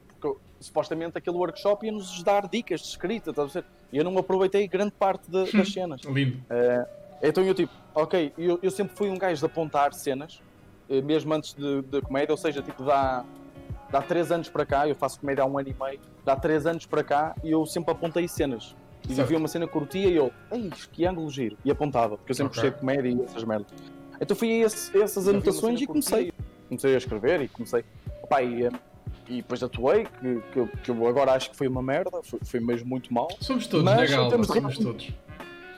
supostamente 0.65 1.17
aquele 1.17 1.37
workshop 1.37 1.87
ia-nos 1.87 2.23
dar 2.23 2.49
dicas 2.49 2.81
de 2.81 2.89
escrita, 2.89 3.33
perceber? 3.33 3.67
E 3.93 3.99
eu 3.99 4.05
não 4.05 4.17
aproveitei 4.19 4.67
grande 4.67 4.93
parte 4.93 5.31
de, 5.31 5.53
das 5.53 5.69
cenas. 5.73 6.03
Lindo. 6.03 6.39
Uh, 6.39 6.87
então 7.23 7.45
eu 7.45 7.55
tipo, 7.55 7.73
ok, 7.95 8.33
eu, 8.37 8.59
eu 8.63 8.71
sempre 8.71 8.97
fui 8.97 9.09
um 9.09 9.17
gajo 9.17 9.39
de 9.39 9.47
apontar 9.47 9.93
cenas, 9.95 10.43
uh, 10.89 11.03
mesmo 11.03 11.33
antes 11.33 11.55
de, 11.55 11.83
de 11.83 12.01
comédia, 12.03 12.33
ou 12.33 12.37
seja, 12.37 12.61
tipo, 12.63 12.85
dá, 12.85 13.25
dá 13.91 14.03
3 14.03 14.33
anos 14.33 14.49
para 14.49 14.67
cá, 14.67 14.89
eu 14.89 14.95
faço 14.95 15.21
comédia 15.21 15.45
há 15.45 15.47
um 15.47 15.59
ano 15.59 15.69
e 15.69 15.77
meio, 15.83 16.01
dá 16.25 16.35
3 16.37 16.67
anos 16.67 16.87
para 16.87 17.05
cá 17.05 17.35
e 17.45 17.51
eu 17.51 17.65
sempre 17.67 17.93
apontei 17.93 18.27
cenas. 18.27 18.75
E 19.09 19.15
certo. 19.15 19.29
via 19.29 19.39
uma 19.39 19.49
cena 19.49 19.67
curtia 19.67 20.09
e 20.09 20.17
eu, 20.17 20.33
ei, 20.51 20.71
que 20.91 21.05
ângulo 21.05 21.31
giro. 21.31 21.59
E 21.63 21.71
apontava, 21.71 22.17
porque 22.17 22.33
eu 22.33 22.35
sempre 22.35 22.59
okay. 22.59 22.63
gostei 22.63 22.71
de 22.71 22.81
comédia 22.81 23.09
e 23.11 23.25
essas 23.25 23.45
merdas. 23.45 23.69
Então 24.21 24.37
fui 24.37 24.63
a 24.63 24.67
esse, 24.67 24.99
essas 24.99 25.29
anotações 25.29 25.81
e 25.81 25.87
comecei. 25.87 26.33
Comecei 26.69 26.95
a 26.95 26.99
escrever 26.99 27.43
e 27.43 27.49
comecei. 27.49 27.85
Opa, 28.23 28.43
e, 28.43 28.65
eh, 28.65 28.71
e 29.29 29.37
depois 29.37 29.63
atuei, 29.63 30.05
que, 30.05 30.43
que, 30.53 30.77
que, 30.79 30.91
eu 30.91 31.07
agora 31.07 31.33
acho 31.33 31.51
que 31.51 31.57
foi 31.57 31.67
uma 31.67 31.83
merda, 31.83 32.23
foi, 32.23 32.41
foi 32.45 32.61
mesmo 32.61 32.89
muito 32.89 33.13
mal. 33.13 33.29
Somos 33.41 33.67
todos, 33.67 33.85
mas, 33.85 34.11
legal, 34.11 34.29
de 34.29 34.47
somos 34.47 34.79
todos. 34.79 35.11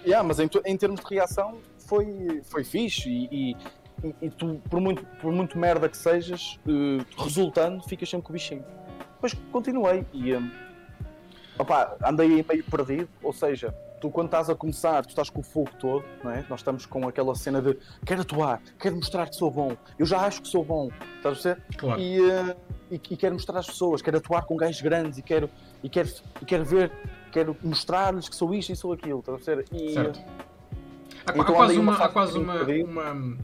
Yeah, 0.04 0.26
mas 0.26 0.38
em, 0.38 0.48
em 0.64 0.76
termos 0.76 1.00
de 1.00 1.06
reação 1.14 1.58
foi, 1.78 2.40
foi 2.44 2.64
fixe 2.64 3.08
e, 3.08 3.56
e, 4.02 4.14
e, 4.22 4.30
tu, 4.30 4.60
por 4.68 4.80
muito, 4.80 5.04
por 5.20 5.32
muito 5.32 5.58
merda 5.58 5.88
que 5.88 5.96
sejas, 5.96 6.58
uh, 6.66 7.22
resultando, 7.22 7.82
ficas 7.88 8.08
sempre 8.08 8.26
com 8.26 8.32
o 8.32 8.34
bichinho. 8.34 8.64
Depois 9.14 9.34
continuei 9.50 10.04
e. 10.12 10.34
Um, 10.34 10.46
eh, 10.46 10.66
Opa, 11.58 11.96
andei 12.04 12.28
meio 12.28 12.64
perdido, 12.64 13.08
ou 13.22 13.32
seja, 13.32 13.74
tu 14.00 14.10
quando 14.10 14.26
estás 14.26 14.50
a 14.50 14.54
começar, 14.54 15.04
tu 15.04 15.10
estás 15.10 15.30
com 15.30 15.40
o 15.40 15.42
fogo 15.42 15.70
todo, 15.78 16.04
não 16.22 16.30
é? 16.30 16.44
Nós 16.48 16.60
estamos 16.60 16.86
com 16.86 17.06
aquela 17.08 17.34
cena 17.34 17.60
de 17.60 17.76
quero 18.04 18.22
atuar, 18.22 18.60
quero 18.78 18.96
mostrar 18.96 19.28
que 19.28 19.36
sou 19.36 19.50
bom, 19.50 19.76
eu 19.98 20.06
já 20.06 20.20
acho 20.20 20.42
que 20.42 20.48
sou 20.48 20.64
bom, 20.64 20.90
estás 21.16 21.38
a 21.38 21.54
ver? 21.54 21.62
Claro. 21.76 22.00
E, 22.00 22.20
uh, 22.20 22.56
e, 22.90 22.94
e, 22.94 23.16
quero 23.16 23.34
mostrar 23.34 23.58
às 23.58 23.66
pessoas, 23.66 24.02
quero 24.02 24.18
atuar 24.18 24.44
com 24.44 24.56
gajos 24.56 24.80
grandes 24.80 25.18
e 25.18 25.22
quero, 25.22 25.50
e 25.82 25.88
quero, 25.88 26.08
e 26.40 26.44
quero 26.44 26.64
ver, 26.64 26.92
quero 27.32 27.56
mostrar-lhes 27.62 28.28
que 28.28 28.36
sou 28.36 28.54
isto 28.54 28.72
e 28.72 28.76
sou 28.76 28.92
aquilo, 28.92 29.20
estás 29.20 29.48
a 29.48 29.54
ver? 29.54 29.64
E, 29.72 29.92
certo. 29.92 30.20
Há, 31.26 31.32
então, 31.32 31.42
há 31.42 31.44
quase, 31.44 31.78
uma, 31.78 31.96
há 31.96 32.08
quase 32.08 32.38
uma, 32.38 32.62
uma, 32.62 33.36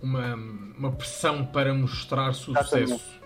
uma, 0.00 0.34
uma, 0.78 0.92
pressão 0.92 1.44
para 1.44 1.74
mostrar 1.74 2.32
sucesso. 2.32 2.76
Exatamente. 2.76 3.22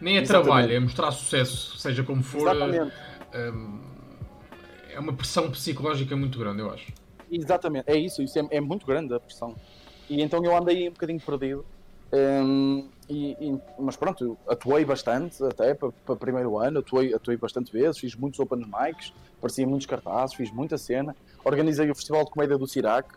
Nem 0.00 0.16
é 0.16 0.20
Exatamente. 0.20 0.46
trabalho, 0.46 0.72
é 0.72 0.80
mostrar 0.80 1.10
sucesso, 1.12 1.78
seja 1.78 2.02
como 2.02 2.22
for. 2.22 2.40
Exatamente 2.40 2.92
um, 3.34 3.80
é 4.98 5.00
uma 5.00 5.12
pressão 5.12 5.48
psicológica 5.48 6.16
muito 6.16 6.38
grande, 6.38 6.60
eu 6.60 6.70
acho. 6.70 6.92
Exatamente, 7.30 7.84
é 7.88 7.96
isso, 7.96 8.20
isso 8.20 8.36
é, 8.36 8.46
é 8.50 8.60
muito 8.60 8.84
grande 8.84 9.14
a 9.14 9.20
pressão. 9.20 9.54
E 10.10 10.20
então 10.20 10.44
eu 10.44 10.56
andei 10.56 10.88
um 10.88 10.92
bocadinho 10.92 11.20
perdido. 11.20 11.64
Um, 12.12 12.88
e, 13.08 13.32
e, 13.32 13.60
mas 13.78 13.96
pronto, 13.96 14.36
atuei 14.48 14.84
bastante 14.84 15.42
até 15.44 15.74
para, 15.74 15.92
para 15.92 16.16
primeiro 16.16 16.58
ano, 16.58 16.80
atuei, 16.80 17.14
atuei 17.14 17.36
bastante 17.36 17.70
vezes, 17.70 17.98
fiz 17.98 18.16
muitos 18.16 18.40
open 18.40 18.64
mics, 18.64 19.12
aparecia 19.38 19.66
muitos 19.66 19.86
cartazes, 19.86 20.34
fiz 20.34 20.50
muita 20.50 20.76
cena. 20.76 21.14
Organizei 21.44 21.88
o 21.90 21.94
Festival 21.94 22.24
de 22.24 22.30
Comédia 22.30 22.58
do 22.58 22.66
Cirac, 22.66 23.08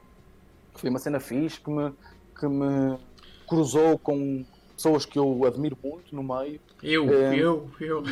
que 0.73 0.79
foi 0.79 0.89
uma 0.89 0.99
cena 0.99 1.19
fixe 1.19 1.59
que 1.59 1.71
me, 1.71 1.91
que 2.39 2.47
me 2.47 2.99
cruzou 3.47 3.97
com 3.97 4.45
pessoas 4.75 5.05
que 5.05 5.17
eu 5.17 5.45
admiro 5.45 5.77
muito 5.83 6.15
no 6.15 6.21
meio. 6.21 6.59
Eu, 6.83 7.09
é, 7.11 7.35
eu, 7.35 7.69
eu. 7.79 8.03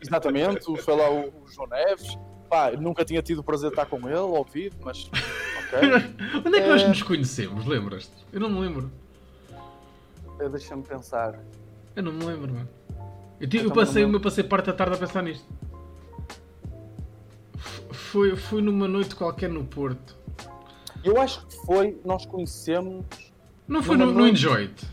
Exatamente, 0.00 0.64
foi 0.78 0.96
lá 0.96 1.10
o, 1.10 1.28
o 1.28 1.48
João 1.48 1.68
Neves. 1.68 2.16
Pá, 2.48 2.70
nunca 2.72 3.04
tinha 3.04 3.22
tido 3.22 3.40
o 3.40 3.44
prazer 3.44 3.70
de 3.70 3.74
estar 3.74 3.86
com 3.86 4.08
ele 4.08 4.18
ao 4.18 4.44
vivo, 4.44 4.76
mas. 4.82 5.04
Ok. 5.04 5.78
Onde 6.46 6.58
é 6.58 6.62
que 6.62 6.68
nós 6.68 6.82
eh, 6.82 6.88
nos 6.88 7.02
conhecemos? 7.02 7.66
Lembras-te? 7.66 8.12
Eu 8.32 8.40
não 8.40 8.48
me 8.50 8.60
lembro. 8.60 8.90
Deixa-me 10.50 10.82
pensar. 10.82 11.38
Eu 11.94 12.02
não 12.02 12.12
me 12.12 12.24
lembro, 12.24 12.52
mano. 12.52 12.68
Eu, 13.40 13.48
eu, 13.52 13.62
eu 13.64 13.72
passei, 13.72 14.04
eu 14.04 14.20
passei 14.20 14.44
parte 14.44 14.66
da 14.66 14.72
tarde 14.72 14.94
a 14.94 14.98
pensar 14.98 15.22
nisto. 15.22 15.46
Foi, 17.90 18.34
foi 18.36 18.62
numa 18.62 18.88
noite 18.88 19.14
qualquer 19.14 19.50
no 19.50 19.64
Porto. 19.64 20.16
Eu 21.04 21.20
acho 21.20 21.44
que 21.46 21.54
foi, 21.66 22.00
nós 22.04 22.24
conhecemos. 22.24 23.04
Não 23.66 23.82
foi 23.82 23.96
no, 23.96 24.12
no 24.12 24.26
Enjoy 24.26 24.62
It. 24.62 24.86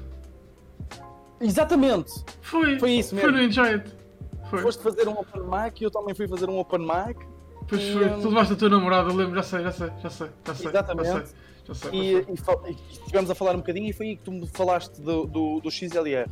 Exatamente! 1.40 2.12
Foi, 2.42 2.78
foi 2.80 2.92
isso 2.92 3.16
mesmo. 3.16 3.30
Foi 3.30 3.40
no 3.40 3.44
Enjoy 3.44 3.70
It. 3.70 3.96
Foi. 4.50 4.62
Foste 4.62 4.84
fazer 4.84 5.08
um 5.08 5.14
open 5.14 5.42
mic 5.44 5.82
e 5.82 5.84
eu 5.84 5.92
também 5.92 6.14
fui 6.14 6.28
fazer 6.28 6.50
um 6.50 6.60
open 6.60 6.80
mic. 6.80 7.26
Pois 7.68 7.82
e, 7.82 7.94
foi, 7.94 8.10
tu 8.22 8.30
levaste 8.30 8.54
a 8.54 8.56
tua 8.56 8.70
namorada, 8.70 9.10
eu 9.10 9.16
lembro, 9.16 9.36
já 9.36 9.44
sei, 9.44 9.64
já 9.64 9.72
sei, 9.72 9.90
já 10.02 10.10
sei. 10.10 10.30
Já 10.46 10.56
sei 10.56 10.68
Exatamente. 10.68 11.08
Já 11.08 11.26
sei, 11.26 11.36
já 11.68 11.74
sei, 11.74 11.92
e, 11.92 12.14
e, 12.14 12.72
e, 12.72 12.78
estivemos 12.92 13.30
a 13.30 13.36
falar 13.36 13.56
um 13.56 13.60
bocadinho 13.60 13.90
e 13.90 13.94
foi 13.94 14.08
aí 14.08 14.16
que 14.18 14.24
tu 14.24 14.32
me 14.32 14.48
falaste 14.48 15.02
do, 15.02 15.26
do, 15.26 15.60
do 15.62 15.72
XLR. 15.72 16.30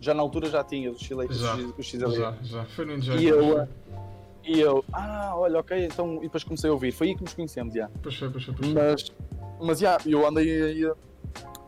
Já 0.00 0.12
na 0.12 0.22
altura 0.22 0.50
já 0.50 0.64
tinha 0.64 0.90
o 0.90 0.98
XLR. 0.98 1.32
Já, 1.32 1.54
o 1.54 1.82
XLR. 1.82 2.14
já, 2.14 2.36
já. 2.42 2.64
Foi 2.64 2.84
no 2.84 2.94
Enjoy 2.94 3.16
e 3.18 3.28
eu, 3.28 3.68
e 4.44 4.60
eu, 4.60 4.84
ah, 4.92 5.34
olha, 5.36 5.60
ok, 5.60 5.86
então. 5.86 6.16
E 6.16 6.22
depois 6.22 6.42
comecei 6.42 6.68
a 6.68 6.72
ouvir. 6.72 6.92
Foi 6.92 7.08
aí 7.08 7.14
que 7.14 7.22
nos 7.22 7.34
conhecemos, 7.34 7.74
já. 7.74 7.88
Pois 8.02 8.16
foi, 8.16 8.28
pois 8.30 8.44
foi, 8.44 8.54
pois 8.54 8.72
foi. 8.72 8.82
Mas, 8.82 9.12
mas 9.60 9.78
já, 9.78 9.98
eu 10.04 10.26
andei 10.26 10.62
aí. 10.62 10.92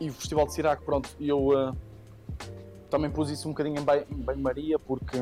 E 0.01 0.11
o 0.11 0.13
Festival 0.13 0.47
de 0.47 0.55
Sirac, 0.55 0.83
pronto, 0.85 1.09
e 1.21 1.29
eu. 1.29 1.49
Uh, 1.49 1.77
também 2.95 3.11
pus 3.11 3.29
isso 3.29 3.49
um 3.49 3.51
bocadinho 3.51 3.81
em 3.81 4.23
banho-maria, 4.23 4.79
porque 4.79 5.19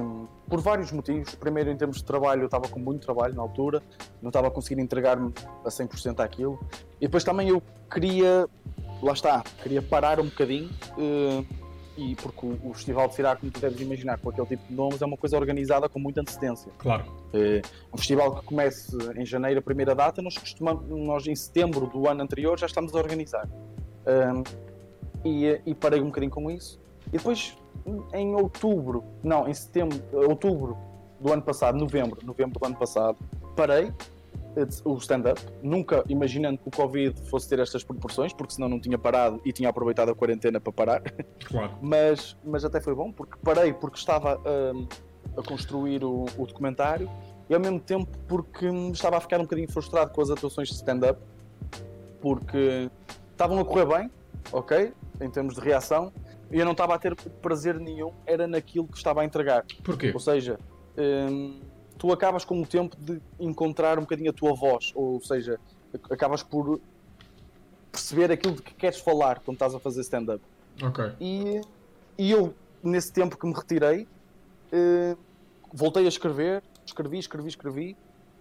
por 0.46 0.60
vários 0.60 0.92
motivos. 0.92 1.34
Primeiro, 1.34 1.70
em 1.70 1.76
termos 1.76 1.96
de 1.96 2.04
trabalho, 2.04 2.42
eu 2.42 2.44
estava 2.44 2.68
com 2.68 2.78
muito 2.78 3.00
trabalho 3.00 3.34
na 3.34 3.40
altura, 3.40 3.82
não 4.20 4.28
estava 4.28 4.48
a 4.48 4.50
conseguir 4.50 4.78
entregar-me 4.78 5.32
a 5.64 5.68
100% 5.70 6.20
àquilo. 6.20 6.60
E 7.00 7.06
depois 7.06 7.24
também 7.24 7.48
eu 7.48 7.62
queria, 7.90 8.46
lá 9.02 9.14
está, 9.14 9.42
queria 9.62 9.80
parar 9.80 10.20
um 10.20 10.26
bocadinho. 10.26 10.68
Uh, 10.98 11.46
e 11.96 12.14
porque 12.16 12.46
o, 12.46 12.74
Festival 12.74 13.08
de 13.08 13.14
Cirar, 13.14 13.38
como 13.38 13.50
tu 13.50 13.58
deves 13.58 13.80
imaginar, 13.80 14.18
com 14.18 14.28
aquele 14.28 14.46
tipo 14.46 14.68
de 14.68 14.74
nomes, 14.74 15.00
é 15.00 15.06
uma 15.06 15.16
coisa 15.16 15.38
organizada 15.38 15.88
com 15.88 15.98
muita 15.98 16.20
antecedência. 16.20 16.70
Claro. 16.76 17.04
É, 17.32 17.62
um 17.92 17.96
festival 17.96 18.36
que 18.36 18.44
comece 18.46 18.96
em 19.16 19.24
janeiro, 19.24 19.60
a 19.60 19.62
primeira 19.62 19.94
data, 19.94 20.20
nós 20.20 20.36
costumamos, 20.36 20.88
nós 20.88 21.26
em 21.26 21.34
setembro 21.34 21.86
do 21.86 22.08
ano 22.08 22.22
anterior 22.22 22.58
já 22.58 22.66
estamos 22.66 22.94
a 22.94 22.98
organizar. 22.98 23.48
Um, 24.06 24.42
e, 25.24 25.60
e 25.66 25.74
parei 25.74 26.00
um 26.00 26.06
bocadinho 26.06 26.32
com 26.32 26.50
isso. 26.50 26.80
E 27.08 27.18
depois 27.18 27.54
em 28.12 28.34
outubro, 28.34 29.04
não, 29.22 29.48
em 29.48 29.54
setembro, 29.54 30.00
outubro 30.12 30.76
do 31.20 31.32
ano 31.32 31.42
passado, 31.42 31.78
novembro, 31.78 32.18
novembro 32.24 32.58
do 32.58 32.66
ano 32.66 32.76
passado, 32.76 33.16
parei 33.56 33.92
o 34.84 34.96
stand-up, 34.96 35.40
nunca 35.62 36.04
imaginando 36.08 36.58
que 36.58 36.68
o 36.68 36.70
Covid 36.70 37.18
fosse 37.28 37.48
ter 37.48 37.58
estas 37.58 37.82
proporções, 37.82 38.32
porque 38.32 38.54
senão 38.54 38.68
não 38.68 38.78
tinha 38.78 38.98
parado 38.98 39.40
e 39.44 39.52
tinha 39.52 39.68
aproveitado 39.68 40.10
a 40.10 40.14
quarentena 40.14 40.60
para 40.60 40.72
parar. 40.72 41.02
Claro. 41.44 41.72
mas, 41.80 42.36
mas 42.44 42.64
até 42.64 42.80
foi 42.80 42.94
bom, 42.94 43.10
porque 43.10 43.38
parei 43.42 43.72
porque 43.72 43.98
estava 43.98 44.38
um, 44.38 44.86
a 45.36 45.42
construir 45.42 46.04
o, 46.04 46.26
o, 46.36 46.46
documentário 46.46 47.10
e 47.48 47.54
ao 47.54 47.60
mesmo 47.60 47.80
tempo 47.80 48.06
porque 48.28 48.66
estava 48.92 49.16
a 49.16 49.20
ficar 49.20 49.38
um 49.38 49.44
bocadinho 49.44 49.70
frustrado 49.70 50.12
com 50.12 50.20
as 50.20 50.30
atuações 50.30 50.68
de 50.68 50.74
stand-up, 50.74 51.18
porque 52.20 52.90
estavam 53.30 53.58
a 53.58 53.64
correr 53.64 53.86
bem, 53.86 54.10
ok, 54.52 54.92
em 55.20 55.30
termos 55.30 55.54
de 55.54 55.60
reação, 55.60 56.12
e 56.52 56.58
eu 56.58 56.64
não 56.64 56.72
estava 56.72 56.94
a 56.94 56.98
ter 56.98 57.14
prazer 57.14 57.78
nenhum, 57.80 58.12
era 58.26 58.46
naquilo 58.46 58.86
que 58.86 58.96
estava 58.96 59.22
a 59.22 59.24
entregar. 59.24 59.64
Porquê? 59.82 60.10
Ou 60.12 60.20
seja, 60.20 60.58
hum, 60.96 61.60
tu 61.98 62.12
acabas 62.12 62.44
com 62.44 62.60
o 62.60 62.66
tempo 62.66 62.96
de 62.96 63.20
encontrar 63.40 63.98
um 63.98 64.02
bocadinho 64.02 64.30
a 64.30 64.32
tua 64.32 64.54
voz, 64.54 64.92
ou 64.94 65.20
seja, 65.20 65.58
acabas 66.10 66.42
por 66.42 66.80
perceber 67.90 68.30
aquilo 68.30 68.54
de 68.54 68.62
que 68.62 68.74
queres 68.74 68.98
falar 69.00 69.40
quando 69.40 69.56
estás 69.56 69.74
a 69.74 69.80
fazer 69.80 70.00
stand-up. 70.02 70.42
Ok. 70.82 71.12
E, 71.20 71.60
e 72.18 72.30
eu, 72.30 72.54
nesse 72.82 73.12
tempo 73.12 73.36
que 73.36 73.46
me 73.46 73.54
retirei, 73.54 74.06
uh, 74.72 75.16
voltei 75.72 76.04
a 76.04 76.08
escrever, 76.08 76.62
escrevi, 76.84 77.18
escrevi, 77.18 77.48
escrevi, 77.48 77.96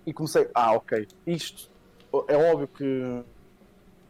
e 0.05 0.13
comecei, 0.13 0.49
ah, 0.53 0.73
ok, 0.73 1.07
isto 1.27 1.69
é 2.27 2.35
óbvio 2.35 2.67
que 2.67 3.23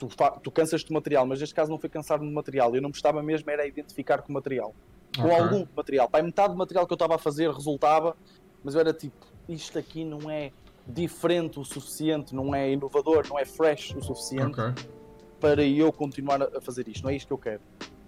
tu, 0.07 0.39
tu 0.41 0.51
cansas 0.51 0.83
de 0.83 0.91
material, 0.91 1.25
mas 1.25 1.39
neste 1.39 1.53
caso 1.53 1.69
não 1.69 1.77
foi 1.77 1.89
cansar 1.89 2.19
de 2.19 2.25
material. 2.25 2.75
Eu 2.75 2.81
não 2.81 2.89
me 2.89 2.95
estava 2.95 3.21
mesmo 3.21 3.49
era 3.49 3.65
identificar 3.65 4.21
com 4.21 4.29
o 4.29 4.33
material. 4.33 4.73
Okay. 5.17 5.23
Com 5.23 5.35
algum 5.35 5.65
material. 5.75 6.09
Pai, 6.09 6.21
metade 6.21 6.53
do 6.53 6.57
material 6.57 6.87
que 6.87 6.93
eu 6.93 6.95
estava 6.95 7.15
a 7.15 7.17
fazer 7.17 7.51
resultava, 7.51 8.15
mas 8.63 8.75
eu 8.75 8.81
era 8.81 8.93
tipo, 8.93 9.27
isto 9.47 9.77
aqui 9.77 10.03
não 10.03 10.29
é 10.29 10.51
diferente 10.87 11.59
o 11.59 11.63
suficiente, 11.63 12.33
não 12.33 12.55
é 12.55 12.71
inovador, 12.71 13.27
não 13.29 13.37
é 13.37 13.45
fresh 13.45 13.93
o 13.95 14.01
suficiente 14.01 14.59
okay. 14.59 14.85
para 15.39 15.63
eu 15.63 15.91
continuar 15.91 16.41
a 16.41 16.61
fazer 16.61 16.87
isto. 16.87 17.03
Não 17.03 17.11
é 17.11 17.15
isto 17.15 17.27
que 17.27 17.33
eu 17.33 17.37
quero. 17.37 17.61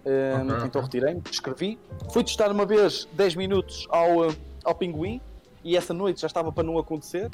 Um, 0.05 0.53
okay, 0.53 0.67
então 0.67 0.81
retirei-me, 0.81 1.21
escrevi. 1.29 1.79
Fui 2.11 2.23
testar 2.23 2.51
uma 2.51 2.65
vez 2.65 3.07
10 3.13 3.35
minutos 3.35 3.87
ao, 3.89 4.33
ao 4.63 4.75
Pinguim 4.75 5.21
e 5.63 5.77
essa 5.77 5.93
noite 5.93 6.21
já 6.21 6.27
estava 6.27 6.51
para 6.51 6.63
não 6.63 6.77
acontecer. 6.77 7.29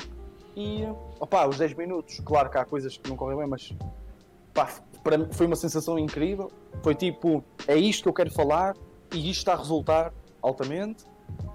E 0.56 0.84
opá, 1.20 1.48
os 1.48 1.58
10 1.58 1.76
minutos, 1.76 2.20
claro 2.26 2.50
que 2.50 2.58
há 2.58 2.66
coisas 2.66 2.98
que 2.98 3.10
não 3.10 3.16
correm 3.16 3.38
bem, 3.38 3.48
mas 3.48 3.74
pá, 4.54 4.70
para 5.04 5.18
mim 5.18 5.28
foi 5.32 5.46
uma 5.46 5.56
sensação 5.56 5.98
incrível. 5.98 6.52
Foi 6.84 6.96
tipo, 6.96 7.44
é 7.68 7.76
isto 7.76 8.04
que 8.04 8.10
eu 8.10 8.14
quero 8.14 8.32
falar 8.32 8.76
e 9.14 9.30
isto 9.30 9.40
está 9.40 9.54
a 9.54 9.58
resultar 9.58 10.14
altamente. 10.42 11.06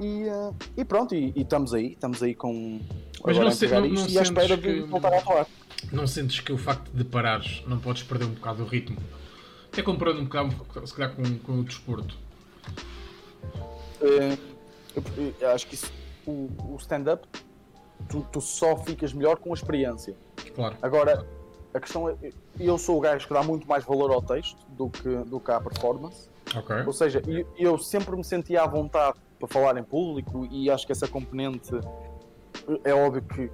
E, 0.00 0.24
uh, 0.24 0.54
e 0.76 0.84
pronto, 0.84 1.14
e, 1.14 1.32
e, 1.34 1.42
estamos 1.42 1.74
aí, 1.74 1.92
estamos 1.92 2.22
aí 2.22 2.34
com 2.34 2.80
Mas 3.24 3.36
não, 3.36 3.50
se, 3.50 3.66
não, 3.66 3.80
não 3.80 4.06
e 4.08 4.18
à 4.18 4.22
espera 4.22 4.56
de 4.56 4.80
voltar 4.82 5.12
a 5.12 5.20
falar. 5.20 5.46
Não 5.92 6.06
sentes 6.06 6.40
que 6.40 6.52
o 6.52 6.58
facto 6.58 6.90
de 6.92 7.04
parares 7.04 7.62
não 7.66 7.78
podes 7.78 8.02
perder 8.02 8.24
um 8.24 8.34
bocado 8.34 8.62
o 8.62 8.66
ritmo? 8.66 8.96
Até 9.72 9.82
comparando 9.82 10.20
um 10.20 10.24
bocado, 10.24 10.54
se 10.86 10.94
calhar, 10.94 11.14
com, 11.14 11.38
com 11.38 11.60
o 11.60 11.64
desporto. 11.64 12.16
Uh, 14.00 14.38
eu, 14.94 15.34
eu 15.40 15.50
acho 15.50 15.66
que 15.66 15.74
isso, 15.74 15.92
o, 16.26 16.48
o 16.64 16.76
stand-up, 16.78 17.26
tu, 18.08 18.26
tu, 18.32 18.40
só 18.40 18.76
ficas 18.76 19.12
melhor 19.12 19.36
com 19.36 19.50
a 19.50 19.54
experiência. 19.54 20.14
Claro. 20.54 20.76
Agora, 20.80 21.26
a 21.74 21.80
questão 21.80 22.08
é, 22.08 22.16
eu 22.58 22.78
sou 22.78 22.98
o 22.98 23.00
gajo 23.00 23.26
que 23.26 23.34
dá 23.34 23.42
muito 23.42 23.66
mais 23.66 23.84
valor 23.84 24.10
ao 24.12 24.22
texto 24.22 24.64
do 24.70 24.88
que, 24.88 25.08
do 25.24 25.40
que 25.40 25.50
à 25.50 25.60
performance. 25.60 26.30
Okay. 26.56 26.82
Ou 26.86 26.92
seja, 26.92 27.20
eu, 27.26 27.46
eu 27.58 27.78
sempre 27.78 28.16
me 28.16 28.22
sentia 28.22 28.62
à 28.62 28.66
vontade 28.66 29.18
para 29.38 29.48
falar 29.48 29.76
em 29.76 29.82
público 29.82 30.46
e 30.50 30.70
acho 30.70 30.86
que 30.86 30.92
essa 30.92 31.08
componente 31.08 31.72
é 32.84 32.94
óbvio 32.94 33.22
que, 33.22 33.48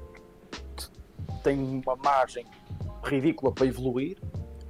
que 0.76 1.42
tem 1.42 1.58
uma 1.58 1.96
margem 1.96 2.44
ridícula 3.02 3.52
para 3.52 3.66
evoluir 3.66 4.18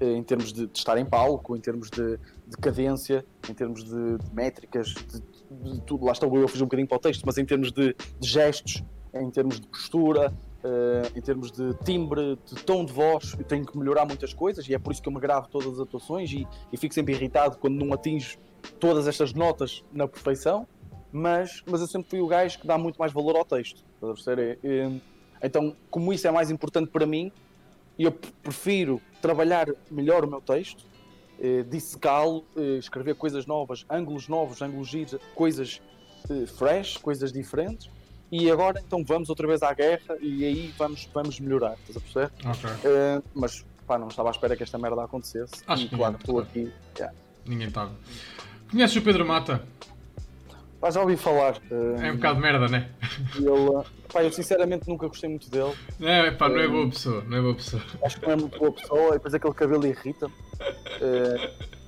eh, 0.01 0.13
em 0.13 0.23
termos 0.23 0.53
de, 0.53 0.67
de, 0.67 0.79
estar 0.79 0.97
em 0.97 1.05
palco, 1.05 1.57
em 1.57 1.61
termos 1.61 1.91
de, 1.91 2.17
de 2.47 2.57
cadência, 2.61 3.25
em 3.49 3.55
termos 3.55 3.85
de, 3.85 4.19
de 4.19 4.35
métricas, 4.35 4.89
de, 4.89 5.81
tudo. 5.83 6.07
Lá 6.07 6.13
estou 6.13 6.35
eu 6.37 6.45
a 6.45 6.49
fugir 6.49 6.63
um 6.63 6.67
bocadinho 6.67 6.89
para 6.89 6.97
o 6.97 7.01
texto, 7.01 7.23
mas 7.27 7.37
em 7.37 7.45
termos 7.45 7.73
de, 7.73 7.97
gestos, 8.21 8.85
em 9.13 9.31
termos 9.31 9.61
de 9.61 9.67
postura, 9.67 10.33
Uh, 10.63 11.17
em 11.17 11.23
termos 11.23 11.51
de 11.51 11.73
timbre, 11.85 12.39
de 12.45 12.55
tom 12.65 12.85
de 12.85 12.93
voz, 12.93 13.35
eu 13.39 13.45
tenho 13.45 13.65
que 13.65 13.79
melhorar 13.79 14.05
muitas 14.05 14.35
coisas 14.35 14.69
e 14.69 14.75
é 14.75 14.79
por 14.79 14.93
isso 14.93 15.01
que 15.01 15.09
eu 15.09 15.13
me 15.13 15.19
gravo 15.19 15.49
todas 15.49 15.73
as 15.73 15.81
atuações 15.81 16.31
e, 16.33 16.47
e 16.71 16.77
fico 16.77 16.93
sempre 16.93 17.15
irritado 17.15 17.57
quando 17.57 17.83
não 17.83 17.95
atinjo 17.95 18.37
todas 18.79 19.09
estas 19.09 19.33
notas 19.33 19.83
na 19.91 20.07
perfeição. 20.07 20.69
Mas, 21.11 21.63
mas 21.67 21.81
eu 21.81 21.87
sempre 21.87 22.11
fui 22.11 22.21
o 22.21 22.27
gajo 22.27 22.59
que 22.59 22.67
dá 22.67 22.77
muito 22.77 22.99
mais 22.99 23.11
valor 23.11 23.37
ao 23.37 23.45
texto. 23.45 23.83
Então, 25.43 25.75
como 25.91 26.13
isso 26.13 26.29
é 26.29 26.31
mais 26.31 26.51
importante 26.51 26.91
para 26.91 27.07
mim, 27.07 27.33
eu 27.99 28.13
prefiro 28.13 29.01
trabalhar 29.23 29.67
melhor 29.91 30.25
o 30.25 30.29
meu 30.29 30.43
texto, 30.43 30.85
eh, 31.41 31.63
dissecá-lo, 31.63 32.45
eh, 32.55 32.77
escrever 32.79 33.15
coisas 33.15 33.47
novas, 33.47 33.85
ângulos 33.91 34.29
novos, 34.29 34.63
ângulos 34.63 34.89
giros, 34.89 35.17
coisas 35.35 35.81
fresh, 36.59 36.99
coisas 36.99 37.33
diferentes 37.33 37.91
e 38.31 38.51
agora 38.51 38.81
então 38.85 39.05
vamos 39.05 39.29
outra 39.29 39.47
vez 39.47 39.63
à 39.63 39.73
guerra 39.73 40.17
e 40.21 40.45
aí 40.45 40.75
vamos, 40.79 41.09
vamos 41.13 41.41
melhorar, 41.41 41.75
estás 41.81 41.97
a 41.97 42.01
perceber? 42.01 42.31
Okay. 42.39 42.91
Uh, 42.91 43.23
mas 43.35 43.65
pá, 43.87 43.99
não 43.99 44.09
estava 44.09 44.29
à 44.29 44.33
espera 44.33 44.57
que 44.57 44.63
esta 44.63 44.79
merda 44.79 45.05
acontecesse. 45.05 45.55
Acho 45.67 45.85
e 45.85 45.89
que 45.89 45.97
claro, 45.97 46.17
estou 46.17 46.39
aqui. 46.39 46.73
Yeah. 46.97 47.17
Ninguém 47.45 47.69
estava. 47.69 47.93
Conheces 48.71 48.97
o 48.97 49.03
Pedro 49.03 49.27
Mata? 49.27 49.63
Pá, 50.81 50.91
já 50.91 51.01
ouvi 51.01 51.17
falar. 51.17 51.57
Uh, 51.71 52.01
é 52.01 52.13
um 52.13 52.17
bocado 52.17 52.37
de 52.37 52.41
merda, 52.41 52.69
né? 52.69 52.89
Ele, 53.37 53.85
pá, 54.13 54.23
eu 54.23 54.33
sinceramente 54.33 54.89
nunca 54.89 55.09
gostei 55.09 55.29
muito 55.29 55.51
dele. 55.51 55.75
É, 56.01 56.31
pá, 56.31 56.49
não 56.49 56.59
é 56.59 56.69
boa 56.69 56.89
pessoa, 56.89 57.25
não 57.27 57.37
é 57.37 57.41
boa 57.41 57.55
pessoa. 57.55 57.83
Acho 58.05 58.19
que 58.19 58.27
não 58.27 58.33
é 58.33 58.37
muito 58.37 58.59
boa 58.59 58.73
pessoa 58.73 59.09
e 59.09 59.13
depois 59.13 59.35
aquele 59.35 59.55
cabelo 59.55 59.87
irrita. 59.87 60.27
Uh, 60.27 61.71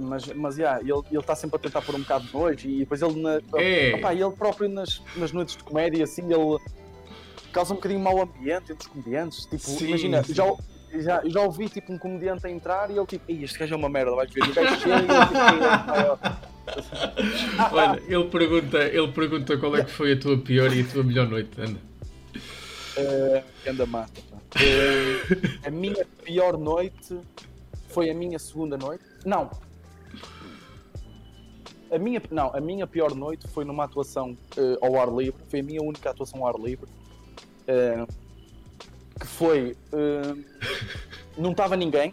mas, 0.00 0.26
mas 0.26 0.58
yeah, 0.58 0.80
ele 0.80 1.18
está 1.18 1.34
sempre 1.34 1.56
a 1.56 1.58
tentar 1.58 1.82
pôr 1.82 1.94
um 1.94 2.00
bocado 2.00 2.26
de 2.26 2.32
noite 2.32 2.68
e 2.68 2.78
depois 2.80 3.02
ele, 3.02 3.20
na, 3.20 3.40
é. 3.56 3.94
opa, 3.96 4.14
ele 4.14 4.30
próprio 4.30 4.68
nas, 4.68 5.02
nas 5.16 5.32
noites 5.32 5.56
de 5.56 5.64
comédia, 5.64 6.04
assim, 6.04 6.22
ele 6.22 6.58
causa 7.52 7.72
um 7.72 7.76
bocadinho 7.76 8.00
mau 8.00 8.20
ambiente 8.20 8.72
entre 8.72 8.86
os 8.86 8.86
comediantes. 8.86 9.46
Tipo, 9.46 9.58
sim, 9.58 9.88
imagina, 9.88 10.22
sim. 10.22 10.34
Já, 10.34 10.44
já, 10.94 11.22
já 11.24 11.40
ouvi 11.42 11.68
tipo, 11.68 11.92
um 11.92 11.98
comediante 11.98 12.46
a 12.46 12.50
entrar 12.50 12.90
e 12.90 12.96
ele 12.96 13.06
tipo, 13.06 13.24
este 13.28 13.58
gajo 13.58 13.74
é 13.74 13.76
uma 13.76 13.88
merda, 13.88 14.14
vais 14.14 14.30
ver. 14.30 14.42
O 14.42 14.54
gajo 14.54 14.80
chega 14.80 14.96
e 14.96 15.00
ele 15.00 16.16
tipo. 16.16 16.46
Olha, 17.72 18.02
ele 18.06 18.24
pergunta, 18.24 18.78
ele 18.78 19.08
pergunta 19.12 19.56
qual 19.56 19.76
é 19.76 19.84
que 19.84 19.90
foi 19.90 20.12
a 20.12 20.18
tua 20.18 20.36
pior 20.36 20.72
e 20.72 20.80
a 20.80 20.84
tua 20.84 21.04
melhor 21.04 21.28
noite, 21.28 21.50
anda. 21.60 21.78
Uh, 22.98 23.70
anda 23.70 23.86
mata. 23.86 24.20
Uh, 24.56 25.66
a 25.66 25.70
minha 25.70 26.04
pior 26.24 26.58
noite 26.58 27.18
foi 27.88 28.10
a 28.10 28.14
minha 28.14 28.38
segunda 28.38 28.76
noite. 28.76 29.04
Não, 29.24 29.50
a 31.90 31.98
minha, 31.98 32.20
não, 32.30 32.54
a 32.54 32.60
minha 32.60 32.86
pior 32.86 33.14
noite 33.14 33.46
foi 33.48 33.64
numa 33.64 33.84
atuação 33.84 34.36
uh, 34.56 34.84
ao 34.84 35.00
ar 35.00 35.08
livre, 35.12 35.40
foi 35.48 35.60
a 35.60 35.62
minha 35.62 35.82
única 35.82 36.10
atuação 36.10 36.44
ao 36.44 36.48
ar 36.48 36.60
livre. 36.60 36.88
Uh, 37.68 38.06
que 39.18 39.26
foi. 39.26 39.76
Uh, 39.92 40.44
não 41.38 41.52
estava 41.52 41.76
ninguém, 41.76 42.12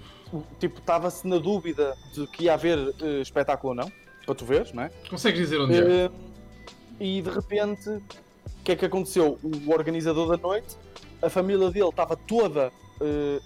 tipo, 0.60 0.80
estava-se 0.80 1.28
na 1.28 1.38
dúvida 1.38 1.96
de 2.14 2.28
que 2.28 2.46
ia 2.46 2.54
haver 2.54 2.78
espetáculo 3.22 3.70
ou 3.70 3.76
não, 3.76 3.92
para 4.26 4.36
tu 4.36 4.46
veres, 4.46 4.72
não 4.74 4.84
é? 4.84 4.92
Consegues 5.10 5.40
dizer 5.40 5.60
onde 5.60 5.76
é? 5.76 6.12
E 7.00 7.22
de 7.22 7.30
repente, 7.30 7.90
o 7.90 8.64
que 8.64 8.74
é 8.74 8.76
que 8.76 8.86
aconteceu? 8.86 9.40
O 9.42 9.72
organizador 9.72 10.28
da 10.28 10.38
noite, 10.38 10.76
a 11.22 11.30
família 11.30 11.70
dele 11.72 11.90
estava 11.90 12.16
toda 12.16 12.72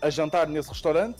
a 0.01 0.09
jantar 0.09 0.47
nesse 0.47 0.69
restaurante 0.69 1.19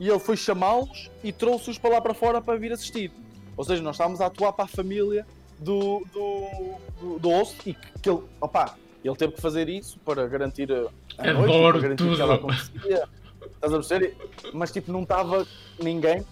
e 0.00 0.08
ele 0.08 0.18
foi 0.18 0.36
chamá-los 0.36 1.10
e 1.22 1.32
trouxe-os 1.32 1.78
para 1.78 1.90
lá 1.90 2.00
para 2.00 2.14
fora 2.14 2.40
para 2.40 2.58
vir 2.58 2.72
assistir. 2.72 3.12
Ou 3.58 3.64
seja, 3.64 3.82
nós 3.82 3.96
estávamos 3.96 4.20
a 4.20 4.26
atuar 4.26 4.52
para 4.52 4.66
a 4.66 4.68
família 4.68 5.26
do, 5.58 6.06
do, 6.12 6.78
do, 7.00 7.18
do 7.18 7.28
host 7.28 7.68
e 7.68 7.74
que, 7.74 7.98
que 8.00 8.08
ele, 8.08 8.22
opa, 8.40 8.76
ele 9.04 9.16
teve 9.16 9.32
que 9.32 9.40
fazer 9.40 9.68
isso 9.68 9.98
para 10.04 10.28
garantir 10.28 10.72
a, 10.72 11.32
noite, 11.32 11.60
para 11.60 11.80
garantir 11.80 11.96
tudo. 11.96 12.14
que 12.14 12.22
ela 12.22 12.34
acontecia. 12.36 13.08
Estás 13.54 13.72
a 13.72 13.76
perceber? 13.76 14.16
Mas 14.54 14.70
tipo, 14.70 14.92
não 14.92 15.02
estava 15.02 15.44
ninguém. 15.82 16.24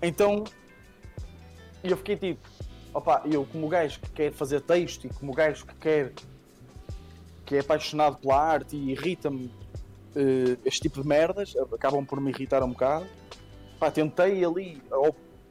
Então 0.00 0.44
eu 1.84 1.98
fiquei 1.98 2.16
tipo, 2.16 2.40
opa, 2.94 3.22
eu 3.30 3.46
como 3.52 3.68
gajo 3.68 4.00
que 4.00 4.10
quer 4.12 4.32
fazer 4.32 4.62
texto 4.62 5.06
e 5.06 5.10
como 5.10 5.34
gajo 5.34 5.66
que 5.66 5.74
quer 5.74 6.12
que 7.44 7.56
é 7.56 7.60
apaixonado 7.60 8.16
pela 8.16 8.40
arte 8.40 8.74
e 8.74 8.92
irrita-me 8.92 9.52
uh, 10.16 10.58
este 10.64 10.82
tipo 10.82 11.02
de 11.02 11.06
merdas, 11.06 11.54
acabam 11.74 12.06
por 12.06 12.18
me 12.22 12.30
irritar 12.30 12.62
um 12.62 12.70
bocado. 12.70 13.06
Pá, 13.78 13.90
tentei 13.90 14.42
ali, 14.42 14.80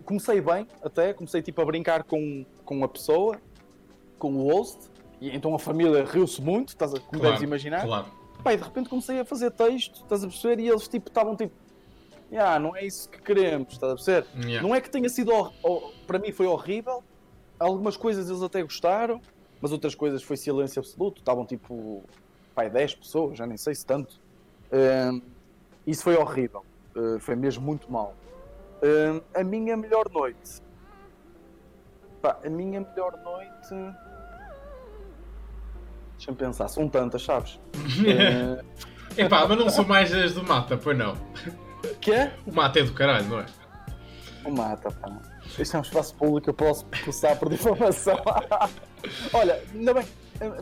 comecei 0.09 0.41
bem 0.41 0.67
até, 0.83 1.13
comecei 1.13 1.39
tipo 1.39 1.61
a 1.61 1.65
brincar 1.65 2.03
com, 2.03 2.43
com 2.65 2.83
a 2.83 2.87
pessoa, 2.87 3.39
com 4.17 4.33
o 4.33 4.51
host, 4.51 4.89
e 5.21 5.29
então 5.35 5.53
a 5.53 5.59
família 5.59 6.03
riu-se 6.03 6.41
muito, 6.41 6.69
estás 6.69 6.95
a, 6.95 6.99
como 6.99 7.19
claro, 7.19 7.27
deves 7.27 7.43
imaginar. 7.43 7.85
Claro. 7.85 8.07
Pá, 8.43 8.53
e 8.53 8.57
de 8.57 8.63
repente 8.63 8.89
comecei 8.89 9.19
a 9.19 9.25
fazer 9.25 9.51
texto, 9.51 10.01
estás 10.01 10.23
a 10.23 10.27
perceber, 10.27 10.63
e 10.63 10.67
eles 10.67 10.87
tipo 10.87 11.09
estavam 11.09 11.35
tipo, 11.35 11.53
yeah, 12.31 12.57
não 12.57 12.75
é 12.75 12.85
isso 12.85 13.07
que 13.07 13.21
queremos, 13.21 13.73
estás 13.73 13.91
a 13.91 13.95
perceber? 13.95 14.25
Yeah. 14.35 14.67
Não 14.67 14.73
é 14.73 14.81
que 14.81 14.89
tenha 14.89 15.07
sido, 15.09 15.31
para 16.07 16.17
mim 16.17 16.31
foi 16.31 16.47
horrível, 16.47 17.03
algumas 17.59 17.95
coisas 17.95 18.29
eles 18.29 18.41
até 18.41 18.63
gostaram, 18.63 19.21
mas 19.61 19.71
outras 19.71 19.93
coisas 19.93 20.23
foi 20.23 20.37
silêncio 20.37 20.79
absoluto. 20.79 21.19
Estavam 21.19 21.45
tipo, 21.45 22.03
pai, 22.55 22.69
10 22.69 22.95
pessoas, 22.95 23.37
já 23.37 23.45
nem 23.45 23.57
sei 23.57 23.75
se 23.75 23.85
tanto. 23.85 24.19
Uh, 24.71 25.21
isso 25.85 26.01
foi 26.01 26.15
horrível. 26.15 26.63
Uh, 26.95 27.19
foi 27.19 27.35
mesmo 27.35 27.63
muito 27.63 27.91
mal. 27.91 28.15
Uh, 28.81 29.23
a 29.35 29.43
minha 29.43 29.75
melhor 29.75 30.09
noite. 30.11 30.61
Pá, 32.21 32.37
a 32.43 32.49
minha 32.49 32.81
melhor 32.81 33.17
noite. 33.23 33.95
Deixa-me 36.17 36.37
pensar, 36.37 36.67
são 36.67 36.87
tantas, 36.87 37.23
sabes? 37.23 37.59
uh... 37.75 38.63
Epá, 39.17 39.47
mas 39.47 39.57
não 39.57 39.69
são 39.69 39.85
mais 39.85 40.13
as 40.13 40.33
do 40.33 40.43
Mata, 40.43 40.77
pois 40.77 40.97
não. 40.97 41.15
Que 41.99 42.11
é? 42.11 42.33
O 42.45 42.53
Mata 42.53 42.79
é 42.79 42.83
do 42.83 42.93
caralho, 42.93 43.27
não 43.27 43.39
é? 43.39 43.45
O 44.45 44.51
Mata, 44.51 44.91
pá. 44.91 45.17
Isto 45.57 45.75
é 45.75 45.79
um 45.79 45.83
espaço 45.83 46.15
público, 46.15 46.49
eu 46.49 46.53
posso 46.53 46.85
passar 46.85 47.35
por 47.37 47.49
difamação. 47.49 48.17
Olha, 49.33 49.61
ainda 49.73 49.93
bem, 49.93 50.05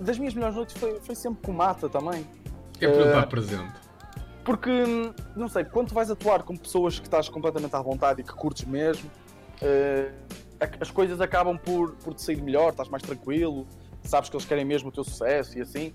das 0.01 0.17
minhas 0.17 0.33
melhores 0.33 0.55
noites 0.55 0.77
foi, 0.77 0.99
foi 1.01 1.15
sempre 1.15 1.39
com 1.43 1.51
mata 1.51 1.89
também. 1.89 2.25
É 2.79 2.87
para 2.87 3.03
uh, 3.03 3.07
estar 3.07 3.27
presente. 3.27 3.86
Porque, 4.47 4.71
não 5.35 5.49
sei, 5.49 5.65
quando 5.65 5.93
vais 5.93 6.09
atuar 6.09 6.41
com 6.43 6.55
pessoas 6.55 6.97
que 6.97 7.05
estás 7.05 7.27
completamente 7.27 7.75
à 7.75 7.81
vontade 7.81 8.21
e 8.21 8.23
que 8.23 8.31
curtes 8.31 8.63
mesmo, 8.63 9.11
uh, 9.61 10.09
as 10.79 10.89
coisas 10.89 11.19
acabam 11.19 11.57
por, 11.57 11.97
por 11.97 12.13
te 12.13 12.21
sair 12.21 12.41
melhor, 12.41 12.69
estás 12.69 12.87
mais 12.87 13.03
tranquilo, 13.03 13.67
sabes 14.05 14.29
que 14.29 14.37
eles 14.37 14.45
querem 14.45 14.63
mesmo 14.63 14.87
o 14.87 14.91
teu 14.93 15.03
sucesso 15.03 15.57
e 15.57 15.61
assim. 15.61 15.93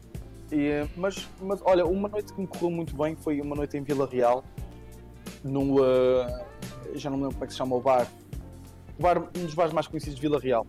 E, 0.53 0.87
mas, 0.99 1.27
mas, 1.41 1.63
olha, 1.65 1.87
uma 1.87 2.11
noite 2.11 2.35
que 2.35 2.43
me 2.43 2.47
correu 2.47 2.71
muito 2.71 2.95
bem 2.95 3.17
foi 3.17 3.41
uma 3.41 3.57
noite 3.57 3.79
em 3.79 3.83
Vila 3.83 4.07
Real, 4.07 4.45
num. 5.43 5.77
Uh, 5.77 6.45
já 6.93 7.09
não 7.09 7.17
me 7.17 7.23
lembro 7.23 7.37
como 7.37 7.45
é 7.45 7.47
que 7.47 7.55
se 7.55 7.59
chama 7.59 7.75
o 7.75 7.81
bar. 7.81 8.07
O 8.99 9.03
bar 9.03 9.19
um 9.19 9.45
dos 9.47 9.55
bares 9.55 9.73
mais 9.73 9.87
conhecidos 9.87 10.17
de 10.17 10.21
Vila 10.21 10.39
Real. 10.39 10.67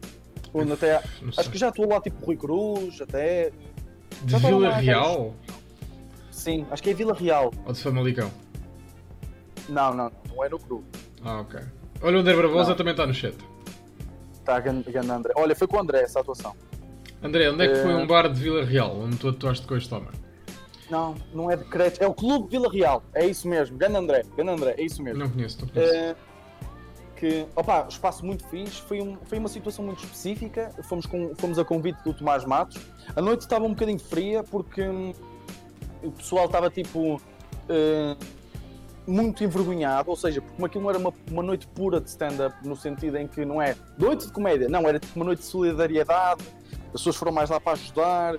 Onde 0.53 0.71
até, 0.71 1.03
acho 1.37 1.51
que 1.51 1.57
já 1.57 1.67
estou 1.67 1.85
lá 1.85 1.99
tipo 1.99 2.25
Rui 2.25 2.37
Cruz, 2.37 3.01
até. 3.01 3.51
De 4.23 4.37
Vila 4.37 4.73
Real? 4.77 5.35
Sim, 6.43 6.65
acho 6.69 6.83
que 6.83 6.89
é 6.89 6.93
Vila 6.93 7.13
Real. 7.13 7.53
Ou 7.65 7.71
de 7.71 7.79
Famalicão? 7.79 8.29
Não, 9.69 9.93
não, 9.93 10.11
não 10.27 10.43
é 10.43 10.49
no 10.49 10.59
Cru. 10.59 10.83
Ah, 11.23 11.39
ok. 11.39 11.57
Olha, 12.01 12.17
o 12.17 12.19
André 12.19 12.35
Barbosa 12.35 12.71
não. 12.71 12.75
também 12.75 12.91
está 12.91 13.07
no 13.07 13.13
chat. 13.13 13.33
Está 14.33 14.59
grande 14.59 14.97
André. 14.97 15.31
Olha, 15.37 15.55
foi 15.55 15.67
com 15.67 15.77
o 15.77 15.79
André 15.79 16.01
essa 16.01 16.19
atuação. 16.19 16.53
André, 17.23 17.49
onde 17.49 17.63
é 17.63 17.69
que 17.69 17.75
foi 17.75 17.93
eh, 17.93 17.95
um 17.95 18.05
bar 18.05 18.27
de 18.27 18.37
Vila 18.41 18.65
Real 18.65 18.93
onde 18.93 19.15
tu 19.15 19.29
atuaste 19.29 19.65
com 19.65 19.77
este 19.77 19.93
homem? 19.93 20.09
Não, 20.89 21.15
não 21.33 21.49
é 21.49 21.55
de 21.55 21.63
Cretes, 21.63 22.01
é 22.01 22.07
o 22.07 22.13
Clube 22.13 22.49
Vila 22.49 22.69
Real, 22.69 23.01
é 23.13 23.25
isso 23.25 23.47
mesmo. 23.47 23.77
Grande 23.77 23.95
André, 23.95 24.23
grande 24.35 24.51
André, 24.51 24.75
é 24.77 24.83
isso 24.83 25.01
mesmo. 25.01 25.19
Não 25.19 25.29
conheço, 25.29 25.61
não 25.61 25.69
conheço. 25.69 26.11
Uh, 26.11 26.15
que, 27.15 27.45
opa, 27.55 27.87
espaço 27.89 28.25
muito 28.25 28.45
fixe, 28.49 28.81
foi, 28.81 29.01
um, 29.01 29.15
foi 29.23 29.39
uma 29.39 29.47
situação 29.47 29.85
muito 29.85 30.03
específica, 30.03 30.71
fomos, 30.89 31.05
com, 31.05 31.33
fomos 31.37 31.57
a 31.57 31.63
convite 31.63 32.03
do 32.03 32.13
Tomás 32.13 32.43
Matos, 32.43 32.81
a 33.15 33.21
noite 33.21 33.43
estava 33.43 33.63
um 33.63 33.69
bocadinho 33.69 33.97
fria 33.97 34.43
porque 34.43 34.81
hum, 34.81 35.13
o 36.03 36.11
pessoal 36.11 36.45
estava 36.45 36.69
tipo 36.69 37.15
uh, 37.15 38.17
muito 39.05 39.43
envergonhado, 39.43 40.09
ou 40.09 40.15
seja, 40.15 40.41
porque 40.41 40.63
aquilo 40.65 40.83
não 40.83 40.89
era 40.89 40.99
uma, 40.99 41.13
uma 41.29 41.43
noite 41.43 41.67
pura 41.67 41.99
de 41.99 42.09
stand-up, 42.09 42.55
no 42.65 42.75
sentido 42.75 43.17
em 43.17 43.27
que 43.27 43.43
não 43.45 43.61
é 43.61 43.75
noite 43.97 44.27
de 44.27 44.33
comédia, 44.33 44.69
não, 44.69 44.87
era 44.87 44.99
tipo 44.99 45.15
uma 45.15 45.25
noite 45.25 45.39
de 45.39 45.45
solidariedade, 45.45 46.43
as 46.87 46.91
pessoas 46.91 47.15
foram 47.15 47.31
mais 47.31 47.49
lá 47.49 47.59
para 47.59 47.73
ajudar, 47.73 48.37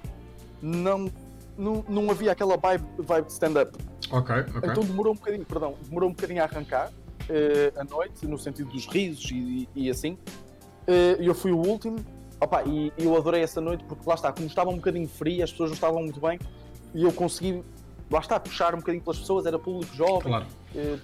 não, 0.63 1.11
não, 1.57 1.85
não 1.89 2.11
havia 2.11 2.33
aquela 2.33 2.57
vibe, 2.57 2.85
vibe 2.99 3.27
de 3.27 3.33
stand-up. 3.33 3.77
Ok, 4.11 4.35
ok. 4.57 4.71
Então 4.71 4.85
demorou 4.85 5.13
um 5.13 5.17
bocadinho, 5.17 5.45
perdão, 5.45 5.75
demorou 5.83 6.09
um 6.09 6.13
bocadinho 6.13 6.43
a 6.43 6.45
arrancar 6.45 6.91
uh, 6.91 7.81
à 7.81 7.85
noite, 7.85 8.27
no 8.27 8.39
sentido 8.39 8.71
dos 8.71 8.87
risos 8.87 9.31
e, 9.31 9.69
e 9.75 9.91
assim. 9.91 10.13
Uh, 10.87 11.21
eu 11.21 11.35
fui 11.35 11.53
o 11.53 11.59
último, 11.59 11.97
opa, 12.41 12.63
e, 12.65 12.93
e 12.99 13.05
eu 13.05 13.17
adorei 13.17 13.43
essa 13.43 13.61
noite 13.61 13.85
porque 13.85 14.03
lá 14.07 14.15
está, 14.15 14.33
como 14.33 14.47
estava 14.47 14.71
um 14.71 14.77
bocadinho 14.77 15.09
frio, 15.09 15.43
as 15.43 15.51
pessoas 15.51 15.71
não 15.71 15.75
estavam 15.75 16.03
muito 16.03 16.21
bem, 16.21 16.39
e 16.95 17.03
eu 17.03 17.13
consegui, 17.13 17.63
lá 18.11 18.21
está, 18.21 18.39
puxar 18.39 18.75
um 18.75 18.79
bocadinho 18.79 19.03
pelas 19.03 19.19
pessoas, 19.19 19.47
era 19.47 19.59
público 19.59 19.95
jovem. 19.95 20.29
Claro. 20.29 20.47
Uh, 20.75 20.99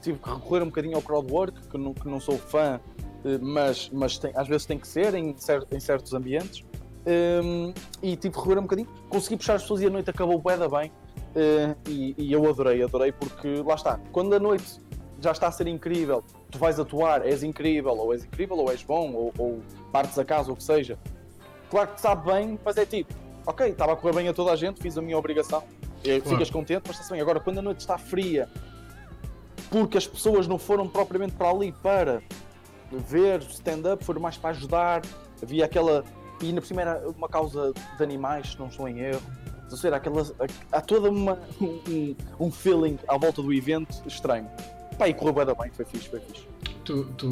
tive 0.00 0.18
que 0.18 0.28
recorrer 0.28 0.62
um 0.62 0.66
bocadinho 0.66 0.96
ao 0.96 1.02
crowdwork, 1.02 1.68
que 1.68 1.78
não, 1.78 1.94
que 1.94 2.06
não 2.06 2.20
sou 2.20 2.38
fã, 2.38 2.80
mas, 3.40 3.90
mas 3.90 4.18
tem, 4.18 4.32
às 4.36 4.46
vezes 4.46 4.66
tem 4.66 4.78
que 4.78 4.86
ser 4.86 5.14
em, 5.14 5.34
em 5.72 5.80
certos 5.80 6.12
ambientes. 6.12 6.64
Um, 7.06 7.72
e 8.02 8.16
tive 8.16 8.34
que 8.34 8.38
recorrer 8.38 8.58
um 8.58 8.62
bocadinho, 8.62 8.88
consegui 9.08 9.36
puxar 9.36 9.54
as 9.54 9.62
pessoas 9.62 9.82
e 9.82 9.86
a 9.86 9.90
noite 9.90 10.10
acabou 10.10 10.40
bem, 10.40 10.56
bem. 10.58 10.92
Uh, 11.34 11.76
e, 11.88 12.14
e, 12.16 12.32
eu 12.32 12.48
adorei, 12.48 12.82
adorei 12.82 13.12
porque 13.12 13.62
lá 13.62 13.74
está, 13.74 13.98
quando 14.12 14.34
a 14.34 14.38
noite 14.38 14.78
já 15.20 15.32
está 15.32 15.48
a 15.48 15.50
ser 15.50 15.66
incrível, 15.66 16.22
tu 16.50 16.58
vais 16.58 16.78
atuar, 16.78 17.26
és 17.26 17.42
incrível, 17.42 17.92
ou 17.92 18.12
és 18.12 18.24
incrível, 18.24 18.56
ou 18.56 18.70
és 18.70 18.82
bom, 18.82 19.12
ou, 19.12 19.32
ou 19.36 19.60
partes 19.90 20.18
a 20.18 20.24
casa, 20.24 20.50
ou 20.50 20.54
o 20.54 20.56
que 20.56 20.62
seja. 20.62 20.98
Claro 21.70 21.92
que 21.92 22.00
sabe 22.00 22.30
bem, 22.30 22.58
mas 22.64 22.76
é 22.76 22.86
tipo, 22.86 23.12
ok, 23.46 23.68
estava 23.68 23.92
a 23.92 23.96
correr 23.96 24.14
bem 24.14 24.28
a 24.28 24.34
toda 24.34 24.52
a 24.52 24.56
gente, 24.56 24.80
fiz 24.80 24.96
a 24.96 25.02
minha 25.02 25.18
obrigação, 25.18 25.62
e 26.02 26.20
claro. 26.20 26.36
ficas 26.36 26.50
contente, 26.50 26.82
mas 26.86 26.98
está 26.98 27.12
bem. 27.12 27.20
Agora, 27.20 27.40
quando 27.40 27.58
a 27.58 27.62
noite 27.62 27.80
está 27.80 27.98
fria, 27.98 28.48
porque 29.70 29.98
as 29.98 30.06
pessoas 30.06 30.46
não 30.46 30.58
foram 30.58 30.88
propriamente 30.88 31.32
para 31.32 31.50
ali 31.50 31.72
para 31.72 32.22
ver 32.92 33.40
stand-up, 33.50 34.04
foram 34.04 34.20
mais 34.20 34.36
para 34.36 34.50
ajudar, 34.50 35.02
havia 35.42 35.64
aquela. 35.64 36.04
E 36.42 36.52
por 36.52 36.66
cima 36.66 36.82
era 36.82 37.08
uma 37.08 37.28
causa 37.28 37.72
de 37.96 38.02
animais, 38.02 38.52
se 38.52 38.58
não 38.58 38.66
estou 38.66 38.88
em 38.88 39.00
erro. 39.00 39.22
Ou 39.70 39.76
seja, 39.76 39.96
aquela, 39.96 40.22
há 40.70 40.80
toda 40.80 41.10
uma, 41.10 41.38
um, 41.60 42.14
um 42.38 42.50
feeling 42.50 42.98
à 43.08 43.16
volta 43.16 43.42
do 43.42 43.52
evento 43.52 44.02
estranho. 44.06 44.48
Pá, 44.98 45.08
e 45.08 45.14
correu 45.14 45.32
bem, 45.32 45.46
bem, 45.46 45.70
foi 45.72 45.84
fixe, 45.84 46.08
foi 46.08 46.20
fixe. 46.20 46.46
Tu, 46.84 47.04
tu 47.16 47.28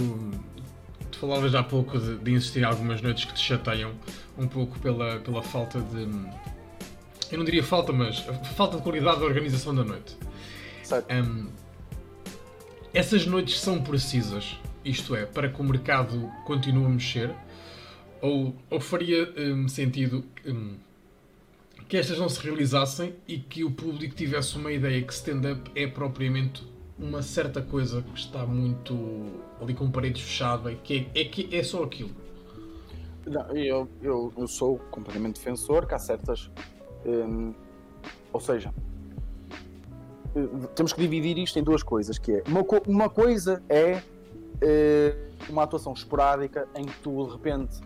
falavas 1.23 1.55
há 1.55 1.63
pouco 1.63 2.01
de, 2.01 2.19
de 2.19 2.33
insistir 2.33 2.63
em 2.63 2.65
algumas 2.65 3.01
noites 3.01 3.25
que 3.25 3.33
te 3.33 3.41
chateiam 3.41 3.93
um 4.37 4.49
pouco 4.49 4.77
pela, 4.81 5.21
pela 5.21 5.41
falta 5.41 5.81
de. 5.81 6.01
Eu 7.31 7.39
não 7.39 7.45
diria 7.45 7.63
falta, 7.63 7.93
mas 7.93 8.19
falta 8.57 8.77
de 8.77 8.83
qualidade 8.83 9.21
da 9.21 9.27
organização 9.27 9.73
da 9.73 9.85
noite. 9.85 10.17
Certo. 10.83 11.07
Um, 11.15 11.47
essas 12.93 13.25
noites 13.25 13.61
são 13.61 13.81
precisas, 13.81 14.59
isto 14.85 15.15
é, 15.15 15.25
para 15.25 15.49
que 15.49 15.61
o 15.61 15.65
mercado 15.65 16.29
continue 16.45 16.87
a 16.87 16.89
mexer? 16.89 17.31
Ou, 18.21 18.55
ou 18.69 18.81
faria 18.81 19.33
um, 19.37 19.69
sentido 19.69 20.25
um, 20.45 20.75
que 21.89 21.97
estas 21.97 22.19
não 22.19 22.29
se 22.29 22.41
realizassem 22.41 23.15
e 23.29 23.39
que 23.39 23.63
o 23.63 23.71
público 23.71 24.15
tivesse 24.15 24.57
uma 24.57 24.73
ideia 24.73 25.01
que 25.01 25.13
stand-up 25.13 25.71
é 25.75 25.87
propriamente 25.87 26.65
uma 27.03 27.21
certa 27.21 27.61
coisa 27.61 28.01
que 28.01 28.19
está 28.19 28.47
muito 28.47 28.97
ali 29.61 29.75
com 29.75 29.91
paredes 29.91 30.23
fechadas, 30.23 30.77
que 30.85 31.11
é, 31.15 31.21
é, 31.21 31.25
que 31.25 31.55
é 31.55 31.63
só 31.63 31.83
aquilo. 31.83 32.11
Não, 33.27 33.57
eu, 33.57 33.89
eu, 34.01 34.33
eu 34.37 34.47
sou 34.47 34.79
completamente 34.91 35.35
defensor 35.35 35.87
que 35.87 35.95
há 35.95 35.99
certas. 35.99 36.51
Hum, 37.05 37.53
ou 38.33 38.41
seja, 38.41 38.73
hum, 40.35 40.63
temos 40.77 40.93
que 40.93 41.01
dividir 41.01 41.37
isto 41.39 41.59
em 41.59 41.63
duas 41.63 41.83
coisas, 41.83 42.19
que 42.19 42.33
é 42.33 42.45
uma, 42.47 42.65
uma 42.87 43.11
coisa 43.11 43.63
é 43.69 44.01
hum, 44.63 45.53
uma 45.53 45.65
atuação 45.65 45.93
esporádica 45.93 46.69
em 46.77 46.85
que 46.85 46.99
tu 47.01 47.27
de 47.27 47.33
repente 47.33 47.81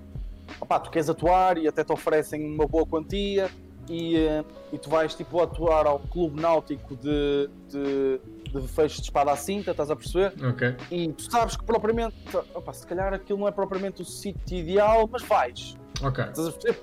opá, 0.60 0.78
tu 0.78 0.90
queres 0.90 1.08
atuar 1.08 1.56
e 1.56 1.66
até 1.66 1.82
te 1.82 1.92
oferecem 1.92 2.54
uma 2.54 2.66
boa 2.66 2.86
quantia 2.86 3.50
e, 3.88 4.16
hum, 4.16 4.44
e 4.72 4.78
tu 4.78 4.90
vais 4.90 5.14
tipo 5.14 5.40
atuar 5.40 5.86
ao 5.86 6.00
clube 6.00 6.40
náutico 6.40 6.96
de, 6.96 7.48
de 7.70 8.20
de 8.48 8.68
fecho 8.68 8.96
de 8.96 9.02
espada 9.02 9.32
à 9.32 9.36
cinta, 9.36 9.70
estás 9.70 9.90
a 9.90 9.96
perceber? 9.96 10.32
Ok. 10.44 10.76
E 10.90 11.12
tu 11.12 11.30
sabes 11.30 11.56
que 11.56 11.64
propriamente, 11.64 12.16
opa, 12.54 12.72
se 12.72 12.86
calhar 12.86 13.12
aquilo 13.12 13.38
não 13.40 13.48
é 13.48 13.50
propriamente 13.50 14.02
o 14.02 14.04
sítio 14.04 14.58
ideal, 14.58 15.08
mas 15.10 15.22
vais. 15.22 15.76
Ok. 16.02 16.24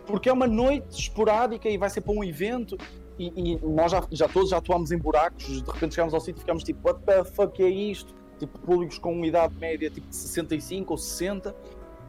Porque 0.06 0.30
é 0.30 0.34
uma 0.34 0.48
noite 0.48 0.99
esporádica 0.99 1.69
e 1.69 1.77
vai 1.77 1.90
ser 1.90 2.02
para 2.02 2.14
um 2.14 2.23
evento 2.23 2.77
e, 3.19 3.53
e, 3.53 3.60
nós 3.65 3.91
já, 3.91 4.03
já 4.11 4.27
todos 4.27 4.49
já 4.49 4.57
atuámos 4.57 4.91
em 4.91 4.98
buracos, 4.98 5.61
de 5.61 5.72
repente 5.72 5.95
chegámos 5.95 6.14
ao 6.14 6.19
sítio 6.19 6.40
e 6.40 6.41
ficámos 6.41 6.64
tipo, 6.64 6.88
what 6.88 7.03
the 7.06 7.23
fuck 7.23 7.61
é 7.61 7.69
isto? 7.69 8.14
Tipo, 8.40 8.60
públicos 8.60 8.98
com 8.98 9.14
uma 9.14 9.27
idade 9.27 9.53
média 9.56 9.90
tipo 9.90 10.07
de 10.07 10.15
65 10.15 10.91
ou 10.91 10.98
60 10.98 11.56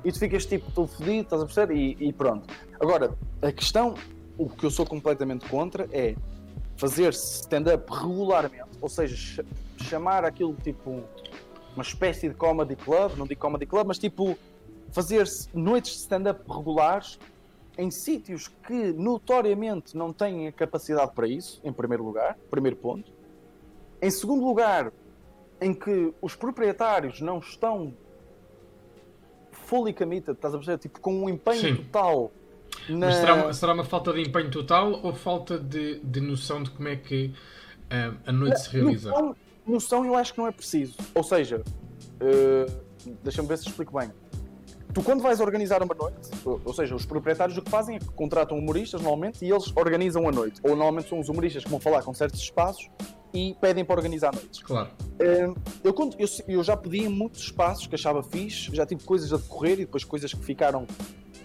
e 0.04 0.12
tu 0.12 0.18
ficas 0.18 0.46
tipo, 0.46 0.68
estou 0.68 0.86
fodido, 0.86 1.22
estás 1.22 1.42
a 1.42 1.44
perceber? 1.46 1.74
E, 1.74 1.96
e 2.00 2.12
pronto. 2.12 2.52
Agora, 2.80 3.14
a 3.42 3.52
questão, 3.52 3.94
o 4.38 4.48
que 4.48 4.64
eu 4.64 4.70
sou 4.70 4.86
completamente 4.86 5.48
contra 5.48 5.88
é 5.92 6.14
fazer 6.76 7.10
stand-up 7.10 7.90
regularmente, 7.90 8.73
ou 8.84 8.88
seja, 8.90 9.42
chamar 9.78 10.26
aquilo 10.26 10.54
tipo 10.62 11.02
uma 11.74 11.82
espécie 11.82 12.28
de 12.28 12.34
comedy 12.34 12.76
club, 12.76 13.16
não 13.16 13.26
digo 13.26 13.40
comedy 13.40 13.64
club, 13.64 13.86
mas 13.86 13.98
tipo 13.98 14.36
fazer 14.92 15.26
noites 15.54 15.92
de 15.92 15.98
stand-up 16.00 16.44
regulares 16.46 17.18
em 17.78 17.90
sítios 17.90 18.46
que 18.46 18.92
notoriamente 18.92 19.96
não 19.96 20.12
têm 20.12 20.48
a 20.48 20.52
capacidade 20.52 21.12
para 21.14 21.26
isso, 21.26 21.62
em 21.64 21.72
primeiro 21.72 22.04
lugar, 22.04 22.36
primeiro 22.50 22.76
ponto. 22.76 23.10
Em 24.02 24.10
segundo 24.10 24.44
lugar, 24.44 24.92
em 25.58 25.72
que 25.72 26.12
os 26.20 26.36
proprietários 26.36 27.22
não 27.22 27.38
estão 27.38 27.94
fully 29.50 29.94
committed, 29.94 30.36
estás 30.36 30.52
a 30.52 30.58
perceber? 30.58 30.76
Tipo, 30.76 31.00
com 31.00 31.24
um 31.24 31.28
empenho 31.30 31.60
Sim. 31.60 31.76
total. 31.76 32.30
Na... 32.86 33.06
Mas 33.06 33.14
será 33.14 33.34
uma, 33.34 33.52
será 33.54 33.72
uma, 33.72 33.84
falta 33.84 34.12
de 34.12 34.20
empenho 34.20 34.50
total 34.50 35.00
ou 35.02 35.14
falta 35.14 35.58
de, 35.58 36.00
de 36.00 36.20
noção 36.20 36.62
de 36.62 36.70
como 36.70 36.86
é 36.86 36.96
que 36.96 37.32
a 38.26 38.32
noite 38.32 38.60
se 38.60 38.70
realiza? 38.70 39.10
Noção, 39.10 39.36
noção 39.66 40.04
eu 40.04 40.14
acho 40.14 40.32
que 40.32 40.38
não 40.38 40.46
é 40.46 40.52
preciso. 40.52 40.96
Ou 41.14 41.22
seja, 41.22 41.62
uh, 41.62 43.14
deixa-me 43.22 43.48
ver 43.48 43.58
se 43.58 43.68
explico 43.68 43.98
bem 43.98 44.10
tu 44.94 45.02
quando 45.02 45.20
vais 45.20 45.40
organizar 45.40 45.82
uma 45.82 45.94
noite, 45.94 46.30
ou 46.44 46.72
seja, 46.72 46.94
os 46.94 47.04
proprietários 47.04 47.58
o 47.58 47.62
que 47.62 47.70
fazem 47.70 47.96
é 47.96 47.98
que 47.98 48.06
contratam 48.12 48.56
humoristas 48.56 49.02
normalmente 49.02 49.44
e 49.44 49.50
eles 49.50 49.72
organizam 49.76 50.26
a 50.28 50.32
noite. 50.32 50.60
Ou 50.62 50.70
normalmente 50.70 51.08
são 51.08 51.18
os 51.18 51.28
humoristas 51.28 51.64
que 51.64 51.70
vão 51.70 51.80
falar 51.80 52.02
com 52.02 52.14
certos 52.14 52.40
espaços 52.40 52.88
e 53.34 53.56
pedem 53.60 53.84
para 53.84 53.96
organizar 53.96 54.32
noites. 54.32 54.62
Claro. 54.62 54.90
Hum, 55.20 55.54
eu, 55.82 55.94
eu, 56.16 56.28
eu 56.46 56.62
já 56.62 56.76
pedi 56.76 57.00
em 57.00 57.08
muitos 57.08 57.42
espaços 57.42 57.88
que 57.88 57.96
achava 57.96 58.22
fixe, 58.22 58.74
já 58.74 58.86
tive 58.86 59.02
coisas 59.02 59.32
a 59.32 59.36
decorrer 59.36 59.72
e 59.72 59.84
depois 59.84 60.04
coisas 60.04 60.32
que 60.32 60.44
ficaram 60.44 60.86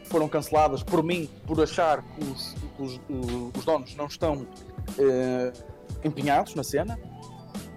foram 0.03 0.27
canceladas 0.27 0.83
por 0.83 1.03
mim, 1.03 1.27
por 1.45 1.61
achar 1.61 2.03
que 2.03 2.23
os, 2.23 2.55
os, 2.79 2.99
os 3.57 3.65
donos 3.65 3.95
não 3.95 4.05
estão 4.05 4.37
uh, 4.37 5.78
empenhados 6.03 6.55
na 6.55 6.63
cena. 6.63 6.97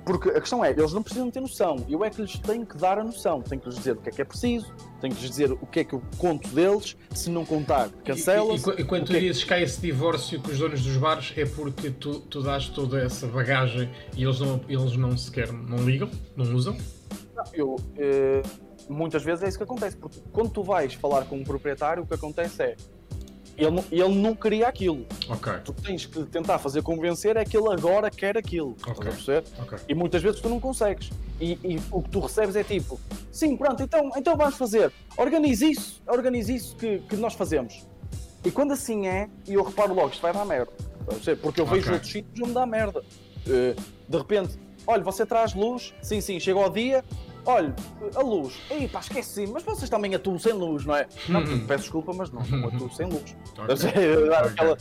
Porque 0.04 0.30
a 0.30 0.40
questão 0.40 0.64
é, 0.64 0.70
eles 0.70 0.92
não 0.92 1.02
precisam 1.02 1.30
ter 1.30 1.40
noção. 1.40 1.76
Eu 1.88 2.04
é 2.04 2.10
que 2.10 2.20
lhes 2.20 2.36
tenho 2.38 2.66
que 2.66 2.76
dar 2.76 2.98
a 2.98 3.04
noção. 3.04 3.40
Tenho 3.40 3.60
que 3.60 3.68
lhes 3.68 3.78
dizer 3.78 3.92
o 3.92 3.96
que 3.96 4.08
é 4.08 4.12
que 4.12 4.20
é 4.20 4.24
preciso, 4.24 4.74
tenho 5.00 5.14
que 5.14 5.20
lhes 5.20 5.30
dizer 5.30 5.52
o 5.52 5.66
que 5.66 5.80
é 5.80 5.84
que 5.84 5.94
eu 5.94 6.02
conto 6.18 6.48
deles. 6.48 6.96
Se 7.14 7.30
não 7.30 7.44
contar, 7.44 7.88
cancela. 8.04 8.52
E, 8.52 8.56
e, 8.56 8.80
e, 8.80 8.84
quando 8.84 9.06
tu 9.06 9.12
é 9.14 9.20
dizes 9.20 9.44
que 9.44 9.54
há 9.54 9.60
esse 9.60 9.80
divórcio 9.80 10.40
com 10.42 10.50
os 10.50 10.58
donos 10.58 10.82
dos 10.82 10.96
bares, 10.96 11.32
é 11.36 11.46
porque 11.46 11.90
tu, 11.90 12.18
tu 12.20 12.42
dás 12.42 12.68
toda 12.68 13.00
essa 13.00 13.28
bagagem 13.28 13.88
e 14.16 14.24
eles 14.24 14.40
não, 14.40 14.60
eles 14.68 14.96
não 14.96 15.16
sequer 15.16 15.52
não 15.52 15.78
ligam, 15.78 16.10
não 16.36 16.52
usam? 16.52 16.76
Não, 17.34 17.44
eu, 17.52 17.76
eh, 17.96 18.42
muitas 18.88 19.22
vezes 19.22 19.44
é 19.44 19.48
isso 19.48 19.58
que 19.58 19.64
acontece. 19.64 19.96
Porque 19.96 20.20
quando 20.32 20.50
tu 20.50 20.64
vais 20.64 20.94
falar 20.94 21.24
com 21.26 21.36
um 21.36 21.44
proprietário, 21.44 22.02
o 22.02 22.06
que 22.06 22.14
acontece 22.14 22.60
é 22.62 22.76
ele, 23.56 23.82
ele 23.90 24.14
não 24.14 24.34
queria 24.34 24.68
aquilo. 24.68 25.06
Okay. 25.28 25.58
Tu 25.64 25.72
tens 25.72 26.06
que 26.06 26.24
tentar 26.24 26.58
fazer 26.58 26.82
convencer 26.82 27.36
é 27.36 27.44
que 27.44 27.56
ele 27.56 27.72
agora 27.72 28.10
quer 28.10 28.36
aquilo. 28.36 28.76
Okay. 28.86 29.12
Okay. 29.62 29.78
E 29.88 29.94
muitas 29.94 30.22
vezes 30.22 30.40
tu 30.40 30.48
não 30.48 30.58
consegues. 30.60 31.10
E, 31.40 31.58
e, 31.64 31.80
o 31.90 32.02
que 32.02 32.10
tu 32.10 32.20
recebes 32.20 32.56
é 32.56 32.64
tipo: 32.64 33.00
sim, 33.30 33.56
pronto, 33.56 33.82
então, 33.82 34.10
então 34.16 34.36
vamos 34.36 34.56
fazer. 34.56 34.92
Organize 35.16 35.70
isso, 35.70 36.02
organize 36.06 36.54
isso 36.54 36.76
que, 36.76 36.98
que 37.00 37.16
nós 37.16 37.34
fazemos. 37.34 37.84
E 38.44 38.50
quando 38.50 38.72
assim 38.72 39.06
é, 39.06 39.28
e 39.46 39.54
eu 39.54 39.62
reparo 39.62 39.94
logo, 39.94 40.10
isto 40.10 40.22
vai 40.22 40.32
dar 40.32 40.44
merda. 40.44 40.72
Porque 41.40 41.60
eu 41.60 41.66
vejo 41.66 41.92
outros 41.92 42.10
sítios 42.10 42.40
onde 42.42 42.54
dá 42.54 42.66
merda. 42.66 43.02
Eh, 43.46 43.74
de 44.08 44.18
repente, 44.18 44.58
olha, 44.86 45.02
você 45.02 45.24
traz 45.24 45.54
luz, 45.54 45.94
sim, 46.02 46.20
sim, 46.20 46.38
chega 46.40 46.58
ao 46.58 46.70
dia, 46.70 47.04
olha, 47.44 47.74
a 48.14 48.22
luz, 48.22 48.54
ei 48.70 48.88
pá, 48.88 49.00
esqueci, 49.00 49.46
mas 49.46 49.62
vocês 49.62 49.90
também 49.90 50.14
atuam 50.14 50.38
sem 50.38 50.52
luz, 50.52 50.84
não 50.84 50.96
é? 50.96 51.06
Não, 51.28 51.40
uhum. 51.40 51.66
peço 51.66 51.84
desculpa, 51.84 52.12
mas 52.14 52.30
não, 52.30 52.42
não 52.42 52.68
atuo 52.68 52.90
sem 52.92 53.06
luz. 53.06 53.36
Okay. 53.62 54.34
Aquela... 54.34 54.78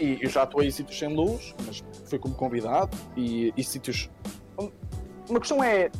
E 0.00 0.18
eu 0.22 0.30
já 0.30 0.42
atuei 0.42 0.68
em 0.68 0.70
sítios 0.70 0.98
sem 0.98 1.14
luz, 1.14 1.54
mas 1.66 1.84
fui 2.06 2.18
como 2.18 2.34
convidado 2.34 2.96
e, 3.16 3.52
e 3.54 3.62
sítios. 3.62 4.08
Uma 5.28 5.38
questão 5.38 5.62
é. 5.62 5.90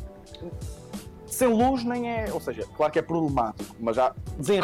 Sem 1.27 1.47
luz 1.47 1.83
nem 1.83 2.11
é. 2.11 2.33
Ou 2.33 2.41
seja, 2.41 2.65
claro 2.75 2.91
que 2.91 2.97
é 2.97 3.01
problemático, 3.01 3.75
mas 3.79 3.95
já 3.95 4.13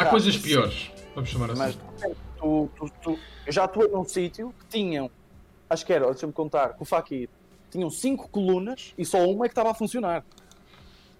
Há 0.00 0.06
coisas 0.06 0.36
piores, 0.36 0.90
vamos 1.14 1.30
chamar 1.30 1.52
assim. 1.52 1.58
Mas 1.60 1.78
tu, 2.36 2.68
tu, 2.76 2.90
tu, 3.00 3.18
eu 3.46 3.52
já 3.52 3.64
atuei 3.64 3.88
num 3.88 4.04
sítio 4.04 4.52
que 4.58 4.66
tinham. 4.66 5.08
Acho 5.70 5.86
que 5.86 5.92
era, 5.92 6.06
deixa-me 6.06 6.32
contar, 6.32 6.70
com 6.70 6.82
o 6.82 6.86
Fakir, 6.86 7.28
tinham 7.70 7.90
cinco 7.90 8.28
colunas 8.28 8.94
e 8.98 9.04
só 9.04 9.18
uma 9.24 9.44
é 9.44 9.48
que 9.48 9.52
estava 9.52 9.70
a 9.70 9.74
funcionar. 9.74 10.24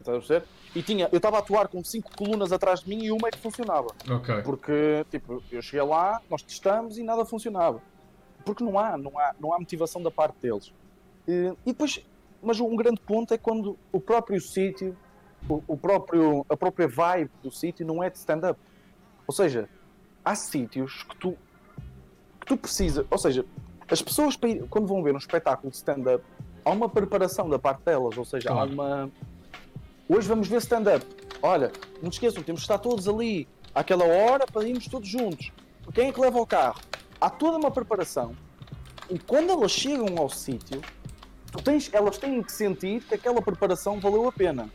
Estás 0.00 0.16
a 0.16 0.20
perceber? 0.20 0.46
E 0.74 0.82
tinha, 0.82 1.08
eu 1.10 1.16
estava 1.16 1.36
a 1.36 1.40
atuar 1.40 1.68
com 1.68 1.82
cinco 1.82 2.10
colunas 2.16 2.52
atrás 2.52 2.80
de 2.80 2.88
mim 2.88 3.04
e 3.04 3.10
uma 3.10 3.28
é 3.28 3.30
que 3.30 3.38
funcionava. 3.38 3.88
Ok. 4.08 4.42
Porque, 4.42 5.04
tipo, 5.10 5.42
eu 5.50 5.62
cheguei 5.62 5.86
lá, 5.86 6.20
nós 6.30 6.42
testamos 6.42 6.98
e 6.98 7.02
nada 7.02 7.24
funcionava. 7.24 7.80
Porque 8.44 8.62
não 8.62 8.78
há, 8.78 8.96
não 8.96 9.18
há, 9.18 9.34
não 9.40 9.52
há 9.52 9.58
motivação 9.58 10.02
da 10.02 10.10
parte 10.10 10.36
deles. 10.40 10.72
E, 11.26 11.52
e 11.64 11.72
depois, 11.72 12.04
mas 12.42 12.60
um 12.60 12.76
grande 12.76 13.00
ponto 13.00 13.32
é 13.32 13.38
quando 13.38 13.76
o 13.90 14.00
próprio 14.00 14.40
sítio, 14.40 14.96
o, 15.48 15.62
o, 15.66 15.76
próprio, 15.76 16.44
a 16.48 16.56
própria 16.56 16.86
vibe 16.86 17.30
do 17.42 17.50
sítio 17.50 17.86
não 17.86 18.02
é 18.02 18.10
de 18.10 18.18
stand-up. 18.18 18.58
Ou 19.26 19.34
seja, 19.34 19.68
há 20.24 20.34
sítios 20.34 21.02
que 21.02 21.16
tu, 21.16 21.36
que 22.40 22.46
tu 22.46 22.56
precisas, 22.56 23.06
ou 23.10 23.18
seja, 23.18 23.44
as 23.90 24.02
pessoas 24.02 24.38
quando 24.68 24.86
vão 24.86 25.02
ver 25.02 25.14
um 25.14 25.18
espetáculo 25.18 25.70
de 25.70 25.76
stand-up, 25.76 26.22
há 26.64 26.70
uma 26.70 26.88
preparação 26.88 27.48
da 27.48 27.58
parte 27.58 27.82
delas, 27.84 28.16
ou 28.16 28.24
seja, 28.24 28.48
claro. 28.48 28.70
há 28.70 28.72
uma 28.72 29.10
Hoje 30.10 30.26
vamos 30.26 30.48
ver 30.48 30.56
stand-up. 30.56 31.04
Olha, 31.42 31.70
não 32.02 32.08
te 32.08 32.14
esqueçam, 32.14 32.42
temos 32.42 32.62
que 32.62 32.64
estar 32.64 32.78
todos 32.78 33.06
ali 33.06 33.46
àquela 33.74 34.06
hora 34.06 34.46
para 34.46 34.66
irmos 34.66 34.88
todos 34.88 35.06
juntos. 35.06 35.52
Quem 35.92 36.08
é 36.08 36.12
que 36.12 36.18
leva 36.18 36.40
o 36.40 36.46
carro? 36.46 36.80
Há 37.20 37.28
toda 37.28 37.58
uma 37.58 37.70
preparação 37.70 38.34
e 39.10 39.18
quando 39.18 39.50
elas 39.50 39.70
chegam 39.70 40.16
ao 40.16 40.30
sítio, 40.30 40.80
tens, 41.62 41.92
elas 41.92 42.16
têm 42.16 42.42
que 42.42 42.50
sentir 42.50 43.02
que 43.02 43.16
aquela 43.16 43.42
preparação 43.42 44.00
valeu 44.00 44.26
a 44.26 44.32
pena. 44.32 44.70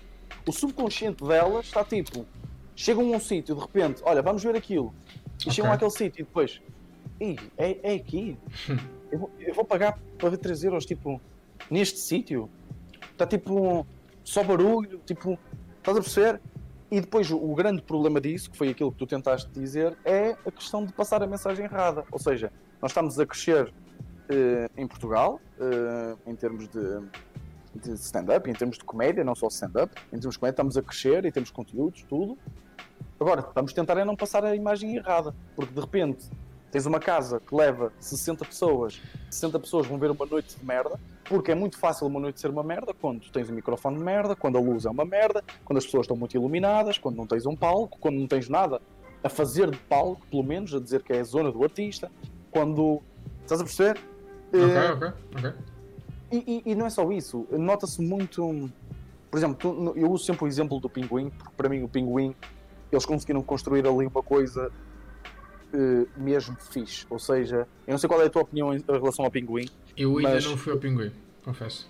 O 0.47 0.51
subconsciente 0.51 1.23
delas 1.23 1.65
está 1.65 1.83
tipo, 1.83 2.27
chegam 2.75 3.11
a 3.11 3.17
um 3.17 3.19
sítio, 3.19 3.55
de 3.55 3.61
repente, 3.61 4.03
olha, 4.05 4.21
vamos 4.21 4.43
ver 4.43 4.55
aquilo. 4.55 4.93
E 5.39 5.43
okay. 5.43 5.51
chegam 5.53 5.71
àquele 5.71 5.91
sítio 5.91 6.21
e 6.21 6.25
depois, 6.25 6.61
é, 7.57 7.79
é 7.81 7.95
aqui. 7.95 8.37
eu, 9.11 9.17
vou, 9.17 9.31
eu 9.39 9.53
vou 9.55 9.65
pagar 9.65 9.97
para 10.19 10.29
ver 10.29 10.37
3 10.37 10.63
euros, 10.65 10.85
tipo, 10.85 11.19
neste 11.71 11.99
sítio. 11.99 12.47
Está 13.11 13.25
tipo 13.25 13.85
só 14.23 14.43
barulho, 14.43 14.99
tipo, 15.05 15.37
estás 15.77 15.97
a 15.97 16.01
perceber? 16.01 16.41
E 16.89 17.01
depois 17.01 17.31
o, 17.31 17.55
grande 17.55 17.81
problema 17.81 18.21
disso, 18.21 18.51
que 18.51 18.57
foi 18.57 18.69
aquilo 18.69 18.91
que 18.91 18.97
tu 18.99 19.07
tentaste 19.07 19.49
dizer, 19.51 19.97
é 20.05 20.37
a 20.45 20.51
questão 20.51 20.85
de 20.85 20.93
passar 20.93 21.23
a 21.23 21.27
mensagem 21.27 21.65
errada. 21.65 22.05
Ou 22.11 22.19
seja, 22.19 22.51
nós 22.81 22.91
estamos 22.91 23.19
a 23.19 23.25
crescer 23.25 23.67
uh, 23.67 24.69
em 24.77 24.87
Portugal, 24.87 25.39
uh, 25.57 26.29
em 26.29 26.35
termos 26.35 26.67
de, 26.67 26.99
de 27.75 27.93
stand-up, 27.93 28.47
em 28.47 28.53
termos 28.53 28.77
de 28.77 28.83
comédia, 28.83 29.23
não 29.23 29.33
só 29.33 29.47
stand-up, 29.47 29.91
em 30.07 30.19
termos 30.19 30.35
de 30.35 30.39
comédia 30.39 30.53
estamos 30.53 30.77
a 30.77 30.83
crescer, 30.83 31.25
em 31.25 31.31
termos 31.31 31.49
de 31.49 31.53
conteúdos, 31.53 32.03
tudo. 32.03 32.37
Agora, 33.19 33.49
vamos 33.55 33.73
tentar 33.73 33.97
é 33.97 34.05
não 34.05 34.15
passar 34.15 34.43
a 34.43 34.55
imagem 34.55 34.95
errada, 34.95 35.35
porque 35.55 35.73
de 35.73 35.79
repente 35.81 36.29
tens 36.73 36.87
uma 36.87 36.99
casa 36.99 37.39
que 37.39 37.55
leva 37.55 37.93
60 37.99 38.43
pessoas, 38.45 38.99
60 39.29 39.59
pessoas 39.59 39.85
vão 39.85 39.99
ver 39.99 40.09
uma 40.09 40.25
noite 40.25 40.57
de 40.57 40.65
merda, 40.65 40.99
porque 41.23 41.51
é 41.51 41.55
muito 41.55 41.77
fácil 41.77 42.07
uma 42.07 42.19
noite 42.19 42.41
ser 42.41 42.49
uma 42.49 42.63
merda 42.63 42.95
quando 42.99 43.29
tens 43.29 43.47
um 43.47 43.53
microfone 43.53 43.95
de 43.95 44.03
merda, 44.03 44.35
quando 44.35 44.57
a 44.57 44.59
luz 44.59 44.83
é 44.85 44.89
uma 44.89 45.05
merda, 45.05 45.43
quando 45.63 45.77
as 45.77 45.85
pessoas 45.85 46.05
estão 46.05 46.17
muito 46.17 46.35
iluminadas, 46.35 46.97
quando 46.97 47.15
não 47.15 47.27
tens 47.27 47.45
um 47.45 47.55
palco, 47.55 47.99
quando 47.99 48.15
não 48.15 48.25
tens 48.25 48.49
nada 48.49 48.81
a 49.23 49.29
fazer 49.29 49.69
de 49.69 49.77
palco, 49.77 50.25
pelo 50.25 50.43
menos, 50.43 50.73
a 50.73 50.79
dizer 50.79 51.03
que 51.03 51.13
é 51.13 51.19
a 51.19 51.23
zona 51.23 51.51
do 51.51 51.63
artista, 51.63 52.11
quando. 52.49 53.03
Estás 53.43 53.61
a 53.61 53.63
perceber? 53.63 53.99
Ok, 54.47 54.59
uh, 54.59 54.93
ok, 54.95 55.13
ok. 55.37 55.53
E, 56.31 56.63
e, 56.65 56.71
e, 56.71 56.75
não 56.75 56.87
é 56.87 56.89
só 56.89 57.11
isso, 57.11 57.47
nota-se 57.51 58.01
muito. 58.01 58.67
Por 59.29 59.37
exemplo, 59.37 59.93
eu 59.95 60.11
uso 60.11 60.25
sempre 60.25 60.45
o 60.45 60.47
exemplo 60.47 60.79
do 60.79 60.89
pinguim, 60.89 61.29
porque 61.29 61.53
para 61.55 61.69
mim 61.69 61.83
o 61.83 61.87
pinguim, 61.87 62.35
eles 62.91 63.05
conseguiram 63.05 63.43
construir 63.43 63.85
ali 63.85 64.07
uma 64.07 64.23
coisa 64.23 64.71
uh, 65.73 66.07
mesmo 66.17 66.55
fixe. 66.55 67.05
Ou 67.09 67.19
seja, 67.19 67.67
eu 67.87 67.91
não 67.91 67.97
sei 67.97 68.07
qual 68.07 68.21
é 68.21 68.25
a 68.25 68.29
tua 68.29 68.43
opinião 68.43 68.73
em 68.73 68.83
relação 68.87 69.25
ao 69.25 69.31
pinguim. 69.31 69.67
Eu 69.97 70.17
ainda 70.17 70.35
mas... 70.35 70.45
não 70.45 70.57
fui 70.57 70.71
ao 70.71 70.79
pinguim, 70.79 71.11
confesso. 71.43 71.89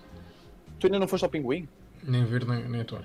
Tu 0.80 0.88
ainda 0.88 1.00
não 1.00 1.08
foste 1.08 1.24
ao 1.24 1.30
pinguim? 1.30 1.68
Nem 2.04 2.26
ver, 2.26 2.46
nem, 2.46 2.68
nem 2.68 2.82
atuar. 2.82 3.04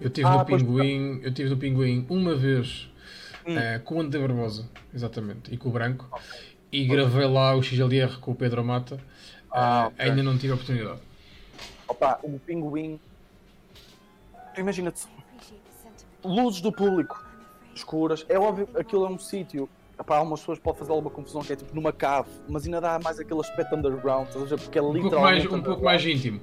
Eu 0.00 0.08
estive 0.08 0.26
ah, 0.26 0.38
no 0.38 0.44
pinguim, 0.44 1.14
pois... 1.14 1.24
eu 1.24 1.34
tive 1.34 1.50
no 1.50 1.56
pinguim 1.56 2.06
uma 2.08 2.34
vez 2.34 2.90
hum. 3.46 3.54
uh, 3.54 3.80
com 3.84 3.96
o 3.96 4.00
André 4.00 4.20
Barbosa, 4.20 4.68
exatamente, 4.94 5.52
e 5.52 5.56
com 5.56 5.68
o 5.68 5.72
Branco. 5.72 6.06
Okay. 6.10 6.50
E 6.72 6.86
gravei 6.86 7.26
lá 7.26 7.54
o 7.56 7.62
XLR 7.62 8.18
com 8.18 8.30
o 8.30 8.34
Pedro 8.34 8.64
Mata. 8.64 9.00
Ah, 9.50 9.86
uh, 9.86 9.88
okay. 9.88 10.10
Ainda 10.10 10.22
não 10.22 10.38
tive 10.38 10.52
a 10.52 10.54
oportunidade. 10.54 11.00
Opa, 11.88 12.20
o 12.22 12.38
pinguim. 12.38 13.00
Imagina-te. 14.56 15.06
Luzes 16.22 16.60
do 16.60 16.70
público 16.70 17.29
escuras. 17.74 18.24
É 18.28 18.38
óbvio, 18.38 18.68
aquilo 18.74 19.06
é 19.06 19.08
um 19.08 19.18
sítio. 19.18 19.68
Para 20.06 20.16
algumas 20.16 20.40
pessoas 20.40 20.58
pode 20.58 20.78
fazer 20.78 20.92
alguma 20.92 21.10
confusão 21.10 21.42
que 21.42 21.52
é 21.52 21.56
tipo 21.56 21.74
numa 21.74 21.92
cave, 21.92 22.30
mas 22.48 22.64
ainda 22.64 22.80
dá 22.80 22.98
mais 22.98 23.20
aquele 23.20 23.40
aspecto 23.40 23.76
underground, 23.76 24.28
porque 24.28 24.78
é 24.78 24.82
literalmente. 24.82 24.98
Um 24.98 25.10
pouco 25.10 25.20
mais, 25.20 25.44
um 25.44 25.62
pouco 25.62 25.84
mais 25.84 26.06
íntimo. 26.06 26.40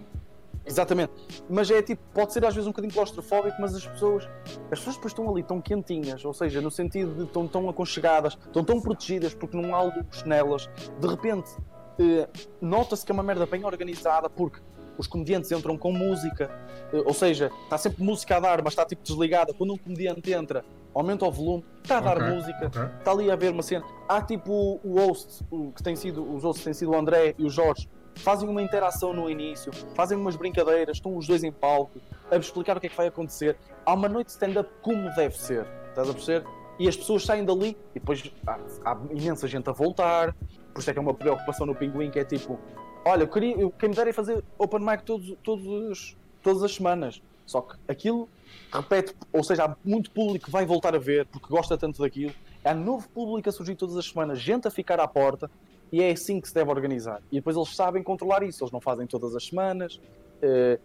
Exatamente. 0.68 1.14
Mas 1.50 1.72
é 1.72 1.82
tipo, 1.82 2.02
pode 2.14 2.34
ser 2.34 2.46
às 2.46 2.54
vezes 2.54 2.68
um 2.68 2.72
bocadinho 2.72 2.94
claustrofóbico, 2.94 3.56
mas 3.60 3.74
as 3.74 3.88
pessoas, 3.88 4.30
as 4.70 4.80
pessoas 4.80 4.96
depois 4.98 5.14
estão 5.14 5.30
ali 5.30 5.42
tão 5.42 5.62
quentinhas, 5.62 6.24
ou 6.26 6.34
seja, 6.34 6.60
no 6.60 6.70
sentido 6.70 7.16
de 7.16 7.24
estão 7.24 7.48
tão 7.48 7.70
aconchegadas, 7.70 8.38
estão 8.46 8.64
tão 8.64 8.82
protegidas 8.82 9.34
porque 9.34 9.56
não 9.56 9.74
há 9.74 9.82
luz 9.82 10.24
nelas. 10.26 10.70
De 11.00 11.08
repente, 11.08 11.50
eh, 11.98 12.28
nota-se 12.62 13.06
que 13.06 13.12
é 13.12 13.14
uma 13.14 13.24
merda 13.24 13.46
bem 13.46 13.64
organizada, 13.64 14.30
porque 14.30 14.60
os 14.98 15.08
comediantes 15.08 15.52
entram 15.52 15.78
com 15.78 15.92
música, 15.92 16.50
eh, 16.92 17.04
ou 17.06 17.14
seja, 17.14 17.52
está 17.64 17.78
sempre 17.78 18.04
música 18.04 18.38
a 18.38 18.40
dar, 18.40 18.62
mas 18.64 18.74
está 18.74 18.86
tipo 18.86 19.04
desligada. 19.04 19.54
Quando 19.54 19.74
um 19.74 19.78
comediante 19.78 20.32
entra, 20.32 20.64
aumenta 20.94 21.26
o 21.26 21.32
volume, 21.32 21.64
está 21.84 21.98
a 21.98 22.02
dar 22.02 22.18
okay, 22.18 22.30
música, 22.30 22.68
okay. 22.68 22.84
está 23.00 23.12
ali 23.12 23.32
a 23.32 23.36
ver 23.36 23.52
uma 23.52 23.64
cena. 23.64 23.86
Há 24.08 24.22
tipo 24.22 24.80
o 24.84 25.00
host, 25.00 25.44
o, 25.52 25.72
que 25.72 25.84
tem 25.84 25.96
sido, 25.96 26.24
os 26.36 26.44
hosts 26.44 26.64
têm 26.64 26.74
sido 26.74 26.92
o 26.92 26.98
André 26.98 27.36
e 27.38 27.46
o 27.46 27.50
Jorge, 27.50 27.90
fazem 28.16 28.50
uma 28.50 28.62
interação 28.62 29.14
no 29.14 29.30
início, 29.30 29.72
fazem 29.94 30.18
umas 30.18 30.36
brincadeiras, 30.36 30.98
estão 30.98 31.16
os 31.16 31.28
dois 31.28 31.44
em 31.44 31.52
palco, 31.52 32.00
a 32.32 32.36
explicar 32.36 32.78
o 32.78 32.80
que 32.80 32.88
é 32.88 32.90
que 32.90 32.98
vai 32.98 33.08
acontecer. 33.08 33.58
Há 33.86 33.94
uma 33.94 34.10
noite 34.10 34.28
de 34.28 34.34
stand-up 34.34 34.70
como 34.82 35.14
deve 35.16 35.38
ser, 35.38 35.66
estás 35.90 36.10
a 36.10 36.14
perceber? 36.14 36.46
E 36.80 36.88
as 36.88 36.96
pessoas 36.96 37.26
saem 37.26 37.44
dali 37.44 37.76
e 37.96 38.00
depois 38.00 38.32
há, 38.46 38.60
há 38.86 38.98
imensa 39.12 39.48
gente 39.48 39.68
a 39.70 39.74
voltar. 39.74 40.36
Por 40.74 40.82
isso 40.82 40.90
é 40.90 40.94
que 40.94 41.00
é 41.00 41.02
uma 41.02 41.14
preocupação 41.14 41.66
no 41.66 41.74
Pinguim 41.74 42.12
que 42.12 42.20
é 42.20 42.24
tipo: 42.24 42.60
olha, 43.08 43.24
eu 43.24 43.28
queria, 43.28 43.56
eu, 43.56 43.72
quem 43.72 43.90
me 43.90 43.96
der 43.96 44.08
é 44.08 44.14
fazer 44.14 44.44
open 44.58 44.80
mic 44.80 45.04
todos, 45.04 45.36
todos, 45.44 46.18
todas 46.42 46.64
as 46.64 46.76
semanas. 46.76 47.22
Só 47.46 47.62
que 47.62 47.76
aquilo 47.88 48.28
repete, 48.72 49.16
ou 49.32 49.44
seja, 49.44 49.66
há 49.66 49.76
muito 49.84 50.12
público 50.12 50.46
que 50.46 50.52
vai 50.52 50.66
voltar 50.66 50.96
a 50.96 51.00
ver 51.00 51.26
porque 51.28 51.48
gosta 51.48 51.78
tanto 51.78 52.02
daquilo. 52.02 52.34
Há 52.64 52.74
novo 52.74 53.08
público 53.10 53.48
a 53.48 53.52
surgir 53.52 53.76
todas 53.76 53.96
as 53.96 54.06
semanas, 54.06 54.40
gente 54.40 54.68
a 54.68 54.72
ficar 54.72 55.00
à 55.00 55.08
porta 55.08 55.50
e 55.92 56.02
é 56.02 56.12
assim 56.12 56.42
que 56.42 56.48
se 56.48 56.54
deve 56.54 56.70
organizar. 56.70 57.22
E 57.32 57.38
depois 57.38 57.56
eles 57.56 57.74
sabem 57.76 58.04
controlar 58.04 58.44
isso, 58.44 58.64
eles 58.64 58.72
não 58.72 58.82
fazem 58.82 59.08
todas 59.08 59.36
as 59.36 59.46
semanas. 59.46 60.02
Uh, 60.44 60.80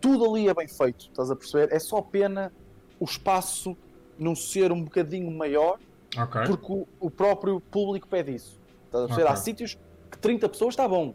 tudo 0.00 0.24
ali 0.24 0.48
é 0.48 0.54
bem 0.54 0.66
feito, 0.66 1.08
estás 1.10 1.30
a 1.30 1.36
perceber? 1.36 1.74
É 1.74 1.78
só 1.78 2.00
pena 2.00 2.50
o 2.98 3.04
espaço 3.04 3.76
não 4.18 4.34
ser 4.34 4.72
um 4.72 4.82
bocadinho 4.82 5.30
maior, 5.30 5.78
okay. 6.16 6.44
porque 6.44 6.72
o, 6.72 6.88
o, 6.98 7.10
próprio 7.10 7.60
público 7.60 8.08
pede 8.08 8.34
isso. 8.34 8.58
Estás 8.86 9.04
a 9.04 9.06
perceber? 9.06 9.28
Okay. 9.28 9.32
Há 9.32 9.36
sítios 9.36 9.78
que 10.10 10.18
30 10.18 10.48
pessoas 10.48 10.72
está 10.72 10.88
bom. 10.88 11.14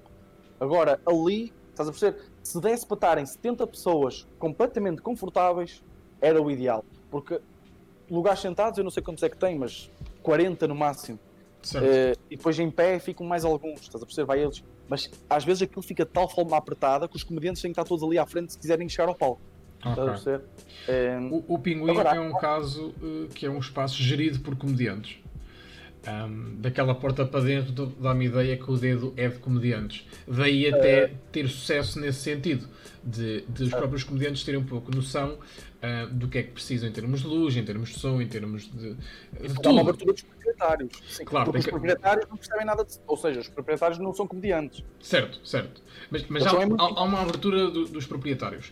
Agora, 0.59 0.99
ali, 1.05 1.53
estás 1.71 1.89
a 1.89 1.91
perceber? 1.91 2.21
Se 2.41 2.59
desse 2.59 2.85
para 2.85 2.95
estarem 2.95 3.25
70 3.25 3.67
pessoas 3.67 4.27
completamente 4.39 5.01
confortáveis, 5.01 5.83
era 6.21 6.41
o 6.41 6.49
ideal. 6.49 6.83
Porque 7.09 7.39
lugares 8.09 8.39
sentados, 8.39 8.77
eu 8.77 8.83
não 8.83 8.91
sei 8.91 9.01
quantos 9.03 9.23
é 9.23 9.29
que 9.29 9.37
tem, 9.37 9.57
mas 9.57 9.91
40 10.21 10.67
no 10.67 10.75
máximo. 10.75 11.19
Uh, 11.73 12.17
e 12.29 12.37
depois 12.37 12.59
em 12.59 12.69
pé 12.69 12.99
ficam 12.99 13.25
mais 13.25 13.43
alguns, 13.43 13.81
estás 13.81 14.01
a 14.03 14.05
perceber? 14.05 14.27
Vai 14.27 14.43
eles. 14.43 14.63
Mas 14.87 15.09
às 15.27 15.43
vezes 15.43 15.63
aquilo 15.63 15.81
fica 15.81 16.05
de 16.05 16.11
tal 16.11 16.29
forma 16.29 16.55
apertada 16.55 17.07
que 17.07 17.15
os 17.15 17.23
comediantes 17.23 17.61
têm 17.61 17.71
que 17.71 17.79
estar 17.79 17.87
todos 17.87 18.03
ali 18.03 18.19
à 18.19 18.25
frente 18.25 18.53
se 18.53 18.59
quiserem 18.59 18.87
chegar 18.87 19.09
ao 19.09 19.15
palco. 19.15 19.41
Okay. 19.83 20.39
Um, 21.19 21.33
o, 21.33 21.55
o 21.55 21.59
Pinguim 21.59 21.91
agora, 21.91 22.15
é 22.15 22.19
um 22.19 22.33
caso 22.33 22.93
uh, 23.01 23.27
que 23.33 23.45
é 23.45 23.49
um 23.49 23.59
espaço 23.59 24.01
gerido 24.01 24.39
por 24.39 24.55
comediantes. 24.55 25.19
Um, 26.07 26.61
daquela 26.61 26.93
porta 26.93 27.25
para 27.25 27.39
dentro 27.39 27.87
dá-me 27.99 28.25
ideia 28.25 28.55
que 28.55 28.69
o 28.69 28.77
dedo 28.77 29.11
é 29.17 29.27
de 29.27 29.39
comediantes. 29.39 30.05
Daí 30.27 30.67
até 30.67 31.05
uh, 31.05 31.09
ter 31.31 31.49
sucesso 31.49 31.99
nesse 31.99 32.19
sentido, 32.19 32.67
de, 33.03 33.41
de 33.49 33.63
os 33.63 33.69
próprios 33.71 34.03
comediantes 34.03 34.43
terem 34.43 34.59
um 34.59 34.65
pouco 34.65 34.95
noção 34.95 35.33
uh, 35.33 36.13
do 36.13 36.27
que 36.27 36.37
é 36.37 36.43
que 36.43 36.51
precisam 36.51 36.87
em 36.87 36.91
termos 36.91 37.21
de 37.21 37.27
luz, 37.27 37.55
em 37.57 37.63
termos 37.63 37.89
de 37.89 37.99
som, 37.99 38.21
em 38.21 38.27
termos 38.27 38.71
de. 38.71 38.93
de 38.93 39.55
tudo. 39.55 39.71
uma 39.71 39.81
abertura 39.81 40.13
dos 40.13 40.21
proprietários. 40.21 40.91
Sim, 41.09 41.25
claro, 41.25 41.45
porque 41.45 41.59
os 41.59 41.65
que... 41.65 41.71
proprietários 41.71 42.29
não 42.29 42.37
percebem 42.37 42.65
nada 42.65 42.85
de... 42.85 42.99
Ou 43.07 43.17
seja, 43.17 43.39
os 43.39 43.49
proprietários 43.49 43.97
não 43.97 44.13
são 44.13 44.27
comediantes. 44.27 44.83
Certo, 45.01 45.39
certo. 45.43 45.81
Mas, 46.11 46.23
mas 46.27 46.45
há, 46.45 46.61
é 46.61 46.65
muito... 46.67 46.83
há, 46.83 46.85
há, 46.85 47.03
uma 47.03 47.21
abertura 47.21 47.71
do, 47.71 47.85
dos 47.85 48.05
proprietários. 48.05 48.71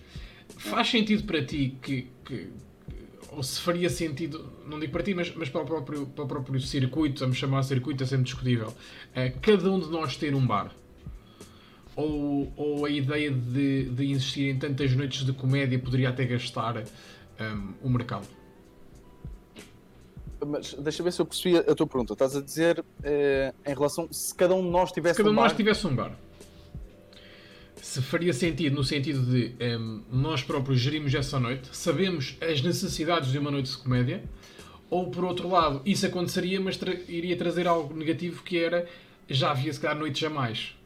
Faz 0.49 0.87
sentido 0.87 1.23
para 1.23 1.43
ti 1.43 1.77
que, 1.81 2.11
que, 2.23 2.51
ou 3.35 3.43
se 3.43 3.59
faria 3.59 3.89
sentido, 3.89 4.51
não 4.65 4.79
digo 4.79 4.91
para 4.91 5.03
ti, 5.03 5.13
mas, 5.13 5.33
mas 5.35 5.49
para, 5.49 5.61
o 5.61 5.65
próprio, 5.65 6.05
para 6.07 6.23
o 6.23 6.27
próprio 6.27 6.59
circuito, 6.59 7.19
vamos 7.19 7.37
chamar 7.37 7.63
circuito, 7.63 8.03
é 8.03 8.05
sempre 8.05 8.25
discutível, 8.25 8.73
é, 9.13 9.29
cada 9.29 9.69
um 9.71 9.79
de 9.79 9.89
nós 9.89 10.15
ter 10.15 10.33
um 10.35 10.45
bar? 10.45 10.71
Ou, 11.95 12.51
ou 12.55 12.85
a 12.85 12.89
ideia 12.89 13.29
de, 13.29 13.85
de 13.85 14.05
insistir 14.11 14.49
em 14.49 14.57
tantas 14.57 14.95
noites 14.95 15.23
de 15.23 15.31
comédia 15.31 15.77
poderia 15.77 16.09
até 16.09 16.25
gastar 16.25 16.77
um, 16.79 17.73
o 17.83 17.89
mercado? 17.89 18.27
Mas 20.45 20.73
deixa 20.73 21.03
ver 21.03 21.13
se 21.13 21.21
eu 21.21 21.25
percebi 21.25 21.57
a 21.57 21.75
tua 21.75 21.87
pergunta. 21.87 22.13
Estás 22.13 22.35
a 22.35 22.41
dizer 22.41 22.83
eh, 23.03 23.53
em 23.65 23.73
relação 23.73 24.11
se 24.11 24.35
cada 24.35 24.53
um 24.53 24.63
de 24.63 24.69
nós 24.69 24.91
tivesse 24.91 25.15
se 25.15 25.23
cada 25.23 25.29
um, 25.29 25.33
um 25.33 25.35
de 25.35 25.41
nós 25.41 25.53
tivesse 25.53 25.87
um 25.87 25.95
bar 25.95 26.17
se 27.83 28.01
faria 28.01 28.31
sentido 28.31 28.77
no 28.77 28.83
sentido 28.83 29.21
de 29.25 29.53
um, 29.59 29.65
ehm, 29.65 30.01
nós 30.09 30.41
próprios 30.41 30.79
gerimos 30.79 31.13
essa 31.13 31.37
noite, 31.37 31.67
sabemos 31.75 32.37
as 32.39 32.61
necessidades 32.61 33.29
de 33.29 33.37
uma 33.37 33.51
noite 33.51 33.71
de 33.71 33.77
comédia, 33.77 34.23
ou 34.89 35.11
por 35.11 35.25
outro 35.25 35.49
lado, 35.49 35.81
isso 35.85 36.05
aconteceria, 36.05 36.61
mas 36.61 36.77
tra 36.77 36.93
iria 36.93 37.35
trazer 37.35 37.67
algo 37.67 37.93
negativo 37.93 38.41
que 38.41 38.57
era 38.57 38.87
já 39.27 39.51
havia 39.51 39.73
se 39.73 39.81
calhar 39.81 39.97
noites 39.97 40.23
a 40.23 40.29
mais. 40.29 40.77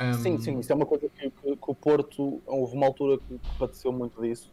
Um... 0.00 0.04
Ehm, 0.04 0.12
sim, 0.14 0.38
sim, 0.38 0.58
isso 0.58 0.72
é 0.72 0.74
uma 0.74 0.86
coisa 0.86 1.06
que, 1.06 1.30
que, 1.30 1.54
que, 1.54 1.70
o 1.70 1.74
Porto, 1.74 2.40
houve 2.46 2.74
uma 2.74 2.86
altura 2.86 3.18
que, 3.18 3.38
que 3.38 3.58
padeceu 3.58 3.92
muito 3.92 4.18
disso, 4.22 4.50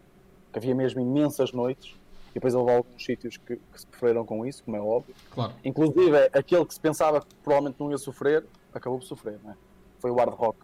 que 0.52 0.60
havia 0.60 0.76
mesmo 0.76 1.00
imensas 1.00 1.54
noites, 1.54 1.96
e 2.32 2.34
depois 2.34 2.54
houve 2.54 2.74
alguns 2.74 3.06
sítios 3.06 3.38
que, 3.38 3.56
que 3.56 3.82
sofreram 3.82 4.26
com 4.26 4.46
isso, 4.46 4.62
como 4.66 4.76
é 4.76 4.82
óbvio. 4.82 5.16
Claro. 5.32 5.54
Inclusive, 5.64 6.30
aquele 6.34 6.66
que 6.66 6.74
se 6.74 6.80
pensava 6.82 7.22
que 7.22 7.34
provavelmente 7.42 7.80
não 7.80 7.90
ia 7.90 7.98
sofrer, 7.98 8.44
acabou 8.74 9.00
por 9.00 9.06
sofrer, 9.06 9.40
não 9.42 9.52
é? 9.52 9.56
Foi 10.00 10.12
o 10.12 10.16
hard 10.16 10.34
rock 10.34 10.58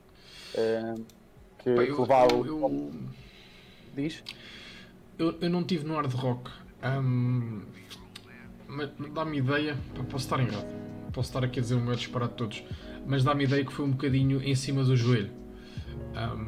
é, 0.55 0.95
que, 1.59 1.75
Pai, 1.75 1.89
eu, 1.89 2.45
eu, 2.45 2.45
eu, 2.45 2.91
Diz? 3.95 4.23
Eu, 5.17 5.37
eu 5.41 5.49
não 5.49 5.63
tive 5.63 5.85
no 5.85 5.95
hard 5.95 6.13
rock. 6.13 6.49
Um, 6.83 7.61
dá-me 9.13 9.39
ideia. 9.39 9.77
Posso 10.09 10.25
estar 10.25 10.39
errado. 10.39 10.67
Posso 11.11 11.29
estar 11.29 11.43
aqui 11.43 11.59
a 11.59 11.61
dizer 11.61 11.75
o 11.75 11.81
meu 11.81 11.95
disparate 11.95 12.31
de 12.31 12.37
todos. 12.37 12.63
Mas 13.05 13.23
dá-me 13.23 13.43
ideia 13.43 13.65
que 13.65 13.73
foi 13.73 13.85
um 13.85 13.91
bocadinho 13.91 14.41
em 14.41 14.55
cima 14.55 14.83
do 14.83 14.95
joelho. 14.95 15.31
Um, 16.11 16.47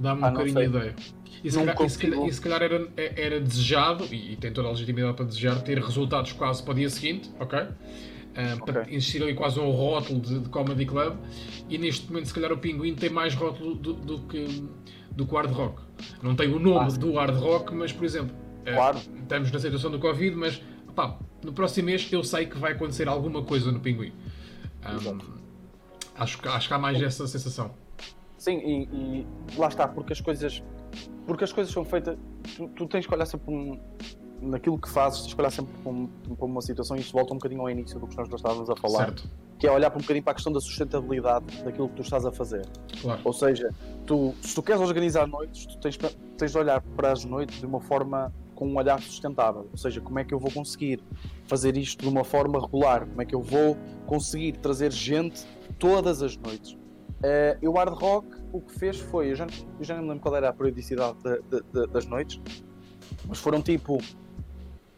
dá-me 0.00 0.22
ah, 0.24 0.28
um 0.28 0.32
bocadinho 0.32 0.56
de 0.56 0.64
ideia. 0.64 0.96
E 1.44 1.50
se, 1.50 1.58
calhar, 1.58 1.82
e 1.82 1.90
se, 1.90 1.98
calhar, 1.98 2.26
e 2.26 2.32
se 2.32 2.40
calhar, 2.40 2.62
era, 2.62 2.88
era 2.96 3.40
desejado, 3.40 4.04
e, 4.10 4.32
e, 4.32 4.36
tem 4.36 4.52
toda 4.52 4.66
a 4.66 4.70
legitimidade 4.72 5.14
para 5.14 5.24
desejar, 5.24 5.62
ter 5.62 5.78
resultados 5.78 6.32
quase 6.32 6.60
para 6.64 6.72
o 6.72 6.74
dia 6.74 6.90
seguinte, 6.90 7.30
ok? 7.38 7.60
Um, 8.38 8.62
okay. 8.62 8.72
Para 8.72 8.90
existir 8.92 9.20
ali 9.20 9.34
quase 9.34 9.58
um 9.58 9.68
rótulo 9.70 10.20
de, 10.20 10.38
de, 10.38 10.48
Comedy 10.48 10.86
Club 10.86 11.16
e 11.68 11.76
neste 11.76 12.06
momento 12.06 12.26
se 12.26 12.34
calhar 12.34 12.52
o 12.52 12.56
Pinguim 12.56 12.94
tem 12.94 13.10
mais 13.10 13.34
rótulo 13.34 13.74
do, 13.74 13.94
do 13.94 14.20
que 14.20 14.64
do 15.10 15.26
que 15.26 15.34
o 15.34 15.36
Hard 15.36 15.50
Rock. 15.50 15.82
Não 16.22 16.36
tem 16.36 16.48
o 16.54 16.60
nome 16.60 16.92
ah, 16.92 16.96
do 16.96 17.14
Hard 17.14 17.36
Rock, 17.36 17.74
mas 17.74 17.92
por 17.92 18.04
exemplo, 18.04 18.36
eh, 18.64 18.72
claro. 18.72 18.98
uh, 18.98 19.18
estamos 19.22 19.50
na 19.50 19.58
situação 19.58 19.90
do 19.90 19.98
Covid, 19.98 20.36
mas 20.36 20.62
opá, 20.88 21.18
no 21.44 21.52
próximo 21.52 21.86
mês 21.86 22.08
eu 22.12 22.22
sei 22.22 22.46
que 22.46 22.56
vai 22.56 22.72
acontecer 22.72 23.08
alguma 23.08 23.42
coisa 23.42 23.72
no 23.72 23.80
Pinguim. 23.80 24.12
Um, 24.86 25.18
acho, 26.16 26.48
acho 26.48 26.68
que 26.68 26.74
há 26.74 26.78
mais 26.78 27.02
essa 27.02 27.26
sensação. 27.26 27.74
Sim, 28.36 28.58
e, 28.58 28.84
e, 28.84 29.26
lá 29.56 29.66
está, 29.66 29.88
porque 29.88 30.12
as 30.12 30.20
coisas 30.20 30.62
porque 31.26 31.44
as 31.44 31.52
coisas 31.52 31.72
são 31.72 31.84
feitas, 31.84 32.16
tu, 32.56 32.68
tu 32.68 32.86
tens 32.86 33.06
que 33.06 33.12
olhar 33.12 33.26
sempre 33.26 33.52
um, 33.52 33.78
naquilo 34.40 34.78
que 34.78 34.88
fazes, 34.88 35.22
tens 35.22 35.34
que 35.34 35.40
olhar 35.40 35.50
sempre 35.50 35.72
para, 35.82 36.46
uma 36.46 36.62
situação 36.62 36.96
e 36.96 37.00
isto 37.00 37.12
volta 37.12 37.32
um 37.32 37.36
bocadinho 37.36 37.60
ao 37.60 37.70
início 37.70 37.98
do 37.98 38.06
que 38.06 38.16
nós 38.16 38.28
estávamos 38.32 38.70
a 38.70 38.76
falar. 38.76 39.06
Certo. 39.06 39.30
Que 39.58 39.66
é 39.66 39.72
olhar 39.72 39.90
para 39.90 39.98
um 39.98 40.02
bocadinho 40.02 40.22
para 40.22 40.32
a 40.32 40.34
questão 40.34 40.52
da 40.52 40.60
sustentabilidade 40.60 41.44
daquilo 41.64 41.88
que 41.88 41.96
tu 41.96 42.02
estás 42.02 42.24
a 42.24 42.30
fazer. 42.30 42.64
Claro. 43.00 43.20
Ou 43.24 43.32
seja, 43.32 43.74
tu, 44.06 44.34
se 44.40 44.54
tu 44.54 44.62
queres 44.62 44.80
organizar 44.80 45.26
noites, 45.26 45.66
tu 45.66 45.78
tens, 45.78 45.98
tens 46.36 46.52
de 46.52 46.58
olhar 46.58 46.80
para 46.80 47.12
as 47.12 47.24
noites 47.24 47.58
de 47.58 47.66
uma 47.66 47.80
forma 47.80 48.32
com 48.54 48.68
um 48.68 48.76
olhar 48.76 49.00
sustentável. 49.00 49.68
Ou 49.70 49.76
seja, 49.76 50.00
como 50.00 50.18
é 50.18 50.24
que 50.24 50.32
eu 50.32 50.38
vou 50.38 50.50
conseguir 50.50 51.02
fazer 51.46 51.76
isto 51.76 52.02
de 52.02 52.08
uma 52.08 52.24
forma 52.24 52.60
regular? 52.60 53.06
Como 53.06 53.20
é 53.20 53.24
que 53.24 53.34
eu 53.34 53.42
vou 53.42 53.76
conseguir 54.06 54.52
trazer 54.58 54.92
gente 54.92 55.44
todas 55.78 56.22
as 56.22 56.36
noites? 56.36 56.72
Uh, 56.72 57.58
e 57.60 57.66
o 57.66 57.72
Hard 57.72 57.94
Rock 57.94 58.38
o 58.52 58.60
que 58.60 58.78
fez 58.78 58.98
foi, 58.98 59.30
eu 59.30 59.34
já, 59.34 59.46
eu 59.78 59.84
já 59.84 59.94
não 59.94 60.02
me 60.02 60.08
lembro 60.08 60.22
qual 60.22 60.36
era 60.36 60.48
a 60.48 60.52
periodicidade 60.52 61.18
de, 61.22 61.42
de, 61.42 61.62
de, 61.72 61.86
das 61.88 62.06
noites, 62.06 62.40
mas 63.26 63.38
foram 63.38 63.60
tipo 63.60 63.98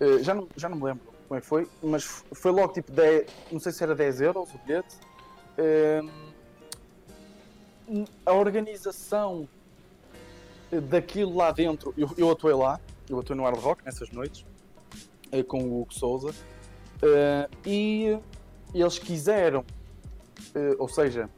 eh, 0.01 0.23
já, 0.23 0.35
não, 0.35 0.49
já 0.57 0.69
não 0.69 0.77
me 0.79 0.85
lembro 0.85 1.05
como 1.29 1.39
é 1.39 1.41
que 1.41 1.47
foi, 1.47 1.69
mas 1.83 2.25
foi 2.33 2.51
logo 2.51 2.73
tipo 2.73 2.91
10, 2.91 3.27
não 3.53 3.61
sei 3.61 3.71
se 3.71 3.85
era 3.85 3.95
10 3.95 4.21
euros 4.23 4.49
o 4.53 4.59
bilhete. 4.59 4.97
Uh, 5.59 6.11
a 8.25 8.33
organização 8.33 9.49
daquilo 10.89 11.37
lá 11.37 11.53
dentro, 11.53 11.93
eu, 11.97 12.11
eu 12.17 12.31
atuei 12.31 12.55
lá, 12.55 12.81
eu 13.09 13.19
atuei 13.21 13.37
no 13.37 13.45
Hard 13.45 13.59
Rock 13.59 13.85
nessas 13.85 14.11
noites, 14.11 14.45
uh, 15.33 15.45
com 15.45 15.63
o 15.63 15.83
Hugo 15.83 15.93
Souza, 15.95 16.35
e 17.65 18.19
eles 18.75 18.99
quiseram, 18.99 19.65
ou 20.79 20.89
seja, 20.89 21.29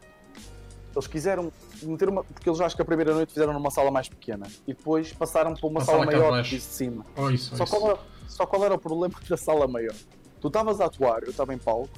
eles 0.95 1.07
quiseram 1.07 1.53
meter 1.83 2.09
uma. 2.09 2.23
Porque 2.23 2.49
eles 2.49 2.61
acho 2.61 2.77
que 2.77 2.83
a 2.83 2.85
primeira 2.85 3.15
noite 3.15 3.33
fizeram 3.33 3.53
numa 3.53 3.71
sala 3.71 3.91
mais 3.91 4.09
pequena 4.09 4.47
e 4.67 4.75
depois 4.75 5.13
passaram 5.13 5.55
para 5.55 5.67
uma 5.67 5.81
sala 5.83 6.05
maior 6.05 6.43
de 6.43 6.61
cima. 6.61 7.05
Oh, 7.17 7.31
isso, 7.31 7.57
Só 7.57 7.65
isso. 7.65 7.77
Qual, 7.77 7.99
só 8.33 8.47
qual 8.47 8.65
era 8.65 8.75
o 8.75 8.79
problema 8.79 9.15
da 9.29 9.37
sala 9.37 9.67
maior? 9.69 9.95
Tu 10.41 10.49
estavas 10.49 10.81
a 10.81 10.87
atuar, 10.87 11.23
eu 11.23 11.31
estava 11.31 11.55
em 11.55 11.59
palco, 11.59 11.91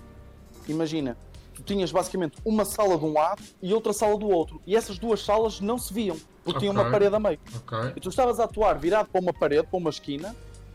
imagina, 0.69 1.17
tu 1.55 1.63
tinhas 1.63 1.91
basicamente 1.91 2.37
uma 2.45 2.65
sala 2.65 2.99
de 2.99 3.05
um 3.05 3.13
lado 3.13 3.43
e 3.63 3.73
outra 3.73 3.93
sala 3.93 4.19
do 4.19 4.29
outro, 4.29 4.61
e 4.67 4.77
essas 4.77 4.99
duas 4.99 5.25
salas 5.25 5.61
não 5.61 5.79
se 5.79 5.95
viam, 5.95 6.17
porque 6.43 6.59
okay. 6.59 6.61
tinha 6.61 6.73
uma 6.73 6.91
parede 6.91 7.15
a 7.15 7.21
meio. 7.21 7.39
Okay. 7.59 7.93
E 7.97 8.01
tu 8.01 8.09
estavas 8.09 8.41
a 8.41 8.45
atuar 8.45 8.79
virado 8.79 9.09
para 9.09 9.21
uma 9.21 9.33
parede, 9.33 9.67
para 9.67 9.79
uma 9.79 9.91
esquina, 9.91 10.35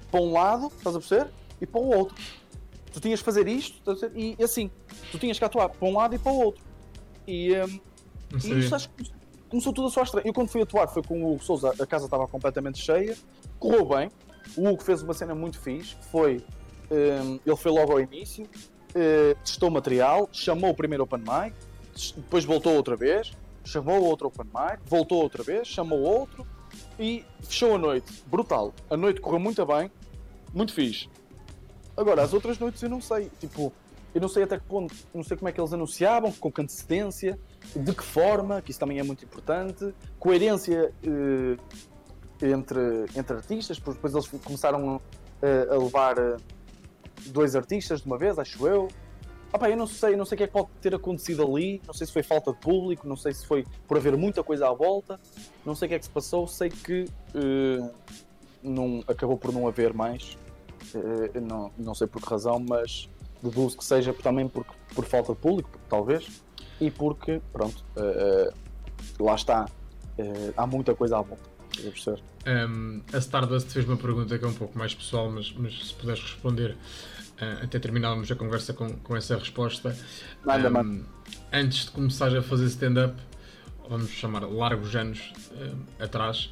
para 0.10 0.20
um 0.20 0.32
lado, 0.32 0.68
estás 0.76 0.96
a 0.96 1.00
perceber? 1.00 1.32
E 1.62 1.68
para 1.68 1.82
o 1.82 1.90
outro. 1.96 2.16
Tu 2.92 3.00
tinhas 3.00 3.20
que 3.20 3.26
fazer 3.26 3.48
isto, 3.48 3.80
e 4.16 4.36
assim, 4.44 4.72
tu 5.12 5.20
tinhas 5.20 5.38
que 5.38 5.46
atuar 5.46 5.70
para 5.70 5.88
um 5.88 5.96
lado 5.96 6.16
e 6.16 6.18
para 6.18 6.32
o 6.32 6.40
outro. 6.40 6.64
E, 7.28 7.54
um, 7.54 7.80
e 8.44 8.60
isto 8.60 8.74
acho 8.74 8.90
que 8.90 9.12
começou 9.48 9.72
tudo 9.74 9.88
a 9.88 9.92
soar 9.92 10.06
estranho. 10.06 10.28
Eu 10.28 10.34
quando 10.34 10.50
fui 10.50 10.62
atuar 10.62 10.88
foi 10.88 11.04
com 11.04 11.24
o 11.24 11.34
Hugo 11.34 11.44
Souza, 11.44 11.74
a 11.80 11.86
casa 11.86 12.06
estava 12.06 12.28
completamente 12.28 12.80
cheia, 12.80 13.16
correu 13.60 13.86
bem. 13.86 14.10
O 14.56 14.68
Hugo 14.68 14.84
fez 14.84 15.02
uma 15.02 15.14
cena 15.14 15.36
muito 15.36 15.60
fixe, 15.60 15.96
foi. 16.12 16.44
Um, 16.92 17.40
ele 17.46 17.56
foi 17.56 17.72
logo 17.72 17.92
ao 17.92 18.00
início, 18.00 18.46
uh, 18.46 19.36
testou 19.44 19.70
material, 19.70 20.28
chamou 20.32 20.72
o 20.72 20.74
primeiro 20.74 21.04
Open 21.04 21.20
Mic, 21.20 21.56
depois 22.16 22.46
voltou 22.46 22.74
outra 22.74 22.96
vez, 22.96 23.32
chamou 23.64 24.04
outro 24.04 24.28
Open 24.28 24.46
Mic, 24.46 24.80
voltou 24.88 25.22
outra 25.22 25.44
vez, 25.44 25.68
chamou 25.68 26.02
outro 26.02 26.48
e 27.00 27.24
fechou 27.42 27.76
a 27.76 27.78
noite. 27.78 28.24
Brutal. 28.26 28.74
A 28.90 28.98
noite 28.98 29.22
correu 29.22 29.40
muito 29.40 29.64
bem, 29.66 29.92
muito 30.54 30.74
fixe. 30.74 31.08
Agora, 31.96 32.24
as 32.24 32.34
outras 32.34 32.58
noites 32.58 32.82
eu 32.82 32.90
não 32.90 33.02
sei. 33.02 33.30
Tipo, 33.40 33.72
eu 34.14 34.22
não 34.22 34.28
sei 34.28 34.44
até 34.44 34.58
que 34.58 34.66
ponto, 34.66 34.96
não 35.14 35.24
sei 35.24 35.38
como 35.38 35.50
é 35.50 35.52
que 35.52 35.60
eles 35.60 35.74
anunciavam, 35.74 36.32
com 36.32 36.52
que 36.52 36.62
antecedência, 36.62 37.38
de 37.76 37.94
que 37.94 38.04
forma, 38.04 38.62
que 38.62 38.72
isso 38.72 38.80
também 38.80 39.00
é 39.00 39.04
muito 39.04 39.24
importante, 39.24 39.94
coerência 40.18 40.92
eh, 41.04 41.58
entre, 42.42 43.06
entre 43.16 43.38
artistas, 43.38 43.80
porque 43.80 43.98
depois 43.98 44.14
eles 44.14 44.28
começaram 44.44 45.02
eh, 45.42 45.68
a 45.70 45.78
levar 45.78 46.18
eh, 46.18 46.38
dois 47.28 47.56
artistas 47.56 48.02
de 48.02 48.08
uma 48.08 48.18
vez, 48.18 48.38
acho 48.38 48.68
eu. 48.68 48.88
Opa, 49.52 49.70
eu 49.70 49.78
não 49.78 49.88
sei, 49.88 50.16
não 50.16 50.26
sei 50.26 50.36
o 50.36 50.38
que 50.38 50.44
é 50.44 50.48
que 50.48 50.54
pode 50.54 50.70
ter 50.80 50.94
acontecido 50.94 51.44
ali, 51.44 51.82
não 51.88 51.94
sei 51.94 52.06
se 52.06 52.14
foi 52.14 52.22
falta 52.22 52.52
de 52.52 52.60
público, 52.60 53.08
não 53.08 53.16
sei 53.16 53.34
se 53.34 53.46
foi 53.48 53.66
por 53.88 53.98
haver 53.98 54.16
muita 54.16 54.44
coisa 54.44 54.68
à 54.68 54.74
volta, 54.74 55.20
não 55.66 55.74
sei 55.74 55.88
o 55.88 55.90
que 55.90 55.96
é 55.96 56.00
que 56.00 56.06
se 56.06 56.12
passou, 56.12 56.46
sei 56.46 56.70
que 56.70 57.06
uh, 57.34 57.92
não, 58.62 59.04
acabou 59.08 59.38
por 59.38 59.52
não 59.52 59.68
haver 59.68 59.92
mais, 59.92 60.38
uh, 60.94 61.42
não, 61.42 61.72
não 61.80 61.96
sei 61.96 62.06
por 62.06 62.22
que 62.22 62.30
razão, 62.30 62.60
mas 62.60 63.10
deduzo 63.42 63.76
que 63.76 63.84
seja 63.84 64.14
também 64.14 64.48
por, 64.48 64.64
por 64.94 65.06
falta 65.06 65.34
de 65.34 65.40
público, 65.40 65.80
talvez, 65.90 66.44
e 66.80 66.92
porque, 66.92 67.42
pronto, 67.52 67.84
uh, 67.98 68.54
lá 69.24 69.34
está, 69.34 69.66
há 70.56 70.68
muita 70.68 70.94
coisa 70.94 71.18
à 71.18 71.22
volta. 71.24 71.50
Um, 72.50 73.02
a 73.14 73.20
Stardust 73.20 73.70
fez 73.70 73.86
uma 73.86 73.98
pergunta 73.98 74.40
que 74.40 74.44
é 74.44 74.48
um 74.48 74.54
pouco 74.54 74.76
mais 74.78 74.96
pessoal, 74.96 75.30
mas, 75.30 75.54
mas 75.56 75.88
se 75.90 75.94
puderes 75.94 76.20
responder 76.20 76.72
uh, 76.72 77.64
até 77.64 77.78
terminarmos 77.78 78.32
a 78.32 78.36
conversa 78.36 78.74
com, 78.74 78.90
com 78.90 79.16
essa 79.16 79.38
resposta. 79.38 79.96
Nada, 80.44 80.82
um, 80.82 81.04
antes 81.54 81.86
de 81.86 81.92
começar 81.92 82.36
a 82.36 82.42
fazer 82.42 82.66
stand-up, 82.66 83.16
vamos 83.88 84.10
chamar 84.10 84.42
largos 84.46 84.96
anos 84.96 85.32
uh, 85.52 86.04
atrás, 86.04 86.52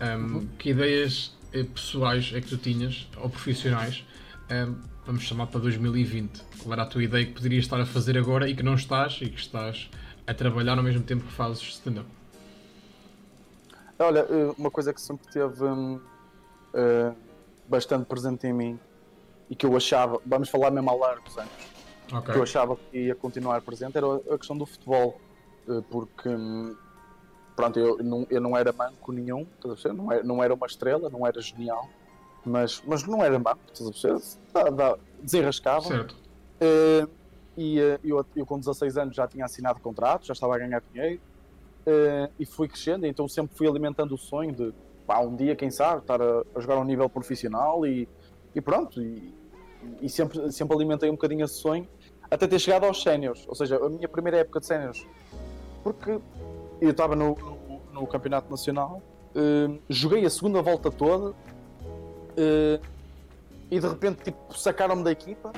um, 0.00 0.04
uhum. 0.04 0.48
que 0.58 0.70
ideias 0.70 1.34
eh, 1.54 1.64
pessoais 1.64 2.30
é 2.34 2.40
que 2.42 2.48
tu 2.48 2.58
tinhas, 2.58 3.08
ou 3.16 3.30
profissionais, 3.30 4.04
vamos 5.04 5.24
chamar 5.24 5.46
para 5.46 5.60
2020? 5.60 6.42
Qual 6.58 6.72
era 6.72 6.82
a 6.82 6.86
tua 6.86 7.02
ideia 7.02 7.24
que 7.24 7.32
poderias 7.32 7.64
estar 7.64 7.80
a 7.80 7.86
fazer 7.86 8.16
agora 8.16 8.48
e 8.48 8.54
que 8.54 8.62
não 8.62 8.74
estás 8.74 9.18
e 9.22 9.28
que 9.28 9.40
estás 9.40 9.90
a 10.26 10.34
trabalhar 10.34 10.76
ao 10.76 10.84
mesmo 10.84 11.02
tempo 11.02 11.24
que 11.24 11.32
fazes 11.32 11.62
stand-up? 11.62 12.17
Olha, 13.98 14.26
uma 14.56 14.70
coisa 14.70 14.92
que 14.92 15.00
sempre 15.00 15.26
teve 15.26 15.64
uh, 15.64 17.14
bastante 17.68 18.06
presente 18.06 18.46
em 18.46 18.52
mim 18.52 18.80
e 19.50 19.56
que 19.56 19.66
eu 19.66 19.76
achava, 19.76 20.20
vamos 20.24 20.48
falar 20.48 20.70
mesmo 20.70 20.90
há 20.90 20.94
largos 20.94 21.36
anos, 21.36 21.52
okay. 22.06 22.32
que 22.32 22.38
eu 22.38 22.42
achava 22.42 22.76
que 22.76 22.98
ia 22.98 23.14
continuar 23.14 23.60
presente 23.62 23.96
era 23.96 24.06
a 24.16 24.38
questão 24.38 24.56
do 24.56 24.66
futebol, 24.66 25.18
eh, 25.68 25.82
porque 25.90 26.28
hum, 26.28 26.76
pronto, 27.56 27.78
eu 27.78 27.98
não, 28.02 28.26
eu 28.28 28.40
não 28.40 28.56
era 28.56 28.72
manco 28.72 29.10
nenhum, 29.10 29.46
não 29.94 30.12
era, 30.12 30.22
não 30.22 30.44
era 30.44 30.54
uma 30.54 30.66
estrela, 30.66 31.08
não 31.08 31.26
era 31.26 31.40
genial, 31.40 31.88
mas, 32.44 32.82
mas 32.86 33.04
não 33.04 33.24
era 33.24 33.38
manco, 33.38 33.60
desenrascava. 35.22 35.86
Certo. 35.86 36.14
Uh, 36.60 37.08
e 37.56 37.80
uh, 37.80 37.98
eu, 38.04 38.26
eu 38.36 38.46
com 38.46 38.58
16 38.58 38.98
anos 38.98 39.16
já 39.16 39.26
tinha 39.26 39.44
assinado 39.44 39.80
contrato, 39.80 40.26
já 40.26 40.32
estava 40.32 40.56
a 40.56 40.58
ganhar 40.58 40.82
dinheiro 40.92 41.20
uh, 41.88 42.32
e 42.38 42.44
fui 42.44 42.68
crescendo, 42.68 43.06
então 43.06 43.26
sempre 43.26 43.56
fui 43.56 43.66
alimentando 43.66 44.14
o 44.14 44.18
sonho 44.18 44.52
de 44.52 44.74
pá, 45.06 45.20
um 45.20 45.34
dia, 45.34 45.56
quem 45.56 45.70
sabe, 45.70 46.02
estar 46.02 46.20
a, 46.20 46.44
a 46.54 46.60
jogar 46.60 46.74
a 46.74 46.80
um 46.80 46.84
nível 46.84 47.08
profissional 47.08 47.86
e, 47.86 48.06
e 48.54 48.60
pronto, 48.60 49.00
e, 49.00 49.34
e 50.02 50.08
sempre, 50.08 50.52
sempre 50.52 50.76
alimentei 50.76 51.08
um 51.08 51.14
bocadinho 51.14 51.44
esse 51.44 51.54
sonho 51.54 51.88
até 52.30 52.46
ter 52.46 52.58
chegado 52.58 52.84
aos 52.84 53.02
séniores, 53.02 53.46
ou 53.48 53.54
seja, 53.54 53.82
a 53.82 53.88
minha 53.88 54.08
primeira 54.08 54.38
época 54.38 54.60
de 54.60 54.66
séniores, 54.66 55.06
porque 55.82 56.20
eu 56.80 56.90
estava 56.90 57.16
no, 57.16 57.34
no, 57.34 57.80
no, 57.92 58.06
Campeonato 58.06 58.50
Nacional, 58.50 59.02
uh, 59.34 59.78
joguei 59.88 60.26
a 60.26 60.30
segunda 60.30 60.60
volta 60.60 60.90
toda 60.90 61.30
uh, 61.30 62.86
e 63.70 63.80
de 63.80 63.86
repente 63.86 64.24
tipo, 64.24 64.58
sacaram-me 64.58 65.02
da 65.02 65.10
equipa. 65.10 65.52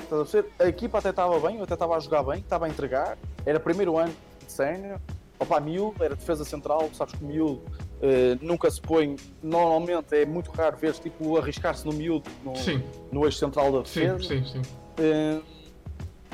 A, 0.59 0.63
a 0.63 0.67
equipa 0.67 0.99
até 0.99 1.09
estava 1.09 1.39
bem, 1.39 1.57
eu 1.57 1.63
até 1.63 1.73
estava 1.73 1.95
a 1.95 1.99
jogar 1.99 2.23
bem, 2.23 2.39
estava 2.39 2.65
a 2.65 2.69
entregar, 2.69 3.17
era 3.45 3.59
primeiro 3.59 3.97
ano 3.97 4.13
de 4.45 4.51
sénior, 4.51 4.99
opa, 5.41 5.59
miúdo, 5.59 6.03
era 6.03 6.15
defesa 6.15 6.45
central, 6.45 6.89
sabes 6.93 7.15
que 7.15 7.23
miúdo 7.23 7.61
Uh, 8.01 8.33
nunca 8.43 8.67
se 8.71 8.81
põe, 8.81 9.15
normalmente 9.43 10.15
é 10.15 10.25
muito 10.25 10.49
raro 10.49 10.75
ver 10.75 10.91
tipo 10.93 11.37
arriscar-se 11.37 11.85
no 11.85 11.93
miúdo 11.93 12.27
no, 12.43 12.53
no 13.11 13.25
eixo 13.25 13.37
central 13.37 13.71
da 13.71 13.81
defesa. 13.81 14.17
Sim, 14.17 14.43
sim, 14.43 14.53
sim. 14.53 14.61
Uh, 14.97 15.43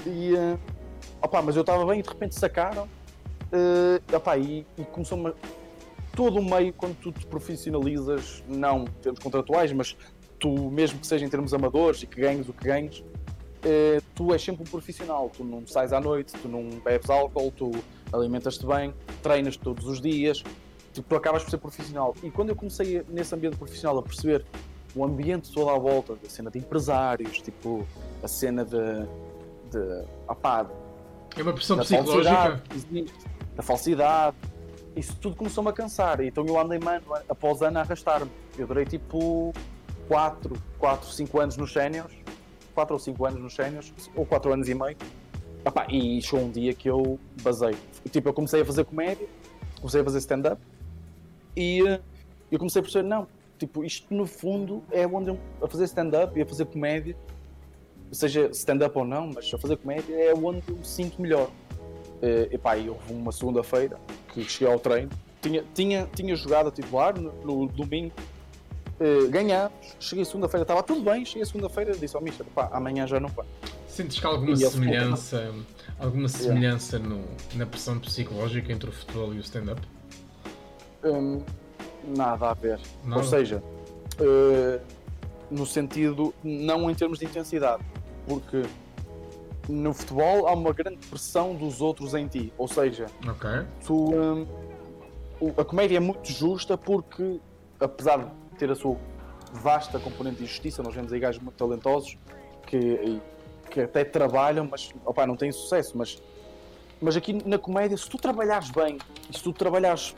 e, 0.07 0.33
uh, 0.33 0.57
opa, 1.21 1.41
mas 1.41 1.57
eu 1.57 1.61
estava 1.63 1.85
bem 1.85 1.99
e 1.99 2.03
de 2.03 2.07
repente 2.07 2.35
sacaram 2.35 2.83
uh, 2.83 4.15
opa, 4.15 4.37
e, 4.37 4.65
e 4.77 4.85
começou 4.85 5.17
uma, 5.17 5.35
todo 6.15 6.39
o 6.39 6.49
meio 6.49 6.71
quando 6.71 6.95
tu 7.01 7.11
te 7.11 7.25
profissionalizas, 7.25 8.41
não 8.47 8.83
em 8.83 9.01
termos 9.01 9.19
contratuais, 9.19 9.73
mas 9.73 9.97
tu 10.39 10.71
mesmo 10.71 10.99
que 10.99 11.07
seja 11.07 11.25
em 11.25 11.29
termos 11.29 11.53
amadores 11.53 12.01
e 12.01 12.07
que 12.07 12.21
ganhes 12.21 12.47
o 12.47 12.53
que 12.53 12.63
ganhes, 12.63 13.03
tu 14.15 14.31
és 14.31 14.41
sempre 14.41 14.61
um 14.61 14.65
profissional, 14.65 15.29
tu 15.35 15.43
não 15.43 15.67
sais 15.67 15.91
à 15.91 15.99
noite, 15.99 16.31
tu 16.41 16.47
não 16.47 16.69
bebes 16.79 17.09
álcool, 17.09 17.51
tu 17.51 17.71
alimentas-te 18.11 18.65
bem, 18.65 18.93
treinas 19.21 19.57
todos 19.57 19.85
os 19.85 20.01
dias, 20.01 20.43
tipo, 20.93 21.07
tu 21.07 21.15
acabas 21.15 21.43
por 21.43 21.49
ser 21.49 21.57
profissional. 21.57 22.15
E 22.23 22.31
quando 22.31 22.49
eu 22.49 22.55
comecei 22.55 23.03
nesse 23.09 23.33
ambiente 23.33 23.57
profissional 23.57 23.97
a 23.99 24.03
perceber 24.03 24.45
o 24.95 25.05
ambiente 25.05 25.51
todo 25.51 25.69
à 25.69 25.77
volta, 25.77 26.13
a 26.13 26.29
cena 26.29 26.49
de 26.49 26.59
empresários, 26.59 27.41
tipo, 27.41 27.85
a 28.23 28.27
cena 28.27 28.65
de. 28.65 29.05
de 29.71 30.05
opá, 30.27 30.65
é 31.35 31.43
uma 31.43 31.53
pressão 31.53 31.77
psicológica. 31.77 32.63
Da 33.55 33.63
falsidade, 33.63 34.35
isso 34.95 35.15
tudo 35.17 35.35
começou-me 35.35 35.69
a 35.69 35.73
cansar. 35.73 36.21
Então 36.21 36.45
eu 36.45 36.59
andei, 36.59 36.79
mano, 36.79 37.03
após 37.29 37.61
ano 37.61 37.77
a 37.79 37.81
arrastar-me. 37.81 38.31
Eu 38.57 38.67
durei 38.67 38.85
tipo 38.85 39.53
4, 40.07 40.55
4, 40.79 41.09
5 41.09 41.39
anos 41.39 41.57
nos 41.57 41.71
séniores, 41.71 42.15
4 42.73 42.93
ou 42.93 42.99
5 42.99 43.25
anos 43.25 43.41
nos 43.41 43.55
séniores, 43.55 43.93
ou 44.15 44.25
4 44.25 44.53
anos 44.53 44.69
e 44.69 44.75
meio. 44.75 44.97
Opá, 45.65 45.85
e 45.89 46.21
chegou 46.21 46.45
um 46.45 46.51
dia 46.51 46.73
que 46.73 46.89
eu 46.89 47.19
basei. 47.41 47.75
Tipo, 48.07 48.29
eu 48.29 48.33
comecei 48.33 48.61
a 48.61 48.65
fazer 48.65 48.85
comédia, 48.85 49.27
comecei 49.77 50.01
a 50.01 50.03
fazer 50.03 50.19
stand-up, 50.19 50.61
e 51.55 51.81
uh, 51.83 51.99
eu 52.51 52.57
comecei 52.59 52.79
a 52.79 52.83
perceber, 52.83 53.07
não, 53.07 53.27
tipo, 53.57 53.83
isto 53.83 54.13
no 54.13 54.25
fundo 54.25 54.83
é 54.91 55.05
onde 55.07 55.29
eu, 55.29 55.39
a 55.61 55.67
fazer 55.67 55.85
stand-up 55.85 56.37
e 56.37 56.41
a 56.41 56.45
fazer 56.45 56.65
comédia, 56.65 57.15
seja 58.11 58.49
stand-up 58.51 58.97
ou 58.97 59.05
não, 59.05 59.31
mas 59.33 59.53
a 59.53 59.57
fazer 59.57 59.77
comédia 59.77 60.15
é 60.15 60.33
onde 60.33 60.63
eu 60.67 60.75
me 60.75 60.85
sinto 60.85 61.21
melhor. 61.21 61.49
Uh, 62.21 62.51
epá, 62.51 62.75
e 62.77 62.89
houve 62.89 63.13
uma 63.13 63.31
segunda-feira 63.31 63.99
que 64.33 64.43
cheguei 64.43 64.73
ao 64.73 64.79
treino, 64.79 65.09
tinha, 65.39 65.63
tinha, 65.73 66.09
tinha 66.15 66.35
jogado 66.35 66.69
a 66.69 66.71
titular 66.71 67.19
no, 67.19 67.31
no 67.43 67.67
domingo, 67.67 68.13
uh, 68.99 69.29
ganhámos, 69.29 69.95
cheguei 69.99 70.25
segunda-feira, 70.25 70.63
estava 70.63 70.81
tudo 70.81 71.01
bem, 71.01 71.23
cheguei 71.25 71.45
segunda-feira 71.45 71.95
disse 71.95 72.15
ao 72.15 72.21
oh, 72.21 72.25
Mister, 72.25 72.45
pá, 72.55 72.69
amanhã 72.71 73.05
já 73.05 73.19
não 73.19 73.29
vai. 73.29 73.45
Sentes 73.97 74.19
que 74.19 74.27
há 74.27 74.29
alguma 74.29 74.55
semelhança, 74.55 75.55
alguma 75.97 76.27
semelhança 76.27 76.97
yeah. 76.97 77.15
no, 77.15 77.25
na 77.55 77.65
pressão 77.65 77.97
psicológica 77.97 78.71
entre 78.71 78.91
o 78.91 78.93
futebol 78.93 79.33
e 79.33 79.37
o 79.37 79.39
stand-up? 79.39 79.81
Hum, 81.03 81.41
nada 82.15 82.51
a 82.51 82.53
ver. 82.53 82.79
Ou 83.11 83.23
seja, 83.23 83.57
uh, 84.19 84.79
no 85.49 85.65
sentido, 85.65 86.31
não 86.43 86.91
em 86.91 86.93
termos 86.93 87.17
de 87.17 87.25
intensidade, 87.25 87.83
porque 88.27 88.61
no 89.67 89.95
futebol 89.95 90.47
há 90.47 90.53
uma 90.53 90.73
grande 90.73 90.99
pressão 91.07 91.55
dos 91.55 91.81
outros 91.81 92.13
em 92.13 92.27
ti. 92.27 92.53
Ou 92.55 92.67
seja, 92.67 93.07
okay. 93.27 93.65
tu, 93.83 94.13
um, 94.13 94.45
a 95.57 95.65
comédia 95.65 95.97
é 95.97 95.99
muito 95.99 96.31
justa 96.31 96.77
porque, 96.77 97.39
apesar 97.79 98.19
de 98.19 98.57
ter 98.59 98.69
a 98.69 98.75
sua 98.75 98.95
vasta 99.53 99.97
componente 99.97 100.37
de 100.37 100.45
justiça, 100.45 100.83
nós 100.83 100.93
vemos 100.93 101.11
aí 101.11 101.19
gajos 101.19 101.41
muito 101.41 101.55
talentosos 101.55 102.15
que, 102.67 103.19
que 103.67 103.81
até 103.81 104.03
trabalham, 104.03 104.67
mas 104.69 104.93
opa, 105.05 105.25
não 105.25 105.35
têm 105.35 105.51
sucesso. 105.51 105.97
Mas, 105.97 106.21
mas 107.01 107.15
aqui 107.15 107.33
na 107.45 107.57
comédia, 107.57 107.97
se 107.97 108.09
tu 108.09 108.17
trabalhares 108.17 108.69
bem, 108.71 108.97
e 109.29 109.37
se 109.37 109.43
tu 109.43 109.53
trabalhares 109.53 110.15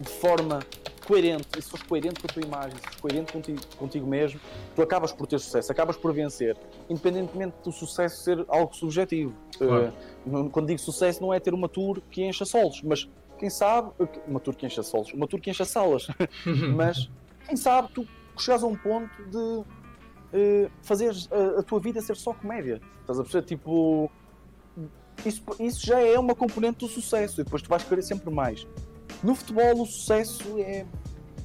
de 0.00 0.08
forma 0.08 0.60
coerente, 1.08 1.48
e 1.56 1.62
se 1.62 1.70
fores 1.70 1.86
coerente 1.86 2.20
com 2.20 2.26
a 2.30 2.34
tua 2.34 2.42
imagem, 2.42 2.76
se 2.76 2.82
fores 2.82 3.00
coerente 3.00 3.32
contigo, 3.32 3.60
contigo 3.78 4.06
mesmo, 4.06 4.38
tu 4.76 4.82
acabas 4.82 5.10
por 5.10 5.26
ter 5.26 5.38
sucesso, 5.38 5.72
acabas 5.72 5.96
por 5.96 6.12
vencer, 6.12 6.54
independentemente 6.88 7.54
do 7.64 7.72
sucesso 7.72 8.22
ser 8.22 8.44
algo 8.46 8.74
subjetivo. 8.74 9.34
Claro. 9.56 9.92
Uh, 10.26 10.50
quando 10.50 10.66
digo 10.66 10.78
sucesso, 10.78 11.22
não 11.22 11.32
é 11.32 11.40
ter 11.40 11.54
uma 11.54 11.68
tour 11.68 12.02
que 12.10 12.22
encha 12.22 12.44
solos, 12.44 12.82
mas 12.82 13.08
quem 13.38 13.48
sabe, 13.48 13.90
uma 14.26 14.38
tour 14.38 14.54
que 14.54 14.66
encha 14.66 14.82
solos, 14.82 15.12
uma 15.14 15.26
tour 15.26 15.40
que 15.40 15.48
encha 15.48 15.64
salas, 15.64 16.08
mas 16.76 17.08
quem 17.46 17.56
sabe 17.56 17.88
tu 17.94 18.06
chegas 18.36 18.62
a 18.62 18.66
um 18.66 18.76
ponto 18.76 19.10
de 19.30 19.64
uh, 20.32 20.70
fazer 20.82 21.12
a, 21.30 21.60
a, 21.60 21.62
tua 21.62 21.80
vida 21.80 22.00
ser 22.00 22.16
só 22.16 22.32
comédia. 22.32 22.80
Estás 23.00 23.18
a 23.18 23.22
perceber? 23.22 23.46
Tipo, 23.46 24.10
isso, 25.24 25.42
isso 25.60 25.86
já 25.86 26.00
é 26.00 26.18
uma 26.18 26.34
componente 26.34 26.78
do 26.78 26.88
sucesso 26.88 27.40
e 27.40 27.44
depois 27.44 27.62
tu 27.62 27.68
vais 27.68 27.82
querer 27.84 28.02
sempre 28.02 28.32
mais. 28.32 28.66
No 29.22 29.34
futebol, 29.34 29.82
o 29.82 29.86
sucesso 29.86 30.58
é, 30.58 30.86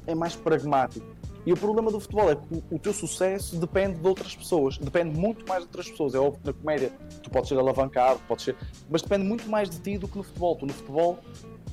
é 0.06 0.16
mais 0.16 0.36
pragmático. 0.36 1.06
E 1.46 1.52
o 1.52 1.58
problema 1.58 1.92
do 1.92 2.00
futebol 2.00 2.32
é 2.32 2.36
que 2.36 2.42
o, 2.52 2.76
o 2.76 2.80
teu 2.80 2.94
sucesso 2.94 3.58
depende 3.58 4.00
de 4.00 4.08
outras 4.08 4.34
pessoas, 4.34 4.78
depende 4.78 5.18
muito 5.18 5.46
mais 5.48 5.64
de 5.64 5.68
outras 5.68 5.90
pessoas. 5.90 6.16
É 6.16 6.20
óbvio 6.20 6.40
que 6.40 6.48
na 6.48 6.54
comédia 6.54 6.92
tu 7.22 7.30
podes 7.30 7.50
ser 7.50 7.58
alavancado, 7.58 8.20
podes 8.28 8.46
ser, 8.46 8.56
mas 8.90 9.02
depende 9.02 9.26
muito 9.26 9.50
mais 9.50 9.70
de 9.70 9.80
ti 9.80 9.98
do 9.98 10.08
que 10.08 10.18
no 10.18 10.24
futebol. 10.24 10.56
Tu 10.56 10.66
no 10.66 10.74
futebol 10.74 11.20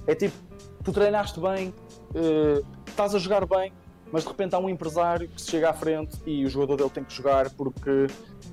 é 0.06 0.14
tipo, 0.14 0.34
tu 0.82 0.92
treinaste 0.92 1.38
bem, 1.38 1.68
uh, 1.68 2.66
estás 2.88 3.14
a 3.14 3.18
jogar 3.18 3.46
bem, 3.46 3.72
mas 4.12 4.22
de 4.22 4.28
repente 4.28 4.54
há 4.54 4.58
um 4.58 4.68
empresário 4.68 5.28
que 5.28 5.40
se 5.40 5.50
chega 5.50 5.70
à 5.70 5.72
frente 5.72 6.18
e 6.26 6.44
o 6.44 6.50
jogador 6.50 6.76
dele 6.76 6.90
tem 6.90 7.04
que 7.04 7.14
jogar 7.14 7.50
porque 7.50 8.06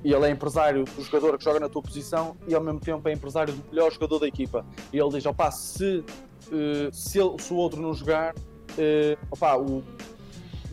ele 0.03 0.25
é 0.25 0.29
empresário 0.29 0.83
do 0.83 1.03
jogador 1.03 1.37
que 1.37 1.43
joga 1.43 1.59
na 1.59 1.69
tua 1.69 1.81
posição 1.81 2.35
e 2.47 2.53
ao 2.53 2.61
mesmo 2.61 2.79
tempo 2.79 3.07
é 3.09 3.13
empresário 3.13 3.53
do 3.53 3.69
melhor 3.69 3.91
jogador 3.91 4.19
da 4.19 4.27
equipa. 4.27 4.65
E 4.93 4.99
ele 4.99 5.09
diz: 5.09 5.25
opá, 5.25 5.51
se, 5.51 6.03
uh, 6.47 6.93
se, 6.93 7.19
ele, 7.19 7.39
se 7.39 7.53
o 7.53 7.55
outro 7.55 7.81
não 7.81 7.93
jogar, 7.93 8.33
uh, 8.35 9.17
opá, 9.31 9.57
o 9.57 9.83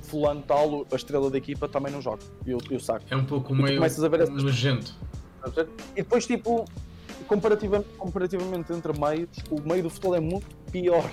fulano 0.02 0.42
tal, 0.42 0.86
a 0.92 0.96
estrela 0.96 1.30
da 1.30 1.38
equipa, 1.38 1.68
também 1.68 1.92
não 1.92 2.00
joga. 2.00 2.22
E 2.46 2.50
eu, 2.50 2.58
eu 2.70 2.78
saco. 2.78 3.04
É 3.10 3.16
um 3.16 3.24
pouco 3.24 3.54
meio 3.54 3.80
nojento. 4.44 4.94
E 5.94 6.02
depois, 6.02 6.26
tipo, 6.26 6.64
comparativamente, 7.26 7.88
comparativamente 7.98 8.72
entre 8.72 8.92
meios, 8.98 9.28
o 9.50 9.60
meio 9.60 9.82
do 9.82 9.90
futebol 9.90 10.14
é 10.14 10.20
muito 10.20 10.46
pior. 10.70 11.10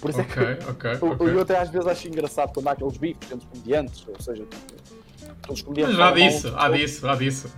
Por 0.00 0.10
isso 0.10 0.20
okay, 0.20 0.42
é 0.42 0.54
que 0.56 0.70
okay, 0.70 0.92
eu, 0.92 1.12
okay. 1.12 1.28
eu 1.28 1.40
até 1.40 1.58
às 1.58 1.70
vezes 1.70 1.86
acho 1.86 2.08
engraçado 2.08 2.52
quando 2.52 2.68
há 2.68 2.72
aqueles 2.72 2.96
bifes 2.96 3.30
entre 3.30 3.46
comediantes, 3.46 4.06
ou 4.06 4.20
seja, 4.20 4.44
tipo, 4.44 5.36
todos 5.42 5.60
os 5.60 5.62
comediantes. 5.62 5.96
Mas 5.96 6.06
há 6.06 6.12
disso, 6.12 6.54
há 6.56 6.68
disso, 6.68 7.08
há 7.08 7.14
disso. 7.16 7.48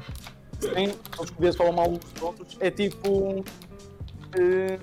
Sim, 0.61 0.95
todos 1.11 1.25
os 1.25 1.31
comediantes 1.31 1.57
falam 1.57 1.73
mal 1.73 1.91
uns 1.91 1.99
dos 1.99 2.23
outros. 2.23 2.57
É 2.61 2.71
tipo. 2.71 3.45
Eh, 4.39 4.79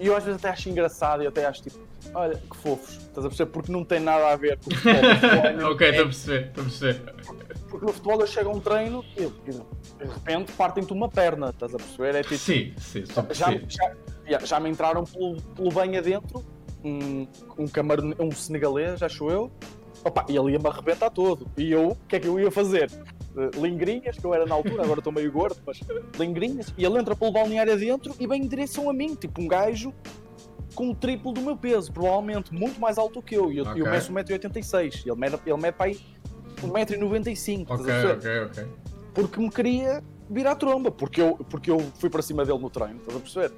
e 0.00 0.06
eu 0.06 0.16
às 0.16 0.24
vezes 0.24 0.38
até 0.40 0.50
acho 0.50 0.68
engraçado 0.68 1.22
e 1.22 1.26
até 1.26 1.46
acho 1.46 1.62
tipo, 1.62 1.78
olha, 2.14 2.36
que 2.36 2.56
fofos, 2.56 2.94
estás 2.94 3.24
a 3.24 3.28
perceber? 3.28 3.50
Porque 3.50 3.72
não 3.72 3.84
tem 3.84 4.00
nada 4.00 4.28
a 4.28 4.36
ver 4.36 4.58
com 4.58 4.70
o 4.70 4.74
futebol. 4.76 5.46
É 5.46 5.64
ok, 5.64 5.88
estou 5.88 6.04
a 6.04 6.08
perceber, 6.08 6.46
estou 6.48 6.62
a 6.62 6.66
perceber. 6.66 7.14
Porque 7.68 7.86
no 7.86 7.92
futebol 7.92 8.20
eu 8.20 8.26
chego 8.26 8.50
a 8.50 8.52
um 8.52 8.60
treino 8.60 9.04
e 9.16 9.26
de 9.26 10.04
repente 10.04 10.52
partem-te 10.52 10.92
uma 10.92 11.08
perna, 11.08 11.50
estás 11.50 11.74
a 11.74 11.78
perceber? 11.78 12.14
É 12.16 12.22
tipo, 12.22 12.38
sim, 12.38 12.72
sim, 12.78 13.04
já, 13.32 13.50
já, 13.68 13.94
já, 14.44 14.60
me 14.60 14.70
entraram 14.70 15.04
pelo, 15.04 15.40
pelo 15.42 15.72
bem 15.72 15.96
adentro, 15.96 16.44
um, 16.84 17.26
um, 17.58 17.68
camarone, 17.68 18.14
um 18.18 18.30
senegalês, 18.30 19.02
acho 19.02 19.30
eu, 19.30 19.50
Opa, 20.04 20.26
e 20.28 20.36
ele 20.36 20.52
ia-me 20.52 20.66
arrebentar 20.66 21.08
todo. 21.08 21.46
E 21.56 21.72
eu, 21.72 21.88
o 21.88 21.96
que 22.06 22.16
é 22.16 22.20
que 22.20 22.28
eu 22.28 22.38
ia 22.38 22.50
fazer? 22.50 22.90
Uh, 23.34 23.60
lingrinhas, 23.60 24.18
que 24.18 24.24
eu 24.24 24.34
era 24.34 24.44
na 24.44 24.54
altura, 24.54 24.84
agora 24.84 25.00
estou 25.00 25.12
meio 25.12 25.32
gordo, 25.32 25.56
mas 25.66 25.80
lingrinhas, 26.18 26.72
e 26.76 26.84
ele 26.84 26.98
entra 26.98 27.16
pelo 27.16 27.32
balneário 27.32 27.72
adentro 27.72 28.14
e 28.20 28.26
vem 28.26 28.42
em 28.42 28.46
direção 28.46 28.90
a 28.90 28.92
mim, 28.92 29.14
tipo 29.14 29.40
um 29.40 29.48
gajo 29.48 29.94
com 30.74 30.90
o 30.90 30.94
triplo 30.94 31.32
do 31.32 31.40
meu 31.40 31.56
peso, 31.56 31.90
provavelmente 31.90 32.52
muito 32.52 32.78
mais 32.80 32.98
alto 32.98 33.22
que 33.22 33.34
eu. 33.34 33.50
E 33.50 33.58
eu, 33.58 33.64
okay. 33.64 33.80
eu 33.80 33.90
meço 33.90 34.12
1,86m, 34.12 35.06
ele 35.06 35.16
mede, 35.16 35.38
ele 35.46 35.56
mede 35.56 35.76
para 35.76 35.86
aí 35.86 35.98
1,95m. 36.62 37.66
Ok, 37.68 37.94
ok, 38.12 38.40
ok. 38.40 38.66
Porque 39.14 39.40
me 39.40 39.50
queria 39.50 40.02
virar 40.28 40.56
tromba, 40.56 40.90
porque 40.90 41.20
eu, 41.20 41.36
porque 41.48 41.70
eu 41.70 41.80
fui 41.98 42.10
para 42.10 42.20
cima 42.20 42.44
dele 42.44 42.58
no 42.58 42.68
treino, 42.68 42.96
estás 42.98 43.16
a 43.16 43.20
perceber? 43.20 43.52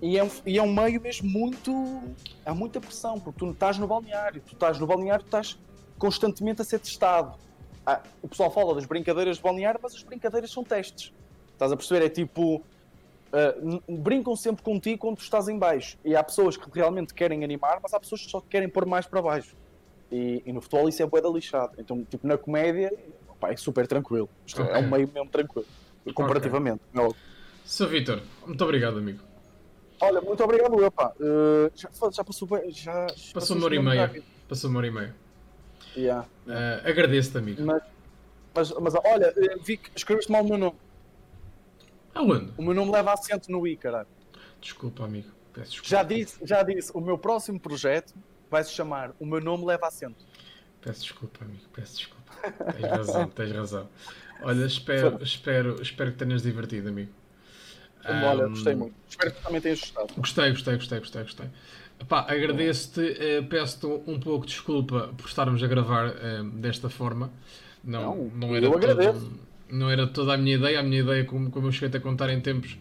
E 0.00 0.18
é, 0.18 0.24
um, 0.24 0.30
e 0.44 0.58
é 0.58 0.62
um 0.62 0.72
meio 0.72 1.00
mesmo 1.00 1.28
muito. 1.28 2.02
Há 2.44 2.54
muita 2.54 2.80
pressão, 2.80 3.18
porque 3.18 3.38
tu 3.38 3.50
estás 3.50 3.78
no 3.78 3.86
balneário, 3.86 4.42
tu 4.46 4.52
estás 4.52 4.78
no 4.78 4.86
balneário, 4.86 5.24
tu 5.24 5.28
estás 5.28 5.58
constantemente 5.98 6.60
a 6.60 6.64
ser 6.64 6.78
testado. 6.78 7.34
Ah, 7.84 8.02
o 8.20 8.28
pessoal 8.28 8.50
fala 8.50 8.74
das 8.74 8.84
brincadeiras 8.84 9.36
de 9.36 9.42
balneário, 9.42 9.80
mas 9.82 9.94
as 9.94 10.02
brincadeiras 10.02 10.50
são 10.50 10.62
testes. 10.62 11.12
Estás 11.52 11.72
a 11.72 11.76
perceber? 11.76 12.04
É 12.04 12.08
tipo. 12.08 12.62
Uh, 13.26 13.82
brincam 13.98 14.36
sempre 14.36 14.62
contigo 14.62 14.98
quando 14.98 15.16
tu 15.16 15.22
estás 15.22 15.48
em 15.48 15.58
baixo. 15.58 15.98
E 16.04 16.14
há 16.14 16.22
pessoas 16.22 16.56
que 16.56 16.66
realmente 16.72 17.12
querem 17.12 17.42
animar, 17.42 17.80
mas 17.82 17.92
há 17.92 18.00
pessoas 18.00 18.22
que 18.22 18.30
só 18.30 18.40
querem 18.40 18.68
pôr 18.68 18.86
mais 18.86 19.06
para 19.06 19.20
baixo. 19.20 19.54
E, 20.10 20.42
e 20.46 20.52
no 20.52 20.60
futebol 20.60 20.88
isso 20.88 21.02
é 21.02 21.06
boeda 21.06 21.28
lixado. 21.28 21.72
Então, 21.78 22.04
tipo, 22.04 22.26
na 22.26 22.38
comédia, 22.38 22.92
opa, 23.28 23.50
é 23.50 23.56
super 23.56 23.86
tranquilo. 23.86 24.28
Okay. 24.50 24.64
É 24.64 24.78
um 24.78 24.88
meio 24.88 25.10
mesmo 25.12 25.28
tranquilo, 25.28 25.66
comparativamente. 26.14 26.80
Okay. 26.94 27.16
Sr. 27.64 27.88
Vitor, 27.88 28.22
muito 28.46 28.62
obrigado, 28.62 28.98
amigo. 28.98 29.20
Olha, 30.00 30.20
muito 30.20 30.42
obrigado, 30.42 30.78
eu, 30.80 30.90
pá. 30.90 31.12
Uh, 31.18 31.70
já, 31.74 31.88
já, 32.10 32.24
passou 32.24 32.46
bem. 32.48 32.70
Já, 32.70 33.06
passou 33.32 33.56
uma 33.56 33.66
hora 33.66 33.74
e 33.74 33.82
meia. 33.82 34.24
Passou 34.48 34.70
uma 34.70 34.78
hora 34.78 34.86
e 34.86 34.90
meia. 34.90 35.14
Yeah. 35.96 36.28
Uh, 36.46 36.88
Agradeço-te, 36.88 37.38
amigo. 37.38 37.64
Mas, 37.64 37.82
mas, 38.54 38.70
mas 38.72 38.94
olha, 38.94 39.32
eh, 39.36 39.56
vi 39.62 39.78
que 39.78 39.90
escreveste 39.96 40.30
mal 40.30 40.42
o 40.42 40.48
meu 40.48 40.58
nome. 40.58 40.76
Aonde? 42.14 42.52
O 42.56 42.62
meu 42.62 42.74
nome 42.74 42.92
leva 42.92 43.12
acento 43.12 43.50
no 43.50 43.66
I, 43.66 43.76
caralho. 43.76 44.08
Desculpa, 44.60 45.04
amigo. 45.04 45.28
Peço 45.52 45.70
desculpa. 45.70 45.88
Já 45.88 46.02
disse, 46.02 46.38
já 46.42 46.62
disse, 46.62 46.90
o 46.94 47.00
meu 47.00 47.16
próximo 47.16 47.58
projeto 47.58 48.14
vai 48.50 48.62
se 48.62 48.72
chamar 48.72 49.12
O 49.18 49.26
meu 49.26 49.40
nome 49.40 49.64
leva 49.64 49.86
acento. 49.86 50.24
Peço 50.80 51.00
desculpa, 51.02 51.44
amigo. 51.44 51.64
Peço 51.72 51.96
desculpa. 51.96 52.72
Tens 52.72 52.90
razão, 52.90 53.28
tens 53.28 53.52
razão. 53.52 53.88
Olha, 54.42 54.64
espero, 54.66 55.18
espero, 55.24 55.82
espero 55.82 56.12
que 56.12 56.18
tenhas 56.18 56.42
divertido, 56.42 56.88
amigo. 56.88 57.12
Olha, 58.08 58.46
um, 58.46 58.50
gostei 58.50 58.74
muito. 58.74 58.94
Espero 59.08 59.32
que 59.32 59.42
também 59.42 59.60
tenhas 59.60 59.80
gostado. 59.80 60.14
Gostei, 60.16 60.50
gostei, 60.50 60.74
gostei, 60.76 60.98
gostei, 60.98 61.22
gostei. 61.22 61.46
Epá, 62.00 62.26
agradeço-te, 62.28 63.00
uh, 63.00 63.44
peço-te 63.46 63.86
um 63.86 64.20
pouco 64.20 64.46
de 64.46 64.52
desculpa 64.52 65.14
por 65.16 65.26
estarmos 65.26 65.62
a 65.62 65.66
gravar 65.66 66.08
uh, 66.08 66.44
desta 66.50 66.88
forma. 66.90 67.30
Não, 67.82 68.16
não, 68.16 68.48
não 68.48 68.54
era 68.54 68.68
todo, 68.94 69.40
não 69.70 69.90
era 69.90 70.06
toda 70.06 70.34
a 70.34 70.36
minha 70.36 70.56
ideia. 70.56 70.80
A 70.80 70.82
minha 70.82 71.00
ideia, 71.00 71.24
como, 71.24 71.50
como 71.50 71.68
eu 71.68 71.72
cheguei 71.72 71.98
a 71.98 72.02
contar 72.02 72.30
em 72.30 72.40
tempos, 72.40 72.72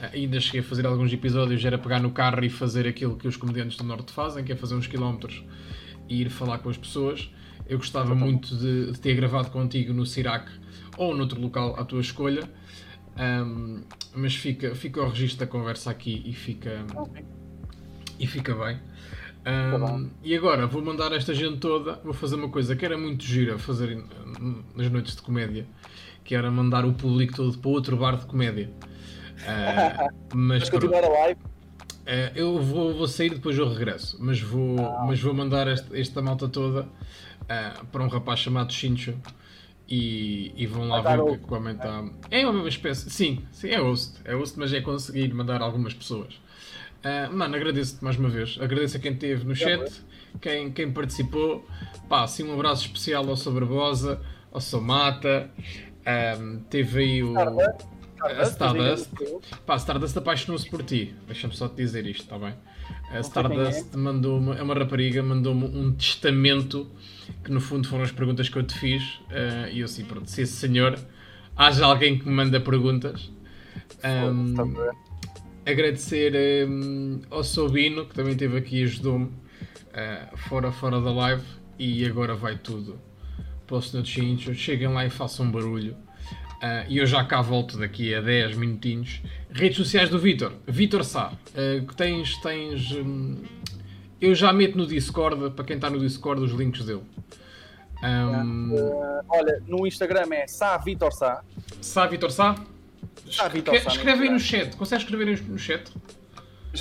uh, 0.00 0.10
ainda 0.12 0.38
cheguei 0.40 0.60
a 0.60 0.64
fazer 0.64 0.86
alguns 0.86 1.12
episódios, 1.12 1.64
era 1.64 1.78
pegar 1.78 2.00
no 2.00 2.10
carro 2.10 2.44
e 2.44 2.50
fazer 2.50 2.86
aquilo 2.86 3.16
que 3.16 3.26
os 3.26 3.36
comediantes 3.36 3.76
do 3.76 3.84
Norte 3.84 4.12
fazem, 4.12 4.44
que 4.44 4.52
é 4.52 4.56
fazer 4.56 4.74
uns 4.74 4.86
quilómetros 4.86 5.42
e 6.08 6.22
ir 6.22 6.30
falar 6.30 6.58
com 6.58 6.68
as 6.68 6.76
pessoas. 6.76 7.30
Eu 7.68 7.78
gostava 7.78 8.14
muito 8.14 8.56
de, 8.56 8.92
de 8.92 9.00
ter 9.00 9.14
gravado 9.14 9.50
contigo 9.50 9.92
no 9.92 10.06
Sirac 10.06 10.50
ou 10.96 11.14
noutro 11.14 11.40
local 11.40 11.74
à 11.78 11.84
tua 11.84 12.00
escolha. 12.00 12.48
Um, 13.18 13.82
mas 14.14 14.34
fica, 14.34 14.74
fica 14.74 15.00
o 15.02 15.08
registro 15.08 15.40
da 15.40 15.46
conversa 15.46 15.90
aqui 15.90 16.22
e 16.24 16.32
fica. 16.32 16.84
Okay 16.94 17.24
e 18.18 18.26
fica 18.26 18.54
bem. 18.54 18.78
Um, 19.46 20.10
e 20.22 20.36
agora 20.36 20.66
vou 20.66 20.82
mandar 20.82 21.12
esta 21.12 21.32
gente 21.32 21.58
toda, 21.58 22.00
vou 22.04 22.12
fazer 22.12 22.34
uma 22.34 22.48
coisa 22.48 22.74
que 22.76 22.84
era 22.84 22.98
muito 22.98 23.24
gira 23.24 23.58
fazer 23.58 24.04
nas 24.74 24.90
noites 24.90 25.16
de 25.16 25.22
comédia, 25.22 25.66
que 26.24 26.34
era 26.34 26.50
mandar 26.50 26.84
o 26.84 26.92
público 26.92 27.34
todo 27.34 27.56
para 27.56 27.70
outro 27.70 27.96
bar 27.96 28.16
de 28.16 28.26
comédia. 28.26 28.70
Uh, 29.38 30.36
mas 30.36 30.68
continuar 30.68 31.04
a 31.04 31.08
live? 31.08 31.40
Uh, 31.40 32.34
eu 32.34 32.60
vou, 32.60 32.92
vou 32.92 33.06
sair 33.06 33.30
depois 33.30 33.56
eu 33.56 33.68
regresso, 33.68 34.16
mas 34.18 34.40
vou, 34.40 34.80
ah. 34.80 35.04
mas 35.06 35.20
vou 35.20 35.32
mandar 35.32 35.68
esta, 35.68 35.96
esta 35.96 36.20
malta 36.20 36.48
toda 36.48 36.82
uh, 36.82 37.86
para 37.86 38.02
um 38.02 38.08
rapaz 38.08 38.40
chamado 38.40 38.72
Chincho 38.72 39.14
e, 39.88 40.52
e 40.54 40.66
vão 40.66 40.88
lá 40.88 41.00
ver 41.00 41.20
o 41.20 41.26
que, 41.26 41.34
é 41.34 41.38
que 41.38 41.54
o 41.54 41.68
está. 41.70 42.04
É 42.30 42.46
uma 42.46 42.68
espécie, 42.68 43.08
sim, 43.10 43.42
sim, 43.50 43.68
é 43.68 43.78
host, 43.78 44.20
é 44.24 44.34
host, 44.34 44.58
mas 44.58 44.72
é 44.72 44.80
conseguir 44.80 45.32
mandar 45.32 45.62
algumas 45.62 45.94
pessoas. 45.94 46.34
Uh, 46.98 47.34
mano, 47.34 47.56
agradeço-te 47.56 48.04
mais 48.04 48.18
uma 48.18 48.28
vez. 48.28 48.58
Agradeço 48.60 48.96
a 48.96 49.00
quem 49.00 49.12
esteve 49.12 49.44
no 49.44 49.54
chat, 49.54 49.90
quem, 50.40 50.70
quem 50.72 50.92
participou. 50.92 51.66
Pá, 52.08 52.24
assim 52.24 52.44
um 52.44 52.52
abraço 52.52 52.86
especial 52.86 53.28
ao 53.28 53.36
Sobrebosa, 53.36 54.20
ao 54.52 54.60
Somata. 54.60 55.50
Um, 56.38 56.60
teve 56.68 57.00
aí 57.00 57.22
o. 57.22 57.34
A 58.20 58.42
Stardust. 58.42 59.10
Pá, 59.64 59.76
Stardust 59.76 60.18
apaixonou-se 60.18 60.68
por 60.68 60.82
ti. 60.82 61.14
Deixa-me 61.26 61.54
só 61.54 61.68
te 61.68 61.76
dizer 61.76 62.04
isto, 62.04 62.24
está 62.24 62.38
bem? 62.38 62.54
A 63.10 63.20
Stardust 63.20 63.96
mandou-me, 63.96 64.56
é 64.56 64.62
uma 64.62 64.74
rapariga, 64.74 65.22
mandou-me 65.22 65.64
um 65.64 65.92
testamento 65.92 66.90
que 67.42 67.50
no 67.50 67.60
fundo 67.60 67.88
foram 67.88 68.04
as 68.04 68.12
perguntas 68.12 68.48
que 68.48 68.56
eu 68.56 68.62
te 68.62 68.78
fiz. 68.78 69.02
Uh, 69.30 69.72
e 69.72 69.80
eu 69.80 69.86
assim, 69.86 70.04
pronto, 70.04 70.30
se 70.30 70.42
esse 70.42 70.52
senhor 70.52 70.98
haja 71.56 71.84
alguém 71.84 72.18
que 72.18 72.26
me 72.26 72.34
manda 72.34 72.60
perguntas. 72.60 73.30
Um, 74.04 74.54
agradecer 75.66 76.68
um, 76.68 77.20
ao 77.30 77.42
Sobino, 77.42 78.06
que 78.06 78.14
também 78.14 78.32
esteve 78.32 78.58
aqui 78.58 78.80
e 78.80 78.84
ajudou-me 78.84 79.26
uh, 79.26 80.36
fora, 80.48 80.70
fora 80.70 81.00
da 81.00 81.12
live. 81.12 81.44
E 81.78 82.04
agora 82.06 82.34
vai 82.34 82.56
tudo 82.56 83.00
para 83.66 83.76
o 83.76 83.82
Sr. 83.82 84.04
Chincho. 84.04 84.54
Cheguem 84.54 84.88
lá 84.88 85.04
e 85.04 85.10
façam 85.10 85.46
um 85.46 85.50
barulho. 85.50 85.96
Uh, 86.58 86.84
e 86.88 86.98
eu 86.98 87.06
já 87.06 87.24
cá 87.24 87.40
volto 87.40 87.78
daqui 87.78 88.12
a 88.12 88.20
10 88.20 88.56
minutinhos. 88.56 89.22
Redes 89.50 89.76
sociais 89.76 90.10
do 90.10 90.18
Vitor. 90.18 90.52
Vitor 90.66 91.04
Sá. 91.04 91.32
Uh, 91.54 91.86
tens. 91.94 92.36
tens 92.38 92.90
um, 92.92 93.36
eu 94.20 94.34
já 94.34 94.52
meto 94.52 94.76
no 94.76 94.84
Discord, 94.84 95.50
para 95.50 95.64
quem 95.64 95.76
está 95.76 95.88
no 95.88 96.00
Discord, 96.00 96.42
os 96.42 96.50
links 96.50 96.84
dele. 96.84 97.02
Um... 98.02 98.74
Uh, 98.74 99.24
olha, 99.28 99.62
no 99.66 99.86
Instagram 99.86 100.26
é 100.32 100.48
Sá 100.48 100.76
Vitor 100.78 101.12
Sá. 101.12 101.42
Sá 101.80 102.06
Vitor 102.06 102.32
Sá? 102.32 102.56
Escreve, 103.26 103.88
escreve 103.88 104.22
aí 104.24 104.30
no 104.30 104.40
chat. 104.40 104.76
Consegue 104.76 105.02
escrever 105.02 105.28
aí 105.28 105.40
no 105.40 105.58
chat? 105.58 105.92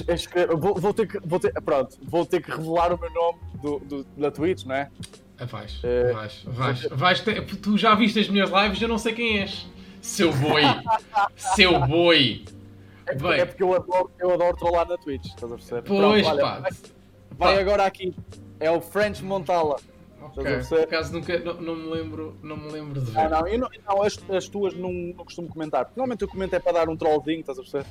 Escreve, 0.07 0.55
vou, 0.55 0.75
vou, 0.75 0.93
ter 0.93 1.07
que, 1.07 1.19
vou 1.23 1.39
ter, 1.39 1.53
pronto, 1.61 1.97
vou 2.03 2.25
ter 2.25 2.41
que 2.41 2.51
revelar 2.51 2.93
o 2.93 2.99
meu 2.99 3.11
nome 3.11 3.39
do, 3.61 3.79
do, 3.79 4.03
da 4.17 4.31
Twitch, 4.31 4.65
não 4.65 4.75
é? 4.75 4.89
Ah, 5.39 5.45
vais, 5.45 5.83
uh, 5.83 6.13
vais, 6.13 6.43
vais, 6.45 6.87
vais 6.89 7.21
ter, 7.21 7.45
tu 7.45 7.77
já 7.77 7.93
viste 7.93 8.19
as 8.19 8.27
minhas 8.27 8.49
lives, 8.49 8.81
eu 8.81 8.87
não 8.87 8.97
sei 8.97 9.13
quem 9.13 9.39
és. 9.39 9.67
Seu 10.01 10.33
boi! 10.33 10.63
Seu 11.35 11.79
boi! 11.85 12.45
É 13.05 13.15
porque, 13.15 13.41
é 13.41 13.45
porque 13.45 13.63
eu, 13.63 13.73
adoro, 13.73 14.11
eu 14.19 14.33
adoro 14.33 14.57
trollar 14.57 14.87
na 14.87 14.97
Twitch, 14.97 15.25
estás 15.25 15.51
a 15.51 15.55
perceber? 15.55 15.81
Pois, 15.83 16.25
Pronto, 16.25 16.41
olha, 16.41 16.61
pá. 16.61 16.69
vai 17.31 17.59
agora 17.59 17.85
aqui. 17.85 18.13
É 18.59 18.69
o 18.71 18.81
French 18.81 19.23
Montala. 19.23 19.77
Ok, 20.19 20.43
por 20.67 20.79
acaso 20.81 21.13
nunca, 21.13 21.39
não, 21.39 21.53
não, 21.53 21.75
me 21.75 21.89
lembro, 21.89 22.35
não 22.41 22.57
me 22.57 22.71
lembro 22.71 22.99
de 22.99 23.11
ver. 23.11 23.19
Ah, 23.19 23.29
não, 23.29 23.47
eu 23.47 23.59
não, 23.59 23.69
não 23.87 24.01
as, 24.01 24.19
as, 24.29 24.47
tuas 24.47 24.73
não, 24.73 24.91
não 24.91 25.23
costumo 25.23 25.47
comentar. 25.47 25.85
Normalmente 25.95 26.23
eu 26.23 26.27
comento 26.27 26.55
é 26.55 26.59
para 26.59 26.73
dar 26.73 26.89
um 26.89 26.97
trollzinho, 26.97 27.39
estás 27.39 27.57
a 27.57 27.61
perceber? 27.61 27.85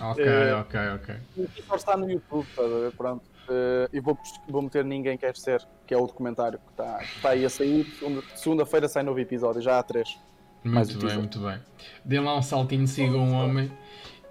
Ok, 0.00 0.24
uh, 0.24 0.60
ok, 0.60 0.80
ok. 0.94 1.14
E 1.56 1.62
só 1.62 1.76
está 1.76 1.96
no 1.96 2.10
YouTube, 2.10 2.46
estás 2.48 2.72
a 2.72 2.78
ver? 2.78 2.92
Pronto. 2.92 3.24
Uh, 3.48 3.88
e 3.92 4.00
vou, 4.00 4.18
vou 4.48 4.62
meter 4.62 4.84
Ninguém 4.84 5.16
Quer 5.16 5.36
Ser, 5.36 5.66
que 5.86 5.94
é 5.94 5.96
o 5.96 6.06
documentário 6.06 6.58
que 6.58 6.70
está, 6.70 7.02
está 7.02 7.30
aí 7.30 7.44
a 7.44 7.50
sair. 7.50 7.86
Segunda-feira 8.34 8.88
sai 8.88 9.02
novo 9.02 9.20
episódio, 9.20 9.62
já 9.62 9.78
há 9.78 9.82
três. 9.82 10.18
Muito 10.64 10.98
bem, 10.98 11.16
muito 11.16 11.38
bem. 11.38 11.60
Dêem 12.04 12.22
lá 12.22 12.36
um 12.36 12.42
saltinho, 12.42 12.86
sigam 12.88 13.28
o 13.28 13.32
homem 13.32 13.70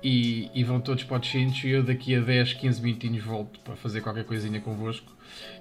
e, 0.04 0.52
e, 0.54 0.64
vão 0.64 0.80
todos 0.82 1.04
para 1.04 1.18
o 1.18 1.24
Chinch 1.24 1.66
e 1.66 1.72
eu 1.72 1.84
daqui 1.84 2.16
a 2.16 2.20
10, 2.20 2.54
15 2.54 2.82
minutinhos 2.82 3.24
volto 3.24 3.60
para 3.62 3.76
fazer 3.76 4.02
qualquer 4.02 4.26
coisinha 4.26 4.60
convosco 4.60 5.12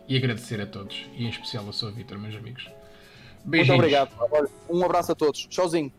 e 0.09 0.17
agradecer 0.17 0.61
a 0.61 0.67
todos 0.67 1.07
e 1.15 1.25
em 1.25 1.29
especial 1.29 1.65
ao 1.67 1.73
seu 1.73 1.93
Vitor, 1.93 2.19
meus 2.19 2.35
amigos. 2.35 2.69
Beijinhos. 3.45 3.79
Muito 3.79 3.97
obrigado. 3.97 4.11
Um 4.69 4.85
abraço 4.85 5.13
a 5.13 5.15
todos. 5.15 5.47
Tchauzinho. 5.47 5.93